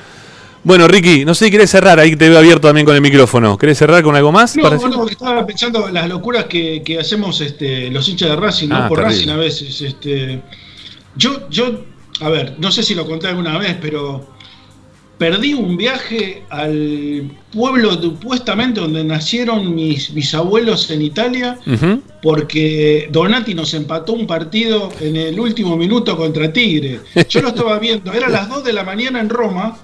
Bueno, 0.62 0.89
Ricky, 0.89 1.26
no 1.26 1.35
sé 1.35 1.44
si 1.44 1.51
querés 1.51 1.68
cerrar, 1.68 2.01
ahí 2.01 2.16
te 2.16 2.26
veo 2.31 2.39
abierto 2.39 2.68
también 2.68 2.86
con 2.86 2.94
el 2.94 3.02
micrófono. 3.02 3.59
¿Querés 3.59 3.76
cerrar 3.76 4.02
con 4.02 4.16
algo 4.16 4.32
más? 4.32 4.56
No, 4.56 4.62
para 4.62 4.76
bueno, 4.76 4.97
porque 4.97 5.12
estaba 5.12 5.44
pensando 5.44 5.90
las 5.90 6.09
locuras 6.09 6.44
que, 6.47 6.81
que 6.82 6.98
hacemos 6.98 7.39
este, 7.43 7.90
los 7.90 8.09
hinchas 8.09 8.31
de 8.31 8.36
Racing, 8.36 8.68
¿no? 8.70 8.76
Ah, 8.76 8.89
Por 8.89 9.01
terrible. 9.01 9.14
Racing 9.18 9.31
a 9.31 9.36
veces. 9.36 9.82
Este, 9.82 10.40
yo, 11.16 11.49
yo, 11.51 11.85
a 12.20 12.28
ver, 12.28 12.57
no 12.59 12.70
sé 12.73 12.82
si 12.82 12.95
lo 12.95 13.07
conté 13.07 13.28
alguna 13.28 13.59
vez, 13.59 13.77
pero 13.81 14.27
perdí 15.19 15.55
un 15.55 15.77
viaje 15.77 16.43
al 16.51 17.31
pueblo 17.53 17.93
supuestamente 18.01 18.81
donde 18.81 19.05
nacieron 19.05 19.74
mis 19.74 20.12
bisabuelos 20.12 20.91
en 20.91 21.03
Italia, 21.03 21.59
porque 22.20 23.09
Donati 23.12 23.55
nos 23.55 23.74
empató 23.74 24.12
un 24.12 24.27
partido 24.27 24.91
en 25.01 25.16
el 25.16 25.39
último 25.39 25.77
minuto 25.77 26.16
contra 26.16 26.53
Tigre. 26.53 27.01
Yo 27.28 27.43
lo 27.43 27.49
estaba 27.49 27.78
viendo, 27.78 28.12
era 28.12 28.28
las 28.28 28.49
2 28.49 28.65
de 28.65 28.73
la 28.73 28.82
mañana 28.82 29.20
en 29.20 29.28
Roma, 29.28 29.78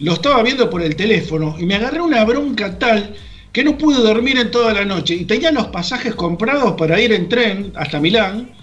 lo 0.00 0.12
estaba 0.12 0.42
viendo 0.42 0.68
por 0.68 0.82
el 0.82 0.96
teléfono 0.96 1.56
y 1.58 1.64
me 1.64 1.76
agarré 1.76 2.02
una 2.02 2.24
bronca 2.24 2.78
tal 2.78 3.14
que 3.52 3.64
no 3.64 3.78
pude 3.78 4.02
dormir 4.02 4.38
en 4.38 4.50
toda 4.50 4.74
la 4.74 4.84
noche 4.84 5.14
y 5.14 5.24
tenía 5.24 5.50
los 5.50 5.68
pasajes 5.68 6.14
comprados 6.14 6.74
para 6.76 7.00
ir 7.00 7.12
en 7.12 7.28
tren 7.30 7.72
hasta 7.74 7.98
Milán 7.98 8.58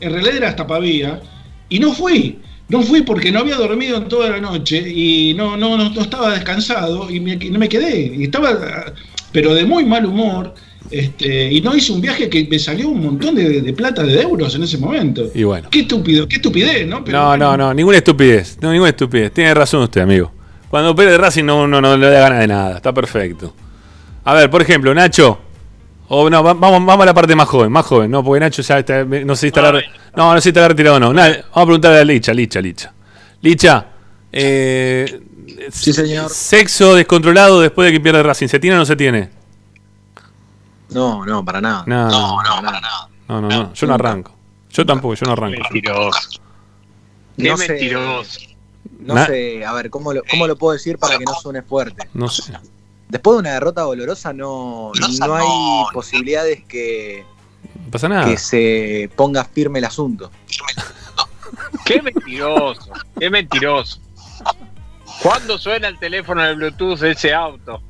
en 0.00 0.12
realidad 0.12 0.36
era 0.36 0.48
hasta 0.48 0.66
Pavía, 0.66 1.20
y 1.68 1.78
no 1.78 1.92
fui. 1.92 2.38
No 2.68 2.82
fui 2.82 3.00
porque 3.00 3.32
no 3.32 3.38
había 3.40 3.56
dormido 3.56 3.96
en 3.96 4.08
toda 4.08 4.28
la 4.28 4.40
noche 4.40 4.78
y 4.78 5.32
no, 5.34 5.56
no, 5.56 5.78
no, 5.78 5.88
no 5.88 6.00
estaba 6.02 6.34
descansado 6.34 7.10
y 7.10 7.18
me, 7.18 7.36
no 7.36 7.58
me 7.58 7.68
quedé. 7.68 8.14
Y 8.14 8.24
estaba, 8.24 8.92
pero 9.32 9.54
de 9.54 9.64
muy 9.64 9.86
mal 9.86 10.04
humor. 10.04 10.54
Este, 10.90 11.52
y 11.52 11.60
no 11.60 11.74
hice 11.74 11.92
un 11.92 12.00
viaje 12.00 12.28
que 12.28 12.46
me 12.50 12.58
salió 12.58 12.88
un 12.88 13.02
montón 13.02 13.34
de, 13.34 13.62
de 13.62 13.72
plata, 13.72 14.02
de 14.02 14.20
euros 14.20 14.54
en 14.54 14.62
ese 14.62 14.76
momento. 14.76 15.30
Y 15.34 15.44
bueno. 15.44 15.68
Qué 15.70 15.80
estúpido, 15.80 16.28
qué 16.28 16.36
estupidez, 16.36 16.86
¿no? 16.86 17.04
Pero 17.04 17.18
no, 17.18 17.36
no, 17.36 17.56
no, 17.56 17.74
ninguna 17.74 17.98
estupidez. 17.98 18.58
No, 18.60 18.70
ninguna 18.70 18.90
estupidez. 18.90 19.32
Tiene 19.32 19.54
razón 19.54 19.82
usted, 19.82 20.02
amigo. 20.02 20.30
Cuando 20.68 20.94
pierde 20.94 21.16
Racing 21.16 21.44
no, 21.44 21.66
no, 21.66 21.80
no 21.80 21.96
le 21.96 22.10
da 22.10 22.20
ganas 22.20 22.40
de 22.40 22.46
nada. 22.48 22.76
Está 22.76 22.92
perfecto. 22.92 23.54
A 24.24 24.34
ver, 24.34 24.50
por 24.50 24.60
ejemplo, 24.60 24.94
Nacho. 24.94 25.40
O 26.10 26.30
no, 26.30 26.42
va- 26.42 26.54
vamos, 26.54 26.84
vamos 26.86 27.02
a 27.02 27.06
la 27.06 27.14
parte 27.14 27.34
más 27.36 27.46
joven, 27.48 27.70
más 27.70 27.84
joven, 27.84 28.10
¿no? 28.10 28.24
Porque 28.24 28.40
Nacho 28.40 28.62
ya 28.62 28.78
está, 28.78 29.04
no 29.04 29.34
sé 29.34 29.40
si 29.42 29.46
estará, 29.48 29.72
re- 29.72 29.84
no, 30.16 30.30
no 30.32 30.36
sé 30.38 30.44
si 30.44 30.48
estará 30.50 30.68
retirado 30.68 30.96
o 30.96 31.00
no. 31.00 31.12
Nada, 31.12 31.28
vamos 31.28 31.46
a 31.54 31.64
preguntarle 31.64 31.98
a 32.00 32.04
Licha, 32.04 32.32
Licha, 32.32 32.60
Licha. 32.60 32.92
Licha, 33.42 33.86
eh, 34.32 35.20
Sí, 35.70 35.92
señor. 35.92 36.30
sexo 36.30 36.94
descontrolado 36.94 37.60
después 37.60 37.86
de 37.86 37.92
que 37.92 38.00
pierde 38.00 38.22
Racing, 38.22 38.48
¿se 38.48 38.58
tiene 38.58 38.76
o 38.76 38.78
no 38.80 38.86
se 38.86 38.96
tiene? 38.96 39.30
No, 40.90 41.26
no, 41.26 41.44
para 41.44 41.60
nada. 41.60 41.84
No, 41.86 42.08
no, 42.42 42.62
para 42.62 42.80
nada. 42.80 43.08
No, 43.28 43.40
no, 43.42 43.48
no, 43.48 43.74
yo 43.74 43.86
no 43.86 43.94
arranco. 43.94 44.34
Yo 44.70 44.86
tampoco, 44.86 45.14
yo 45.14 45.26
no 45.26 45.32
arranco. 45.32 45.58
Mentiroso. 45.60 46.40
Qué 47.36 47.48
No 47.50 47.56
sé. 47.58 47.68
mentiroso. 47.68 48.40
No 49.00 49.26
sé, 49.26 49.64
a 49.64 49.72
ver, 49.74 49.90
¿cómo 49.90 50.12
lo, 50.12 50.22
¿cómo 50.30 50.46
lo 50.46 50.56
puedo 50.56 50.72
decir 50.72 50.98
para 50.98 51.18
que 51.18 51.24
no 51.24 51.34
suene 51.34 51.62
fuerte? 51.62 52.08
No 52.14 52.28
sé. 52.28 52.52
Después 53.08 53.36
de 53.36 53.40
una 53.40 53.52
derrota 53.54 53.82
dolorosa 53.82 54.32
no, 54.32 54.92
no 55.20 55.34
hay 55.34 55.92
posibilidades 55.94 56.62
que, 56.64 57.24
No 57.84 57.90
pasa 57.90 58.08
nada. 58.08 58.26
que 58.26 58.36
se 58.36 59.10
ponga 59.16 59.44
firme 59.44 59.78
el 59.78 59.86
asunto. 59.86 60.30
Qué 61.84 62.02
mentiroso. 62.02 62.90
Qué 63.18 63.30
mentiroso. 63.30 64.00
¿Cuándo 65.22 65.58
suena 65.58 65.88
el 65.88 65.98
teléfono 65.98 66.42
de 66.42 66.54
Bluetooth 66.54 66.98
de 67.00 67.12
ese 67.12 67.32
auto? 67.34 67.80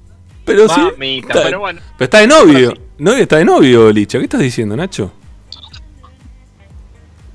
Pero 0.44 0.68
sí. 0.68 0.80
Mamita, 0.80 1.28
está- 1.28 1.42
pero 1.42 1.60
bueno. 1.60 1.80
Pero 1.98 2.04
está 2.04 2.18
de 2.20 2.26
novio. 2.28 2.74
Novio 2.98 3.22
está 3.22 3.36
de 3.36 3.44
novio, 3.44 3.90
Licha. 3.92 4.18
¿Qué 4.18 4.24
estás 4.24 4.40
diciendo, 4.40 4.76
Nacho? 4.76 5.12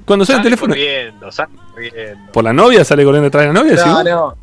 Cuando 0.05 0.25
suena 0.25 0.41
el 0.41 0.43
Sale 0.43 0.55
teléfono. 0.55 0.73
corriendo, 0.73 1.31
sale 1.31 1.51
corriendo. 1.73 2.31
¿Por 2.33 2.43
la 2.43 2.53
novia? 2.53 2.83
¿Sale 2.83 3.03
corriendo 3.05 3.25
detrás 3.25 3.43
de 3.43 3.47
la 3.47 3.53
novia? 3.53 3.75
No, 3.85 3.97
¿sí? 4.03 4.09
no. 4.09 4.35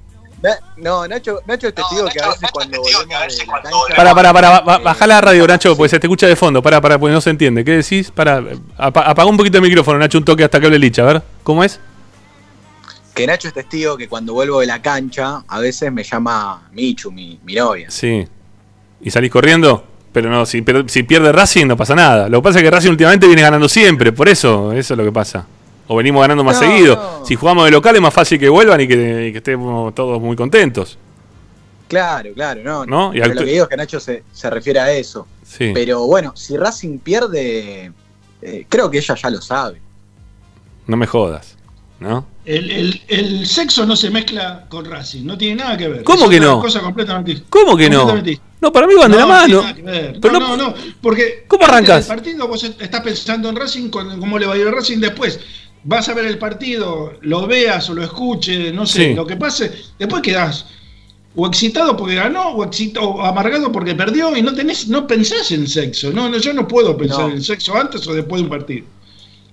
Na- 0.42 0.58
No, 0.76 1.06
Nacho, 1.06 1.40
Nacho 1.46 1.68
es 1.68 1.74
testigo 1.74 2.06
que 2.08 2.20
a 2.20 2.28
veces 2.28 2.50
cuando 2.52 2.78
volvemos 2.80 3.08
de 3.08 3.46
la 3.46 3.60
cancha... 3.62 3.94
Para, 3.96 4.14
para, 4.14 4.32
para, 4.32 4.60
ba- 4.60 4.78
baja 4.78 5.06
la 5.06 5.20
radio, 5.20 5.46
Nacho, 5.46 5.76
porque 5.76 5.90
se 5.90 6.00
te 6.00 6.06
escucha 6.06 6.26
de 6.26 6.36
fondo. 6.36 6.62
Para, 6.62 6.80
para, 6.80 6.98
porque 6.98 7.12
no 7.12 7.20
se 7.20 7.30
entiende. 7.30 7.64
¿Qué 7.64 7.72
decís? 7.72 8.10
Para, 8.10 8.42
apa- 8.78 9.02
apaga 9.02 9.28
un 9.28 9.36
poquito 9.36 9.58
el 9.58 9.62
micrófono, 9.62 9.98
Nacho, 9.98 10.18
un 10.18 10.24
toque 10.24 10.44
hasta 10.44 10.58
que 10.58 10.66
hable 10.66 10.78
Licha. 10.78 11.02
A 11.02 11.06
ver, 11.12 11.22
¿cómo 11.42 11.62
es? 11.62 11.78
Que 13.14 13.26
Nacho 13.26 13.48
es 13.48 13.54
testigo 13.54 13.96
que 13.96 14.08
cuando 14.08 14.32
vuelvo 14.32 14.60
de 14.60 14.66
la 14.66 14.80
cancha 14.80 15.42
a 15.46 15.58
veces 15.60 15.92
me 15.92 16.02
llama 16.04 16.68
Michu, 16.72 17.10
mi, 17.10 17.38
mi 17.44 17.54
novia. 17.54 17.90
Sí. 17.90 18.26
¿Y 19.02 19.10
salís 19.10 19.30
corriendo? 19.30 19.84
Pero 20.12 20.30
no, 20.30 20.46
si, 20.46 20.62
pero 20.62 20.88
si 20.88 21.02
pierde 21.02 21.30
Racing 21.32 21.66
no 21.66 21.76
pasa 21.76 21.94
nada. 21.94 22.28
Lo 22.28 22.40
que 22.40 22.44
pasa 22.44 22.58
es 22.58 22.64
que 22.64 22.70
Racing 22.70 22.90
últimamente 22.90 23.26
viene 23.26 23.42
ganando 23.42 23.68
siempre, 23.68 24.12
por 24.12 24.28
eso, 24.28 24.72
eso 24.72 24.94
es 24.94 24.98
lo 24.98 25.04
que 25.04 25.12
pasa. 25.12 25.46
O 25.92 25.96
venimos 25.96 26.20
ganando 26.20 26.44
más 26.44 26.60
No, 26.62 26.68
seguido. 26.68 26.94
no. 26.94 27.26
Si 27.26 27.34
jugamos 27.34 27.64
de 27.64 27.72
local 27.72 27.96
es 27.96 28.00
más 28.00 28.14
fácil 28.14 28.38
que 28.38 28.48
vuelvan 28.48 28.80
y 28.80 28.86
que, 28.86 29.26
y 29.26 29.32
que 29.32 29.38
estemos 29.38 29.92
todos 29.92 30.20
muy 30.20 30.36
contentos. 30.36 30.96
Claro, 31.88 32.30
claro, 32.32 32.60
no. 32.62 32.86
¿No? 32.86 33.12
Y 33.12 33.18
lo 33.18 33.34
que 33.34 33.44
digo 33.44 33.64
es 33.64 33.68
que 33.68 33.76
Nacho 33.76 33.98
se, 33.98 34.22
se 34.32 34.48
refiere 34.50 34.78
a 34.78 34.92
eso. 34.92 35.26
Sí. 35.44 35.72
Pero 35.74 36.06
bueno, 36.06 36.32
si 36.36 36.56
Racing 36.56 36.98
pierde, 37.00 37.90
eh, 38.40 38.66
creo 38.68 38.88
que 38.88 38.98
ella 38.98 39.16
ya 39.16 39.30
lo 39.30 39.40
sabe. 39.40 39.80
No 40.86 40.96
me 40.96 41.08
jodas. 41.08 41.56
¿No? 41.98 42.24
El, 42.44 42.70
el- 42.70 43.02
el 43.08 43.46
sexo 43.46 43.84
no 43.84 43.96
se 43.96 44.10
mezcla 44.10 44.66
con 44.68 44.84
Racing, 44.84 45.26
no 45.26 45.36
tiene 45.36 45.56
nada 45.64 45.76
que 45.76 45.88
ver. 45.88 46.04
¿Cómo 46.04 46.24
Es 46.26 46.30
que 46.30 46.40
no? 46.40 46.60
cosa 46.60 46.80
completamente 46.80 47.42
¿Cómo 47.50 47.76
que 47.76 47.90
no? 47.90 48.06
completamente 48.06 48.40
No, 48.60 48.72
para 48.72 48.86
mí 48.86 48.94
van 48.94 49.10
de 49.10 49.16
la 49.18 49.22
No, 49.24 49.28
mano. 49.28 49.46
tiene 49.46 49.62
nada 49.62 49.74
que 49.74 49.82
ver. 49.82 50.18
Pero 50.20 50.34
no, 50.34 50.40
no- 50.40 50.56
no, 50.56 50.68
no, 50.68 50.74
porque 51.02 51.44
¿Cómo 51.48 51.64
arrancas? 51.64 52.06
del 52.06 52.16
partido 52.16 52.46
vos 52.48 52.62
estás 52.64 53.00
pensando 53.02 53.48
en 53.50 53.56
Racing, 53.56 53.90
cómo 53.90 54.38
le 54.38 54.46
va 54.46 54.54
a 54.54 54.56
ir 54.56 54.68
a 54.68 54.70
Racing 54.70 54.98
después. 54.98 55.40
Vas 55.84 56.08
a 56.08 56.14
ver 56.14 56.26
el 56.26 56.36
partido, 56.38 57.14
lo 57.22 57.46
veas 57.46 57.88
o 57.88 57.94
lo 57.94 58.02
escuches, 58.04 58.72
no 58.74 58.84
sé, 58.86 59.08
Sí. 59.10 59.14
lo 59.14 59.26
que 59.26 59.36
pase, 59.36 59.72
después 59.98 60.20
quedás 60.22 60.66
o 61.36 61.46
excitado 61.46 61.96
porque 61.96 62.16
ganó 62.16 62.50
o, 62.50 62.64
excita- 62.64 63.00
o 63.00 63.22
amargado 63.24 63.70
porque 63.72 63.94
perdió 63.94 64.36
y 64.36 64.42
no 64.42 64.52
tenés, 64.54 64.88
no 64.88 65.06
pensás 65.06 65.50
en 65.52 65.66
sexo. 65.66 66.10
No, 66.12 66.28
no, 66.28 66.38
yo 66.38 66.52
no 66.52 66.66
puedo 66.68 66.96
pensar 66.96 67.28
No. 67.28 67.34
en 67.34 67.42
sexo 67.42 67.74
antes 67.76 68.06
o 68.08 68.12
después 68.14 68.40
de 68.40 68.44
un 68.44 68.50
partido. 68.50 68.86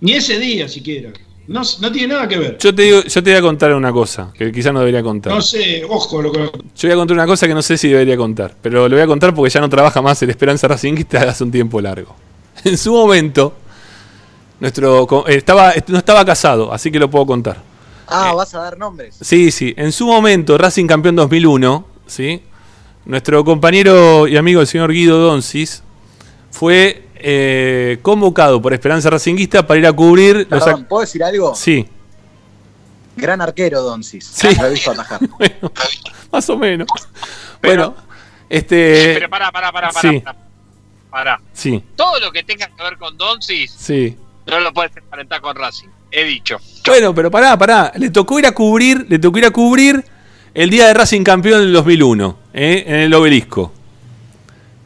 Ni 0.01 0.13
ese 0.13 0.37
día 0.39 0.67
siquiera. 0.67 1.11
No, 1.47 1.61
no 1.79 1.91
tiene 1.93 2.13
nada 2.13 2.27
que 2.27 2.37
ver. 2.37 2.57
Yo 2.59 2.75
te, 2.75 2.81
digo, 2.81 3.03
yo 3.03 3.23
te 3.23 3.29
voy 3.29 3.39
a 3.39 3.41
contar 3.41 3.73
una 3.73 3.93
cosa 3.93 4.33
que 4.37 4.51
quizás 4.51 4.73
no 4.73 4.79
debería 4.79 5.01
contar. 5.01 5.31
No 5.33 5.41
sé, 5.41 5.81
ojo 5.87 6.21
lo 6.21 6.29
que 6.31 6.39
Yo 6.39 6.49
voy 6.81 6.91
a 6.91 6.95
contar 6.95 7.15
una 7.15 7.25
cosa 7.25 7.47
que 7.47 7.53
no 7.53 7.61
sé 7.61 7.77
si 7.77 7.87
debería 7.87 8.17
contar, 8.17 8.53
pero 8.61 8.89
lo 8.89 8.95
voy 8.95 9.03
a 9.03 9.07
contar 9.07 9.33
porque 9.33 9.49
ya 9.51 9.61
no 9.61 9.69
trabaja 9.69 10.01
más 10.01 10.21
el 10.23 10.29
Esperanza 10.29 10.67
Racingista 10.67 11.21
hace 11.29 11.45
un 11.45 11.51
tiempo 11.51 11.79
largo. 11.79 12.13
En 12.65 12.77
su 12.77 12.91
momento, 12.91 13.53
nuestro 14.59 15.27
eh, 15.27 15.35
estaba 15.35 15.73
no 15.87 15.97
estaba 15.97 16.25
casado, 16.25 16.73
así 16.73 16.91
que 16.91 16.99
lo 16.99 17.09
puedo 17.09 17.25
contar. 17.25 17.57
Ah, 18.07 18.33
vas 18.33 18.53
a 18.55 18.59
dar 18.59 18.77
nombres. 18.77 19.17
Sí, 19.21 19.51
sí. 19.51 19.73
En 19.77 19.91
su 19.91 20.07
momento, 20.07 20.57
Racing 20.57 20.87
campeón 20.87 21.15
2001, 21.15 21.85
¿sí? 22.05 22.41
Nuestro 23.05 23.43
compañero 23.43 24.27
y 24.27 24.37
amigo 24.37 24.61
el 24.61 24.67
señor 24.67 24.91
Guido 24.91 25.19
Doncis 25.19 25.83
fue 26.51 27.07
eh, 27.15 27.99
convocado 28.01 28.61
por 28.61 28.73
Esperanza 28.73 29.09
Racinguista 29.09 29.67
para 29.67 29.79
ir 29.79 29.87
a 29.87 29.93
cubrir. 29.93 30.47
Perdón, 30.47 30.85
¿puedo 30.85 31.01
decir 31.01 31.23
algo? 31.23 31.53
Sí, 31.55 31.87
Gran 33.17 33.41
arquero, 33.41 33.81
Doncis. 33.81 34.25
Sí. 34.25 34.47
Lo 34.55 34.67
he 34.67 34.71
visto 34.71 34.91
atajar. 34.91 35.19
más 36.31 36.49
o 36.49 36.57
menos. 36.57 36.87
bueno, 37.61 37.95
este... 38.47 39.15
Pero 39.15 39.29
pará, 39.29 39.51
pará, 39.51 39.71
pará, 39.71 39.89
pará. 39.89 40.09
sí, 40.09 40.19
pará. 40.19 40.37
Pará. 41.09 41.41
sí, 41.51 41.83
Todo 41.95 42.19
lo 42.19 42.31
que 42.31 42.43
tenga 42.43 42.67
que 42.67 42.83
ver 42.83 42.97
con 42.97 43.17
Doncis 43.17 43.71
sí. 43.71 44.15
No 44.47 44.59
lo 44.59 44.73
puedes 44.73 44.95
emparentar 44.95 45.41
con 45.41 45.55
Racing. 45.55 45.89
He 46.11 46.23
dicho. 46.23 46.57
Bueno, 46.85 47.13
pero 47.13 47.29
pará, 47.29 47.57
pará. 47.57 47.91
Le 47.95 48.09
tocó 48.09 48.39
ir 48.39 48.45
a 48.45 48.53
cubrir, 48.53 49.05
le 49.09 49.19
tocó 49.19 49.37
ir 49.39 49.45
a 49.45 49.51
cubrir 49.51 50.03
el 50.53 50.69
día 50.69 50.87
de 50.87 50.93
Racing 50.93 51.23
campeón 51.23 51.59
del 51.59 51.73
2001, 51.73 52.37
¿eh? 52.53 52.83
en 52.87 52.95
el 52.95 53.13
obelisco. 53.13 53.73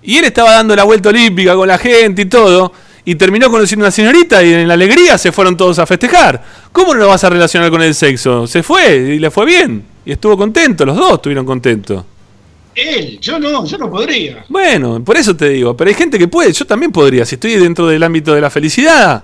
Y 0.04 0.18
él 0.18 0.26
estaba 0.26 0.52
dando 0.52 0.76
la 0.76 0.84
vuelta 0.84 1.10
olímpica 1.10 1.56
con 1.56 1.68
la 1.68 1.78
gente 1.78 2.24
y 2.24 2.26
todo. 2.26 2.74
Y 3.04 3.16
terminó 3.16 3.50
conociendo 3.50 3.86
a 3.86 3.88
una 3.88 3.92
señorita 3.92 4.44
y 4.44 4.54
en 4.54 4.68
la 4.68 4.76
alegría 4.76 5.18
se 5.18 5.32
fueron 5.32 5.58
todos 5.58 5.80
a 5.80 5.86
festejar. 5.86 6.44
¿Cómo 6.72 6.94
no 6.94 7.00
lo 7.00 7.08
vas 7.08 7.24
a 7.24 7.30
relacionar 7.30 7.72
con 7.72 7.82
el 7.82 7.96
sexo? 7.96 8.46
Se 8.46 8.62
fue 8.62 8.96
y 8.96 9.20
le 9.20 9.32
fue 9.32 9.46
bien. 9.46 9.84
Y 10.06 10.12
estuvo 10.12 10.38
contento, 10.38 10.86
los 10.86 10.96
dos 10.96 11.14
estuvieron 11.14 11.46
contentos. 11.46 12.04
Él, 12.76 13.20
yo 13.20 13.40
no, 13.40 13.66
yo 13.66 13.78
no 13.78 13.90
podría. 13.90 14.46
Bueno, 14.50 15.04
por 15.04 15.18
eso 15.18 15.36
te 15.36 15.50
digo, 15.50 15.76
pero 15.76 15.90
hay 15.90 15.96
gente 15.96 16.18
que 16.18 16.28
puede, 16.28 16.54
yo 16.54 16.66
también 16.66 16.92
podría, 16.92 17.26
si 17.26 17.36
estoy 17.36 17.56
dentro 17.56 17.88
del 17.88 18.02
ámbito 18.02 18.34
de 18.34 18.42
la 18.42 18.50
felicidad, 18.50 19.24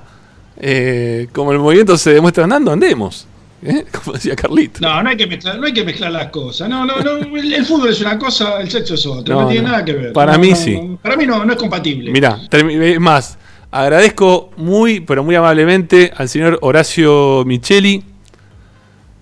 eh, 0.60 1.28
como 1.34 1.52
el 1.52 1.60
movimiento 1.60 1.98
se 1.98 2.12
demuestra 2.14 2.44
andando, 2.46 2.72
andemos. 2.72 3.28
¿eh? 3.64 3.86
Como 3.92 4.14
decía 4.14 4.36
Carlito. 4.36 4.80
No, 4.82 5.02
no 5.04 5.10
hay 5.10 5.18
que 5.18 5.28
mezclar, 5.28 5.60
no 5.60 5.66
hay 5.66 5.74
que 5.74 5.84
mezclar 5.84 6.12
las 6.12 6.28
cosas. 6.30 6.70
No, 6.70 6.86
no, 6.86 7.00
no. 7.00 7.18
El, 7.38 7.54
el 7.54 7.66
fútbol 7.66 7.90
es 7.90 8.02
una 8.02 8.18
cosa, 8.20 8.60
el 8.62 8.70
sexo 8.70 8.94
es 8.96 9.06
otra. 9.06 9.34
No, 9.36 9.42
No, 9.44 9.48
tiene 9.48 9.64
no. 9.64 9.70
nada 9.72 9.84
que 9.86 9.94
ver. 9.94 10.14
Para 10.14 10.38
mí 10.38 10.56
sí. 10.56 10.80
Para 11.02 11.16
mí 11.18 11.26
no, 11.26 11.44
no 11.44 11.54
es 11.54 11.60
compatible. 11.60 12.12
Mirá, 12.12 12.40
termi- 12.50 12.80
es 12.82 13.00
más, 13.00 13.38
agradezco 13.72 14.52
muy, 14.58 15.00
pero 15.02 15.24
muy 15.24 15.36
amablemente 15.36 16.12
al 16.16 16.30
señor 16.30 16.60
Horacio 16.62 17.44
Micheli, 17.46 18.04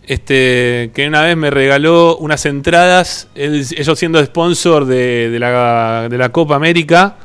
este, 0.08 0.92
que 0.94 1.08
una 1.08 1.24
vez 1.24 1.36
me 1.36 1.50
regaló 1.50 2.18
unas 2.18 2.46
entradas, 2.46 3.28
él- 3.36 3.66
ellos 3.76 3.98
siendo 3.98 4.24
sponsor 4.24 4.86
de, 4.86 5.30
de 5.32 5.40
la, 5.40 6.08
de 6.10 6.18
la 6.18 6.30
Copa 6.30 6.56
América, 6.56 7.16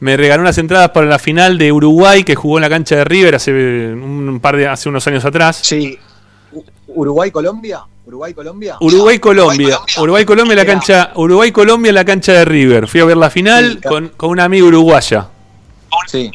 me 0.00 0.16
regaló 0.16 0.42
unas 0.42 0.58
entradas 0.58 0.90
para 0.90 1.06
la 1.06 1.18
final 1.18 1.58
de 1.58 1.72
Uruguay 1.72 2.24
que 2.24 2.34
jugó 2.34 2.58
en 2.58 2.62
la 2.62 2.68
cancha 2.68 2.96
de 2.96 3.04
River 3.04 3.34
hace 3.34 3.52
un 3.52 4.38
par 4.40 4.56
de 4.56 4.68
hace 4.68 4.88
unos 4.88 5.06
años 5.06 5.24
atrás. 5.24 5.60
Sí. 5.62 5.98
Uruguay-Colombia. 6.88 7.80
Uruguay-Colombia. 8.06 8.76
Uruguay-Colombia. 8.80 9.78
Uruguay-Colombia 9.98 10.52
en 10.52 10.58
la 10.58 10.64
cancha. 10.66 11.12
Uruguay-Colombia 11.14 11.88
en 11.90 11.94
la 11.94 12.04
cancha 12.04 12.32
de 12.32 12.44
River. 12.44 12.86
Fui 12.88 13.00
a 13.00 13.04
ver 13.04 13.16
la 13.16 13.28
final 13.30 13.80
con, 13.86 14.08
con 14.16 14.30
una 14.30 14.44
amiga 14.44 14.64
uruguaya. 14.64 15.28
Sí. 16.06 16.30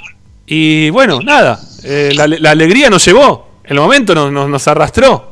Y 0.46 0.90
bueno, 0.92 1.20
nada. 1.22 1.60
eh, 1.84 2.12
la, 2.16 2.28
la 2.28 2.52
alegría 2.52 2.90
nos 2.90 3.04
llevó. 3.06 3.48
El 3.64 3.78
momento 3.78 4.14
nos, 4.14 4.32
nos, 4.32 4.50
nos 4.50 4.68
arrastró. 4.68 5.32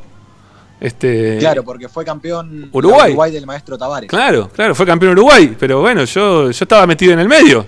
Este, 0.80 1.36
Claro, 1.38 1.62
porque 1.62 1.88
fue 1.88 2.04
campeón 2.04 2.68
Uruguay. 2.72 3.10
Uruguay 3.10 3.30
del 3.30 3.46
maestro 3.46 3.78
Tavares. 3.78 4.08
Claro, 4.10 4.48
claro, 4.52 4.74
fue 4.74 4.84
campeón 4.84 5.12
Uruguay. 5.12 5.54
Pero 5.58 5.80
bueno, 5.80 6.02
yo, 6.04 6.50
yo 6.50 6.64
estaba 6.64 6.86
metido 6.88 7.12
en 7.12 7.20
el 7.20 7.28
medio. 7.28 7.64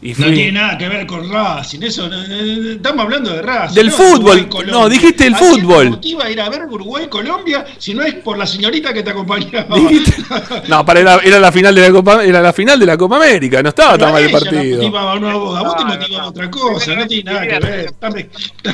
Y 0.00 0.10
No 0.10 0.14
fui- 0.26 0.32
tiene 0.34 0.52
nada 0.52 0.78
que 0.78 0.88
ver 0.88 1.04
con 1.08 1.28
Racing, 1.28 1.82
eso, 1.82 2.08
no- 2.08 2.16
no- 2.16 2.70
estamos 2.70 3.00
hablando 3.04 3.32
de 3.32 3.42
Racing. 3.42 3.74
Del 3.74 3.86
no 3.88 3.92
fútbol. 3.94 4.48
No, 4.68 4.88
dijiste 4.88 5.26
el 5.26 5.34
¿A 5.34 5.38
quién 5.38 5.50
fútbol. 5.60 5.84
te 5.86 5.90
motiva 5.90 6.24
a 6.24 6.30
ir 6.30 6.40
a 6.40 6.48
ver 6.48 6.62
Uruguay-Colombia 6.66 7.66
si 7.78 7.94
no 7.94 8.02
es 8.04 8.14
por 8.14 8.38
la 8.38 8.46
señorita 8.46 8.92
que 8.92 9.02
te 9.02 9.10
acompañaba? 9.10 9.66
No, 10.68 10.84
para 10.84 11.00
era, 11.00 11.16
era 11.24 11.40
la 11.40 11.50
final 11.50 11.74
de 11.74 11.80
la 11.80 11.90
Copa, 11.90 12.22
era 12.24 12.40
la 12.40 12.52
final 12.52 12.78
de 12.78 12.86
la 12.86 12.96
Copa 12.96 13.16
América, 13.16 13.60
no 13.60 13.70
estaba 13.70 13.98
tan 13.98 14.12
mal 14.12 14.22
el 14.22 14.30
partido. 14.30 14.76
motivaba, 14.76 15.18
no, 15.18 15.28
a 15.30 15.34
vos, 15.34 15.58
a 15.58 15.62
vos 15.62 15.76
te 15.76 15.84
motivaba 15.84 16.26
otra 16.28 16.48
cosa, 16.50 16.94
no 16.94 17.06
tiene 17.06 17.32
nada 17.32 17.46
que 17.48 17.58
ver. 17.58 17.90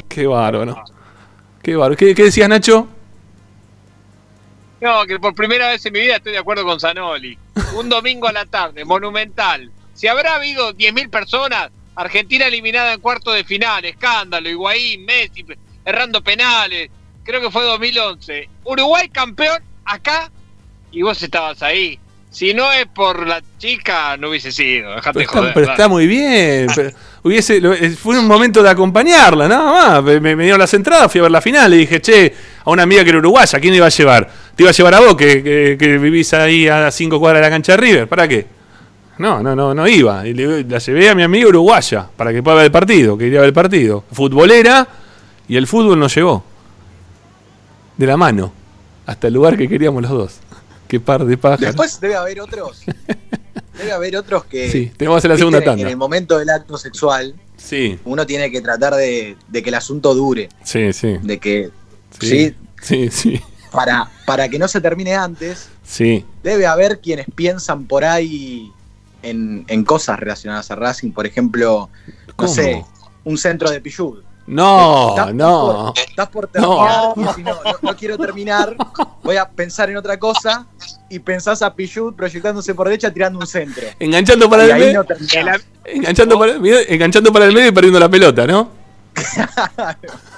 Qué 0.07 0.27
bárbaro. 0.27 0.85
Qué, 1.63 1.75
bar- 1.75 1.97
¿Qué, 1.97 2.15
qué 2.15 2.25
decías, 2.25 2.51
Nacho? 2.51 2.87
No, 4.83 5.07
que 5.07 5.19
por 5.19 5.35
primera 5.35 5.69
vez 5.69 5.87
en 5.87 5.93
mi 5.95 6.01
vida 6.01 6.17
estoy 6.17 6.33
de 6.33 6.39
acuerdo 6.39 6.65
con 6.65 6.79
Zanoli. 6.79 7.39
Un 7.77 7.89
domingo 7.89 8.29
a 8.29 8.33
la 8.33 8.45
tarde, 8.45 8.85
monumental. 8.85 9.71
Si 9.95 10.07
habrá 10.09 10.35
habido 10.37 10.73
10.000 10.75 11.09
personas, 11.09 11.71
Argentina 11.97 12.47
eliminada 12.47 12.93
en 12.93 13.01
cuarto 13.01 13.31
de 13.33 13.45
final, 13.45 13.85
escándalo, 13.85 14.49
Higuaín, 14.51 15.05
Messi, 15.05 15.45
errando 15.85 16.23
penales. 16.23 16.91
Creo 17.23 17.41
que 17.41 17.51
fue 17.51 17.63
2011. 17.65 18.49
Uruguay 18.65 19.09
campeón 19.09 19.63
acá 19.85 20.31
y 20.91 21.03
vos 21.03 21.23
estabas 21.23 21.63
ahí. 21.63 21.99
Si 22.31 22.53
no 22.53 22.73
es 22.73 22.87
por 22.87 23.29
la 23.29 23.41
chica, 23.59 24.17
no 24.17 24.31
hubiese 24.31 24.51
sido. 24.51 24.91
Dejate 24.97 25.13
Pero 25.13 25.19
de 25.21 25.23
está, 25.25 25.39
joder. 25.39 25.55
pero 25.55 25.71
está 25.71 25.89
muy 25.89 26.07
bien. 26.09 26.67
pero 26.75 26.91
hubiese, 27.23 27.59
eh, 27.59 27.91
fue 27.91 28.19
un 28.19 28.27
momento 28.27 28.61
de 28.61 28.71
acompañarla, 28.71 29.47
nada 29.47 30.01
más. 30.01 30.03
Me, 30.03 30.35
me- 30.35 30.43
dieron 30.43 30.59
las 30.59 30.75
entradas, 30.75 31.13
fui 31.13 31.21
a 31.21 31.23
ver 31.23 31.31
la 31.31 31.41
final 31.41 31.73
y 31.73 31.77
dije, 31.79 32.01
che, 32.03 32.35
a 32.65 32.71
una 32.71 32.83
amiga 32.83 33.05
que 33.05 33.11
era 33.11 33.19
uruguaya, 33.21 33.61
¿quién 33.61 33.73
iba 33.75 33.87
a 33.87 33.91
llevar? 33.91 34.29
Te 34.57 34.65
iba 34.65 34.71
a 34.71 34.73
llevar 34.75 34.95
a 34.95 35.01
vos, 35.01 35.15
que, 35.17 35.45
que- 35.45 35.77
que 35.79 35.99
vivís 35.99 36.35
ahí 36.35 36.67
a 36.67 36.91
cinco 36.91 37.21
cuadras 37.21 37.41
de 37.41 37.47
la 37.47 37.51
cancha 37.55 37.73
de 37.73 37.77
River. 37.79 38.09
¿Para 38.09 38.27
qué? 38.27 38.47
No, 39.19 39.43
no, 39.43 39.55
no, 39.55 39.75
no 39.75 39.87
iba. 39.87 40.27
Y 40.27 40.35
le- 40.35 40.65
la 40.65 40.79
llevé 40.79 41.09
a 41.09 41.15
mi 41.15 41.23
amiga 41.23 41.49
uruguaya 41.49 42.09
para 42.17 42.33
que 42.33 42.43
pueda 42.43 42.57
ver 42.57 42.67
el 42.67 42.73
partido, 42.73 43.17
que 43.17 43.27
iría 43.27 43.39
a 43.39 43.43
ver 43.43 43.49
el 43.49 43.55
partido. 43.55 44.05
Futbolera 44.13 44.87
y 45.49 45.57
el 45.57 45.67
fútbol 45.67 45.99
nos 45.99 46.15
llevó. 46.15 46.45
De 47.97 48.07
la 48.07 48.17
mano. 48.17 48.53
Hasta 49.07 49.27
el 49.29 49.35
lugar 49.35 49.57
que 49.57 49.69
queríamos 49.69 50.03
los 50.03 50.11
dos. 50.11 50.35
Qué 50.89 50.99
par 51.01 51.25
de 51.25 51.37
pájaros. 51.37 51.67
Después 51.67 52.01
debe 52.01 52.17
haber 52.17 52.41
otros. 52.41 52.83
Debe 53.79 53.91
haber 53.93 54.17
otros 54.17 54.45
que. 54.45 54.71
Sí, 54.71 54.93
tenemos 54.97 55.17
que 55.17 55.19
hacer 55.19 55.31
la 55.33 55.37
segunda 55.37 55.61
tanda. 55.63 55.83
En 55.83 55.89
el 55.89 55.97
momento 55.97 56.39
del 56.39 56.49
acto 56.51 56.79
sexual, 56.79 57.35
Sí, 57.57 57.99
uno 58.05 58.25
tiene 58.25 58.49
que 58.51 58.61
tratar 58.61 58.95
de, 58.95 59.37
de 59.49 59.63
que 59.65 59.69
el 59.71 59.75
asunto 59.75 60.15
dure. 60.15 60.49
sí, 60.63 60.93
sí. 60.93 61.17
De 61.23 61.39
que. 61.39 61.71
Sí, 62.21 62.55
Sí. 62.81 63.11
sí, 63.11 63.11
sí. 63.11 63.41
Para, 63.73 64.09
para 64.27 64.49
que 64.49 64.61
no 64.61 64.69
se 64.69 64.81
termine 64.81 65.15
antes, 65.17 65.69
Sí. 65.85 66.25
debe 66.45 66.67
haber 66.69 67.01
quienes 67.01 67.27
piensan 67.35 67.87
por 67.87 68.05
ahí 68.05 68.71
en, 69.25 69.65
en 69.69 69.85
cosas 69.85 70.19
relacionadas 70.19 70.71
a 70.71 70.77
Racing. 70.77 71.13
Por 71.13 71.27
ejemplo, 71.27 71.89
no 72.29 72.35
¿Cómo? 72.37 72.49
sé, 72.49 72.85
un 73.25 73.37
centro 73.39 73.71
de 73.71 73.81
Pillud. 73.81 74.23
No, 74.47 75.09
Estás 75.17 75.35
no. 75.35 75.93
por- 75.95 76.05
estás 76.07 76.29
por 76.29 76.47
terminar 76.49 77.13
No. 77.17 77.31
y 77.31 77.35
si 77.35 77.43
no, 77.43 77.55
no, 77.55 77.73
no 77.81 77.97
quiero 77.97 78.19
terminar, 78.19 78.77
voy 79.23 79.37
a 79.39 79.49
pensar 79.49 79.89
en 79.89 79.97
otra 79.97 80.19
cosa 80.19 80.67
y 81.09 81.19
pensás 81.19 81.63
a 81.63 81.75
Pichud 81.75 82.13
proyectándose 82.15 82.75
por 82.75 82.87
derecha 82.89 83.11
tirando 83.11 83.39
un 83.39 83.47
centro. 83.47 83.83
Enganchando 83.99 84.51
para 84.51 84.67
Y 84.67 84.71
el 84.71 84.79
medio. 84.79 85.03
no 85.03 85.17
enganchando, 85.87 86.39
para, 86.39 86.53
enganchando 86.89 87.33
para 87.33 87.47
el 87.47 87.55
medio 87.55 87.69
y 87.69 87.73
perdiendo 87.73 87.99
la 88.01 88.09
pelota, 88.11 88.47
¿no? 88.47 88.69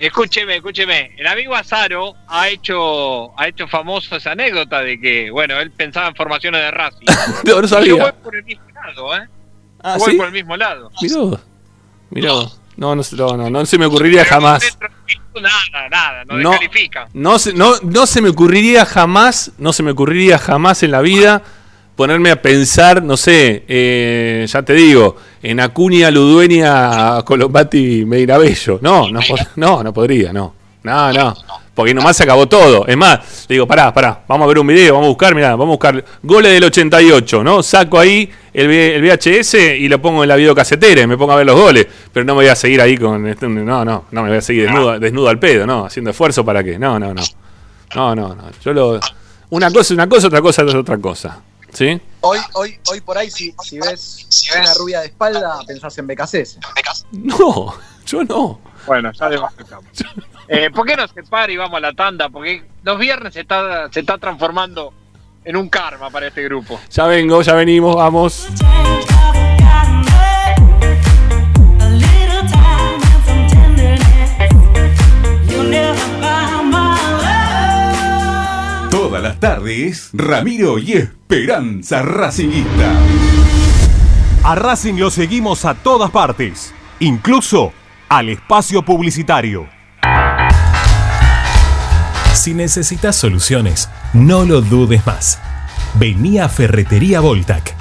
Escúcheme, 0.00 0.56
escúcheme. 0.56 1.12
El 1.16 1.26
amigo 1.26 1.54
Azaro 1.54 2.14
ha 2.28 2.48
hecho, 2.48 3.38
ha 3.38 3.48
hecho 3.48 3.66
famoso 3.68 4.16
esa 4.16 4.32
anécdota 4.32 4.80
de 4.80 5.00
que, 5.00 5.30
bueno, 5.30 5.58
él 5.60 5.70
pensaba 5.70 6.08
en 6.08 6.14
formaciones 6.14 6.60
de 6.60 6.70
Racing. 6.70 7.06
No, 7.44 7.62
no 7.62 7.68
sabía. 7.68 7.88
Yo 7.88 7.98
voy 7.98 8.12
por 8.22 8.36
el 8.36 8.44
mismo 8.44 8.64
lado, 8.74 9.16
¿eh? 9.16 9.28
Ah, 9.82 9.96
voy 9.98 10.12
¿sí? 10.12 10.16
por 10.16 10.26
el 10.26 10.32
mismo 10.32 10.56
lado. 10.56 10.90
Mirá 11.00 11.16
vos. 11.18 11.40
Mirá 12.10 12.32
vos. 12.32 12.60
No, 12.76 12.94
no, 12.94 13.02
no, 13.12 13.36
no, 13.36 13.50
no 13.50 13.66
se 13.66 13.76
me 13.76 13.86
ocurriría 13.86 14.24
jamás. 14.24 14.78
Nada, 15.34 15.88
nada, 15.90 16.24
no, 16.24 16.36
No. 16.38 16.58
No 17.12 17.38
se, 17.38 17.52
no, 17.52 17.74
no 17.82 18.06
se 18.06 18.20
me 18.20 18.28
ocurriría 18.28 18.84
jamás, 18.86 19.52
no 19.58 19.72
se 19.72 19.82
me 19.82 19.90
ocurriría 19.90 20.38
jamás 20.38 20.82
en 20.82 20.92
la 20.92 21.00
vida 21.00 21.42
ponerme 21.98 22.30
a 22.30 22.40
pensar, 22.40 23.02
no 23.02 23.16
sé, 23.16 23.64
eh, 23.66 24.46
ya 24.48 24.62
te 24.62 24.72
digo, 24.72 25.16
en 25.42 25.58
Acuña, 25.58 26.12
Ludueña, 26.12 27.20
Colombati, 27.24 28.04
Meirabello. 28.06 28.78
No, 28.80 29.10
no, 29.10 29.18
no, 29.56 29.82
no 29.82 29.92
podría, 29.92 30.32
no. 30.32 30.54
No, 30.84 31.12
no. 31.12 31.34
Porque 31.74 31.92
nomás 31.92 32.16
se 32.16 32.22
acabó 32.22 32.46
todo. 32.46 32.86
Es 32.86 32.96
más, 32.96 33.46
le 33.48 33.54
digo, 33.56 33.66
pará, 33.66 33.92
pará, 33.92 34.20
vamos 34.28 34.44
a 34.44 34.48
ver 34.48 34.60
un 34.60 34.66
video, 34.68 34.94
vamos 34.94 35.06
a 35.06 35.08
buscar, 35.08 35.34
mirá, 35.34 35.50
vamos 35.56 35.64
a 35.64 35.70
buscar 35.70 36.04
goles 36.22 36.52
del 36.52 36.62
88, 36.62 37.42
¿no? 37.42 37.64
Saco 37.64 37.98
ahí 37.98 38.30
el, 38.54 38.70
el 38.70 39.02
VHS 39.02 39.54
y 39.80 39.88
lo 39.88 40.00
pongo 40.00 40.22
en 40.22 40.28
la 40.28 40.36
videocasetera 40.36 41.02
y 41.02 41.06
me 41.08 41.18
pongo 41.18 41.32
a 41.32 41.36
ver 41.36 41.46
los 41.46 41.58
goles. 41.60 41.84
Pero 42.12 42.24
no 42.24 42.34
me 42.34 42.42
voy 42.42 42.48
a 42.48 42.54
seguir 42.54 42.80
ahí 42.80 42.96
con. 42.96 43.26
este- 43.26 43.48
no, 43.48 43.84
no, 43.84 44.04
no 44.08 44.22
me 44.22 44.28
voy 44.28 44.38
a 44.38 44.40
seguir 44.40 44.66
desnudo, 44.66 45.00
desnudo 45.00 45.28
al 45.30 45.40
pedo, 45.40 45.66
¿no? 45.66 45.84
Haciendo 45.86 46.10
esfuerzo 46.12 46.44
para 46.44 46.62
qué. 46.62 46.78
No, 46.78 46.96
no, 47.00 47.12
no. 47.12 47.22
No, 47.96 48.14
no, 48.14 48.34
no. 48.36 48.44
Yo 48.64 48.72
lo. 48.72 49.00
Una 49.50 49.68
cosa 49.70 49.80
es 49.80 49.90
una 49.90 50.08
cosa, 50.08 50.28
otra 50.28 50.40
cosa 50.40 50.62
es 50.62 50.74
otra 50.74 50.96
cosa. 50.98 51.40
¿Sí? 51.78 52.00
Hoy, 52.22 52.40
hoy, 52.54 52.76
hoy 52.90 53.00
por 53.00 53.16
ahí, 53.16 53.30
si, 53.30 53.54
si 53.62 53.78
ves 53.78 54.26
una 54.58 54.74
rubia 54.74 54.98
de 54.98 55.06
espalda, 55.06 55.60
pensás 55.64 55.96
en 55.98 56.08
BKCS. 56.08 56.58
No, 57.12 57.72
yo 58.04 58.24
no. 58.24 58.60
Bueno, 58.84 59.12
ya 59.12 59.28
desbancamos. 59.28 59.86
Eh, 60.48 60.70
¿Por 60.74 60.84
qué 60.84 60.96
no 60.96 61.06
se 61.06 61.22
para 61.22 61.52
y 61.52 61.56
vamos 61.56 61.76
a 61.76 61.80
la 61.80 61.92
tanda? 61.92 62.30
Porque 62.30 62.64
los 62.82 62.98
viernes 62.98 63.34
se 63.34 63.42
está, 63.42 63.88
se 63.92 64.00
está 64.00 64.18
transformando 64.18 64.92
en 65.44 65.56
un 65.56 65.68
karma 65.68 66.10
para 66.10 66.26
este 66.26 66.42
grupo. 66.42 66.80
Ya 66.90 67.06
vengo, 67.06 67.42
ya 67.42 67.54
venimos, 67.54 67.94
vamos. 67.94 68.48
Todas 79.08 79.22
las 79.22 79.40
tardes, 79.40 80.10
Ramiro 80.12 80.78
y 80.78 80.92
Esperanza 80.92 82.02
Racingista. 82.02 82.92
A 84.44 84.54
Racing 84.54 84.96
lo 84.96 85.10
seguimos 85.10 85.64
a 85.64 85.72
todas 85.72 86.10
partes, 86.10 86.74
incluso 87.00 87.72
al 88.10 88.28
espacio 88.28 88.84
publicitario. 88.84 89.66
Si 92.34 92.52
necesitas 92.52 93.16
soluciones, 93.16 93.88
no 94.12 94.44
lo 94.44 94.60
dudes 94.60 95.06
más. 95.06 95.40
Vení 95.94 96.38
a 96.38 96.50
Ferretería 96.50 97.20
Voltac. 97.20 97.74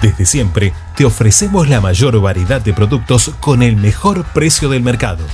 Desde 0.00 0.26
siempre 0.26 0.72
te 0.96 1.04
ofrecemos 1.04 1.68
la 1.68 1.80
mayor 1.80 2.20
variedad 2.20 2.60
de 2.60 2.72
productos 2.72 3.30
con 3.38 3.62
el 3.62 3.76
mejor 3.76 4.24
precio 4.24 4.68
del 4.68 4.82
mercado. 4.82 5.24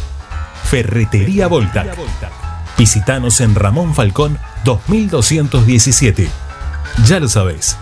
Ferretería 0.65 1.47
Voltac. 1.47 1.97
Visítanos 2.79 3.41
en 3.41 3.57
Ramón 3.57 3.93
Falcón 3.93 4.39
2217. 4.65 6.29
Ya 7.07 7.19
lo 7.19 7.29
sabés, 7.29 7.77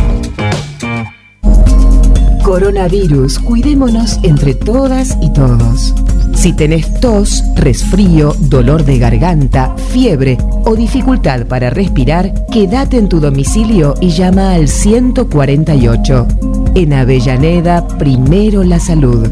Coronavirus, 2.42 3.38
cuidémonos 3.38 4.18
entre 4.24 4.54
todas 4.54 5.16
y 5.22 5.32
todos. 5.32 5.94
Si 6.34 6.52
tenés 6.52 6.98
tos, 6.98 7.44
resfrío, 7.54 8.34
dolor 8.40 8.84
de 8.84 8.98
garganta, 8.98 9.76
fiebre 9.92 10.36
o 10.64 10.74
dificultad 10.74 11.46
para 11.46 11.70
respirar, 11.70 12.34
quédate 12.50 12.98
en 12.98 13.08
tu 13.08 13.20
domicilio 13.20 13.94
y 14.00 14.10
llama 14.10 14.54
al 14.54 14.66
148. 14.66 16.26
En 16.74 16.94
Avellaneda, 16.94 17.86
primero 17.86 18.64
la 18.64 18.80
salud. 18.80 19.30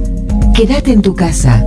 Quédate 0.55 0.93
en 0.93 1.03
tu 1.03 1.16
casa. 1.16 1.66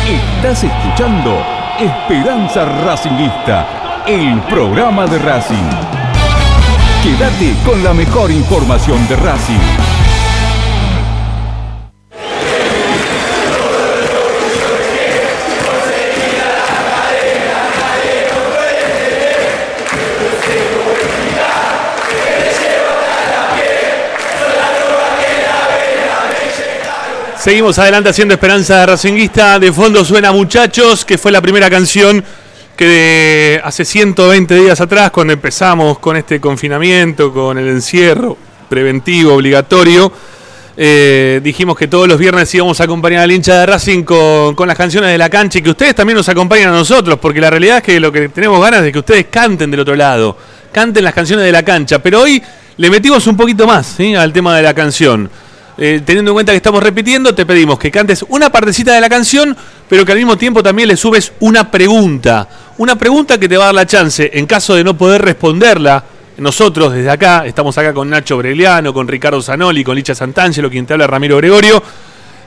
Estás 0.06 0.66
escuchando 0.66 1.42
Esperanza 1.80 2.66
Racingista, 2.84 4.04
el 4.06 4.42
programa 4.42 5.08
de 5.08 5.18
Racing. 5.18 5.70
Quédate 7.02 7.56
con 7.66 7.82
la 7.84 7.94
mejor 7.94 8.30
información 8.32 9.08
de 9.08 9.16
Racing. 9.16 9.95
Seguimos 27.46 27.78
adelante 27.78 28.10
haciendo 28.10 28.34
Esperanza 28.34 28.84
Racinguista. 28.88 29.60
De 29.60 29.72
fondo 29.72 30.04
suena 30.04 30.32
Muchachos, 30.32 31.06
que 31.06 31.20
fue 31.20 31.32
la 31.32 31.42
primera 31.44 31.70
canción 31.70 32.24
que 32.76 32.88
de 32.88 33.62
hace 33.64 33.86
120 33.86 34.56
días 34.62 34.82
atrás, 34.82 35.12
cuando 35.12 35.34
empezamos 35.34 36.00
con 36.00 36.18
este 36.18 36.42
confinamiento, 36.42 37.32
con 37.32 37.60
el 37.60 37.68
encierro 37.68 38.36
preventivo, 38.68 39.36
obligatorio, 39.36 40.12
eh, 40.76 41.40
dijimos 41.44 41.78
que 41.78 41.88
todos 41.88 42.08
los 42.08 42.18
viernes 42.18 42.52
íbamos 42.56 42.82
a 42.82 42.86
acompañar 42.86 43.22
al 43.22 43.32
hincha 43.32 43.60
de 43.60 43.66
Racing 43.68 44.02
con, 44.02 44.68
las 44.68 44.76
canciones 44.76 45.12
de 45.12 45.18
la 45.20 45.30
cancha 45.30 45.60
y 45.60 45.62
que 45.62 45.70
ustedes 45.70 45.94
también 45.94 46.18
nos 46.18 46.28
acompañen 46.28 46.70
a 46.70 46.72
nosotros, 46.72 47.20
porque 47.20 47.40
la 47.40 47.52
realidad 47.52 47.78
es 47.78 47.84
que 47.84 48.00
lo 48.00 48.12
que 48.12 48.28
tenemos 48.30 48.60
ganas 48.60 48.82
es 48.82 48.92
que 48.92 48.98
ustedes 48.98 49.28
canten 49.30 49.70
del 49.70 49.82
otro 49.82 49.96
lado, 49.96 50.36
canten 50.72 51.04
las 51.04 51.14
canciones 51.14 51.46
de 51.46 51.52
la 51.52 51.62
cancha, 51.62 52.00
pero 52.00 52.22
hoy 52.22 52.42
le 52.78 52.90
metimos 52.90 53.28
un 53.28 53.38
poquito 53.38 53.68
más 53.68 53.98
al 54.18 54.34
tema 54.34 54.58
de 54.58 54.64
la 54.64 54.74
canción. 54.74 55.30
Eh, 55.78 56.02
teniendo 56.06 56.32
en 56.32 56.36
cuenta 56.36 56.54
que 56.54 56.58
estamos 56.58 56.82
repitiendo, 56.82 57.36
te 57.36 57.46
pedimos 57.46 57.78
que 57.78 57.92
cantes 57.92 58.24
una 58.30 58.50
partecita 58.50 58.94
de 58.94 59.02
la 59.02 59.10
canción, 59.10 59.56
pero 59.90 60.06
que 60.06 60.14
al 60.14 60.18
mismo 60.18 60.38
tiempo 60.38 60.64
también 60.64 60.88
le 60.88 60.96
subes 60.96 61.34
una 61.42 61.70
pregunta. 61.70 62.48
Una 62.78 62.96
pregunta 62.96 63.38
que 63.38 63.50
te 63.50 63.58
va 63.58 63.64
a 63.64 63.68
dar 63.68 63.76
la 63.76 63.86
chance, 63.86 64.32
en 64.34 64.46
caso 64.46 64.76
de 64.76 64.84
no 64.84 64.98
poder 64.98 65.22
responderla, 65.22 66.04
nosotros 66.38 66.94
desde 66.94 67.10
acá, 67.10 67.46
estamos 67.46 67.78
acá 67.78 67.94
con 67.94 68.10
Nacho 68.10 68.38
Breliano, 68.38 68.94
con 68.94 69.08
Ricardo 69.08 69.42
Zanoli, 69.42 69.84
con 69.84 69.96
Licha 69.96 70.16
Santangelo, 70.16 70.70
quien 70.70 70.86
te 70.86 70.94
habla 70.94 71.08
Ramiro 71.08 71.38
Gregorio. 71.38 71.82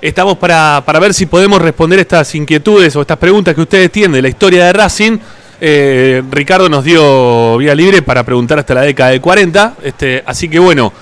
Estamos 0.00 0.36
para, 0.36 0.82
para 0.84 0.98
ver 0.98 1.12
si 1.12 1.26
podemos 1.26 1.60
responder 1.60 1.98
estas 1.98 2.34
inquietudes 2.34 2.94
o 2.96 3.00
estas 3.00 3.16
preguntas 3.16 3.55
que 3.55 3.62
ustedes 3.62 3.90
tienen 3.90 4.12
de 4.12 4.22
la 4.22 4.28
historia 4.28 4.66
de 4.66 4.72
Racing. 4.72 5.18
Eh, 5.60 6.22
Ricardo 6.30 6.68
nos 6.68 6.84
dio 6.84 7.56
vía 7.56 7.74
libre 7.74 8.02
para 8.02 8.22
preguntar 8.24 8.59
hasta 8.59 8.74
la 8.74 8.82
década 8.82 9.10
del 9.10 9.20
40. 9.20 9.76
Este, 9.82 10.22
así 10.24 10.48
que 10.48 10.59
bueno, 10.59 10.92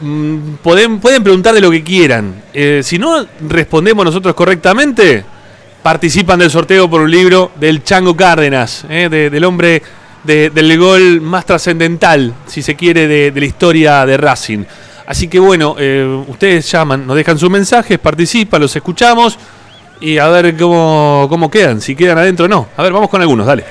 Mm, 0.00 0.54
pueden, 0.62 0.98
pueden 1.00 1.22
preguntar 1.22 1.54
de 1.54 1.60
lo 1.60 1.70
que 1.70 1.82
quieran. 1.82 2.42
Eh, 2.52 2.80
si 2.82 2.98
no 2.98 3.24
respondemos 3.48 4.04
nosotros 4.04 4.34
correctamente, 4.34 5.24
participan 5.82 6.38
del 6.38 6.50
sorteo 6.50 6.88
por 6.88 7.00
un 7.02 7.10
libro 7.10 7.52
del 7.56 7.82
Chango 7.84 8.16
Cárdenas, 8.16 8.84
eh, 8.88 9.08
de- 9.10 9.30
del 9.30 9.44
hombre 9.44 9.82
de- 10.22 10.50
del 10.50 10.78
gol 10.78 11.20
más 11.20 11.44
trascendental, 11.44 12.32
si 12.46 12.62
se 12.62 12.74
quiere, 12.74 13.06
de, 13.06 13.30
de 13.30 13.40
la 13.40 13.46
historia 13.46 14.06
de 14.06 14.16
Racing. 14.16 14.64
Así 15.06 15.28
que 15.28 15.38
bueno, 15.38 15.76
eh, 15.78 16.24
ustedes 16.28 16.70
llaman, 16.70 17.06
nos 17.06 17.14
dejan 17.16 17.38
sus 17.38 17.50
mensajes, 17.50 17.98
participan, 17.98 18.62
los 18.62 18.74
escuchamos 18.74 19.38
y 20.00 20.16
a 20.16 20.28
ver 20.28 20.56
cómo, 20.56 21.26
cómo 21.28 21.50
quedan, 21.50 21.80
si 21.82 21.94
quedan 21.94 22.16
adentro 22.16 22.46
o 22.46 22.48
no. 22.48 22.68
A 22.76 22.82
ver, 22.82 22.92
vamos 22.92 23.10
con 23.10 23.20
algunos, 23.20 23.46
dale. 23.46 23.64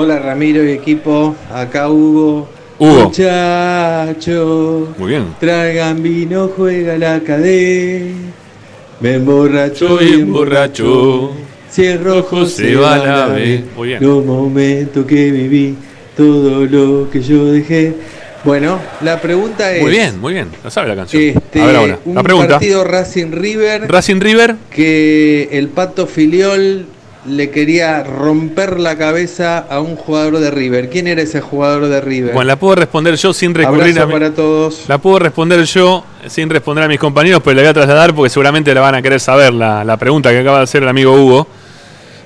Hola 0.00 0.20
Ramiro 0.20 0.64
y 0.64 0.70
equipo, 0.70 1.34
acá 1.52 1.88
Hugo. 1.90 2.48
Hugo. 2.78 3.06
Muchachos, 3.06 4.90
Muy 4.96 5.08
bien. 5.10 5.34
traigan 5.40 6.00
vino, 6.00 6.52
juega 6.56 6.96
la 6.96 7.18
cadena. 7.18 8.14
Me 9.00 9.14
emborracho 9.14 9.88
Soy 9.98 10.06
y 10.10 10.12
emborracho. 10.20 11.32
Si 11.68 11.84
el 11.84 12.04
rojo 12.04 12.46
se 12.46 12.76
va 12.76 12.94
a 12.94 12.98
la 12.98 13.26
vez. 13.26 13.64
Muy 13.76 13.88
bien. 13.88 14.00
Los 14.04 14.24
momentos 14.24 15.04
que 15.04 15.32
viví, 15.32 15.74
todo 16.16 16.64
lo 16.66 17.10
que 17.10 17.20
yo 17.20 17.46
dejé. 17.46 17.94
Bueno, 18.44 18.78
la 19.00 19.20
pregunta 19.20 19.74
es. 19.74 19.82
Muy 19.82 19.90
bien, 19.90 20.20
muy 20.20 20.32
bien. 20.34 20.46
No 20.62 20.70
sabe 20.70 20.86
la 20.90 20.94
canción. 20.94 21.20
Este, 21.24 21.60
a 21.60 21.66
ver 21.66 21.74
ahora. 21.76 21.98
un 22.04 22.14
La 22.14 22.22
pregunta. 22.22 22.50
partido 22.50 22.84
Racing 22.84 23.32
River. 23.32 23.90
Racing 23.90 24.20
River. 24.20 24.54
Que 24.70 25.48
el 25.50 25.66
pato 25.66 26.06
Filiol 26.06 26.86
le 27.28 27.50
quería 27.50 28.02
romper 28.04 28.80
la 28.80 28.96
cabeza 28.96 29.58
a 29.58 29.80
un 29.80 29.96
jugador 29.96 30.38
de 30.38 30.50
River. 30.50 30.88
¿Quién 30.90 31.06
era 31.06 31.22
ese 31.22 31.40
jugador 31.40 31.86
de 31.88 32.00
River? 32.00 32.32
Bueno, 32.34 32.48
la 32.48 32.56
puedo 32.56 32.74
responder 32.76 33.14
yo 33.16 33.32
sin 33.32 33.54
recurrir 33.54 33.82
Abrazo 33.90 34.02
a 34.02 34.06
mi- 34.06 34.12
para 34.12 34.34
todos. 34.34 34.84
La 34.88 34.98
puedo 34.98 35.18
responder 35.18 35.62
yo 35.64 36.04
sin 36.26 36.48
responder 36.50 36.84
a 36.84 36.88
mis 36.88 36.98
compañeros, 36.98 37.40
pero 37.44 37.56
la 37.56 37.62
voy 37.62 37.68
a 37.70 37.74
trasladar 37.74 38.14
porque 38.14 38.30
seguramente 38.30 38.72
la 38.74 38.80
van 38.80 38.94
a 38.94 39.02
querer 39.02 39.20
saber 39.20 39.52
la, 39.54 39.84
la 39.84 39.96
pregunta 39.96 40.30
que 40.30 40.38
acaba 40.40 40.58
de 40.58 40.64
hacer 40.64 40.82
el 40.82 40.88
amigo 40.88 41.12
Hugo. 41.14 41.46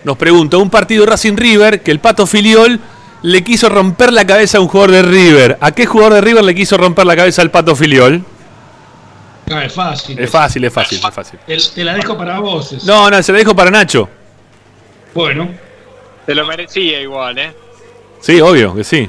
Nos 0.04 0.16
pregunta, 0.16 0.56
un 0.56 0.70
partido 0.70 1.06
Racing 1.06 1.36
River 1.36 1.80
que 1.82 1.90
el 1.90 2.00
Pato 2.00 2.26
Filiol 2.26 2.80
le 3.22 3.44
quiso 3.44 3.68
romper 3.68 4.12
la 4.12 4.26
cabeza 4.26 4.58
a 4.58 4.60
un 4.60 4.68
jugador 4.68 4.90
de 4.92 5.02
River. 5.02 5.58
¿A 5.60 5.70
qué 5.72 5.86
jugador 5.86 6.14
de 6.14 6.20
River 6.22 6.42
le 6.44 6.54
quiso 6.54 6.76
romper 6.76 7.06
la 7.06 7.14
cabeza 7.14 7.40
al 7.42 7.50
Pato 7.50 7.76
Filiol? 7.76 8.24
Ah, 9.50 9.64
es 9.64 9.72
fácil. 9.72 10.18
Es 10.18 10.30
fácil, 10.30 10.64
es 10.64 10.72
fácil, 10.72 10.98
es 10.98 11.14
fácil. 11.14 11.38
Te, 11.46 11.56
te 11.74 11.84
la 11.84 11.94
dejo 11.94 12.16
para 12.16 12.38
vos. 12.40 12.84
No, 12.84 13.10
no, 13.10 13.22
se 13.22 13.32
la 13.32 13.38
dejo 13.38 13.54
para 13.54 13.70
Nacho. 13.70 14.08
Bueno. 15.14 15.48
Se 16.26 16.34
lo 16.34 16.46
merecía 16.46 17.00
igual, 17.00 17.38
¿eh? 17.38 17.52
Sí, 18.20 18.40
obvio 18.40 18.74
que 18.74 18.84
sí. 18.84 19.08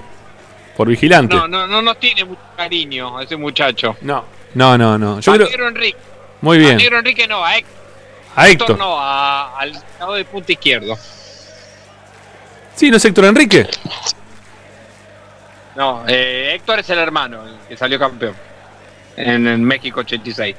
Por 0.76 0.88
vigilante. 0.88 1.36
No, 1.36 1.48
no, 1.48 1.68
no 1.68 1.82
nos 1.82 2.00
tiene 2.00 2.26
mucho 2.26 2.42
cariño 2.58 3.18
a 3.18 3.24
ese 3.24 3.36
muchacho. 3.38 3.96
No. 4.02 4.26
No, 4.56 4.78
no, 4.78 4.98
no. 4.98 5.20
Yo 5.20 5.32
a 5.32 5.36
creo... 5.36 5.48
Negro 5.48 5.68
Enrique. 5.68 5.98
Muy 6.42 6.58
A 6.58 6.60
bien. 6.60 6.78
Negro 6.78 6.98
Enrique 7.00 7.28
no, 7.28 7.44
a 7.46 7.58
Héctor. 7.58 7.74
A 8.36 8.50
Héctor. 8.50 8.78
no, 8.80 9.00
a- 9.00 9.60
al 9.60 9.72
lado 10.00 10.14
de 10.16 10.26
punta 10.26 10.52
izquierdo. 10.52 10.98
Sí, 12.76 12.90
¿no 12.90 12.98
es 12.98 13.06
Héctor 13.06 13.26
Enrique? 13.26 13.68
No, 15.76 16.04
eh, 16.08 16.52
Héctor 16.56 16.80
es 16.80 16.90
el 16.90 17.00
hermano, 17.00 17.44
el 17.46 17.56
que 17.68 17.78
salió 17.78 17.98
campeón. 18.00 18.36
En, 19.16 19.48
en 19.48 19.64
México 19.64 20.00
86. 20.02 20.56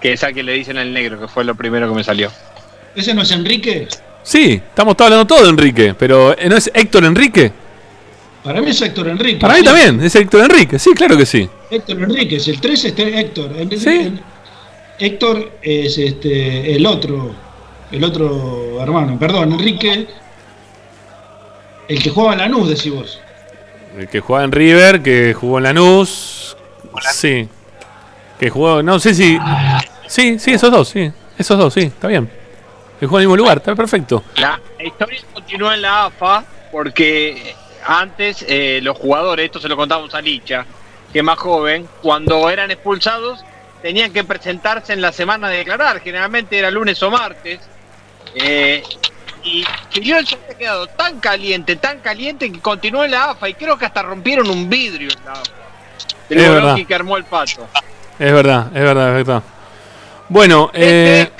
Que 0.00 0.12
es 0.12 0.22
al 0.24 0.34
que 0.34 0.42
le 0.42 0.52
dicen 0.52 0.76
el 0.76 0.92
negro, 0.92 1.18
que 1.20 1.28
fue 1.28 1.44
lo 1.44 1.54
primero 1.54 1.88
que 1.88 1.94
me 1.94 2.04
salió. 2.04 2.30
¿Ese 2.94 3.14
no 3.14 3.22
es 3.22 3.30
Enrique? 3.30 3.88
Sí, 4.26 4.54
estamos 4.54 4.96
todos 4.96 5.06
hablando 5.12 5.24
todo 5.24 5.44
de 5.44 5.50
Enrique, 5.50 5.94
pero 5.96 6.36
¿eh, 6.36 6.48
¿no 6.48 6.56
es 6.56 6.68
Héctor 6.74 7.04
Enrique? 7.04 7.52
Para 8.42 8.60
mí 8.60 8.70
es 8.70 8.82
Héctor 8.82 9.06
Enrique. 9.08 9.38
Para 9.38 9.54
mí 9.54 9.60
sí. 9.60 9.64
también, 9.66 10.00
es 10.02 10.14
Héctor 10.16 10.40
Enrique, 10.42 10.78
sí, 10.80 10.90
claro 10.94 11.16
que 11.16 11.24
sí. 11.24 11.48
Héctor 11.70 12.02
Enrique, 12.02 12.34
es 12.36 12.48
el 12.48 12.60
3 12.60 12.84
es 12.86 12.94
Héctor. 12.98 13.52
En- 13.56 13.72
en- 13.72 14.20
Héctor 14.98 15.52
es 15.62 15.96
este 15.98 16.74
el 16.74 16.84
otro, 16.86 17.30
el 17.92 18.02
otro 18.02 18.82
hermano, 18.82 19.16
perdón, 19.16 19.52
Enrique, 19.52 20.08
el 21.86 22.02
que 22.02 22.10
jugaba 22.10 22.32
en 22.32 22.38
Lanús, 22.40 22.68
decís 22.68 22.92
vos. 22.92 23.20
El 23.96 24.08
que 24.08 24.18
jugaba 24.20 24.44
en 24.44 24.50
River, 24.52 25.02
que 25.02 25.34
jugó 25.34 25.58
en 25.58 25.64
Lanús. 25.64 26.56
Sí. 27.12 27.48
Que 28.40 28.50
jugó, 28.50 28.82
no 28.82 28.98
sé 28.98 29.14
si. 29.14 29.38
Sí, 30.08 30.38
sí, 30.40 30.50
esos 30.52 30.70
dos, 30.72 30.88
sí. 30.88 31.10
Esos 31.38 31.56
dos, 31.58 31.72
sí, 31.74 31.80
está 31.82 32.08
bien. 32.08 32.28
En 33.00 33.08
el 33.10 33.18
mismo 33.18 33.36
lugar, 33.36 33.58
está 33.58 33.74
perfecto. 33.74 34.24
La, 34.36 34.60
historia 34.78 35.20
continúa 35.32 35.74
en 35.74 35.82
la 35.82 36.06
AFA 36.06 36.44
porque 36.72 37.54
antes 37.86 38.44
eh, 38.48 38.80
los 38.82 38.96
jugadores, 38.96 39.46
esto 39.46 39.60
se 39.60 39.68
lo 39.68 39.76
contamos 39.76 40.14
a 40.14 40.20
Licha, 40.20 40.64
que 41.12 41.18
es 41.18 41.24
más 41.24 41.38
joven, 41.38 41.88
cuando 42.02 42.48
eran 42.48 42.70
expulsados 42.70 43.44
tenían 43.82 44.12
que 44.12 44.24
presentarse 44.24 44.92
en 44.92 45.00
la 45.00 45.12
semana 45.12 45.48
de 45.48 45.58
declarar, 45.58 46.00
generalmente 46.00 46.58
era 46.58 46.70
lunes 46.70 47.02
o 47.02 47.10
martes. 47.10 47.60
eh, 48.34 48.82
y 49.44 49.64
Filiol 49.90 50.26
se 50.26 50.34
había 50.34 50.58
quedado 50.58 50.86
tan 50.88 51.20
caliente, 51.20 51.76
tan 51.76 52.00
caliente 52.00 52.50
que 52.50 52.58
continuó 52.58 53.04
en 53.04 53.12
la 53.12 53.30
AFA 53.30 53.48
y 53.48 53.54
creo 53.54 53.78
que 53.78 53.86
hasta 53.86 54.02
rompieron 54.02 54.50
un 54.50 54.68
vidrio 54.68 55.08
en 55.16 55.24
la 55.24 55.32
AFA. 55.32 55.52
El 56.28 56.38
Es 56.38 56.50
verdad. 56.50 56.76
que 56.86 56.94
armó 56.94 57.16
el 57.16 57.24
pato. 57.24 57.68
Es 58.18 58.32
verdad, 58.32 58.66
es 58.74 58.82
verdad, 58.82 59.08
es 59.10 59.26
verdad. 59.26 59.42
Bueno, 60.28 60.70
Este 60.72 61.20
eh, 61.20 61.22
es 61.22 61.30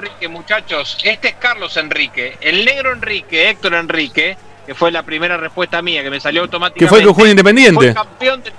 Enrique, 0.00 0.28
muchachos. 0.28 0.98
Este 1.04 1.28
es 1.28 1.34
Carlos 1.34 1.76
Enrique. 1.76 2.36
El 2.40 2.64
negro 2.64 2.92
Enrique, 2.92 3.50
Héctor 3.50 3.74
Enrique, 3.74 4.36
que 4.66 4.74
fue 4.74 4.90
la 4.90 5.02
primera 5.02 5.36
respuesta 5.36 5.82
mía, 5.82 6.02
que 6.02 6.10
me 6.10 6.20
salió 6.20 6.42
automáticamente. 6.42 6.84
Que 6.84 6.88
fue 6.88 6.98
el 6.98 7.04
que 7.04 7.12
jugó 7.12 7.24
en 7.26 7.30
Independiente. 7.32 7.74
Fue 7.74 7.94
campeón 7.94 8.42
del 8.42 8.52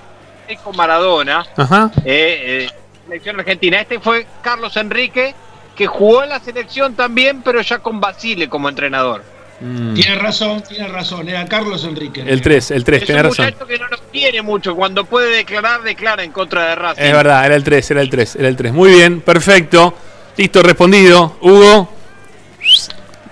con 0.63 0.75
Maradona, 0.75 1.45
Ajá. 1.55 1.89
eh, 2.03 2.67
eh, 2.67 2.69
selección 3.05 3.39
argentina. 3.39 3.79
Este 3.79 3.99
fue 3.99 4.27
Carlos 4.41 4.75
Enrique, 4.75 5.33
que 5.75 5.87
jugó 5.87 6.23
en 6.23 6.29
la 6.29 6.39
selección 6.41 6.93
también, 6.93 7.41
pero 7.41 7.61
ya 7.61 7.79
con 7.79 8.01
Basile 8.01 8.49
como 8.49 8.67
entrenador. 8.67 9.23
Mm. 9.61 9.93
Tiene 9.93 10.15
razón, 10.15 10.61
tiene 10.61 10.87
razón. 10.89 11.29
Era 11.29 11.45
Carlos 11.45 11.85
Enrique. 11.85 12.21
El 12.21 12.41
3, 12.41 12.71
el 12.71 12.83
3, 12.83 13.01
Es 13.01 13.07
tenés 13.07 13.23
un 13.23 13.29
razón. 13.29 13.67
que 13.67 13.77
no 13.79 13.87
lo 13.87 13.97
quiere 14.11 14.41
mucho. 14.41 14.75
Cuando 14.75 15.05
puede 15.05 15.37
declarar, 15.37 15.83
declara 15.83 16.23
en 16.23 16.31
contra 16.31 16.67
de 16.69 16.75
Racing. 16.75 17.01
Es 17.03 17.13
verdad, 17.13 17.45
era 17.45 17.55
el 17.55 17.63
3, 17.63 17.91
era 17.91 18.01
el 18.01 18.09
3, 18.09 18.35
era 18.35 18.47
el 18.47 18.55
3. 18.57 18.73
Muy 18.73 18.91
bien, 18.91 19.21
perfecto. 19.21 19.95
Listo, 20.37 20.63
respondido. 20.63 21.35
Hugo, 21.41 21.89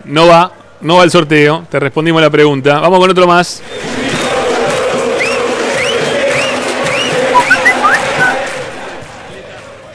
no 0.05 0.27
va, 0.27 0.51
no 0.81 0.97
va 0.97 1.03
el 1.03 1.11
sorteo. 1.11 1.65
Te 1.69 1.79
respondimos 1.79 2.21
la 2.21 2.29
pregunta. 2.29 2.79
Vamos 2.79 2.99
con 2.99 3.09
otro 3.09 3.25
más. 3.25 3.61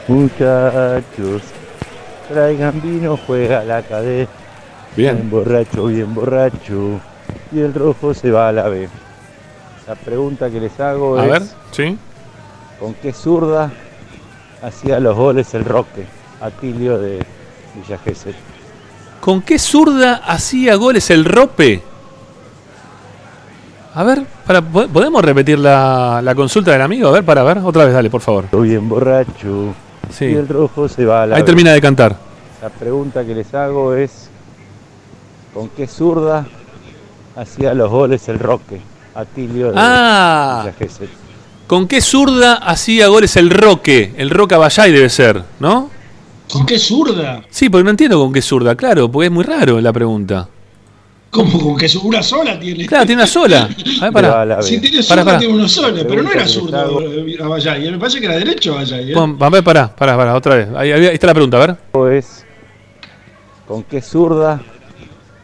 Muchachos, 0.07 1.41
traigan 2.29 2.79
vino, 2.81 3.17
juega 3.25 3.63
la 3.63 3.81
cadena. 3.81 4.29
Bien. 4.95 5.29
borracho, 5.29 5.85
bien 5.85 6.13
borracho. 6.13 6.99
Y 7.51 7.59
el 7.61 7.73
rojo 7.73 8.13
se 8.13 8.29
va 8.29 8.49
a 8.49 8.51
la 8.51 8.67
B. 8.67 8.87
La 9.87 9.95
pregunta 9.95 10.49
que 10.49 10.59
les 10.59 10.79
hago 10.79 11.17
A 11.17 11.25
es: 11.25 11.31
ver, 11.31 11.43
¿sí? 11.71 11.97
¿con 12.79 12.93
qué 12.95 13.13
zurda 13.13 13.71
hacía 14.61 14.99
los 14.99 15.15
goles 15.15 15.53
el 15.53 15.65
Roque? 15.65 16.05
Atilio 16.41 16.97
de 16.97 17.19
Villa 17.75 17.97
Gesell. 18.03 18.35
¿Con 19.21 19.41
qué 19.41 19.57
zurda 19.57 20.15
hacía 20.25 20.75
goles 20.75 21.09
el 21.09 21.25
Rope? 21.25 21.81
A 23.95 24.03
ver, 24.03 24.23
para, 24.45 24.61
¿po- 24.61 24.87
¿podemos 24.87 25.23
repetir 25.23 25.57
la, 25.57 26.21
la 26.21 26.35
consulta 26.35 26.71
del 26.71 26.81
amigo? 26.81 27.07
A 27.07 27.11
ver, 27.11 27.23
para 27.23 27.43
ver, 27.43 27.59
otra 27.59 27.85
vez, 27.85 27.93
dale, 27.93 28.09
por 28.09 28.21
favor. 28.21 28.45
Bien 28.61 28.87
borracho. 28.87 29.73
Sí. 30.11 30.25
Y 30.25 30.33
el 30.35 30.47
rojo 30.47 30.87
se 30.89 31.05
va 31.05 31.23
a 31.23 31.27
la 31.27 31.37
Ahí 31.37 31.43
termina 31.43 31.71
de 31.71 31.81
cantar. 31.81 32.15
La 32.61 32.69
pregunta 32.69 33.23
que 33.25 33.33
les 33.33 33.53
hago 33.53 33.93
es: 33.95 34.29
¿con 35.53 35.69
qué 35.69 35.87
zurda 35.87 36.45
hacía 37.35 37.73
los 37.73 37.89
goles 37.89 38.27
el 38.29 38.37
Roque? 38.39 38.81
Atilio 39.15 39.67
de 39.71 39.73
Ah. 39.77 40.61
Villa 40.65 40.73
Gesell. 40.77 41.09
¿Con 41.67 41.87
qué 41.87 42.01
zurda 42.01 42.55
hacía 42.55 43.07
goles 43.07 43.35
el 43.37 43.49
Roque? 43.49 44.13
El 44.17 44.29
Roca 44.29 44.57
Bayay 44.57 44.91
debe 44.91 45.09
ser, 45.09 45.41
¿no? 45.59 45.89
¿Con 46.51 46.65
qué 46.65 46.77
zurda? 46.79 47.43
Sí, 47.49 47.69
porque 47.69 47.83
no 47.83 47.89
entiendo 47.89 48.19
con 48.19 48.31
qué 48.31 48.41
zurda, 48.41 48.75
claro, 48.75 49.11
porque 49.11 49.27
es 49.27 49.31
muy 49.31 49.43
raro 49.43 49.79
la 49.81 49.91
pregunta. 49.91 50.47
¿Cómo 51.31 51.59
con 51.59 51.77
que 51.77 51.89
una 52.01 52.23
sola 52.23 52.57
tiene? 52.57 52.85
Claro, 52.85 53.05
tiene 53.05 53.21
una 53.21 53.27
sola. 53.27 53.69
A 54.01 54.03
ver, 54.05 54.13
para. 54.13 54.61
Si 54.61 54.79
tiene 54.79 55.03
zurda, 55.03 55.25
para. 55.25 55.37
tiene 55.39 55.53
uno 55.53 55.67
solo, 55.67 55.87
pero 55.89 56.23
no 56.23 56.29
Pregunta 56.29 56.33
era 56.33 56.47
zurdo 56.47 56.99
les 57.01 57.39
eh, 57.39 57.43
a 57.43 57.47
Bayay. 57.47 57.91
Me 57.91 57.97
parece 57.97 58.19
que 58.19 58.25
era 58.25 58.35
derecho 58.37 58.75
Bayay. 58.75 59.11
¿eh? 59.11 59.13
Pon- 59.13 59.37
A 59.41 59.49
ver, 59.49 59.63
pará, 59.63 59.93
pará, 59.93 60.15
pará, 60.15 60.33
otra 60.35 60.55
vez. 60.55 60.69
Ahí, 60.77 60.91
ahí 60.93 61.05
está 61.07 61.27
la 61.27 61.33
pregunta, 61.33 61.61
a 61.61 61.67
ver. 61.67 62.15
es 62.17 62.45
¿con 63.67 63.83
qué 63.83 64.01
zurda 64.01 64.61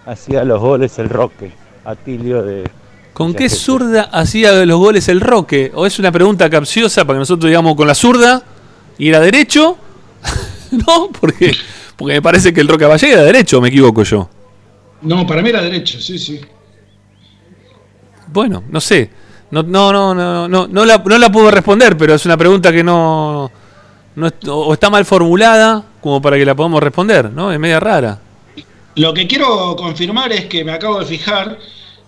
hacía 0.06 0.44
los 0.46 0.62
goles 0.62 0.98
el 1.00 1.10
Roque? 1.10 1.52
Atilio 1.84 2.44
de 2.44 2.70
¿Con 3.14 3.34
qué 3.34 3.50
zurda 3.50 4.04
hacía 4.14 4.66
los 4.66 4.80
goles 4.80 5.10
el 5.10 5.20
Roque? 5.20 5.72
¿O 5.76 5.86
es 5.86 6.00
una 6.00 6.12
pregunta 6.12 6.50
capciosa 6.50 7.04
para 7.04 7.18
que 7.18 7.22
nosotros 7.22 7.50
digamos 7.50 7.76
con 7.76 7.88
la 7.88 7.96
zurda 7.96 8.44
y 8.98 9.10
era 9.10 9.20
derecho? 9.20 9.78
no, 10.88 11.10
porque, 11.20 11.54
porque 11.96 12.14
me 12.16 12.22
parece 12.22 12.54
que 12.54 12.62
el 12.62 12.68
Roca 12.68 12.88
Bayay 12.88 13.12
era 13.12 13.24
derecho, 13.24 13.58
¿o 13.58 13.62
me 13.62 13.70
equivoco 13.70 14.04
yo. 14.04 14.30
No, 15.02 15.26
para 15.26 15.42
mí 15.42 15.50
era 15.50 15.62
derecho, 15.62 16.00
sí, 16.00 16.18
sí. 16.18 16.40
Bueno, 18.28 18.64
no 18.70 18.80
sé. 18.80 19.10
No, 19.52 19.64
no, 19.64 19.92
no, 19.92 20.16
no, 20.16 20.48
no, 20.48 20.68
no 20.68 20.86
la, 20.86 20.98
no 21.00 21.18
la 21.18 21.32
puedo 21.32 21.52
responder, 21.52 21.98
pero 21.98 22.14
es 22.14 22.26
una 22.26 22.38
pregunta 22.38 22.72
que 22.72 22.84
no, 22.84 23.52
no 24.16 24.30
o 24.48 24.74
está 24.74 24.90
mal 24.90 25.04
formulada 25.04 25.84
como 26.00 26.22
para 26.22 26.38
que 26.38 26.46
la 26.46 26.56
podamos 26.56 26.82
responder, 26.82 27.32
¿no? 27.32 27.52
Es 27.52 27.60
media 27.60 27.80
rara. 27.80 28.20
Lo 28.96 29.14
que 29.14 29.28
quiero 29.28 29.76
confirmar 29.76 30.32
es 30.32 30.46
que 30.46 30.64
me 30.64 30.72
acabo 30.72 31.00
de 31.00 31.06
fijar, 31.06 31.58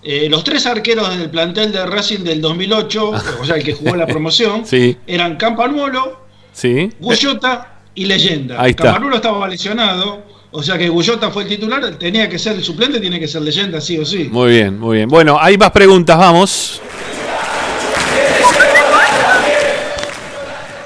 eh, 0.02 0.28
los 0.30 0.44
tres 0.44 0.66
arqueros 0.66 1.18
del 1.18 1.30
plantel 1.30 1.72
de 1.72 1.86
Racing 1.86 2.20
del 2.20 2.40
2008, 2.40 3.10
o 3.42 3.46
sea, 3.46 3.56
el 3.58 3.64
que 3.64 3.74
jugó 3.74 3.96
la 3.96 4.08
promoción, 4.08 4.66
Sí, 4.66 4.98
eran 5.06 5.36
Campanuolo, 5.36 6.22
sí. 6.54 6.90
Gullota 7.00 7.73
y 7.96 8.06
Leyenda. 8.06 8.62
Ahí 8.62 8.72
está. 8.72 8.84
Campanuolo 8.86 9.16
estaba 9.18 9.48
lesionado, 9.48 10.24
o 10.52 10.64
sea 10.64 10.78
que 10.78 10.90
Gullota 10.90 11.30
fue 11.32 11.44
el 11.44 11.50
titular, 11.50 11.84
tenía 11.96 12.28
que 12.30 12.40
ser 12.40 12.54
el 12.56 12.64
suplente, 12.64 13.00
tiene 13.00 13.20
que 13.20 13.28
ser 13.28 13.42
Leyenda, 13.42 13.80
sí 13.82 13.98
o 13.98 14.06
sí. 14.06 14.30
Muy 14.32 14.52
bien, 14.52 14.80
muy 14.80 14.98
bien. 14.98 15.10
Bueno, 15.10 15.38
hay 15.40 15.58
más 15.58 15.72
preguntas, 15.72 16.18
vamos. 16.18 16.82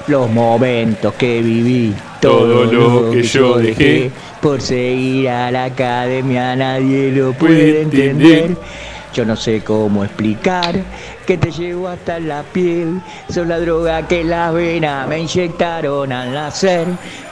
Los 0.06 0.30
momentos 0.30 1.12
que 1.14 1.42
viví, 1.42 1.94
Todo 2.20 2.64
lo 2.64 3.10
que 3.10 3.22
yo 3.22 3.58
dejé. 3.58 4.10
por 4.40 4.60
seguir 4.62 5.28
a 5.28 5.50
la 5.50 5.64
academia, 5.64 6.56
nadie 6.56 7.12
lo 7.12 7.34
Puede 7.34 7.82
entender. 7.82 8.56
Yo 9.12 9.24
no 9.26 9.36
sé 9.36 9.62
cómo 9.62 10.04
explicar 10.04 10.76
que 11.28 11.36
te 11.36 11.52
llevo 11.52 11.86
hasta 11.88 12.18
la 12.18 12.42
piel. 12.42 13.02
Sos 13.28 13.46
la 13.46 13.60
droga 13.60 14.08
que 14.08 14.24
las 14.24 14.54
venas 14.54 15.06
me 15.06 15.18
inyectaron 15.18 16.10
al 16.10 16.32
nacer. 16.32 16.86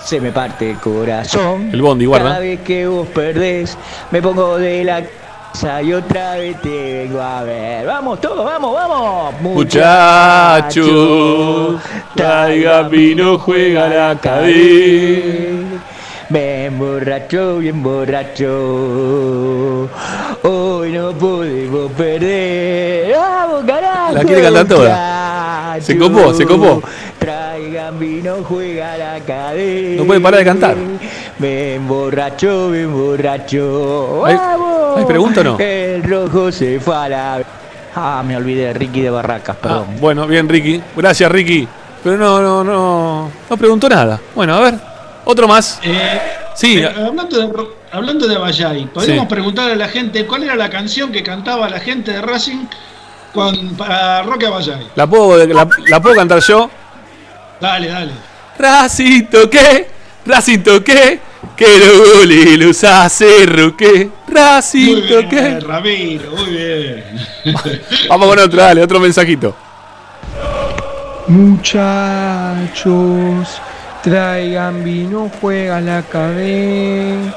Se 0.04 0.20
me 0.20 0.32
parte 0.32 0.72
el 0.72 0.76
corazón. 0.76 1.70
El 1.72 1.80
Bondi, 1.80 2.04
guarda. 2.04 2.28
Cada 2.28 2.40
vez 2.40 2.60
que 2.60 2.86
vos 2.86 3.08
perdés, 3.08 3.78
me 4.10 4.20
pongo 4.20 4.58
de 4.58 4.84
la 4.84 5.00
casa 5.00 5.80
y 5.80 5.94
otra 5.94 6.34
vez 6.34 6.60
te 6.60 7.04
vengo 7.04 7.22
a 7.22 7.42
ver. 7.44 7.86
Vamos 7.86 8.20
todos, 8.20 8.44
vamos, 8.44 8.74
vamos. 8.74 9.40
Muchachos, 9.40 10.86
traiga 12.14 12.82
vino, 12.82 13.38
juega 13.38 13.88
la 13.88 14.14
cadena. 14.20 15.82
Me 16.28 16.66
emborracho, 16.66 17.60
bien 17.60 17.82
borracho. 17.82 19.88
Hoy 20.42 20.92
no 20.92 21.12
podemos 21.12 21.90
perder. 21.92 22.85
La 24.16 24.24
quiere 24.24 24.42
cantar 24.42 24.66
toda. 24.68 25.76
Se 25.80 25.98
copó, 25.98 26.32
se 26.32 26.46
copó. 26.46 26.82
Traigan 27.18 27.98
vino, 27.98 28.36
juega 28.48 28.96
la 28.96 29.20
cadena. 29.20 29.96
No 30.00 30.06
puede 30.06 30.20
parar 30.20 30.38
de 30.40 30.44
cantar. 30.46 30.76
Me 31.38 31.74
emborracho, 31.74 32.68
me 32.70 32.82
emborracho. 32.82 34.24
¿Hay- 34.24 34.36
¡Vamos! 34.36 34.98
hay 34.98 35.04
pregunta 35.04 35.40
o 35.40 35.44
no? 35.44 35.58
El 35.58 36.02
rojo 36.02 36.50
se 36.50 36.80
fue 36.80 36.96
a 36.96 37.08
la. 37.08 37.42
Ah, 37.94 38.22
me 38.26 38.36
olvidé, 38.36 38.72
Ricky 38.72 39.02
de 39.02 39.10
Barracas, 39.10 39.56
perdón. 39.56 39.86
Ah, 39.90 39.96
bueno, 40.00 40.26
bien, 40.26 40.48
Ricky. 40.48 40.80
Gracias, 40.96 41.30
Ricky. 41.30 41.66
Pero 42.02 42.16
no, 42.16 42.40
no, 42.40 42.62
no. 42.64 43.30
No 43.50 43.56
preguntó 43.56 43.88
nada. 43.88 44.18
Bueno, 44.34 44.54
a 44.54 44.60
ver. 44.60 44.74
Otro 45.24 45.48
más. 45.48 45.80
Eh, 45.82 46.20
Sí. 46.54 46.78
eh, 46.78 46.86
hablando, 46.86 47.36
de, 47.38 47.66
hablando 47.92 48.26
de 48.26 48.38
Bayay, 48.38 48.86
podemos 48.86 49.24
Sí. 49.24 49.28
preguntarle 49.28 49.72
a 49.72 49.76
la 49.76 49.88
gente 49.88 50.26
cuál 50.26 50.44
era 50.44 50.54
la 50.56 50.70
canción 50.70 51.12
que 51.12 51.22
cantaba 51.22 51.68
la 51.68 51.80
gente 51.80 52.12
de 52.12 52.22
Racing 52.22 52.64
con, 53.36 53.76
para 53.76 54.22
Roque 54.24 54.48
Bayay. 54.48 54.88
¿La 54.96 55.06
puedo, 55.06 55.46
la, 55.46 55.68
la 55.86 56.02
puedo 56.02 56.16
cantar 56.16 56.40
yo? 56.40 56.68
Dale, 57.60 57.88
dale. 57.88 58.12
Racito 58.58 59.48
que, 59.48 59.86
Racito 60.24 60.82
que, 60.82 61.20
que 61.56 61.78
lo 61.78 62.18
gole 62.18 62.56
los 62.56 62.82
hace 62.82 63.46
Roque. 63.46 64.10
Muy 64.26 64.34
Racito 64.34 65.18
bien, 65.18 65.28
que. 65.28 65.60
Ramiro, 65.60 66.30
muy 66.32 66.46
bien. 66.46 67.04
Vamos 68.08 68.28
con 68.28 68.38
otro, 68.38 68.58
dale, 68.60 68.82
otro 68.82 68.98
mensajito. 68.98 69.54
Muchachos, 71.28 72.80
traigan 74.02 74.82
vino, 74.84 75.30
juega 75.40 75.80
la 75.80 76.02
cabeza. 76.02 77.34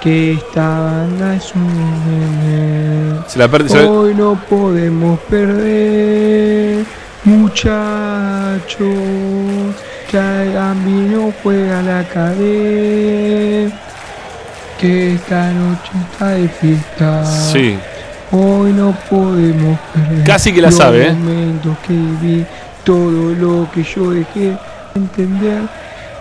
Que 0.00 0.32
esta 0.32 0.80
banda 0.80 1.34
es 1.34 1.52
un. 1.54 3.22
Se 3.28 3.38
la 3.38 3.48
perde- 3.48 3.86
Hoy 3.86 4.14
no 4.14 4.34
podemos 4.48 5.18
perder. 5.28 6.84
Muchachos, 7.24 8.88
traigan 10.10 10.84
vino, 10.84 11.32
juega 11.42 11.82
la 11.82 12.02
cadena. 12.08 13.70
Que 14.80 15.14
esta 15.14 15.52
noche 15.52 15.90
está 16.10 16.28
de 16.28 16.48
fiesta. 16.48 17.24
Sí. 17.26 17.78
Hoy 18.32 18.72
no 18.72 18.96
podemos 19.10 19.78
perder. 19.92 20.24
Casi 20.24 20.52
que 20.54 20.62
la 20.62 20.68
los 20.68 20.76
sabe, 20.78 21.08
¿eh? 21.08 21.12
momentos 21.12 21.76
que 21.86 21.92
viví, 21.92 22.46
todo 22.84 23.34
lo 23.34 23.68
que 23.72 23.82
yo 23.82 24.10
dejé 24.12 24.56
entender. 24.94 25.62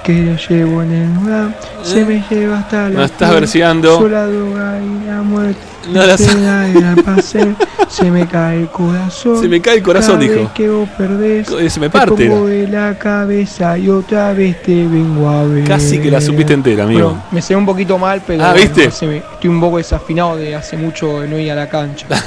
Que 0.04 0.14
lo 0.24 0.36
llevo 0.38 0.82
en 0.84 0.92
el 0.94 1.14
lugar, 1.16 1.60
se 1.84 2.04
me 2.06 2.24
lleva 2.30 2.60
hasta 2.60 2.84
la 2.90 2.90
No 2.90 3.04
estás 3.04 3.32
verseando. 3.32 3.98
soy 4.00 4.10
la 4.12 4.26
droga 4.26 4.80
y 4.80 5.06
la 5.08 5.22
muerte. 5.22 5.60
No 5.92 6.06
la 6.06 6.18
se 6.18 8.12
me 8.12 8.28
cae 8.28 8.58
el 8.62 8.68
corazón. 8.70 9.42
Se 9.42 9.48
me 9.48 9.60
cae 9.62 9.78
el 9.78 9.84
corazón, 9.84 10.16
Cada 10.20 10.28
dijo. 10.30 10.36
vez 10.44 10.50
que 10.54 10.70
vos 10.70 10.88
perdés, 10.98 11.50
Eh, 11.52 11.70
se 11.70 11.80
me 11.80 11.88
te 11.88 11.98
parte, 11.98 12.28
pongo 12.30 12.46
de 12.48 12.68
la 12.68 12.96
cabeza 13.00 13.78
y 13.78 13.90
otra 13.90 14.32
vez 14.34 14.62
te 14.62 14.72
vengo 14.86 15.28
a 15.30 15.44
ver. 15.46 15.64
Casi 15.64 16.00
que 16.00 16.12
la 16.12 16.22
supiste 16.22 16.54
entera, 16.54 16.84
amigo. 16.84 17.10
Bueno, 17.10 17.24
me 17.32 17.42
sé 17.42 17.56
un 17.56 17.66
poquito 17.66 17.98
mal, 17.98 18.22
pero 18.26 18.44
Ah, 18.46 18.54
¿viste? 18.54 18.90
no 19.02 19.08
me- 19.08 19.18
estoy 19.18 19.50
un 19.50 19.60
poco 19.60 19.78
desafinado 19.78 20.36
de 20.38 20.56
hace 20.56 20.78
mucho 20.78 21.22
de 21.22 21.28
no 21.28 21.40
ir 21.40 21.52
a 21.52 21.56
la 21.56 21.68
cancha. 21.70 22.06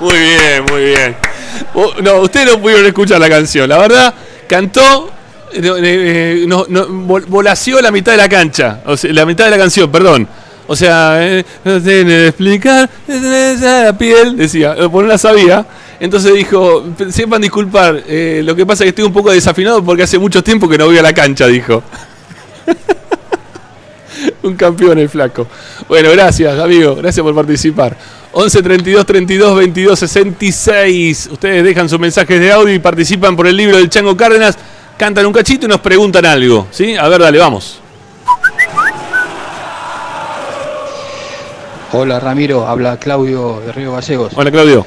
Muy 0.00 0.14
bien, 0.16 0.64
muy 0.70 0.82
bien. 0.84 1.16
Oh, 1.74 1.90
No, 2.02 2.20
ustedes 2.20 2.46
no 2.52 2.60
pudieron 2.60 2.86
escuchar 2.86 3.18
la 3.20 3.28
canción. 3.28 3.68
La 3.68 3.78
verdad, 3.78 4.14
cantó, 4.48 5.10
eh, 5.52 5.60
eh, 5.62 6.46
volació 7.28 7.80
la 7.80 7.90
mitad 7.90 8.12
de 8.12 8.18
la 8.18 8.28
cancha. 8.28 8.80
La 9.04 9.24
mitad 9.24 9.44
de 9.44 9.50
la 9.50 9.58
canción, 9.58 9.90
perdón. 9.90 10.28
O 10.66 10.76
sea, 10.76 11.26
eh, 11.26 11.44
no 11.64 11.80
sé 11.80 12.26
explicar, 12.26 12.90
eh, 13.08 13.56
la 13.60 13.96
piel, 13.96 14.36
decía, 14.36 14.74
por 14.90 15.04
no 15.04 15.08
la 15.08 15.18
sabía. 15.18 15.64
Entonces 16.00 16.34
dijo, 16.34 16.84
sepan 17.10 17.40
disculpar, 17.40 17.94
lo 17.94 18.54
que 18.54 18.66
pasa 18.66 18.84
es 18.84 18.86
que 18.86 18.90
estoy 18.90 19.04
un 19.04 19.12
poco 19.12 19.32
desafinado 19.32 19.82
porque 19.82 20.02
hace 20.02 20.18
mucho 20.18 20.44
tiempo 20.44 20.68
que 20.68 20.78
no 20.78 20.86
voy 20.86 20.98
a 20.98 21.02
la 21.02 21.12
cancha, 21.12 21.46
dijo. 21.46 21.82
Un 24.42 24.56
campeón 24.56 24.98
el 24.98 25.08
flaco. 25.08 25.46
Bueno, 25.88 26.10
gracias, 26.10 26.58
amigo. 26.58 26.96
Gracias 26.96 27.22
por 27.22 27.34
participar. 27.34 27.96
11 28.40 28.62
32 28.62 29.04
32 29.04 29.56
22 29.56 29.98
66. 29.98 31.30
Ustedes 31.32 31.64
dejan 31.64 31.88
sus 31.88 31.98
mensajes 31.98 32.38
de 32.38 32.52
audio 32.52 32.72
y 32.72 32.78
participan 32.78 33.34
por 33.34 33.48
el 33.48 33.56
libro 33.56 33.78
del 33.78 33.90
Chango 33.90 34.16
Cárdenas. 34.16 34.56
Cantan 34.96 35.26
un 35.26 35.32
cachito 35.32 35.66
y 35.66 35.68
nos 35.68 35.80
preguntan 35.80 36.24
algo. 36.24 36.68
¿Sí? 36.70 36.94
A 36.94 37.08
ver, 37.08 37.20
dale, 37.20 37.36
vamos. 37.40 37.80
Hola 41.92 42.20
Ramiro, 42.20 42.64
habla 42.64 42.96
Claudio 42.96 43.60
de 43.66 43.72
Río 43.72 43.94
Gallegos. 43.94 44.32
Hola, 44.36 44.52
Claudio. 44.52 44.86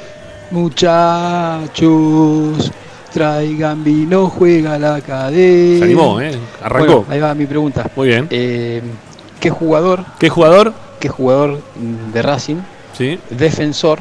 Muchachos, 0.50 1.82
traigan 3.12 3.84
vino, 3.84 4.30
juega 4.30 4.78
la 4.78 5.02
cadena. 5.02 5.78
Se 5.78 5.84
animó, 5.84 6.22
¿eh? 6.22 6.38
Arrancó. 6.62 7.02
Bueno, 7.02 7.06
ahí 7.10 7.20
va 7.20 7.34
mi 7.34 7.44
pregunta. 7.44 7.84
Muy 7.96 8.08
bien. 8.08 8.28
Eh, 8.30 8.80
¿Qué 9.38 9.50
jugador? 9.50 10.06
¿Qué 10.18 10.30
jugador? 10.30 10.72
¿Qué 10.98 11.10
jugador 11.10 11.60
de 12.14 12.22
Racing? 12.22 12.56
Sí. 12.96 13.18
Defensor. 13.30 13.98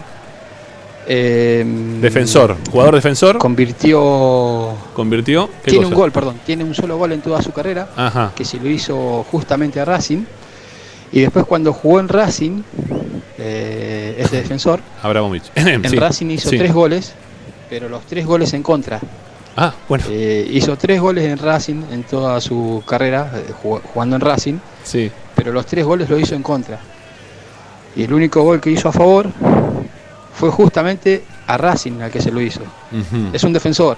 eh, 1.07 1.63
Defensor. 2.01 2.57
Jugador 2.71 2.95
defensor. 2.95 3.37
Convirtió. 3.37 4.73
Convirtió. 4.93 5.49
¿Qué 5.63 5.71
Tiene 5.71 5.85
cosa? 5.85 5.95
un 5.95 6.01
gol, 6.01 6.11
perdón. 6.11 6.39
Tiene 6.45 6.63
un 6.63 6.73
solo 6.75 6.97
gol 6.97 7.11
en 7.11 7.21
toda 7.21 7.41
su 7.41 7.51
carrera. 7.51 7.89
Ajá. 7.95 8.31
Que 8.35 8.45
se 8.45 8.57
lo 8.59 8.69
hizo 8.69 9.25
justamente 9.31 9.79
a 9.79 9.85
Racing. 9.85 10.23
Y 11.11 11.21
después 11.21 11.45
cuando 11.45 11.73
jugó 11.73 11.99
en 11.99 12.07
Racing, 12.07 12.61
eh, 13.37 14.15
este 14.19 14.37
defensor, 14.37 14.79
Abramovich. 15.03 15.43
en 15.55 15.83
Sí, 15.89 15.95
Racing 15.97 16.27
hizo 16.31 16.49
sí. 16.49 16.57
tres 16.57 16.73
goles, 16.73 17.13
pero 17.69 17.89
los 17.89 18.03
tres 18.05 18.25
goles 18.25 18.53
en 18.53 18.63
contra. 18.63 18.99
Ah, 19.57 19.73
bueno. 19.89 20.05
Eh, 20.09 20.47
hizo 20.49 20.77
tres 20.77 21.01
goles 21.01 21.25
en 21.25 21.37
Racing 21.37 21.83
en 21.91 22.03
toda 22.03 22.39
su 22.39 22.81
carrera, 22.87 23.29
eh, 23.35 23.51
jug- 23.61 23.81
jugando 23.93 24.15
en 24.15 24.21
Racing, 24.21 24.53
Sí. 24.83 25.11
pero 25.35 25.51
los 25.51 25.65
tres 25.65 25.83
goles 25.85 26.09
lo 26.09 26.17
hizo 26.17 26.35
en 26.35 26.43
contra. 26.43 26.79
Y 27.95 28.03
el 28.03 28.13
único 28.13 28.41
gol 28.43 28.61
que 28.61 28.71
hizo 28.71 28.89
a 28.89 28.91
favor 28.91 29.27
fue 30.33 30.49
justamente 30.49 31.23
a 31.47 31.57
Racing 31.57 32.01
al 32.01 32.11
que 32.11 32.21
se 32.21 32.31
lo 32.31 32.41
hizo. 32.41 32.61
Es 33.33 33.43
un 33.43 33.53
defensor 33.53 33.97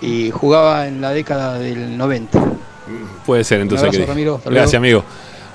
y 0.00 0.30
jugaba 0.30 0.86
en 0.86 1.00
la 1.00 1.10
década 1.10 1.58
del 1.58 1.96
90. 1.96 2.42
Puede 3.24 3.44
ser, 3.44 3.60
entonces. 3.60 3.88
Abrazo. 3.88 4.06
Ramiro. 4.06 4.40
Gracias, 4.44 4.74
amigo. 4.74 5.04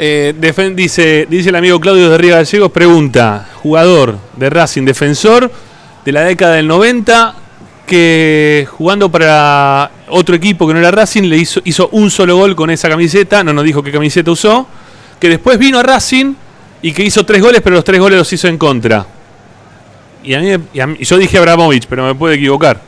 Eh, 0.02 0.34
dice, 0.76 1.28
dice 1.30 1.50
el 1.50 1.56
amigo 1.56 1.80
Claudio 1.80 2.10
de 2.10 2.18
Río 2.18 2.36
Gallegos, 2.36 2.72
pregunta, 2.72 3.50
jugador 3.56 4.18
de 4.38 4.50
Racing, 4.50 4.86
defensor 4.86 5.52
de 6.06 6.12
la 6.12 6.22
década 6.22 6.56
del 6.56 6.68
90, 6.68 7.36
que 7.86 8.66
jugando 8.72 9.12
para 9.12 9.92
otro 10.08 10.36
equipo 10.36 10.66
que 10.68 10.74
no 10.74 10.80
era 10.80 10.90
Racing, 10.92 11.24
le 11.24 11.38
hizo, 11.38 11.60
hizo 11.66 11.90
un 11.92 12.10
solo 12.10 12.38
gol 12.38 12.56
con 12.56 12.70
esa 12.70 12.88
camiseta, 12.88 13.44
no 13.44 13.52
nos 13.52 13.66
dijo 13.66 13.84
qué 13.84 13.92
camiseta 13.92 14.32
usó, 14.32 14.68
que 15.20 15.28
después 15.28 15.60
vino 15.60 15.80
a 15.80 15.84
Racing 15.84 16.34
y 16.82 16.94
que 16.94 17.04
hizo 17.04 17.26
tres 17.26 17.42
goles, 17.42 17.62
pero 17.62 17.76
los 17.76 17.84
tres 17.84 18.00
goles 18.00 18.18
los 18.18 18.32
hizo 18.34 18.48
en 18.48 18.58
contra. 18.58 19.06
Y, 20.24 20.34
a 20.34 20.40
mí, 20.40 20.64
y 20.74 20.80
a 20.80 20.88
mí- 20.88 20.98
y 21.00 21.06
yo 21.06 21.18
dije 21.18 21.38
Abramovich, 21.38 21.86
pero 21.88 22.06
me 22.06 22.16
puedo 22.16 22.34
equivocar. 22.34 22.80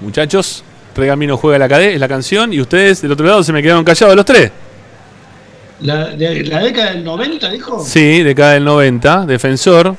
Muchachos, 0.00 0.62
Regamino 0.94 1.36
juega 1.36 1.58
la 1.58 1.68
cadena, 1.68 1.92
es 1.92 2.00
la 2.00 2.08
canción, 2.08 2.52
y 2.52 2.60
ustedes 2.60 3.02
del 3.02 3.12
otro 3.12 3.26
lado 3.26 3.42
se 3.42 3.52
me 3.52 3.62
quedaron 3.62 3.84
callados 3.84 4.14
los 4.16 4.24
tres. 4.24 4.50
La, 5.80 6.06
de, 6.06 6.42
la 6.44 6.60
década 6.60 6.92
del 6.92 7.04
90, 7.04 7.50
dijo. 7.50 7.84
Sí, 7.84 8.22
de 8.22 8.34
cada 8.34 8.52
del 8.54 8.64
90, 8.64 9.26
defensor. 9.26 9.94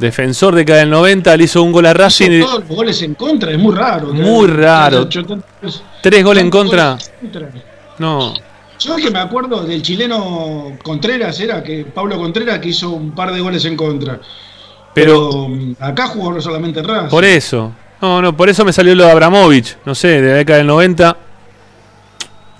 Defensor 0.00 0.54
de 0.54 0.64
cada 0.64 0.80
del 0.80 0.90
90, 0.90 1.36
le 1.36 1.44
hizo 1.44 1.62
un 1.62 1.72
gol 1.72 1.86
a 1.86 1.92
Racing. 1.92 2.30
y- 2.30 2.40
Todos 2.40 2.60
los 2.60 2.68
goles 2.76 3.02
en 3.02 3.14
contra, 3.14 3.50
es 3.52 3.58
muy 3.58 3.74
raro. 3.74 4.12
Muy 4.12 4.46
raro. 4.48 5.06
Tres 6.02 6.24
goles 6.24 6.42
en 6.42 6.50
contra. 6.50 6.96
No. 7.98 8.32
Yo 8.78 8.96
que 8.96 9.10
me 9.10 9.18
acuerdo 9.18 9.62
del 9.62 9.82
chileno 9.82 10.72
Contreras, 10.82 11.38
era 11.38 11.62
que 11.62 11.84
Pablo 11.84 12.16
Contreras 12.16 12.58
que 12.60 12.70
hizo 12.70 12.88
un 12.90 13.10
par 13.12 13.30
de 13.32 13.40
goles 13.40 13.62
en 13.66 13.76
contra. 13.76 14.18
Pero, 14.94 15.48
mm, 15.48 15.74
acá 15.78 16.06
jugó 16.08 16.40
solamente 16.40 16.82
Racing. 16.82 17.10
Por 17.10 17.24
eso. 17.24 17.72
No, 18.00 18.22
no, 18.22 18.34
por 18.34 18.48
eso 18.48 18.64
me 18.64 18.72
salió 18.72 18.94
lo 18.94 19.04
de 19.04 19.10
Abramovich. 19.10 19.76
No 19.84 19.94
sé, 19.94 20.22
de 20.22 20.28
la 20.30 20.34
década 20.36 20.56
del 20.58 20.66
90. 20.66 21.16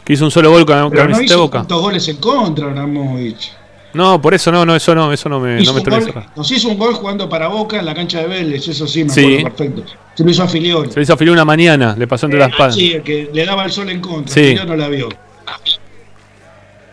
Que 0.04 0.12
hizo 0.12 0.24
un 0.26 0.30
solo 0.30 0.50
gol 0.50 0.66
con 0.66 0.76
la 0.76 0.90
Pero 0.90 1.08
no 1.08 1.16
de 1.16 1.24
hizo 1.24 1.38
boca. 1.40 1.58
tantos 1.60 1.80
goles 1.80 2.06
en 2.08 2.16
contra, 2.18 2.66
Abramovich. 2.66 3.52
No, 3.92 4.20
por 4.22 4.34
eso 4.34 4.52
no, 4.52 4.64
no, 4.64 4.76
eso 4.76 4.94
no, 4.94 5.12
eso 5.12 5.28
no 5.28 5.40
me, 5.40 5.62
no 5.62 5.72
me 5.74 5.80
gol- 5.80 6.24
nos 6.36 6.50
hizo 6.50 6.68
un 6.68 6.78
gol 6.78 6.94
jugando 6.94 7.28
para 7.28 7.48
Boca 7.48 7.78
en 7.78 7.86
la 7.86 7.94
cancha 7.94 8.20
de 8.20 8.28
Vélez, 8.28 8.68
eso 8.68 8.86
sí 8.86 9.04
me 9.04 9.10
Sí. 9.10 9.38
acuerdo 9.38 9.56
perfecto. 9.56 9.82
Se 10.14 10.24
lo 10.24 10.30
hizo 10.30 10.42
a 10.44 10.48
Filiol. 10.48 10.90
Se 10.90 10.96
le 11.00 11.02
hizo 11.02 11.14
afiliar 11.14 11.32
una 11.34 11.44
mañana, 11.44 11.94
le 11.98 12.06
pasó 12.06 12.26
entre 12.26 12.38
las 12.40 12.50
patas. 12.50 12.74
Sí, 12.76 12.92
el 12.92 13.02
que 13.02 13.30
le 13.32 13.44
daba 13.44 13.64
el 13.64 13.72
sol 13.72 13.90
en 13.90 14.00
contra. 14.00 14.32
Sí. 14.32 14.40
Filiol 14.50 14.66
no 14.68 14.76
la 14.76 14.88
vio. 14.88 15.08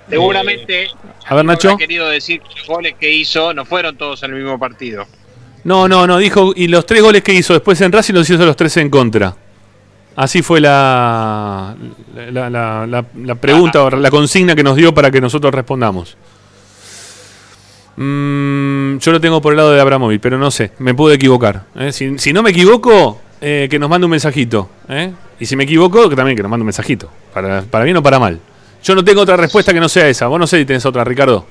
Seguramente 0.10 0.88
A 1.26 1.36
ver, 1.36 1.45
Nacho. 1.45 1.76
querido 1.78 2.07
decir 2.07 2.40
que 2.41 2.60
los 2.60 2.68
goles 2.68 2.95
que 2.99 3.11
hizo 3.14 3.53
no 3.53 3.65
fueron 3.65 3.98
todos 3.98 4.24
en 4.24 4.32
el 4.32 4.38
mismo 4.38 4.57
partido. 4.57 5.06
No, 5.65 5.88
no, 5.90 6.07
no, 6.07 6.18
dijo, 6.18 6.53
y 6.56 6.68
los 6.68 6.86
tres 6.86 7.02
goles 7.02 7.22
que 7.24 7.34
hizo 7.34 7.53
después 7.53 7.80
en 7.82 7.91
Racing 7.91 8.14
los 8.14 8.30
hizo 8.30 8.45
los 8.45 8.56
tres 8.56 8.78
en 8.78 8.90
contra. 8.90 9.36
Así 10.15 10.41
fue 10.41 10.61
la, 10.61 11.76
la, 12.32 12.49
la- 12.49 12.88
la- 12.88 13.06
la 13.24 13.36
pregunta 13.36 13.84
o 13.84 13.90
la 13.90 14.10
consigna 14.10 14.56
que 14.56 14.64
nos 14.64 14.76
dio 14.78 14.94
para 14.94 15.11
que 15.11 15.19
nosotros 15.19 15.53
respondamos. 15.53 16.15
Mm, 17.98 18.99
yo 18.99 19.11
lo 19.11 19.19
tengo 19.19 19.41
por 19.41 19.53
el 19.53 19.57
lado 19.57 19.72
de 19.74 19.82
Abramovich, 19.82 20.22
pero 20.22 20.38
no 20.38 20.52
sé, 20.52 20.72
me 20.80 20.94
puedo 20.94 21.14
equivocar. 21.14 21.65
¿eh? 21.76 21.91
Si, 21.91 22.18
si 22.19 22.32
no 22.32 22.44
me 22.44 22.52
equivoco, 22.52 23.19
eh, 23.41 23.68
que 23.69 23.80
nos 23.80 23.90
mande 23.90 24.06
un 24.06 24.11
mensajito. 24.11 24.69
¿eh? 24.88 25.11
Y 25.40 25.45
si 25.45 25.56
me 25.56 25.64
equivoco, 25.64 26.07
que 26.10 26.15
también 26.15 26.36
que 26.38 26.44
nos 26.44 26.49
mande 26.49 26.61
un 26.61 26.68
mensajito. 26.68 27.10
Para, 27.34 27.64
para 27.64 27.84
bien 27.84 27.98
o 27.98 28.03
para 28.03 28.19
mal. 28.19 28.40
Yo 28.84 28.95
no 28.95 29.03
tengo 29.03 29.22
otra 29.22 29.36
respuesta 29.36 29.74
que 29.74 29.80
no 29.80 29.90
sea 29.90 30.07
esa. 30.07 30.28
Vos 30.28 30.40
no 30.40 30.45
sé 30.48 30.60
si 30.60 30.65
tenés 30.65 30.86
otra, 30.86 31.03
Ricardo. 31.03 31.45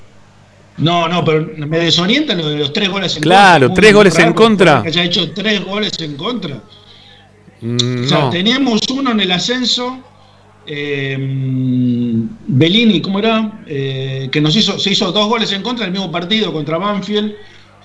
No, 0.77 1.07
no, 1.09 1.25
pero 1.25 1.47
me 1.57 1.79
desorienta 1.79 2.33
lo 2.35 2.47
de 2.49 2.57
los 2.59 2.71
tres 2.71 2.89
goles 2.89 3.15
en 3.17 3.23
Claro, 3.23 3.67
contra. 3.67 3.81
tres 3.81 3.91
Muy 3.93 3.97
goles 3.97 4.19
en 4.19 4.33
contra. 4.33 4.81
Que 4.83 4.87
haya 4.89 5.03
hecho 5.03 5.31
tres 5.33 5.65
goles 5.65 5.91
en 5.99 6.15
contra. 6.15 6.61
Mm, 7.61 8.03
O 8.03 8.07
sea, 8.07 8.19
no. 8.21 8.29
teníamos 8.29 8.81
uno 8.93 9.11
en 9.11 9.19
el 9.19 9.31
ascenso, 9.31 9.99
eh, 10.67 11.17
Bellini, 12.47 13.01
¿cómo 13.01 13.19
era? 13.19 13.61
Eh, 13.65 14.29
que 14.31 14.41
nos 14.41 14.55
hizo, 14.55 14.77
se 14.79 14.91
hizo 14.91 15.11
dos 15.11 15.27
goles 15.27 15.51
en 15.53 15.61
contra 15.61 15.85
del 15.85 15.93
mismo 15.93 16.11
partido 16.11 16.51
contra 16.53 16.77
Banfield, 16.77 17.33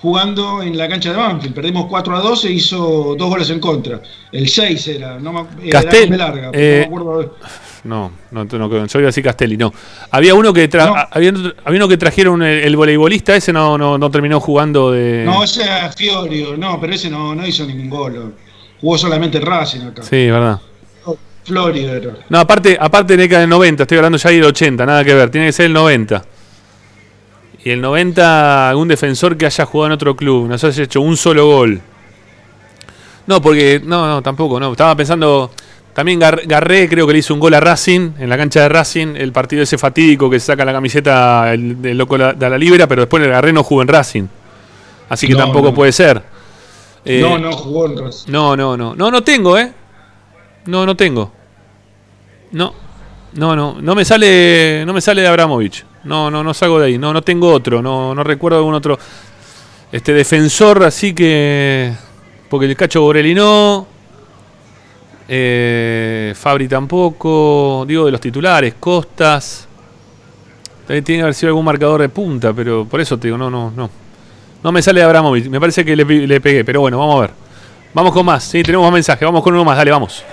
jugando 0.01 0.61
en 0.61 0.77
la 0.77 0.87
cancha 0.89 1.11
de 1.11 1.17
Banfield. 1.17 1.53
Perdimos 1.55 1.85
4 1.87 2.15
a 2.17 2.19
2 2.19 2.45
e 2.45 2.51
hizo 2.51 3.15
dos 3.17 3.29
goles 3.29 3.49
en 3.49 3.59
contra. 3.59 4.01
El 4.31 4.47
6 4.49 4.87
era, 4.89 5.19
no 5.19 5.31
me, 5.33 5.39
era 5.69 5.81
Castel- 5.81 6.17
larga, 6.17 6.51
eh, 6.53 6.87
no 6.89 6.95
me 6.95 7.01
acuerdo. 7.01 7.37
No, 7.85 8.11
no, 8.31 8.45
no, 8.45 8.69
yo 8.69 8.99
iba 8.99 9.07
a 9.07 9.11
decir 9.11 9.23
Castelli, 9.23 9.57
no. 9.57 9.73
Había 10.11 10.35
uno 10.35 10.53
que 10.53 10.69
tra- 10.69 11.07
había, 11.11 11.33
uno 11.75 11.87
que 11.89 11.97
trajeron 11.97 12.41
el, 12.41 12.59
el 12.63 12.75
voleibolista, 12.77 13.35
ese 13.35 13.51
no, 13.51 13.77
no, 13.77 13.97
no 13.97 14.09
terminó 14.09 14.39
jugando 14.39 14.91
de. 14.91 15.23
No, 15.25 15.43
ese 15.43 15.63
era 15.63 15.91
Fiorio, 15.91 16.55
no, 16.57 16.79
pero 16.79 16.93
ese 16.93 17.09
no, 17.09 17.35
no 17.35 17.45
hizo 17.45 17.65
ningún 17.65 17.89
gol. 17.89 18.35
Jugó 18.79 18.97
solamente 18.97 19.39
Racing 19.39 19.81
acá. 19.81 20.01
Sí, 20.03 20.29
verdad. 20.29 20.59
Florio 21.45 21.93
era. 21.93 22.11
No, 22.29 22.39
aparte, 22.39 22.77
aparte 22.79 23.15
de 23.17 23.23
década 23.23 23.41
del 23.41 23.49
90, 23.49 23.83
estoy 23.83 23.97
hablando 23.97 24.17
ya 24.17 24.29
del 24.29 24.43
80, 24.45 24.85
nada 24.85 25.03
que 25.03 25.13
ver, 25.13 25.29
tiene 25.29 25.47
que 25.47 25.53
ser 25.53 25.65
el 25.67 25.73
90. 25.73 26.23
Y 27.65 27.69
el 27.69 27.81
90, 27.81 28.69
algún 28.69 28.87
defensor 28.87 29.37
que 29.37 29.45
haya 29.45 29.65
jugado 29.65 29.87
en 29.87 29.91
otro 29.93 30.15
club, 30.15 30.47
nos 30.47 30.63
haya 30.63 30.83
hecho 30.83 31.01
un 31.01 31.15
solo 31.17 31.45
gol. 31.47 31.81
No, 33.25 33.41
porque, 33.41 33.81
no, 33.83 34.05
no, 34.07 34.21
tampoco, 34.21 34.59
no. 34.59 34.71
Estaba 34.71 34.95
pensando, 34.97 35.49
también 35.93 36.19
Gar- 36.19 36.41
Garré 36.45 36.89
creo 36.89 37.07
que 37.07 37.13
le 37.13 37.19
hizo 37.19 37.33
un 37.33 37.39
gol 37.39 37.53
a 37.53 37.61
Racing, 37.61 38.11
en 38.19 38.27
la 38.29 38.37
cancha 38.37 38.61
de 38.61 38.69
Racing, 38.69 39.15
el 39.15 39.31
partido 39.31 39.63
ese 39.63 39.77
fatídico 39.77 40.29
que 40.29 40.39
se 40.41 40.47
saca 40.47 40.65
la 40.65 40.73
camiseta 40.73 41.53
el, 41.53 41.81
del 41.81 41.97
loco 41.97 42.17
de 42.17 42.49
la 42.49 42.57
libra, 42.57 42.85
pero 42.87 43.03
después 43.03 43.23
el 43.23 43.29
Garré 43.29 43.53
no 43.53 43.63
jugó 43.63 43.81
en 43.81 43.87
Racing. 43.87 44.23
Así 45.07 45.27
que 45.27 45.33
No, 45.33 45.39
tampoco 45.39 45.69
no. 45.69 45.73
puede 45.73 45.91
ser. 45.93 46.21
Eh, 47.05 47.21
no, 47.21 47.37
no 47.37 47.51
jugó 47.53 47.85
en 47.85 47.97
Racing. 47.97 48.31
No, 48.31 48.55
no, 48.57 48.75
no. 48.75 48.93
No, 48.95 49.09
no 49.11 49.23
tengo, 49.23 49.57
¿eh? 49.57 49.71
No, 50.65 50.85
no 50.85 50.95
tengo. 50.95 51.31
No. 52.51 52.73
No, 53.33 53.55
no. 53.55 53.81
No 53.81 53.95
me 53.95 54.05
sale. 54.05 54.83
No 54.85 54.93
me 54.93 55.01
sale 55.01 55.21
de 55.21 55.27
Abramovich. 55.27 55.85
No, 56.03 56.29
no, 56.29 56.43
no 56.43 56.53
salgo 56.53 56.79
de 56.79 56.87
ahí. 56.87 56.97
No, 56.97 57.13
no 57.13 57.21
tengo 57.21 57.51
otro. 57.51 57.81
No, 57.81 58.13
no 58.15 58.23
recuerdo 58.23 58.57
algún 58.57 58.73
otro. 58.73 58.97
Este 59.91 60.13
defensor, 60.13 60.83
así 60.83 61.13
que. 61.13 61.93
Porque 62.49 62.67
el 62.67 62.75
cacho 62.75 63.01
Borelli 63.01 63.33
no. 63.33 63.87
Eh, 65.27 66.33
Fabri 66.35 66.67
tampoco. 66.67 67.85
Digo 67.87 68.05
de 68.05 68.11
los 68.11 68.21
titulares. 68.21 68.75
Costas. 68.79 69.67
También 70.87 71.03
tiene 71.03 71.19
que 71.19 71.23
haber 71.23 71.33
sido 71.33 71.49
algún 71.49 71.65
marcador 71.65 72.01
de 72.01 72.09
punta, 72.09 72.53
pero 72.53 72.85
por 72.85 72.99
eso 72.99 73.17
te 73.17 73.29
digo, 73.29 73.37
no, 73.37 73.49
no, 73.49 73.71
no. 73.71 73.89
No 74.61 74.71
me 74.71 74.81
sale 74.81 74.99
de 74.99 75.05
Abramovich. 75.05 75.47
Me 75.47 75.59
parece 75.59 75.85
que 75.85 75.95
le 75.95 76.41
pegué, 76.41 76.65
pero 76.65 76.81
bueno, 76.81 76.99
vamos 76.99 77.17
a 77.17 77.21
ver. 77.21 77.42
Vamos 77.93 78.11
con 78.13 78.25
más. 78.25 78.43
Sí, 78.43 78.63
tenemos 78.63 78.85
más 78.85 78.93
mensajes. 78.93 79.25
Vamos 79.25 79.43
con 79.43 79.53
uno 79.53 79.63
más. 79.63 79.77
Dale, 79.77 79.91
vamos. 79.91 80.23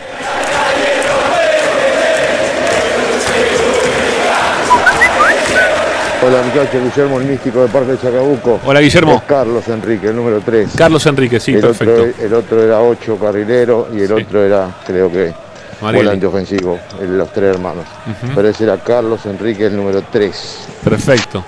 Hola 6.23 6.43
muchachos, 6.43 6.83
Guillermo 6.85 7.19
el 7.19 7.25
Místico 7.27 7.63
de 7.63 7.69
parte 7.69 7.93
de 7.93 7.99
Chacabuco. 7.99 8.61
Hola, 8.67 8.81
Guillermo. 8.81 9.15
Es 9.17 9.23
Carlos 9.23 9.67
Enrique, 9.69 10.09
el 10.09 10.17
número 10.17 10.41
3. 10.45 10.69
Carlos 10.77 11.05
Enrique, 11.07 11.41
sí, 11.41 11.55
el 11.55 11.61
perfecto. 11.63 11.95
Otro, 11.95 12.25
el 12.27 12.35
otro 12.35 12.63
era 12.63 12.81
8 12.81 13.17
carrilero 13.19 13.89
y 13.95 14.03
el 14.03 14.13
otro 14.13 14.45
era, 14.45 14.69
creo 14.87 15.11
que, 15.11 15.33
Marieli. 15.81 16.05
volante 16.07 16.27
ofensivo, 16.27 16.79
el- 17.01 17.17
los 17.17 17.33
tres 17.33 17.55
hermanos. 17.57 17.87
Ujú. 18.07 18.33
Pero 18.35 18.49
ese 18.49 18.65
era 18.65 18.77
Carlos 18.77 19.25
Enrique, 19.25 19.67
el 19.67 19.77
número 19.77 20.03
3. 20.13 20.59
Perfecto. 20.85 21.43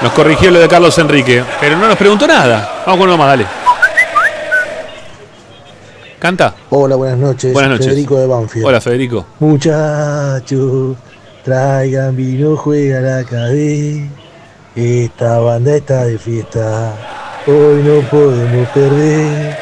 Nos 0.00 0.12
corrigió 0.12 0.50
lo 0.50 0.58
de 0.58 0.68
Carlos 0.68 0.96
Enrique, 0.98 1.44
pero 1.60 1.76
no 1.76 1.86
nos 1.86 1.96
preguntó 1.98 2.26
nada. 2.26 2.82
Vamos 2.86 2.98
con 3.00 3.08
uno 3.08 3.18
más, 3.18 3.28
dale. 3.28 3.46
Canta. 6.24 6.54
Hola, 6.70 6.96
buenas 6.96 7.18
noches. 7.18 7.52
Buenas 7.52 7.72
noches. 7.72 7.88
Federico 7.88 8.18
de 8.18 8.26
Banfield. 8.26 8.66
Hola, 8.66 8.80
Federico. 8.80 9.26
Muchachos, 9.40 10.96
traigan 11.44 12.16
vino, 12.16 12.56
juega 12.56 12.98
la 13.00 13.24
cadena. 13.24 14.08
Esta 14.74 15.38
banda 15.40 15.76
está 15.76 16.06
de 16.06 16.16
fiesta. 16.16 16.94
Hoy 17.46 17.82
no 17.82 18.00
podemos 18.08 18.66
perder. 18.70 19.54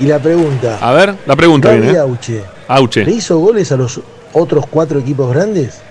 Y 0.00 0.06
la 0.06 0.18
pregunta. 0.18 0.76
A 0.80 0.90
ver, 0.90 1.14
la 1.24 1.36
pregunta 1.36 1.70
viene. 1.70 1.92
¿eh? 1.92 1.98
Auche. 1.98 2.42
Auche. 2.66 3.04
¿Le 3.04 3.12
hizo 3.12 3.38
goles 3.38 3.70
a 3.70 3.76
los 3.76 4.00
otros 4.32 4.64
cuatro 4.68 4.98
equipos 4.98 5.32
grandes? 5.32 5.82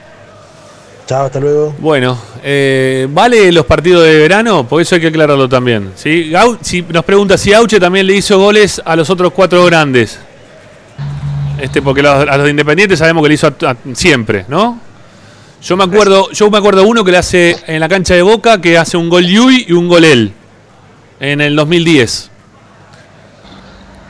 Chao, 1.11 1.25
hasta 1.25 1.41
luego. 1.41 1.75
Bueno, 1.79 2.17
eh, 2.41 3.05
¿vale 3.11 3.51
los 3.51 3.65
partidos 3.65 4.01
de 4.05 4.17
verano? 4.17 4.65
Por 4.65 4.81
eso 4.81 4.95
hay 4.95 5.01
que 5.01 5.07
aclararlo 5.07 5.49
también. 5.49 5.91
¿sí? 5.95 6.29
Gau- 6.31 6.57
si 6.61 6.83
nos 6.83 7.03
pregunta 7.03 7.37
si 7.37 7.51
Auche 7.53 7.81
también 7.81 8.07
le 8.07 8.13
hizo 8.13 8.39
goles 8.39 8.81
a 8.85 8.95
los 8.95 9.09
otros 9.09 9.33
cuatro 9.33 9.65
grandes. 9.65 10.17
Este, 11.59 11.81
porque 11.81 12.01
los- 12.01 12.13
a 12.29 12.37
los 12.37 12.45
de 12.45 12.51
Independiente 12.51 12.95
sabemos 12.95 13.23
que 13.23 13.27
le 13.27 13.35
hizo 13.35 13.47
a- 13.47 13.71
a- 13.71 13.75
siempre, 13.93 14.45
¿no? 14.47 14.79
Yo 15.61 15.75
me 15.75 15.83
acuerdo, 15.83 16.31
yo 16.31 16.49
me 16.49 16.57
acuerdo 16.59 16.87
uno 16.87 17.03
que 17.03 17.11
le 17.11 17.17
hace 17.17 17.57
en 17.67 17.81
la 17.81 17.89
cancha 17.89 18.13
de 18.15 18.21
Boca 18.21 18.61
que 18.61 18.77
hace 18.77 18.95
un 18.95 19.09
gol 19.09 19.25
Yui 19.27 19.65
y 19.67 19.73
un 19.73 19.89
gol 19.89 20.05
él. 20.05 20.31
En 21.19 21.41
el 21.41 21.57
2010. 21.57 22.31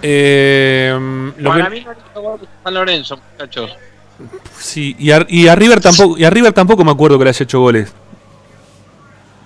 Eh, 0.04 1.32
lo 1.40 1.50
Para 1.50 1.64
que- 1.64 1.70
mí 1.72 1.84
no 1.84 1.92
hizo 1.94 2.22
gol 2.22 2.40
San 2.64 2.74
Lorenzo, 2.76 3.20
muchachos. 3.34 3.72
Sí, 4.58 4.96
y 5.00 5.12
a, 5.12 5.26
y 5.28 5.48
a 5.48 5.56
River 5.56 5.82
tampoco, 5.82 6.18
y 6.18 6.24
a 6.24 6.30
River 6.30 6.54
tampoco 6.54 6.84
me 6.84 6.92
acuerdo 6.92 7.18
que 7.18 7.26
le 7.26 7.30
haya 7.30 7.44
hecho 7.44 7.60
goles. 7.60 7.92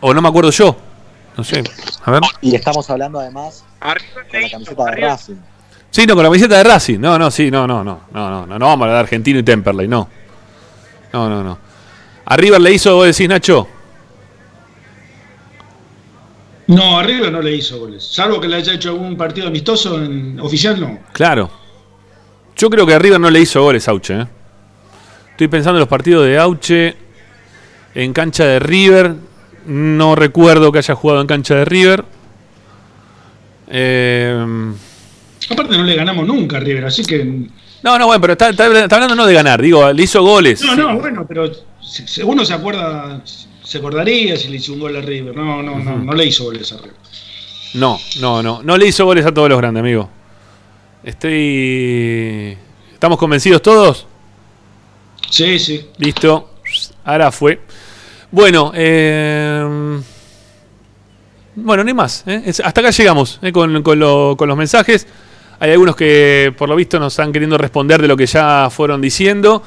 O 0.02 0.14
no 0.14 0.22
me 0.22 0.28
acuerdo 0.28 0.52
yo. 0.52 0.76
No 1.38 1.44
sé. 1.44 1.64
A 2.04 2.12
ver. 2.12 2.22
Y 2.42 2.56
estamos 2.56 2.90
hablando 2.90 3.20
además 3.20 3.64
con 3.80 4.42
la 4.42 4.50
camiseta 4.50 4.86
de 4.86 4.96
Racing. 4.96 5.36
Sí, 5.90 6.06
no, 6.06 6.14
con 6.16 6.24
la 6.24 6.30
camiseta 6.30 6.58
de 6.58 6.64
Racing. 6.64 7.00
No, 7.00 7.18
no, 7.18 7.32
sí, 7.32 7.50
no, 7.50 7.66
no, 7.66 7.84
no. 7.84 8.02
No, 8.12 8.30
no, 8.30 8.46
no, 8.46 8.60
no 8.60 8.66
vamos 8.66 8.82
a 8.82 8.86
hablar 8.86 8.98
de 8.98 9.00
Argentino 9.02 9.40
y 9.40 9.44
Temperley, 9.44 9.88
no. 9.88 10.08
No, 11.14 11.30
no, 11.30 11.44
no. 11.44 11.58
A 12.26 12.38
River 12.38 12.62
le 12.62 12.74
hizo, 12.74 12.96
vos 12.96 13.06
decís, 13.06 13.28
Nacho. 13.30 13.68
No, 16.68 16.98
arriba 16.98 17.30
no 17.30 17.42
le 17.42 17.56
hizo 17.56 17.78
goles. 17.78 18.04
Salvo 18.04 18.42
que 18.42 18.48
le 18.48 18.56
haya 18.56 18.74
hecho 18.74 18.90
algún 18.90 19.16
partido 19.16 19.48
amistoso 19.48 20.02
en 20.02 20.40
oficial, 20.40 20.80
no. 20.80 21.00
Claro. 21.12 21.50
Yo 22.56 22.70
creo 22.70 22.86
que 22.86 22.94
a 22.94 23.00
River 23.00 23.20
no 23.20 23.30
le 23.30 23.42
hizo 23.42 23.62
goles 23.62 23.88
Auche. 23.88 24.22
¿eh? 24.22 24.28
Estoy 25.36 25.48
pensando 25.50 25.78
en 25.78 25.82
los 25.82 25.90
partidos 25.90 26.26
de 26.26 26.38
Auche 26.38 26.96
en 27.94 28.14
cancha 28.14 28.46
de 28.46 28.60
River. 28.60 29.16
No 29.68 30.16
recuerdo 30.16 30.72
que 30.72 30.78
haya 30.80 30.96
jugado 30.96 31.20
en 31.22 31.28
cancha 31.28 31.56
de 31.56 31.66
River. 31.66 32.06
Eh, 33.68 34.46
Aparte 35.50 35.78
no 35.78 35.84
le 35.84 35.96
ganamos 35.96 36.26
nunca 36.26 36.58
a 36.58 36.60
River, 36.60 36.86
así 36.86 37.04
que... 37.04 37.24
no, 37.84 38.00
no, 38.00 38.06
bueno, 38.08 38.22
pero 38.22 38.34
está, 38.34 38.50
está- 38.50 38.84
está 38.84 38.96
hablando 38.96 39.16
no 39.16 39.26
de 39.26 39.34
ganar. 39.34 39.62
Digo, 39.62 39.92
le 39.92 40.04
hizo 40.04 40.24
goles. 40.24 40.62
No, 40.64 40.76
no, 40.76 41.00
bueno, 41.00 41.26
pero 41.28 41.52
uno 42.24 42.46
se 42.46 42.54
acuerda, 42.54 43.22
se 43.64 43.78
acordaría 43.78 44.38
si 44.38 44.48
le 44.48 44.58
hizo 44.58 44.74
un 44.74 44.80
gol 44.80 44.96
a 44.96 45.02
River. 45.02 45.36
No, 45.36 45.62
no, 45.62 45.78
no, 45.80 45.98
no 45.98 46.14
le 46.14 46.26
hizo 46.26 46.46
goles 46.46 46.72
a 46.72 46.78
River. 46.78 46.96
No, 47.74 48.00
no, 48.22 48.42
no. 48.42 48.64
No 48.64 48.78
le 48.78 48.88
hizo 48.88 49.04
goles 49.06 49.26
a 49.26 49.34
todos 49.34 49.50
los 49.50 49.58
grandes, 49.58 49.82
amigo. 49.82 50.10
Estoy. 51.04 52.58
¿Estamos 52.94 53.18
convencidos 53.20 53.62
todos? 53.62 54.08
Sí, 55.36 55.60
sí. 55.60 55.86
Listo. 55.98 56.52
Ahora 57.04 57.30
fue. 57.32 57.60
Bueno, 58.32 58.72
eh, 58.74 60.00
bueno, 61.56 61.84
no 61.84 61.88
hay 61.88 61.94
más. 61.94 62.24
¿eh? 62.26 62.42
Hasta 62.64 62.82
acá 62.82 62.90
llegamos 62.92 63.40
¿eh? 63.42 63.52
con, 63.52 63.82
con 63.84 64.00
lo- 64.00 64.36
con 64.38 64.48
los 64.48 64.58
mensajes. 64.58 65.08
Hay 65.60 65.72
algunos 65.72 65.96
que 65.96 66.54
por 66.58 66.68
lo 66.70 66.76
visto 66.76 67.00
nos 67.00 67.14
están 67.14 67.32
queriendo 67.32 67.58
responder 67.58 68.02
de 68.02 68.08
lo 68.08 68.18
que 68.18 68.26
ya 68.26 68.70
fueron 68.70 69.02
diciendo. 69.02 69.62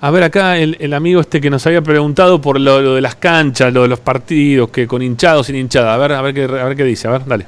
A 0.00 0.10
ver 0.10 0.24
acá 0.24 0.58
el, 0.58 0.76
el 0.78 0.92
amigo 0.92 1.20
este 1.20 1.40
que 1.40 1.50
nos 1.50 1.66
había 1.66 1.82
preguntado 1.82 2.40
por 2.40 2.60
lo, 2.60 2.80
lo 2.80 2.94
de 2.94 3.00
las 3.00 3.14
canchas, 3.16 3.72
lo 3.72 3.82
de 3.82 3.88
los 3.88 4.00
partidos, 4.00 4.70
que 4.70 4.86
con 4.86 5.02
hinchados 5.02 5.46
sin 5.46 5.56
hinchada. 5.56 5.94
A 5.94 5.96
ver, 5.96 6.12
a 6.12 6.22
ver 6.22 6.34
qué, 6.34 6.44
a 6.44 6.64
ver 6.64 6.76
qué 6.76 6.84
dice. 6.84 7.08
A 7.08 7.12
ver, 7.12 7.24
dale. 7.26 7.46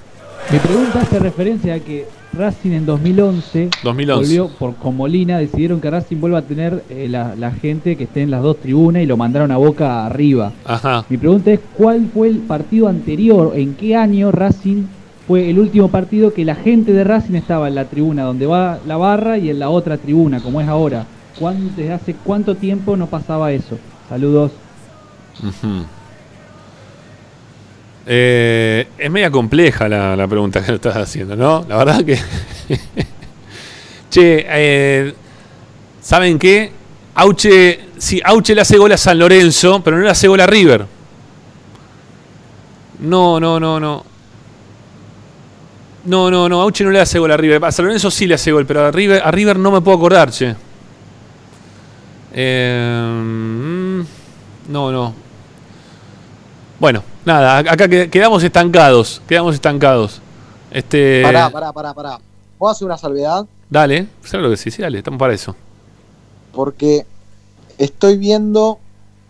Mi 0.51 0.59
pregunta 0.59 1.01
hace 1.01 1.19
referencia 1.19 1.75
a 1.75 1.79
que 1.81 2.07
Racing 2.39 2.71
en 2.71 2.87
2011, 2.87 3.71
2011. 3.83 4.21
volvió 4.25 4.49
por 4.59 4.75
con 4.77 4.97
Molina, 4.97 5.39
decidieron 5.39 5.81
que 5.81 5.91
Racing 5.91 6.19
vuelva 6.21 6.39
a 6.39 6.43
tener 6.43 6.85
eh, 6.89 7.07
la, 7.11 7.35
la 7.37 7.51
gente 7.51 7.97
que 7.97 8.05
esté 8.05 8.23
en 8.23 8.31
las 8.31 8.43
dos 8.43 8.59
tribunas 8.59 9.03
y 9.03 9.07
lo 9.07 9.17
mandaron 9.17 9.51
a 9.51 9.57
Boca 9.57 10.07
arriba. 10.07 10.53
Ajá. 10.65 11.05
Mi 11.09 11.17
pregunta 11.19 11.51
es, 11.51 11.61
¿cuál 11.77 12.09
fue 12.15 12.29
el 12.29 12.39
partido 12.39 12.89
anterior? 12.89 13.53
¿En 13.57 13.75
qué 13.75 13.97
año 13.97 14.31
Racing 14.31 14.85
fue 15.27 15.51
el 15.51 15.59
último 15.59 15.89
partido 15.89 16.33
que 16.33 16.45
la 16.45 16.55
gente 16.55 16.93
de 16.93 17.05
Racing 17.05 17.35
estaba 17.35 17.69
en 17.69 17.75
la 17.75 17.85
tribuna 17.87 18.23
donde 18.23 18.47
va 18.47 18.79
la 18.87 18.97
barra 18.97 19.37
y 19.37 19.51
en 19.51 19.59
la 19.59 19.69
otra 19.69 19.97
tribuna, 19.99 20.41
como 20.41 20.61
es 20.61 20.69
ahora? 20.69 21.05
¿Cuán- 21.39 21.73
¿Desde 21.77 21.93
hace 21.93 22.15
cuánto 22.25 22.55
tiempo 22.55 22.97
no 22.97 23.07
pasaba 23.09 23.53
eso? 23.53 23.77
Saludos. 24.09 24.53
Eh, 28.11 28.89
es 28.97 29.11
media 29.11 29.31
compleja 29.31 29.87
la, 29.87 30.27
pregunta 30.27 30.65
que 30.65 30.73
estás 30.73 30.97
haciendo, 30.97 31.37
¿no? 31.37 31.67
La 31.69 31.77
verdad 31.77 32.03
que. 32.03 32.15
che, 34.11 34.47
eh, 34.49 35.15
¿saben 36.01 36.39
qué? 36.39 36.73
Auche, 37.17 37.81
sí, 37.99 38.19
Auche 38.25 38.55
le 38.55 38.63
hace 38.63 38.79
gol 38.79 38.93
a 38.93 38.97
San 38.97 39.19
Lorenzo, 39.19 39.83
pero 39.85 39.99
no 39.99 40.05
le 40.05 40.09
hace 40.09 40.27
gol 40.27 40.41
a 40.41 40.47
River. 40.47 40.87
No, 43.01 43.39
no, 43.39 43.61
no, 43.61 43.79
no. 43.79 44.05
No, 46.07 46.31
no, 46.31 46.49
no, 46.49 46.63
Auche 46.63 46.85
no 46.85 46.91
le 46.91 47.01
hace 47.01 47.19
gol 47.19 47.31
a 47.31 47.37
River. 47.37 47.63
A 47.63 47.71
San 47.71 47.85
Lorenzo 47.85 48.11
sí 48.11 48.27
le 48.27 48.37
hace 48.37 48.51
gol, 48.53 48.65
pero 48.65 48.87
a 48.87 48.91
River, 48.91 49.21
a 49.23 49.31
River 49.31 49.59
no 49.59 49.71
me 49.71 49.83
puedo 49.83 49.99
acordar, 49.99 50.31
che. 50.31 50.57
Eh, 52.33 53.11
mm, 53.23 54.01
no, 54.69 54.91
no. 54.91 55.15
Bueno, 56.81 57.03
nada, 57.29 57.59
acá 57.59 57.87
que- 57.89 58.11
quedamos 58.11 58.43
estancados. 58.43 59.23
Quedamos 59.29 59.55
estancados. 59.55 60.21
Este. 60.71 61.23
Pará, 61.23 61.49
pará, 61.51 61.73
pará, 61.73 61.95
pará. 61.95 62.19
¿Puedo 62.59 62.73
hacer 62.73 62.87
una 62.87 62.99
salvedad? 62.99 63.47
Dale, 63.71 64.09
claro 64.29 64.51
que 64.51 64.57
sí, 64.57 64.71
sí, 64.71 64.83
dale, 64.83 64.99
estamos 64.99 65.19
para 65.19 65.33
eso. 65.35 65.55
Porque 66.53 67.07
estoy 67.77 68.19
viendo 68.19 68.79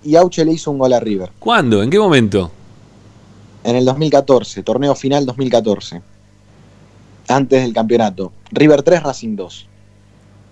y 0.02 0.16
Auche 0.16 0.44
le 0.44 0.52
hizo 0.52 0.70
un 0.70 0.78
gol 0.78 0.92
a 0.94 1.00
River. 1.00 1.30
¿Cuándo? 1.38 1.82
¿En 1.82 1.90
qué 1.90 1.98
momento? 1.98 2.50
En 3.64 3.76
el 3.76 3.84
2014, 3.84 4.62
torneo 4.62 4.94
final 4.94 5.26
2014. 5.26 6.00
Antes 7.28 7.62
del 7.62 7.74
campeonato. 7.74 8.32
River 8.50 8.82
3, 8.82 9.02
Racing 9.02 9.36
2. 9.36 9.66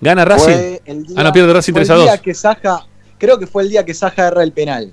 ¿Gana 0.03 0.25
Racing? 0.27 0.45
Fue 0.45 0.83
el 0.85 1.07
día- 1.07 1.17
ah, 1.19 1.23
no 1.23 1.33
pierde 1.33 1.53
Racing 1.55 1.73
fue 1.73 1.81
3 1.81 1.91
a 1.91 1.95
el 1.95 1.99
2. 2.01 2.09
día 2.11 2.19
que 2.19 2.35
Saja, 2.35 2.87
creo 3.17 3.39
que 3.39 3.47
fue 3.47 3.63
el 3.63 3.71
día 3.71 3.85
que 3.85 3.95
Saja 3.95 4.27
erra 4.27 4.43
el 4.43 4.53
penal. 4.53 4.93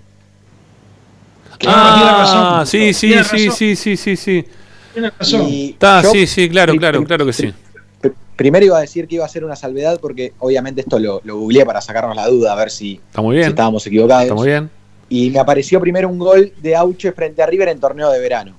Ah, 1.68 2.64
sí, 2.66 2.94
sí, 2.94 3.08
tiene 3.08 3.24
sí, 3.24 3.48
razón. 3.48 3.56
sí, 3.58 3.76
sí, 3.76 3.98
sí, 3.98 4.16
sí. 4.18 4.46
Tiene 4.94 5.12
razón. 5.18 5.48
Y 5.50 5.70
Está, 5.72 6.02
yo- 6.04 6.12
sí, 6.12 6.28
sí, 6.28 6.50
claro, 6.50 6.76
claro, 6.76 7.04
claro 7.04 7.26
que 7.26 7.34
sí. 7.34 7.54
pri- 8.02 8.12
Primero 8.36 8.66
iba 8.66 8.78
a 8.78 8.82
decir 8.82 9.08
que 9.08 9.16
iba 9.16 9.26
a 9.26 9.30
ser 9.30 9.44
una 9.46 9.56
salvedad 9.56 10.00
porque 10.02 10.34
obviamente 10.40 10.82
esto 10.82 11.00
lo, 11.00 11.22
lo 11.24 11.38
googleé 11.38 11.66
para 11.66 11.82
sacarnos 11.82 12.16
la 12.16 12.28
duda, 12.28 12.54
a 12.54 12.56
ver 12.56 12.70
si, 12.72 12.94
Está 12.96 13.22
muy 13.22 13.36
si 13.36 13.38
bien. 13.40 13.50
estábamos 13.50 13.86
equivocados. 13.88 14.24
Está 14.24 14.36
muy 14.36 14.48
bien. 14.48 14.70
Y 15.10 15.30
me 15.30 15.40
apareció 15.40 15.80
primero 15.80 16.10
un 16.10 16.18
gol 16.18 16.52
de 16.62 16.76
Auche 16.76 17.12
frente 17.12 17.42
a 17.44 17.46
River 17.46 17.70
en 17.70 17.80
torneo 17.80 18.10
de 18.10 18.20
verano. 18.20 18.56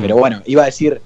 Pero 0.00 0.16
bueno, 0.16 0.40
iba 0.46 0.62
a 0.62 0.66
decir 0.66 1.00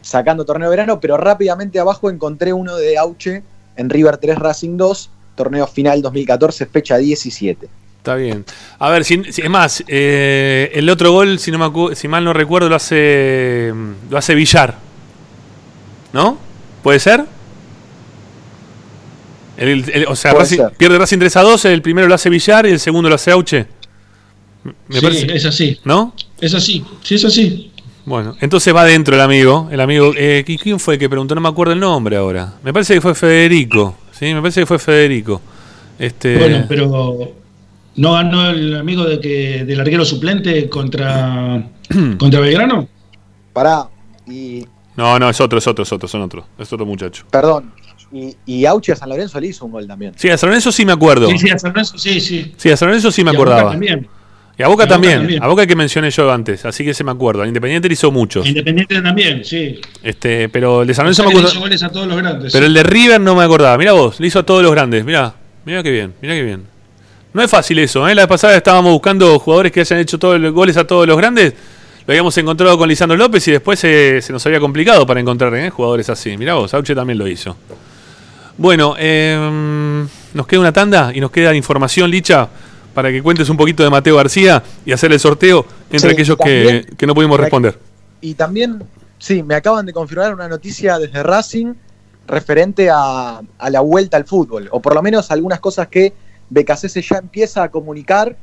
sacando 0.00 0.44
torneo 0.44 0.70
de 0.70 0.76
verano, 0.76 1.00
pero 1.00 1.16
rápidamente 1.16 1.78
abajo 1.80 2.08
encontré 2.10 2.52
uno 2.52 2.76
de 2.76 2.96
Auche 2.96 3.42
en 3.76 3.90
River 3.90 4.16
3 4.18 4.38
Racing 4.38 4.76
2, 4.76 5.10
torneo 5.34 5.66
final 5.66 6.00
2014, 6.00 6.64
fecha 6.66 6.96
17. 6.96 7.68
Está 8.06 8.14
bien. 8.14 8.44
A 8.78 8.88
ver, 8.88 9.04
si, 9.04 9.20
si- 9.32 9.42
es 9.42 9.50
más, 9.50 9.82
eh, 9.88 10.70
el 10.74 10.88
otro 10.88 11.10
gol, 11.10 11.40
si 11.40 11.50
no 11.50 11.58
me 11.58 11.64
acu- 11.64 11.92
si 11.96 12.06
mal 12.06 12.22
no 12.24 12.32
recuerdo, 12.32 12.68
lo 12.68 12.76
hace 12.76 13.72
lo 14.08 14.16
hace 14.16 14.36
Villar. 14.36 14.76
¿No? 16.12 16.38
¿Puede 16.84 17.00
ser? 17.00 17.24
El- 19.56 19.90
el- 19.92 20.06
o 20.06 20.14
sea, 20.14 20.30
Puede 20.30 20.44
Racing- 20.44 20.56
ser. 20.56 20.70
pierde 20.76 20.98
Racing 20.98 21.18
3 21.18 21.34
a 21.36 21.42
2, 21.42 21.64
el 21.64 21.82
primero 21.82 22.06
lo 22.06 22.14
hace 22.14 22.30
Villar 22.30 22.64
y 22.66 22.70
el 22.70 22.78
segundo 22.78 23.08
lo 23.08 23.16
hace 23.16 23.32
Auche. 23.32 23.66
Me 24.86 25.00
Sí, 25.00 25.04
parece- 25.04 25.34
es 25.36 25.44
así. 25.44 25.80
¿No? 25.84 26.14
Es 26.40 26.54
así, 26.54 26.84
sí, 27.02 27.16
es 27.16 27.24
así. 27.24 27.72
Bueno, 28.04 28.36
entonces 28.40 28.72
va 28.72 28.82
adentro 28.82 29.16
el 29.16 29.20
amigo. 29.20 29.68
El 29.72 29.80
amigo. 29.80 30.12
eh, 30.16 30.44
¿qui- 30.46 30.60
¿Quién 30.60 30.78
fue 30.78 30.96
que 30.96 31.08
preguntó? 31.08 31.34
No 31.34 31.40
me 31.40 31.48
acuerdo 31.48 31.72
el 31.72 31.80
nombre 31.80 32.16
ahora. 32.16 32.52
Me 32.62 32.72
parece 32.72 32.94
que 32.94 33.00
fue 33.00 33.16
Federico. 33.16 33.96
Sí, 34.12 34.32
me 34.32 34.40
parece 34.40 34.60
que 34.60 34.66
fue 34.66 34.78
Federico. 34.78 35.40
Este, 35.98 36.36
Bueno, 36.38 36.66
pero 36.68 37.32
¿no 37.96 38.12
ganó 38.14 38.50
el 38.50 38.76
amigo 38.76 39.04
de 39.04 39.20
que 39.20 39.64
del 39.64 39.80
arquero 39.80 40.04
suplente 40.04 40.68
contra, 40.68 41.62
contra 42.18 42.40
Belgrano? 42.40 42.88
Pará, 43.52 43.88
y 44.26 44.64
No, 44.96 45.18
no, 45.18 45.30
es 45.30 45.40
otro, 45.40 45.58
es 45.58 45.66
otro, 45.66 45.82
es 45.84 45.92
otro, 45.92 46.08
son 46.08 46.22
otros. 46.22 46.44
Es 46.58 46.72
otro 46.72 46.84
muchacho. 46.86 47.24
perdón, 47.30 47.72
y, 48.12 48.36
y 48.46 48.64
Auche 48.66 48.92
a 48.92 48.96
San 48.96 49.08
Lorenzo 49.08 49.40
le 49.40 49.48
hizo 49.48 49.64
un 49.66 49.72
gol 49.72 49.86
también. 49.86 50.12
Sí, 50.16 50.28
a 50.30 50.38
San 50.38 50.48
Lorenzo 50.48 50.70
sí 50.72 50.84
me 50.84 50.92
acuerdo. 50.92 51.28
Sí, 51.28 51.38
sí, 51.38 51.50
a 51.50 51.58
San 51.58 51.70
Lorenzo, 51.72 51.98
sí, 51.98 52.20
sí. 52.20 52.52
Sí, 52.56 52.70
a 52.70 52.76
San 52.76 52.88
Lorenzo 52.88 53.10
sí 53.10 53.24
me 53.24 53.32
Y 53.32 53.34
a 53.34 53.38
Boca 53.38 53.50
acordaba. 53.50 53.70
también. 53.72 54.08
Y 54.58 54.62
a 54.62 54.68
Boca 54.68 54.84
Y 54.84 54.86
a 54.86 54.86
Boca 54.86 54.86
también. 54.86 55.18
también. 55.18 55.42
A 55.42 55.46
Boca 55.48 55.66
que 55.66 55.76
mencioné 55.76 56.10
yo 56.10 56.30
antes, 56.32 56.64
así 56.64 56.84
que 56.84 56.94
se 56.94 57.02
me 57.04 57.10
acuerdo. 57.10 57.42
Al 57.42 57.48
Independiente 57.48 57.88
le 57.88 57.94
hizo 57.94 58.10
muchos. 58.12 58.46
Independiente 58.46 59.02
también, 59.02 59.44
sí. 59.44 59.80
Este, 60.02 60.48
pero 60.48 60.82
el 60.82 60.88
de 60.88 60.94
San 60.94 61.02
O 61.02 61.06
Lorenzo 61.06 61.22
sea 61.22 61.28
me 61.28 61.30
que 61.30 61.34
le 61.34 61.40
acuerdo. 61.40 61.52
hizo 61.58 61.60
goles 61.60 61.82
a 61.82 61.88
todos 61.90 62.06
los 62.06 62.16
grandes. 62.16 62.52
Pero 62.52 62.66
el 62.66 62.72
de 62.74 62.82
River 62.84 63.20
no 63.20 63.34
me 63.34 63.42
acordaba. 63.44 63.76
Mira 63.76 63.92
vos, 63.92 64.20
le 64.20 64.26
hizo 64.28 64.38
a 64.38 64.42
todos 64.44 64.62
los 64.62 64.70
grandes. 64.72 65.04
Mira, 65.04 65.34
mira 65.64 65.82
qué 65.82 65.90
bien, 65.90 66.14
mira 66.22 66.34
qué 66.34 66.42
bien. 66.42 66.62
No 67.36 67.42
es 67.42 67.50
fácil 67.50 67.78
eso, 67.80 68.08
¿eh? 68.08 68.14
La 68.14 68.22
vez 68.22 68.30
pasada 68.30 68.56
estábamos 68.56 68.92
buscando 68.92 69.38
jugadores 69.38 69.70
que 69.70 69.80
hayan 69.80 69.98
hecho 69.98 70.18
todos 70.18 70.40
los 70.40 70.54
goles 70.54 70.74
a 70.78 70.86
todos 70.86 71.06
los 71.06 71.18
grandes. 71.18 71.52
Lo 72.06 72.12
habíamos 72.12 72.38
encontrado 72.38 72.78
con 72.78 72.88
Lisandro 72.88 73.14
López 73.14 73.46
y 73.46 73.52
después 73.52 73.78
se, 73.78 74.22
se 74.22 74.32
nos 74.32 74.46
había 74.46 74.58
complicado 74.58 75.06
para 75.06 75.20
encontrar 75.20 75.54
¿eh? 75.54 75.68
jugadores 75.68 76.08
así. 76.08 76.34
Mira 76.38 76.54
vos, 76.54 76.72
Auche 76.72 76.94
también 76.94 77.18
lo 77.18 77.28
hizo. 77.28 77.54
Bueno, 78.56 78.94
eh, 78.98 80.06
nos 80.32 80.46
queda 80.46 80.60
una 80.60 80.72
tanda 80.72 81.10
y 81.14 81.20
nos 81.20 81.30
queda 81.30 81.54
información, 81.54 82.10
Licha, 82.10 82.48
para 82.94 83.12
que 83.12 83.22
cuentes 83.22 83.50
un 83.50 83.58
poquito 83.58 83.82
de 83.82 83.90
Mateo 83.90 84.16
García 84.16 84.62
y 84.86 84.92
hacer 84.92 85.12
el 85.12 85.20
sorteo 85.20 85.66
entre 85.90 86.08
Sí, 86.08 86.14
aquellos 86.14 86.38
que, 86.38 87.06
no 87.06 87.14
pudimos 87.14 87.38
responder. 87.38 87.78
Y 88.22 88.32
también, 88.32 88.82
sí, 89.18 89.42
me 89.42 89.56
acaban 89.56 89.84
de 89.84 89.92
confirmar 89.92 90.32
una 90.32 90.48
noticia 90.48 90.98
desde 90.98 91.22
Racing 91.22 91.74
referente 92.26 92.88
a, 92.88 93.42
a 93.58 93.70
la 93.70 93.80
vuelta 93.80 94.16
al 94.16 94.24
fútbol, 94.24 94.70
o 94.70 94.80
por 94.80 94.94
lo 94.94 95.02
menos 95.02 95.30
algunas 95.30 95.60
cosas 95.60 95.88
que 95.88 96.14
Becasese 96.48 97.02
ya 97.02 97.18
empieza 97.18 97.62
a 97.62 97.70
comunicar 97.70 98.36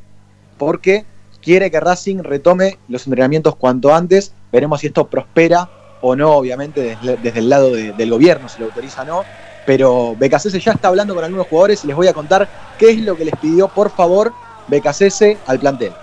porque 0.58 1.06
quiere 1.42 1.72
que 1.72 1.80
Racing 1.80 2.20
retome 2.24 2.80
los 2.88 3.06
entrenamientos 3.08 3.56
cuanto 3.56 3.94
antes. 3.94 4.34
Veremos 4.52 4.82
si 4.82 4.88
esto 4.88 5.10
prospera 5.10 5.70
o 6.00 6.16
no, 6.16 6.32
obviamente, 6.32 6.98
desde, 7.02 7.40
el 7.40 7.50
lado 7.50 7.72
de- 7.72 7.94
del 7.94 8.10
gobierno, 8.12 8.50
si 8.50 8.60
lo 8.60 8.66
autoriza 8.66 9.04
o 9.04 9.06
no. 9.06 9.28
Pero 9.66 10.16
Becasese 10.18 10.60
ya 10.60 10.74
está 10.74 10.90
hablando 10.90 11.16
con 11.16 11.24
algunos 11.24 11.48
jugadores 11.48 11.84
y 11.84 11.88
les 11.88 11.96
voy 11.96 12.08
a 12.08 12.14
contar 12.14 12.50
qué 12.78 12.92
es 12.92 13.02
lo 13.02 13.16
que 13.16 13.26
les 13.26 13.36
pidió, 13.40 13.70
por 13.70 13.90
favor, 13.92 14.36
Becasese 14.68 15.42
al 15.46 15.60
plantel. 15.60 16.03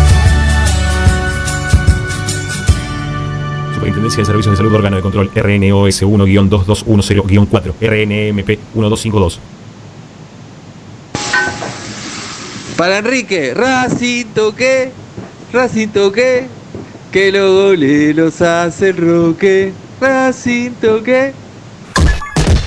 Superintendencia 3.81 4.21
de 4.21 4.25
Servicios 4.25 4.53
de 4.53 4.57
Salud 4.57 4.75
Órgano 4.75 4.95
de 4.97 5.01
Control 5.01 5.31
RNOS 5.33 6.03
1-2210-4 6.03 7.73
RNMP 7.81 8.47
1252 8.75 9.39
Para 12.77 12.99
Enrique, 12.99 13.55
Racing 13.55 14.25
toque, 14.35 14.91
Racing 15.51 15.87
toque, 15.87 16.45
que 17.11 17.31
los 17.31 17.51
goles 17.51 18.15
los 18.15 18.39
hace 18.43 18.91
Roque. 18.91 19.73
Racing 19.99 20.73
toque. 20.79 21.33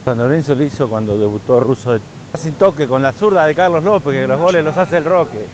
San 0.04 0.18
Lorenzo 0.18 0.56
lo 0.56 0.64
hizo 0.64 0.88
cuando 0.88 1.16
debutó 1.16 1.60
Russo 1.60 1.92
de 1.92 2.00
sin 2.36 2.54
toque 2.54 2.86
con 2.86 3.02
la 3.02 3.12
zurda 3.12 3.46
de 3.46 3.54
Carlos 3.54 3.82
López, 3.84 4.12
que 4.12 4.26
los 4.26 4.40
goles 4.40 4.64
los 4.64 4.76
hace 4.76 4.98
el 4.98 5.04
Roque. 5.04 5.46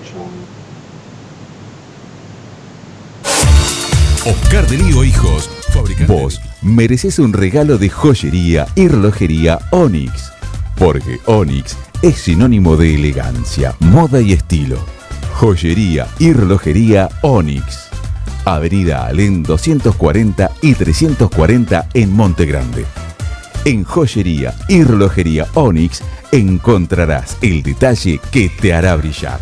Oscar 4.25 4.67
de 4.69 4.79
Lío 4.79 5.03
Hijos, 5.05 5.51
fabricante. 5.73 6.13
Vos 6.13 6.41
mereces 6.63 7.19
un 7.19 7.33
regalo 7.33 7.77
de 7.79 7.89
joyería 7.89 8.67
y 8.75 8.89
relojería 8.89 9.59
Onyx. 9.71 10.33
porque 10.77 11.21
Onyx 11.27 11.77
es 12.03 12.17
sinónimo 12.17 12.77
de 12.77 12.95
elegancia, 12.95 13.75
moda 13.81 14.21
y 14.21 14.33
estilo. 14.33 14.79
Joyería 15.35 16.09
y 16.19 16.33
relojería 16.33 17.09
Onyx. 17.23 17.89
Avenida 18.45 19.07
Alén 19.07 19.43
240 19.45 20.51
y 20.63 20.75
340 20.75 21.89
en 21.95 22.13
Monte 22.13 22.47
Grande. 22.47 22.85
En 23.65 23.85
joyería 23.85 24.55
y 24.69 24.83
relojería 24.83 25.47
Onyx 25.55 26.03
encontrarás 26.33 27.39
el 27.43 27.63
detalle 27.63 28.19
que 28.33 28.49
te 28.49 28.75
hará 28.75 28.97
brillar. 28.97 29.39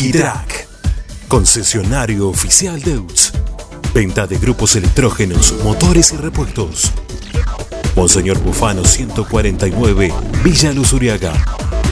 Equitrack, 0.00 0.66
concesionario 1.28 2.30
oficial 2.30 2.80
Deutz. 2.80 3.32
Venta 3.92 4.26
de 4.26 4.38
grupos 4.38 4.74
electrógenos, 4.74 5.54
motores 5.62 6.14
y 6.14 6.16
repuestos. 6.16 6.90
Monseñor 7.94 8.38
Bufano 8.38 8.82
149, 8.82 10.10
Villa 10.42 10.72
Luz 10.72 10.94
Uriaga. 10.94 11.34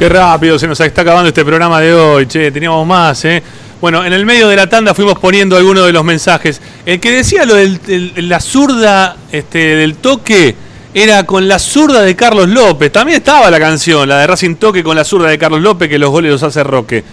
Qué 0.00 0.08
rápido 0.08 0.58
se 0.58 0.66
nos 0.66 0.80
está 0.80 1.02
acabando 1.02 1.28
este 1.28 1.44
programa 1.44 1.78
de 1.78 1.92
hoy, 1.92 2.24
che, 2.26 2.50
teníamos 2.50 2.86
más, 2.86 3.22
¿eh? 3.26 3.42
Bueno, 3.82 4.02
en 4.02 4.14
el 4.14 4.24
medio 4.24 4.48
de 4.48 4.56
la 4.56 4.66
tanda 4.66 4.94
fuimos 4.94 5.18
poniendo 5.18 5.58
algunos 5.58 5.84
de 5.84 5.92
los 5.92 6.02
mensajes. 6.02 6.58
El 6.86 6.98
que 7.00 7.10
decía 7.10 7.44
lo 7.44 7.54
de 7.54 8.14
la 8.16 8.40
zurda 8.40 9.16
este, 9.30 9.58
del 9.58 9.96
toque 9.96 10.54
era 10.94 11.24
con 11.24 11.46
la 11.46 11.58
zurda 11.58 12.00
de 12.00 12.16
Carlos 12.16 12.48
López. 12.48 12.90
También 12.90 13.18
estaba 13.18 13.50
la 13.50 13.60
canción, 13.60 14.08
la 14.08 14.20
de 14.20 14.26
Racing 14.28 14.54
Toque 14.54 14.82
con 14.82 14.96
la 14.96 15.04
zurda 15.04 15.28
de 15.28 15.36
Carlos 15.36 15.60
López, 15.60 15.90
que 15.90 15.98
los 15.98 16.08
goles 16.08 16.32
los 16.32 16.42
hace 16.44 16.64
Roque. 16.64 17.04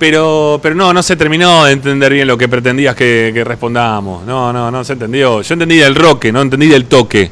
Pero, 0.00 0.58
pero 0.60 0.74
no, 0.74 0.92
no 0.92 1.00
se 1.04 1.14
terminó 1.14 1.66
de 1.66 1.74
entender 1.74 2.12
bien 2.12 2.26
lo 2.26 2.36
que 2.36 2.48
pretendías 2.48 2.96
que, 2.96 3.30
que 3.32 3.44
respondamos. 3.44 4.26
No, 4.26 4.52
no, 4.52 4.68
no 4.68 4.82
se 4.82 4.94
entendió. 4.94 5.42
Yo 5.42 5.52
entendí 5.52 5.76
del 5.76 5.94
Roque, 5.94 6.32
no 6.32 6.42
entendí 6.42 6.66
del 6.66 6.86
toque. 6.86 7.30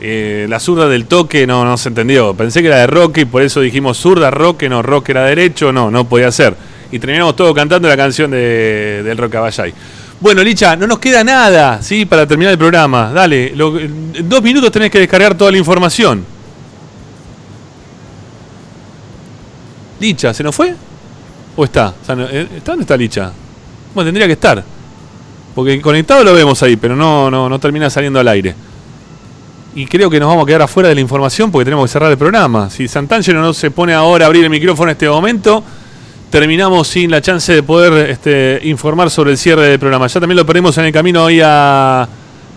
Eh, 0.00 0.46
la 0.48 0.60
zurda 0.60 0.88
del 0.88 1.06
toque 1.06 1.46
no, 1.46 1.64
no 1.64 1.76
se 1.76 1.88
entendió. 1.88 2.34
Pensé 2.34 2.62
que 2.62 2.68
era 2.68 2.78
de 2.78 2.86
Roque 2.86 3.22
y 3.22 3.24
por 3.24 3.42
eso 3.42 3.60
dijimos 3.60 3.98
zurda, 3.98 4.30
Roque, 4.30 4.68
no, 4.68 4.82
Roque 4.82 5.12
era 5.12 5.24
derecho, 5.24 5.72
no, 5.72 5.90
no 5.90 6.08
podía 6.08 6.30
ser. 6.30 6.54
Y 6.92 6.98
terminamos 6.98 7.34
todos 7.36 7.54
cantando 7.54 7.88
la 7.88 7.96
canción 7.96 8.30
de, 8.30 9.02
del 9.04 9.18
Roque 9.18 9.36
Abayay. 9.36 9.74
Bueno, 10.20 10.42
Licha, 10.42 10.74
no 10.76 10.86
nos 10.86 10.98
queda 10.98 11.22
nada, 11.22 11.80
¿sí? 11.82 12.04
Para 12.04 12.26
terminar 12.26 12.52
el 12.52 12.58
programa. 12.58 13.12
Dale, 13.12 13.52
en 13.52 14.28
dos 14.28 14.42
minutos 14.42 14.70
tenés 14.72 14.90
que 14.90 14.98
descargar 14.98 15.36
toda 15.36 15.50
la 15.50 15.58
información. 15.58 16.24
Licha, 20.00 20.32
¿se 20.32 20.42
nos 20.42 20.54
fue? 20.54 20.74
¿O 21.56 21.64
está? 21.64 21.88
O 21.88 22.12
eh, 22.12 22.48
¿Está 22.56 22.72
dónde 22.72 22.82
está 22.82 22.96
Licha? 22.96 23.32
Bueno, 23.94 24.08
tendría 24.08 24.26
que 24.26 24.34
estar. 24.34 24.62
Porque 25.54 25.80
conectado 25.80 26.22
lo 26.22 26.34
vemos 26.34 26.62
ahí, 26.62 26.76
pero 26.76 26.94
no, 26.94 27.30
no, 27.30 27.48
no 27.48 27.58
termina 27.58 27.90
saliendo 27.90 28.20
al 28.20 28.28
aire. 28.28 28.54
Y 29.78 29.86
creo 29.86 30.10
que 30.10 30.18
nos 30.18 30.28
vamos 30.28 30.42
a 30.42 30.46
quedar 30.48 30.62
afuera 30.62 30.88
de 30.88 30.96
la 30.96 31.00
información 31.00 31.52
porque 31.52 31.66
tenemos 31.66 31.88
que 31.88 31.92
cerrar 31.92 32.10
el 32.10 32.18
programa. 32.18 32.68
Si 32.68 32.88
Santangelo 32.88 33.40
no 33.40 33.54
se 33.54 33.70
pone 33.70 33.94
ahora 33.94 34.24
a 34.24 34.26
abrir 34.26 34.42
el 34.42 34.50
micrófono 34.50 34.90
en 34.90 34.94
este 34.94 35.08
momento, 35.08 35.62
terminamos 36.30 36.88
sin 36.88 37.12
la 37.12 37.22
chance 37.22 37.54
de 37.54 37.62
poder 37.62 38.10
este, 38.10 38.58
informar 38.64 39.08
sobre 39.08 39.30
el 39.30 39.38
cierre 39.38 39.66
del 39.68 39.78
programa. 39.78 40.08
Ya 40.08 40.18
también 40.18 40.36
lo 40.36 40.44
perdimos 40.44 40.76
en 40.78 40.86
el 40.86 40.92
camino 40.92 41.22
hoy 41.22 41.40
a, 41.44 42.08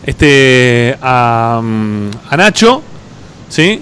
este, 0.03 0.97
a, 0.99 1.61
mm, 1.63 2.07
a 2.27 2.37
Nacho. 2.37 2.81
¿Sí? 3.49 3.79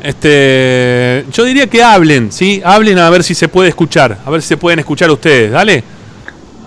Este, 0.00 1.24
yo 1.32 1.42
diría 1.42 1.66
que 1.66 1.82
hablen, 1.82 2.30
¿sí? 2.30 2.62
Hablen 2.64 3.00
a 3.00 3.10
ver 3.10 3.24
si 3.24 3.34
se 3.34 3.48
puede 3.48 3.70
escuchar. 3.70 4.18
A 4.24 4.30
ver 4.30 4.42
si 4.42 4.46
se 4.46 4.56
pueden 4.56 4.78
escuchar 4.78 5.10
ustedes. 5.10 5.50
Dale. 5.50 5.82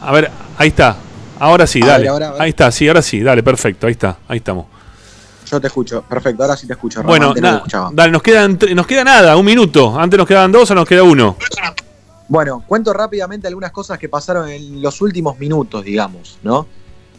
A 0.01 0.11
ver, 0.11 0.29
ahí 0.57 0.67
está. 0.67 0.97
Ahora 1.39 1.65
sí, 1.65 1.79
A 1.81 1.85
ver, 1.85 1.93
dale. 1.93 2.07
ahora. 2.09 2.33
Ahí 2.39 2.49
está, 2.49 2.69
sí, 2.73 2.89
ahora 2.89 3.01
sí, 3.01 3.21
dale, 3.21 3.41
perfecto. 3.41 3.87
Ahí 3.87 3.93
está, 3.93 4.17
ahí 4.27 4.39
estamos. 4.39 4.72
Yo 5.53 5.61
te 5.61 5.67
escucho, 5.67 6.01
perfecto, 6.01 6.41
ahora 6.41 6.57
sí 6.57 6.65
te 6.65 6.73
escucho. 6.73 7.03
Bueno, 7.03 7.27
antes 7.27 7.41
no 7.43 7.47
te 7.47 7.51
nada, 7.51 7.57
escuchaba. 7.57 7.89
dale, 7.93 8.11
nos 8.11 8.23
quedan, 8.23 8.57
nos 8.73 8.87
queda 8.87 9.03
nada, 9.03 9.37
un 9.37 9.45
minuto. 9.45 9.95
Antes 9.99 10.17
nos 10.17 10.27
quedaban 10.27 10.51
dos 10.51 10.71
o 10.71 10.73
nos 10.73 10.87
queda 10.87 11.03
uno. 11.03 11.37
Bueno, 12.27 12.63
cuento 12.65 12.91
rápidamente 12.91 13.47
algunas 13.47 13.71
cosas 13.71 13.99
que 13.99 14.09
pasaron 14.09 14.49
en 14.49 14.81
los 14.81 14.99
últimos 15.01 15.37
minutos, 15.37 15.83
digamos, 15.85 16.39
¿no? 16.41 16.65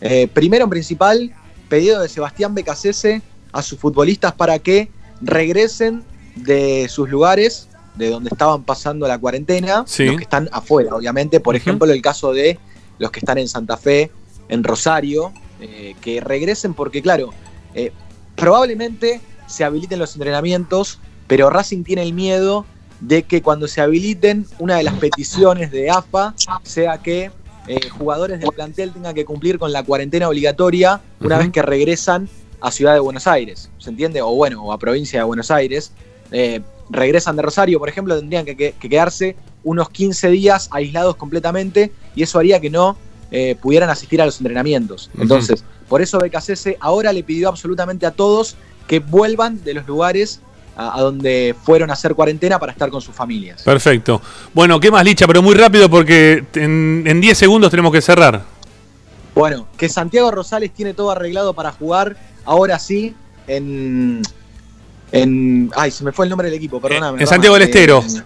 Eh, 0.00 0.26
primero 0.34 0.64
en 0.64 0.70
principal, 0.70 1.32
pedido 1.68 2.00
de 2.02 2.08
Sebastián 2.08 2.56
Becasese 2.56 3.22
a 3.52 3.62
sus 3.62 3.78
futbolistas 3.78 4.32
para 4.32 4.58
que 4.58 4.90
regresen 5.20 6.02
de 6.34 6.88
sus 6.88 7.08
lugares, 7.08 7.68
de 7.94 8.10
donde 8.10 8.30
estaban 8.32 8.64
pasando 8.64 9.06
la 9.06 9.16
cuarentena, 9.16 9.84
Sí. 9.86 10.06
los 10.06 10.16
que 10.16 10.24
están 10.24 10.48
afuera, 10.50 10.96
obviamente. 10.96 11.38
Por 11.38 11.54
ejemplo, 11.54 11.88
el 11.92 12.02
caso 12.02 12.32
de 12.32 12.58
los 12.98 13.12
que 13.12 13.20
están 13.20 13.38
en 13.38 13.46
Santa 13.46 13.76
Fe, 13.76 14.10
en 14.48 14.64
Rosario, 14.64 15.32
eh, 15.60 15.94
que 16.00 16.20
regresen 16.20 16.74
porque, 16.74 17.00
claro, 17.00 17.30
eh, 17.74 17.92
probablemente 18.44 19.22
se 19.46 19.64
habiliten 19.64 19.98
los 19.98 20.14
entrenamientos, 20.16 20.98
pero 21.26 21.48
Racing 21.48 21.82
tiene 21.82 22.02
el 22.02 22.12
miedo 22.12 22.66
de 23.00 23.22
que 23.22 23.40
cuando 23.40 23.66
se 23.68 23.80
habiliten, 23.80 24.46
una 24.58 24.76
de 24.76 24.82
las 24.82 24.94
peticiones 24.94 25.70
de 25.70 25.88
AFA 25.90 26.34
sea 26.62 26.98
que 26.98 27.30
eh, 27.66 27.88
jugadores 27.88 28.40
del 28.40 28.50
plantel 28.50 28.92
tengan 28.92 29.14
que 29.14 29.24
cumplir 29.24 29.58
con 29.58 29.72
la 29.72 29.82
cuarentena 29.82 30.28
obligatoria 30.28 31.00
una 31.22 31.38
vez 31.38 31.50
que 31.52 31.62
regresan 31.62 32.28
a 32.60 32.70
Ciudad 32.70 32.92
de 32.92 33.00
Buenos 33.00 33.26
Aires, 33.26 33.70
¿se 33.78 33.88
entiende? 33.88 34.20
O 34.20 34.34
bueno, 34.34 34.62
o 34.62 34.72
a 34.72 34.78
provincia 34.78 35.20
de 35.20 35.24
Buenos 35.24 35.50
Aires. 35.50 35.92
Eh, 36.30 36.60
regresan 36.90 37.36
de 37.36 37.42
Rosario, 37.42 37.78
por 37.78 37.88
ejemplo, 37.88 38.14
tendrían 38.18 38.44
que, 38.44 38.54
que- 38.58 38.72
que 38.78 38.88
quedarse 38.90 39.36
unos 39.62 39.88
15 39.88 40.28
días 40.28 40.68
aislados 40.70 41.16
completamente 41.16 41.92
y 42.14 42.22
eso 42.22 42.38
haría 42.38 42.60
que 42.60 42.68
no 42.68 42.98
eh, 43.30 43.56
pudieran 43.60 43.90
asistir 43.90 44.20
a 44.22 44.26
los 44.26 44.38
entrenamientos. 44.40 45.10
Entonces, 45.18 45.64
por 45.88 46.02
eso 46.02 46.18
BKCS 46.18 46.76
ahora 46.80 47.12
le 47.12 47.22
pidió 47.22 47.48
absolutamente 47.48 48.06
a 48.06 48.10
todos 48.10 48.56
que 48.86 49.00
vuelvan 49.00 49.62
de 49.64 49.74
los 49.74 49.86
lugares 49.86 50.40
a, 50.76 50.98
a 50.98 51.00
donde 51.02 51.54
fueron 51.64 51.90
a 51.90 51.94
hacer 51.94 52.14
cuarentena 52.14 52.58
para 52.58 52.72
estar 52.72 52.90
con 52.90 53.00
sus 53.00 53.14
familias. 53.14 53.62
Perfecto. 53.62 54.20
Bueno, 54.52 54.80
¿qué 54.80 54.90
más, 54.90 55.04
Licha? 55.04 55.26
Pero 55.26 55.42
muy 55.42 55.54
rápido 55.54 55.88
porque 55.88 56.44
en 56.54 57.04
en 57.06 57.20
10 57.20 57.36
segundos 57.38 57.70
tenemos 57.70 57.92
que 57.92 58.00
cerrar. 58.00 58.42
Bueno, 59.34 59.66
que 59.76 59.88
Santiago 59.88 60.30
Rosales 60.30 60.72
tiene 60.72 60.94
todo 60.94 61.10
arreglado 61.10 61.54
para 61.54 61.72
jugar 61.72 62.16
ahora 62.44 62.78
sí 62.78 63.14
en, 63.46 64.22
en. 65.12 65.70
Ay, 65.76 65.90
se 65.90 66.04
me 66.04 66.12
fue 66.12 66.26
el 66.26 66.30
nombre 66.30 66.48
del 66.48 66.56
equipo, 66.56 66.80
perdóname. 66.80 67.20
en 67.20 67.26
Santiago 67.26 67.54
del 67.54 67.64
Estero. 67.64 68.02
En, 68.06 68.24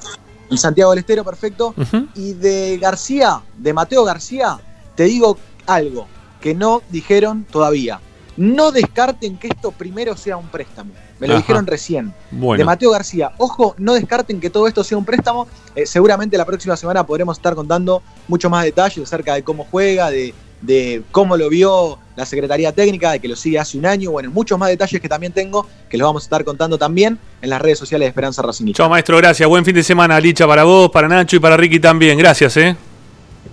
en 0.50 0.58
Santiago 0.58 0.90
del 0.90 1.00
Estero, 1.00 1.24
perfecto. 1.24 1.74
Y 2.14 2.34
de 2.34 2.78
García, 2.80 3.40
de 3.56 3.72
Mateo 3.72 4.04
García, 4.04 4.58
te 4.98 5.04
digo 5.04 5.38
algo 5.68 6.08
que 6.40 6.56
no 6.56 6.82
dijeron 6.90 7.46
todavía. 7.48 8.00
No 8.36 8.72
descarten 8.72 9.36
que 9.38 9.46
esto 9.46 9.70
primero 9.70 10.16
sea 10.16 10.36
un 10.36 10.48
préstamo. 10.48 10.90
Me 11.20 11.28
lo 11.28 11.34
Ajá. 11.34 11.42
dijeron 11.42 11.68
recién. 11.68 12.12
Bueno. 12.32 12.58
De 12.58 12.64
Mateo 12.64 12.90
García. 12.90 13.30
Ojo, 13.38 13.76
no 13.78 13.94
descarten 13.94 14.40
que 14.40 14.50
todo 14.50 14.66
esto 14.66 14.82
sea 14.82 14.98
un 14.98 15.04
préstamo. 15.04 15.46
Eh, 15.76 15.86
seguramente 15.86 16.36
la 16.36 16.44
próxima 16.44 16.76
semana 16.76 17.06
podremos 17.06 17.36
estar 17.38 17.54
contando 17.54 18.02
mucho 18.26 18.50
más 18.50 18.64
detalles 18.64 19.04
acerca 19.04 19.34
de 19.34 19.44
cómo 19.44 19.68
juega, 19.70 20.10
de, 20.10 20.34
de 20.62 21.04
cómo 21.12 21.36
lo 21.36 21.48
vio 21.48 22.00
la 22.16 22.26
Secretaría 22.26 22.72
Técnica, 22.72 23.12
de 23.12 23.20
que 23.20 23.28
lo 23.28 23.36
sigue 23.36 23.60
hace 23.60 23.78
un 23.78 23.86
año. 23.86 24.10
Bueno, 24.10 24.32
muchos 24.32 24.58
más 24.58 24.68
detalles 24.68 25.00
que 25.00 25.08
también 25.08 25.32
tengo, 25.32 25.64
que 25.88 25.96
los 25.96 26.06
vamos 26.08 26.24
a 26.24 26.26
estar 26.26 26.42
contando 26.44 26.76
también 26.76 27.20
en 27.40 27.50
las 27.50 27.62
redes 27.62 27.78
sociales 27.78 28.06
de 28.06 28.08
Esperanza 28.08 28.42
Racing. 28.42 28.72
Chao, 28.72 28.88
maestro, 28.88 29.16
gracias. 29.16 29.48
Buen 29.48 29.64
fin 29.64 29.76
de 29.76 29.84
semana, 29.84 30.18
Licha, 30.18 30.44
para 30.44 30.64
vos, 30.64 30.90
para 30.90 31.06
Nacho 31.06 31.36
y 31.36 31.38
para 31.38 31.56
Ricky 31.56 31.78
también. 31.78 32.18
Gracias, 32.18 32.56
¿eh? 32.56 32.76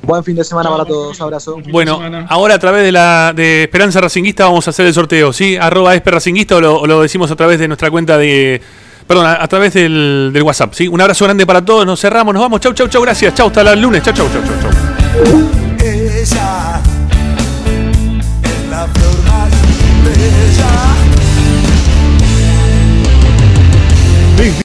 Buen 0.06 0.23
fin 0.23 0.36
de 0.36 0.44
semana 0.44 0.69
para 0.69 0.86
todos. 0.86 1.19
Abrazo. 1.19 1.57
Bueno, 1.72 1.99
ahora 2.30 2.56
a 2.56 2.60
través 2.60 2.84
de 2.84 2.91
la 2.91 3.34
de 3.36 3.64
Esperanza 3.64 4.02
Racinguista 4.02 4.45
vamos 4.45 4.68
a 4.68 4.69
hacer 4.69 4.86
el 4.86 4.94
sorteo, 4.94 5.34
¿sí? 5.34 5.57
Arroba 5.57 5.95
Esper 5.95 6.14
Racinguista 6.14 6.57
o 6.57 6.61
lo, 6.61 6.80
o 6.82 6.88
lo 6.88 7.02
decimos 7.02 7.32
a 7.32 7.36
través 7.36 7.60
de 7.60 7.68
nuestra 7.68 7.90
cuenta 7.90 8.18
de. 8.18 8.61
Perdón, 9.07 9.26
a, 9.26 9.44
a 9.44 9.48
través 9.48 9.73
del, 9.73 10.32
del 10.34 10.44
WhatsApp, 10.44 10.73
¿sí? 10.73 10.88
Un 10.88 10.99
abrazo 11.02 11.26
grande 11.26 11.45
para 11.45 11.64
todos, 11.64 11.86
nos 11.86 11.99
cerramos, 11.99 12.34
nos 12.34 12.41
vamos. 12.41 12.60
Chau, 12.60 12.73
chau, 12.73 12.88
chau, 12.88 13.02
gracias. 13.02 13.34
Chau, 13.36 13.48
hasta 13.48 13.61
el 13.73 13.82
lunes. 13.82 14.03
Chau, 14.03 14.14
chau, 14.14 14.27
chau, 14.32 14.41
chau, 14.44 14.72
chau. 14.72 15.65